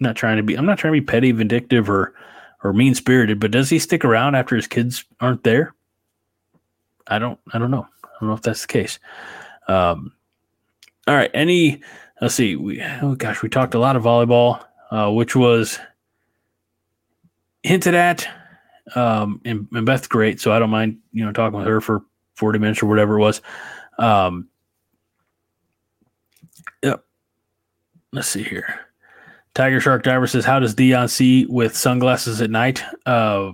Not 0.00 0.16
trying 0.16 0.38
to 0.38 0.42
be. 0.42 0.54
I'm 0.54 0.66
not 0.66 0.78
trying 0.78 0.94
to 0.94 1.00
be 1.00 1.06
petty, 1.06 1.32
vindictive, 1.32 1.90
or 1.90 2.14
or 2.62 2.72
mean 2.72 2.94
spirited, 2.94 3.38
but 3.38 3.50
does 3.50 3.68
he 3.68 3.78
stick 3.78 4.04
around 4.04 4.34
after 4.34 4.56
his 4.56 4.66
kids 4.66 5.04
aren't 5.20 5.44
there? 5.44 5.74
I 7.06 7.18
don't. 7.18 7.38
I 7.52 7.58
don't 7.58 7.70
know. 7.70 7.86
I 8.04 8.08
don't 8.20 8.28
know 8.30 8.34
if 8.34 8.42
that's 8.42 8.62
the 8.62 8.68
case. 8.68 8.98
Um, 9.68 10.12
all 11.06 11.14
right. 11.14 11.30
Any? 11.34 11.82
Let's 12.20 12.34
see. 12.34 12.56
We 12.56 12.82
oh 13.02 13.14
gosh, 13.14 13.42
we 13.42 13.48
talked 13.48 13.74
a 13.74 13.78
lot 13.78 13.96
of 13.96 14.04
volleyball, 14.04 14.64
uh, 14.90 15.10
which 15.10 15.36
was 15.36 15.78
hinted 17.62 17.94
at. 17.94 18.26
Um, 18.94 19.40
and, 19.44 19.66
and 19.72 19.86
Beth's 19.86 20.06
great, 20.06 20.40
so 20.40 20.52
I 20.52 20.58
don't 20.58 20.70
mind 20.70 20.98
you 21.12 21.24
know 21.24 21.32
talking 21.32 21.58
with 21.58 21.66
her 21.66 21.80
for 21.80 22.02
40 22.34 22.58
minutes 22.58 22.82
or 22.82 22.86
whatever 22.86 23.18
it 23.18 23.20
was. 23.20 23.40
Um, 23.98 24.48
yep. 26.82 27.04
Let's 28.12 28.28
see 28.28 28.42
here. 28.42 28.80
Tiger 29.54 29.80
Shark 29.80 30.02
Diver 30.02 30.26
says, 30.26 30.44
"How 30.44 30.58
does 30.58 30.74
Deion 30.74 31.08
see 31.08 31.46
with 31.46 31.76
sunglasses 31.76 32.40
at 32.40 32.50
night?" 32.50 32.82
Uh, 33.06 33.52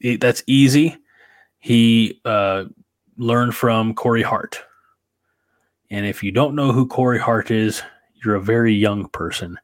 it, 0.00 0.20
that's 0.20 0.42
easy. 0.46 0.96
He 1.58 2.20
uh, 2.24 2.64
learned 3.16 3.54
from 3.54 3.94
Corey 3.94 4.22
Hart, 4.22 4.62
and 5.90 6.06
if 6.06 6.22
you 6.22 6.30
don't 6.32 6.54
know 6.54 6.72
who 6.72 6.86
Corey 6.86 7.18
Hart 7.18 7.50
is, 7.50 7.82
you're 8.22 8.34
a 8.34 8.42
very 8.42 8.74
young 8.74 9.08
person, 9.08 9.58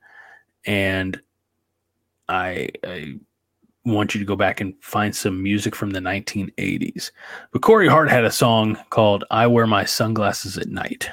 and 0.65 1.21
I, 2.29 2.71
I 2.83 3.17
want 3.85 4.15
you 4.15 4.19
to 4.19 4.25
go 4.25 4.37
back 4.37 4.61
and 4.61 4.75
find 4.81 5.15
some 5.15 5.43
music 5.43 5.75
from 5.75 5.91
the 5.91 6.01
1980s. 6.01 7.11
But 7.53 7.63
Corey 7.63 7.89
Hart 7.89 8.11
had 8.11 8.25
a 8.25 8.31
song 8.31 8.79
called 8.91 9.25
I 9.31 9.47
Wear 9.47 9.67
My 9.67 9.85
Sunglasses 9.85 10.57
at 10.57 10.69
Night. 10.69 11.11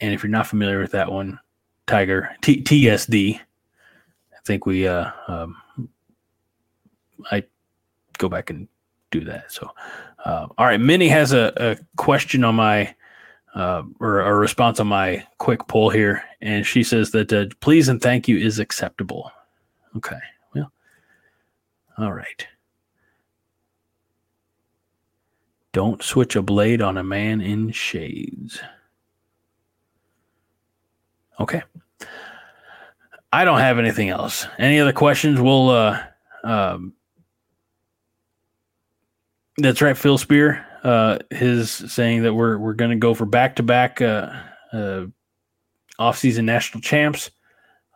And 0.00 0.12
if 0.12 0.22
you're 0.22 0.30
not 0.30 0.46
familiar 0.46 0.80
with 0.80 0.92
that 0.92 1.10
one, 1.10 1.40
Tiger, 1.86 2.30
T- 2.42 2.62
TSD, 2.62 3.40
I 3.40 4.36
think 4.44 4.66
we, 4.66 4.86
uh, 4.86 5.10
um, 5.26 5.56
I 7.30 7.42
go 8.18 8.28
back 8.28 8.50
and 8.50 8.68
do 9.10 9.24
that. 9.24 9.50
So, 9.50 9.70
uh, 10.24 10.46
all 10.58 10.66
right, 10.66 10.80
Minnie 10.80 11.08
has 11.08 11.32
a, 11.32 11.52
a 11.56 11.76
question 11.96 12.44
on 12.44 12.54
my, 12.54 12.94
uh, 13.54 13.82
or 13.98 14.20
a 14.20 14.34
response 14.34 14.78
on 14.78 14.86
my 14.86 15.26
quick 15.38 15.66
poll 15.68 15.88
here. 15.88 16.22
And 16.42 16.66
she 16.66 16.82
says 16.82 17.10
that 17.12 17.32
uh, 17.32 17.46
please 17.60 17.88
and 17.88 18.00
thank 18.00 18.28
you 18.28 18.36
is 18.36 18.58
acceptable. 18.58 19.32
Okay. 19.96 20.18
All 21.98 22.12
right. 22.12 22.46
Don't 25.72 26.02
switch 26.02 26.36
a 26.36 26.42
blade 26.42 26.80
on 26.80 26.96
a 26.96 27.04
man 27.04 27.40
in 27.40 27.72
shades. 27.72 28.60
Okay. 31.40 31.62
I 33.32 33.44
don't 33.44 33.58
have 33.58 33.78
anything 33.78 34.08
else. 34.08 34.46
Any 34.58 34.80
other 34.80 34.92
questions? 34.92 35.40
We'll 35.40 35.70
uh 35.70 36.02
um 36.44 36.94
that's 39.58 39.82
right, 39.82 39.96
Phil 39.96 40.18
Spear. 40.18 40.64
Uh 40.82 41.18
his 41.30 41.70
saying 41.70 42.22
that 42.22 42.34
we're 42.34 42.58
we're 42.58 42.74
gonna 42.74 42.96
go 42.96 43.12
for 43.12 43.26
back 43.26 43.56
to 43.56 43.62
back 43.62 44.00
uh 44.00 44.32
uh 44.72 45.06
off 45.98 46.18
season 46.18 46.46
national 46.46 46.80
champs. 46.80 47.30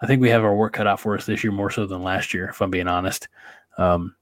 I 0.03 0.07
think 0.07 0.21
we 0.21 0.31
have 0.31 0.45
our 0.45 0.55
work 0.55 0.73
cut 0.75 0.89
out 0.89 1.01
for 1.01 1.17
us 1.17 1.25
this 1.25 1.45
year 1.45 1.53
more 1.53 1.71
so 1.71 1.87
than 1.87 2.03
last 2.03 2.35
year, 2.35 2.49
if 2.49 2.61
I'm 2.61 2.71
being 2.71 2.89
honest. 2.89 3.29
Um, 3.79 4.15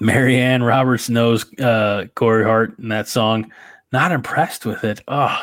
Marianne 0.00 0.62
Roberts 0.62 1.08
knows 1.08 1.52
uh, 1.58 2.06
Corey 2.14 2.44
Hart 2.44 2.78
in 2.78 2.88
that 2.88 3.08
song. 3.08 3.52
Not 3.92 4.12
impressed 4.12 4.64
with 4.64 4.84
it. 4.84 5.00
Oh, 5.08 5.38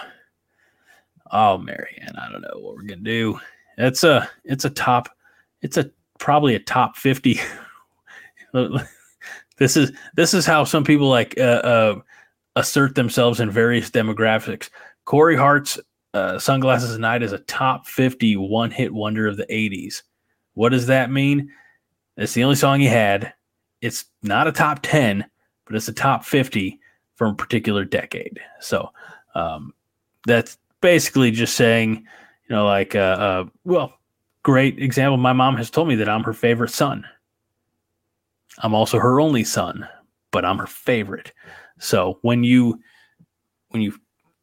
oh, 1.32 1.58
Marianne, 1.58 2.16
I 2.18 2.32
don't 2.32 2.42
know 2.42 2.60
what 2.60 2.76
we're 2.76 2.84
gonna 2.84 3.02
do. 3.02 3.40
It's 3.78 4.04
a, 4.04 4.30
it's 4.44 4.66
a 4.66 4.70
top, 4.70 5.10
it's 5.62 5.78
a 5.78 5.92
probably 6.20 6.56
a 6.56 6.60
top 6.60 6.98
fifty. 6.98 7.40
this 9.58 9.78
is 9.78 9.92
this 10.16 10.34
is 10.34 10.46
how 10.46 10.64
some 10.64 10.84
people 10.84 11.10
like 11.10 11.38
uh, 11.38 11.62
uh, 11.64 12.00
assert 12.56 12.96
themselves 12.96 13.40
in 13.40 13.52
various 13.52 13.90
demographics. 13.90 14.70
Corey 15.06 15.36
Hart's 15.36 15.80
uh, 16.14 16.40
"Sunglasses 16.40 16.96
at 16.96 17.00
Night" 17.00 17.24
is 17.24 17.34
a 17.34 17.40
top 17.40 17.88
fifty 17.88 18.36
one 18.36 18.72
hit 18.72 18.94
wonder 18.94 19.28
of 19.28 19.38
the 19.38 19.46
'80s. 19.48 20.04
What 20.58 20.70
does 20.70 20.88
that 20.88 21.12
mean? 21.12 21.52
It's 22.18 22.34
the 22.34 22.44
only 22.44 22.56
song 22.56 22.80
he 22.80 22.88
had. 22.88 23.32
It's 23.82 24.06
not 24.24 24.48
a 24.48 24.52
top 24.52 24.80
10, 24.82 25.24
but 25.66 25.76
it's 25.76 25.88
a 25.88 25.94
top 25.94 26.26
50 26.26 26.80
from 27.14 27.34
a 27.34 27.36
particular 27.36 27.86
decade. 27.86 28.40
So 28.60 28.90
um, 29.36 29.72
that's 30.26 30.58
basically 30.82 31.30
just 31.30 31.56
saying, 31.56 32.08
you 32.50 32.56
know, 32.56 32.66
like, 32.66 32.96
uh, 32.96 32.98
uh, 32.98 33.46
well, 33.66 33.94
great 34.42 34.80
example. 34.80 35.18
My 35.18 35.32
mom 35.32 35.58
has 35.58 35.70
told 35.70 35.90
me 35.90 35.96
that 35.98 36.10
I'm 36.10 36.24
her 36.24 36.34
favorite 36.34 36.72
son. 36.72 37.06
I'm 38.64 38.74
also 38.74 38.98
her 38.98 39.22
only 39.22 39.44
son, 39.44 39.88
but 40.32 40.44
I'm 40.44 40.58
her 40.58 40.66
favorite. 40.66 41.34
So 41.78 42.18
when 42.24 42.44
you, 42.44 42.82
when 43.70 43.84
you, 43.84 43.94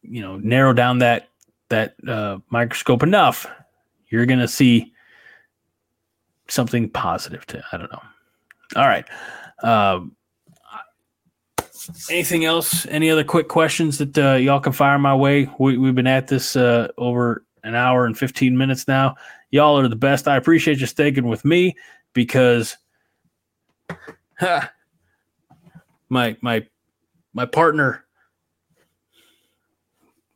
you 0.01 0.21
know, 0.21 0.37
narrow 0.37 0.71
down 0.71 0.99
that 0.99 1.27
that 1.67 1.95
uh, 2.07 2.37
microscope 2.51 3.03
enough, 3.03 3.45
you're 4.07 4.25
to 4.25 4.47
see 4.47 4.93
something 6.47 6.89
positive 6.89 7.45
to. 7.47 7.63
I 7.71 7.77
don't 7.77 7.91
know. 7.91 8.01
All 8.75 8.87
right. 8.87 9.05
Um, 9.63 10.15
anything 12.09 12.45
else? 12.45 12.85
Any 12.87 13.09
other 13.09 13.23
quick 13.23 13.47
questions 13.47 13.97
that 13.97 14.17
uh, 14.17 14.33
y'all 14.33 14.59
can 14.59 14.73
fire 14.73 14.97
my 14.99 15.15
way? 15.15 15.49
We, 15.59 15.83
have 15.85 15.95
been 15.95 16.07
at 16.07 16.27
this 16.27 16.55
uh, 16.55 16.89
over 16.97 17.45
an 17.63 17.75
hour 17.75 18.05
and 18.05 18.17
15 18.17 18.57
minutes 18.57 18.87
now. 18.87 19.15
Y'all 19.51 19.79
are 19.79 19.87
the 19.87 19.95
best. 19.95 20.27
I 20.27 20.37
appreciate 20.37 20.79
you 20.79 20.85
sticking 20.85 21.27
with 21.27 21.45
me 21.45 21.75
because 22.13 22.77
ha, 24.39 24.71
my 26.09 26.35
my 26.41 26.65
my 27.33 27.45
partner. 27.45 28.05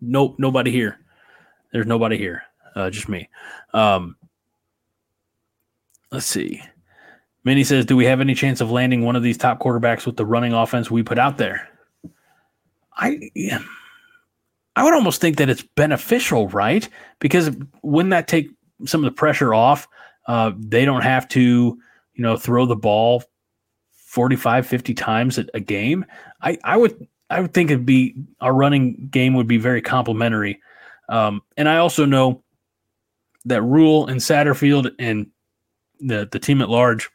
Nope, 0.01 0.35
nobody 0.37 0.71
here. 0.71 0.99
There's 1.73 1.85
nobody 1.85 2.17
here. 2.17 2.43
Uh, 2.75 2.89
just 2.89 3.09
me. 3.09 3.29
Um, 3.73 4.15
let's 6.11 6.25
see. 6.25 6.61
Minnie 7.43 7.63
says, 7.63 7.85
"Do 7.85 7.95
we 7.95 8.05
have 8.05 8.21
any 8.21 8.35
chance 8.35 8.61
of 8.61 8.71
landing 8.71 9.03
one 9.03 9.15
of 9.15 9.23
these 9.23 9.37
top 9.37 9.59
quarterbacks 9.59 10.05
with 10.05 10.17
the 10.17 10.25
running 10.25 10.53
offense 10.53 10.91
we 10.91 11.03
put 11.03 11.19
out 11.19 11.37
there?" 11.37 11.69
I, 12.99 13.31
I 14.75 14.83
would 14.83 14.93
almost 14.93 15.21
think 15.21 15.37
that 15.37 15.49
it's 15.49 15.63
beneficial, 15.75 16.47
right? 16.49 16.87
Because 17.19 17.51
wouldn't 17.81 18.11
that 18.11 18.27
take 18.27 18.49
some 18.85 19.03
of 19.03 19.11
the 19.11 19.15
pressure 19.15 19.53
off? 19.53 19.87
Uh, 20.27 20.51
they 20.57 20.85
don't 20.85 21.01
have 21.01 21.27
to, 21.29 21.41
you 22.13 22.23
know, 22.23 22.37
throw 22.37 22.65
the 22.65 22.75
ball 22.75 23.23
45, 23.91 24.67
50 24.67 24.93
times 24.93 25.37
a, 25.37 25.45
a 25.53 25.59
game. 25.59 26.05
I, 26.41 26.57
I 26.63 26.77
would, 26.77 27.07
I 27.29 27.41
would 27.41 27.53
think 27.53 27.71
it'd 27.71 27.85
be 27.85 28.15
our 28.41 28.53
running 28.53 29.07
game 29.09 29.33
would 29.35 29.47
be 29.47 29.57
very 29.57 29.81
complimentary. 29.81 30.59
Um, 31.07 31.41
and 31.57 31.67
I 31.67 31.77
also 31.77 32.05
know 32.05 32.43
that 33.45 33.61
Rhule 33.61 34.07
and 34.07 34.19
Satterfield 34.19 34.91
and 34.99 35.27
the 35.99 36.27
the 36.31 36.39
team 36.39 36.61
at 36.61 36.69
large 36.69 37.09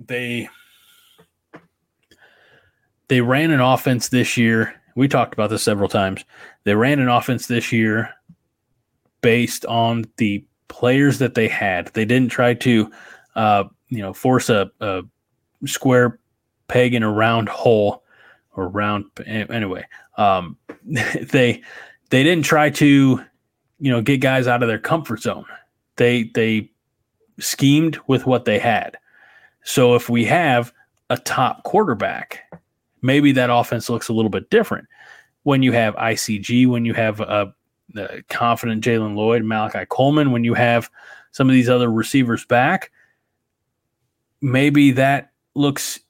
they 0.00 0.48
they 3.08 3.20
ran 3.20 3.50
an 3.50 3.60
offense 3.60 4.08
this 4.08 4.36
year. 4.36 4.74
We 4.94 5.08
talked 5.08 5.32
about 5.32 5.50
this 5.50 5.62
several 5.62 5.88
times. 5.88 6.24
They 6.64 6.74
ran 6.74 6.98
an 6.98 7.08
offense 7.08 7.46
this 7.46 7.72
year 7.72 8.10
based 9.20 9.64
on 9.66 10.04
the 10.16 10.44
players 10.68 11.18
that 11.18 11.34
they 11.34 11.48
had. 11.48 11.88
They 11.94 12.04
didn't 12.04 12.30
try 12.30 12.54
to, 12.54 12.90
uh, 13.34 13.64
you 13.88 14.02
know, 14.02 14.12
force 14.12 14.50
a, 14.50 14.70
a, 14.80 15.02
square 15.64 16.20
peg 16.68 16.94
in 16.94 17.02
a 17.02 17.10
round 17.10 17.48
hole 17.48 18.04
or 18.54 18.68
round. 18.68 19.06
Anyway, 19.26 19.84
um, 20.16 20.56
they 20.84 21.62
they 22.10 22.22
didn't 22.22 22.44
try 22.44 22.70
to, 22.70 23.24
you 23.80 23.90
know, 23.90 24.02
get 24.02 24.18
guys 24.18 24.46
out 24.46 24.62
of 24.62 24.68
their 24.68 24.78
comfort 24.78 25.22
zone. 25.22 25.46
They 25.96 26.24
they 26.34 26.70
schemed 27.38 27.98
with 28.06 28.26
what 28.26 28.44
they 28.44 28.58
had. 28.58 28.96
So 29.64 29.94
if 29.94 30.08
we 30.08 30.24
have 30.24 30.72
a 31.10 31.16
top 31.16 31.64
quarterback, 31.64 32.40
maybe 33.02 33.32
that 33.32 33.50
offense 33.50 33.88
looks 33.88 34.08
a 34.08 34.12
little 34.12 34.30
bit 34.30 34.50
different. 34.50 34.86
When 35.42 35.62
you 35.62 35.72
have 35.72 35.94
ICG, 35.96 36.66
when 36.66 36.84
you 36.84 36.94
have 36.94 37.20
a, 37.20 37.54
a 37.96 38.22
confident 38.28 38.84
Jaylen 38.84 39.14
Lloyd, 39.14 39.44
Malachi 39.44 39.86
Coleman, 39.88 40.32
when 40.32 40.44
you 40.44 40.54
have 40.54 40.90
some 41.30 41.48
of 41.48 41.54
these 41.54 41.68
other 41.68 41.90
receivers 41.90 42.44
back, 42.44 42.90
maybe 44.40 44.90
that 44.92 45.32
looks 45.54 46.00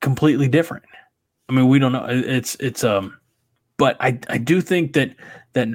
completely 0.00 0.48
different. 0.48 0.84
I 1.48 1.52
mean, 1.52 1.68
we 1.68 1.78
don't 1.78 1.92
know. 1.92 2.06
It's 2.08 2.54
it's 2.56 2.84
um, 2.84 3.18
but 3.76 3.96
I 4.00 4.18
I 4.28 4.38
do 4.38 4.60
think 4.60 4.94
that 4.94 5.14
that 5.52 5.68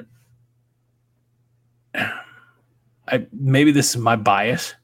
I 3.08 3.26
maybe 3.32 3.72
this 3.72 3.92
is 3.92 3.98
my 3.98 4.16
bias 4.16 4.76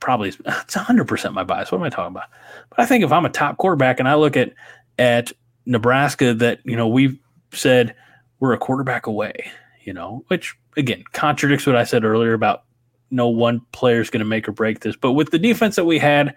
probably 0.00 0.30
it's 0.30 0.38
100% 0.74 1.32
my 1.32 1.44
bias. 1.44 1.70
What 1.70 1.78
am 1.78 1.84
I 1.84 1.90
talking 1.90 2.16
about? 2.16 2.28
But 2.70 2.80
I 2.80 2.86
think 2.86 3.04
if 3.04 3.12
I'm 3.12 3.24
a 3.24 3.30
top 3.30 3.58
quarterback 3.58 4.00
and 4.00 4.08
I 4.08 4.14
look 4.14 4.36
at 4.36 4.52
at 4.98 5.32
Nebraska 5.66 6.34
that, 6.34 6.60
you 6.64 6.76
know, 6.76 6.88
we've 6.88 7.18
said 7.52 7.94
we're 8.40 8.52
a 8.52 8.58
quarterback 8.58 9.06
away, 9.06 9.50
you 9.82 9.92
know, 9.92 10.24
which 10.28 10.56
again 10.76 11.04
contradicts 11.12 11.66
what 11.66 11.76
I 11.76 11.84
said 11.84 12.04
earlier 12.04 12.32
about 12.32 12.64
no 13.10 13.28
one 13.28 13.60
player 13.72 14.00
is 14.00 14.10
going 14.10 14.20
to 14.20 14.26
make 14.26 14.48
or 14.48 14.52
break 14.52 14.80
this. 14.80 14.96
But 14.96 15.12
with 15.12 15.30
the 15.30 15.38
defense 15.38 15.76
that 15.76 15.84
we 15.84 15.98
had, 15.98 16.34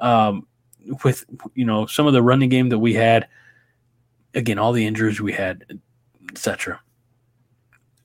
um, 0.00 0.46
with 1.04 1.24
you 1.54 1.64
know 1.64 1.86
some 1.86 2.06
of 2.06 2.12
the 2.12 2.22
running 2.22 2.48
game 2.48 2.68
that 2.68 2.78
we 2.78 2.94
had, 2.94 3.26
again 4.34 4.58
all 4.58 4.72
the 4.72 4.86
injuries 4.86 5.20
we 5.20 5.32
had, 5.32 5.80
etc. 6.30 6.80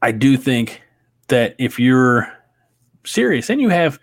I 0.02 0.12
do 0.12 0.36
think 0.36 0.82
that 1.28 1.56
if 1.60 1.80
you're 1.80 2.32
serious 3.06 3.50
and 3.50 3.62
you 3.62 3.70
have 3.70 4.00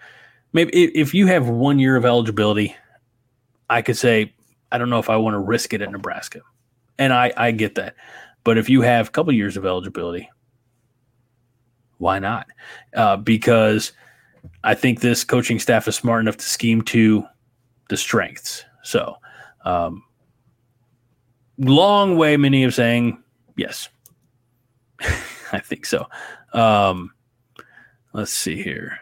maybe 0.52 0.72
if 0.72 1.14
you 1.14 1.26
have 1.26 1.48
one 1.48 1.78
year 1.78 1.96
of 1.96 2.04
eligibility, 2.04 2.74
I 3.70 3.82
could 3.82 3.96
say, 3.96 4.32
I 4.72 4.78
don't 4.78 4.90
know 4.90 4.98
if 4.98 5.10
I 5.10 5.16
want 5.16 5.34
to 5.34 5.38
risk 5.38 5.72
it 5.72 5.82
at 5.82 5.90
Nebraska. 5.90 6.40
And 6.98 7.12
I, 7.12 7.32
I 7.36 7.52
get 7.52 7.76
that. 7.76 7.94
But 8.44 8.58
if 8.58 8.68
you 8.68 8.82
have 8.82 9.08
a 9.08 9.10
couple 9.10 9.32
years 9.32 9.56
of 9.56 9.64
eligibility, 9.64 10.28
why 11.98 12.18
not? 12.18 12.46
Uh, 12.94 13.16
because 13.16 13.92
I 14.64 14.74
think 14.74 15.00
this 15.00 15.24
coaching 15.24 15.58
staff 15.58 15.86
is 15.88 15.96
smart 15.96 16.20
enough 16.20 16.36
to 16.38 16.44
scheme 16.44 16.82
to 16.82 17.24
the 17.88 17.96
strengths. 17.96 18.64
So, 18.82 19.16
um, 19.64 20.02
long 21.58 22.16
way, 22.16 22.36
many 22.36 22.64
of 22.64 22.74
saying 22.74 23.22
yes. 23.56 23.88
I 25.52 25.60
think 25.60 25.86
so. 25.86 26.06
Um, 26.52 27.12
let's 28.12 28.32
see 28.32 28.62
here. 28.62 28.98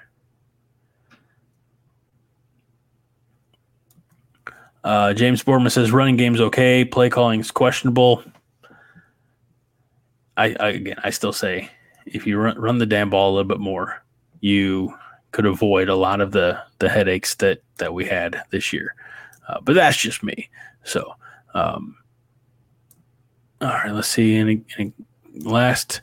Uh, 4.84 5.12
James 5.12 5.42
Boardman 5.42 5.70
says 5.70 5.90
running 5.90 6.16
game's 6.16 6.40
okay, 6.40 6.84
play 6.84 7.10
calling 7.10 7.40
is 7.40 7.50
questionable. 7.50 8.22
I, 10.36 10.54
I, 10.60 10.68
again, 10.68 10.96
I 11.02 11.10
still 11.10 11.32
say 11.32 11.70
if 12.06 12.26
you 12.26 12.38
run, 12.38 12.58
run 12.58 12.78
the 12.78 12.86
damn 12.86 13.10
ball 13.10 13.30
a 13.30 13.34
little 13.34 13.48
bit 13.48 13.58
more, 13.58 14.02
you 14.40 14.94
could 15.32 15.46
avoid 15.46 15.88
a 15.88 15.96
lot 15.96 16.20
of 16.20 16.30
the 16.30 16.58
the 16.78 16.88
headaches 16.88 17.34
that 17.36 17.62
that 17.78 17.92
we 17.92 18.04
had 18.04 18.40
this 18.50 18.72
year. 18.72 18.94
Uh, 19.48 19.60
but 19.60 19.74
that's 19.74 19.96
just 19.96 20.22
me. 20.22 20.48
So, 20.84 21.14
um, 21.54 21.96
all 23.60 23.68
right, 23.68 23.92
let's 23.92 24.08
see. 24.08 24.36
Any, 24.36 24.64
any 24.78 24.92
last 25.34 26.00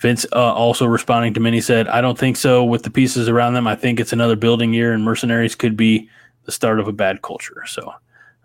Vince 0.00 0.24
uh, 0.32 0.54
also 0.54 0.86
responding 0.86 1.34
to 1.34 1.40
Minnie 1.40 1.60
said, 1.60 1.86
I 1.86 2.00
don't 2.00 2.18
think 2.18 2.36
so 2.36 2.64
with 2.64 2.84
the 2.84 2.90
pieces 2.90 3.28
around 3.28 3.52
them. 3.52 3.66
I 3.66 3.76
think 3.76 4.00
it's 4.00 4.14
another 4.14 4.34
building 4.34 4.72
year, 4.72 4.92
and 4.94 5.04
mercenaries 5.04 5.54
could 5.54 5.76
be 5.76 6.08
the 6.44 6.52
start 6.52 6.80
of 6.80 6.88
a 6.88 6.92
bad 6.92 7.20
culture. 7.20 7.64
So, 7.66 7.92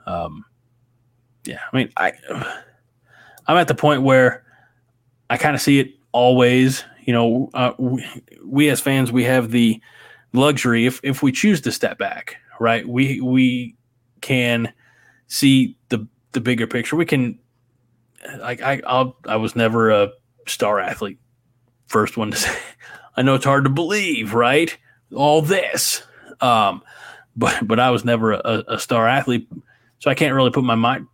um, 0.06 0.44
yeah, 1.46 1.62
I 1.72 1.78
mean, 1.78 1.94
I, 1.96 2.12
I'm 3.48 3.58
at 3.58 3.70
the 3.70 3.76
point 3.76 4.02
where 4.04 4.44
I 5.30 5.38
kind 5.38 5.56
of 5.56 5.62
see 5.62 5.80
it 5.80 5.94
always. 6.12 6.84
You 7.06 7.14
know, 7.14 7.50
uh, 7.54 7.72
we, 7.78 8.06
we 8.44 8.70
as 8.70 8.82
fans, 8.82 9.12
we 9.12 9.24
have 9.24 9.52
the 9.52 9.82
luxury 10.34 10.86
if 10.86 11.00
if 11.04 11.24
we 11.24 11.32
choose 11.32 11.62
to 11.62 11.72
step 11.72 11.98
back, 11.98 12.36
right? 12.60 12.86
We 12.86 13.22
we 13.22 13.76
can 14.20 14.74
see 15.28 15.78
the 15.88 16.06
the 16.34 16.42
bigger 16.42 16.68
picture. 16.68 16.98
We 16.98 17.06
can 17.06 17.40
like 18.40 18.62
I 18.62 18.82
I'll, 18.86 19.16
I 19.26 19.38
was 19.38 19.56
never 19.56 19.90
a 19.92 20.10
star 20.48 20.80
athlete 20.80 21.20
first 21.88 22.18
one 22.18 22.32
to 22.32 22.38
say. 22.38 22.58
I 23.18 23.22
know 23.22 23.36
it's 23.36 23.46
hard 23.46 23.64
to 23.64 23.70
believe, 23.70 24.34
right? 24.34 24.76
All 25.14 25.42
this, 25.42 26.04
um, 26.42 26.84
but 27.36 27.66
but 27.66 27.80
I 27.80 27.90
was 27.92 28.04
never 28.04 28.34
a, 28.34 28.64
a, 28.68 28.80
star 28.80 29.08
athlete, 29.08 29.48
so 30.00 30.12
I 30.12 30.16
can't 30.16 30.34
really 30.34 30.52
put 30.52 30.64
my 30.64 30.76
mind 30.76 31.08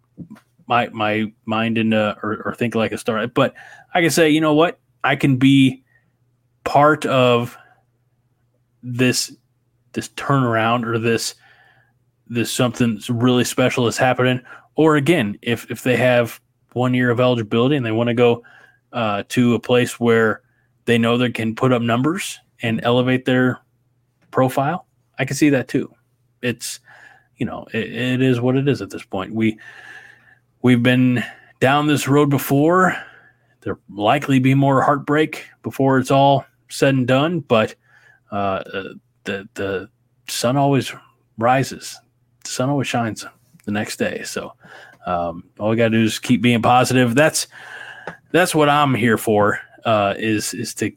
my 0.68 0.88
my 0.90 1.32
mind 1.46 1.78
into 1.78 2.18
or, 2.24 2.42
or 2.46 2.56
think 2.56 2.74
like 2.74 2.92
a 2.92 2.98
star. 2.98 3.28
But 3.28 3.54
I 3.94 4.02
can 4.02 4.10
say, 4.10 4.30
you 4.30 4.42
know 4.42 4.54
what? 4.54 4.80
I 5.04 5.16
can 5.16 5.38
be 5.38 5.84
part 6.64 7.06
of 7.06 7.58
this 8.82 9.36
this 9.94 10.10
turnaround 10.10 10.86
or 10.86 10.98
this 10.98 11.36
this 12.28 12.52
something 12.52 13.00
really 13.10 13.44
special 13.44 13.88
is 13.88 13.98
happening. 13.98 14.42
Or 14.76 14.96
again, 14.96 15.38
if 15.42 15.70
if 15.70 15.84
they 15.84 15.98
have 15.98 16.40
one 16.74 16.94
year 16.94 17.10
of 17.10 17.20
eligibility 17.20 17.76
and 17.76 17.86
they 17.86 17.92
want 17.92 18.08
to 18.08 18.14
go 18.14 18.44
uh, 18.94 19.24
to 19.30 19.54
a 19.54 19.60
place 19.60 20.00
where 20.00 20.42
they 20.86 20.98
know 20.98 21.18
they 21.18 21.32
can 21.32 21.56
put 21.56 21.72
up 21.72 21.82
numbers 21.82 22.40
and 22.62 22.80
elevate 22.84 23.26
their 23.26 23.60
profile. 24.32 24.88
I 25.20 25.26
can 25.26 25.36
see 25.36 25.50
that 25.50 25.68
too. 25.68 25.94
It's 26.42 26.80
you 27.38 27.46
know 27.46 27.68
it, 27.74 27.94
it 27.94 28.22
is 28.22 28.42
what 28.42 28.56
it 28.56 28.68
is 28.68 28.82
at 28.82 28.90
this 28.90 29.04
point. 29.04 29.34
We 29.34 29.60
we've 30.62 30.84
been 30.84 31.24
down 31.60 31.88
this 31.88 32.08
road 32.08 32.30
before. 32.30 32.96
There'll 33.62 33.80
likely 33.90 34.40
be 34.40 34.56
more 34.56 34.82
heartbreak 34.82 35.46
before 35.62 36.00
it's 36.00 36.12
all 36.12 36.46
said 36.70 36.96
and 36.96 37.08
done, 37.08 37.42
but 37.42 37.76
uh, 38.32 38.64
the 39.24 39.48
the 39.54 39.90
sun 40.28 40.58
always 40.58 40.94
rises. 41.38 42.00
the 42.44 42.50
sun 42.50 42.70
always 42.70 42.88
shines 42.88 43.26
the 43.66 43.72
next 43.72 43.98
day. 43.98 44.24
So 44.24 44.54
um, 45.06 45.44
all 45.60 45.70
we 45.70 45.76
got 45.76 45.90
to 45.90 45.98
do 45.98 46.04
is 46.04 46.20
keep 46.20 46.42
being 46.42 46.62
positive. 46.62 47.16
That's 47.16 47.48
that's 48.32 48.56
what 48.56 48.70
I'm 48.70 48.96
here 48.96 49.18
for. 49.18 49.60
Uh, 49.86 50.14
is 50.18 50.54
is 50.54 50.74
to 50.76 50.92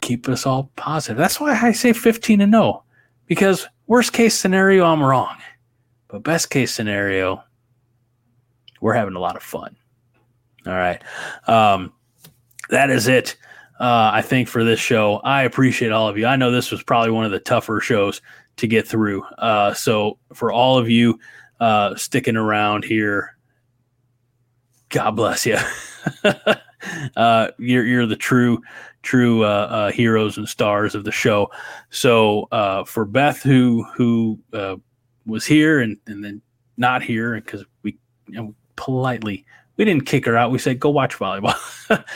keep 0.00 0.28
us 0.28 0.46
all 0.46 0.70
positive. 0.76 1.16
That's 1.16 1.40
why 1.40 1.58
I 1.60 1.72
say 1.72 1.92
15 1.92 2.40
and 2.40 2.52
0 2.52 2.82
because 3.26 3.66
worst 3.86 4.12
case 4.12 4.34
scenario, 4.34 4.84
I'm 4.84 5.02
wrong, 5.02 5.36
but 6.08 6.22
best 6.22 6.50
case 6.50 6.72
scenario, 6.72 7.42
we're 8.80 8.94
having 8.94 9.14
a 9.14 9.20
lot 9.20 9.36
of 9.36 9.42
fun. 9.42 9.76
All 10.66 10.72
right, 10.72 11.02
um, 11.46 11.92
that 12.70 12.90
is 12.90 13.08
it. 13.08 13.36
Uh, 13.80 14.10
I 14.12 14.22
think 14.22 14.48
for 14.48 14.62
this 14.62 14.78
show, 14.78 15.16
I 15.24 15.42
appreciate 15.42 15.90
all 15.90 16.08
of 16.08 16.16
you. 16.16 16.26
I 16.26 16.36
know 16.36 16.50
this 16.50 16.70
was 16.70 16.82
probably 16.82 17.10
one 17.10 17.24
of 17.24 17.32
the 17.32 17.40
tougher 17.40 17.80
shows 17.80 18.20
to 18.56 18.66
get 18.66 18.86
through. 18.86 19.22
Uh, 19.38 19.74
so 19.74 20.18
for 20.32 20.52
all 20.52 20.78
of 20.78 20.88
you 20.88 21.18
uh, 21.62 21.94
sticking 21.94 22.36
around 22.36 22.84
here. 22.84 23.36
God 24.88 25.12
bless 25.12 25.46
you. 25.46 25.56
uh, 27.16 27.48
you're 27.58 27.84
you're 27.84 28.06
the 28.06 28.16
true 28.16 28.60
true 29.02 29.44
uh, 29.44 29.68
uh, 29.70 29.92
heroes 29.92 30.36
and 30.36 30.48
stars 30.48 30.94
of 30.94 31.04
the 31.04 31.12
show. 31.12 31.50
So 31.90 32.48
uh, 32.52 32.84
for 32.84 33.04
Beth, 33.04 33.42
who 33.42 33.84
who 33.94 34.38
uh, 34.52 34.76
was 35.26 35.46
here 35.46 35.80
and 35.80 35.96
and 36.06 36.24
then 36.24 36.42
not 36.76 37.02
here 37.02 37.34
because 37.34 37.64
we 37.82 37.98
you 38.28 38.34
know, 38.34 38.54
politely 38.76 39.44
we 39.76 39.84
didn't 39.84 40.06
kick 40.06 40.26
her 40.26 40.36
out. 40.36 40.50
We 40.50 40.58
said 40.58 40.80
go 40.80 40.90
watch 40.90 41.16
volleyball. 41.16 41.56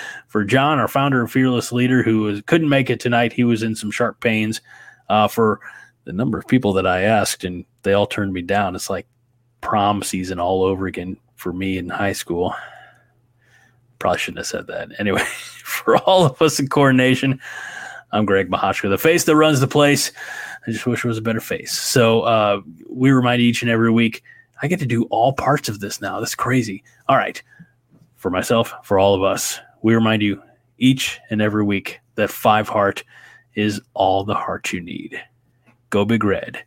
for 0.29 0.45
Jon, 0.45 0.79
our 0.79 0.89
founder 0.89 1.21
and 1.21 1.31
fearless 1.31 1.73
leader, 1.73 2.03
who 2.03 2.23
was, 2.23 2.43
couldn't 2.43 2.69
make 2.69 2.91
it 2.91 3.01
tonight, 3.01 3.33
he 3.33 3.45
was 3.45 3.63
in 3.63 3.75
some 3.75 3.91
sharp 3.91 4.21
pains. 4.21 4.61
Uh, 5.09 5.29
for 5.29 5.61
the 6.05 6.13
number 6.13 6.39
of 6.39 6.47
people 6.47 6.73
that 6.73 6.87
I 6.87 7.03
asked 7.03 7.45
and 7.45 7.65
they 7.83 7.93
all 7.93 8.07
turned 8.07 8.33
me 8.33 8.43
down. 8.43 8.75
It's 8.75 8.89
like 8.89 9.07
prom 9.61 10.03
season 10.03 10.39
all 10.39 10.63
over 10.63 10.87
again 10.87 11.17
for 11.35 11.53
me 11.53 11.79
in 11.79 11.89
high 11.89 12.13
school. 12.13 12.55
Probably 13.99 14.19
shouldn't 14.19 14.39
have 14.39 14.47
said 14.47 14.67
that. 14.67 14.91
Anyway, 14.99 15.23
for 15.65 15.97
all 15.99 16.25
of 16.25 16.41
us 16.41 16.61
in 16.61 16.69
coordination, 16.69 17.41
I'm 18.13 18.25
Greg 18.25 18.51
Mahoshka, 18.51 18.89
the 18.89 18.99
face 18.99 19.25
that 19.25 19.37
runs 19.37 19.61
the 19.61 19.67
place. 19.67 20.13
I 20.67 20.71
just 20.71 20.87
wish 20.87 21.05
it 21.05 21.09
was 21.09 21.19
a 21.19 21.23
better 21.23 21.41
face. 21.41 21.73
So 21.73 22.23
uh, 22.23 22.61
we 22.89 23.11
remind 23.11 23.41
each 23.43 23.63
and 23.63 23.71
every 23.71 23.91
week. 23.91 24.23
I 24.63 24.69
get 24.69 24.79
to 24.81 24.87
do 24.87 25.05
all 25.05 25.33
parts 25.33 25.69
of 25.69 25.81
this 25.81 26.01
now. 26.01 26.19
That's 26.19 26.35
crazy. 26.35 26.83
All 27.09 27.17
right. 27.17 27.43
For 28.17 28.31
myself, 28.31 28.73
for 28.83 28.99
all 28.99 29.15
of 29.15 29.23
us, 29.23 29.61
we 29.83 29.95
remind 29.95 30.23
you 30.23 30.43
each 30.79 31.21
and 31.31 31.43
every 31.43 31.65
week 31.65 32.01
that 32.15 32.31
five 32.31 32.69
heart 32.69 33.05
is 33.55 33.81
all 33.95 34.25
the 34.25 34.35
heart 34.35 34.73
you 34.73 34.81
need. 34.81 35.23
Go 35.91 36.05
Big 36.05 36.25
Red 36.25 36.63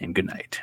and 0.00 0.14
good 0.14 0.26
night. 0.26 0.60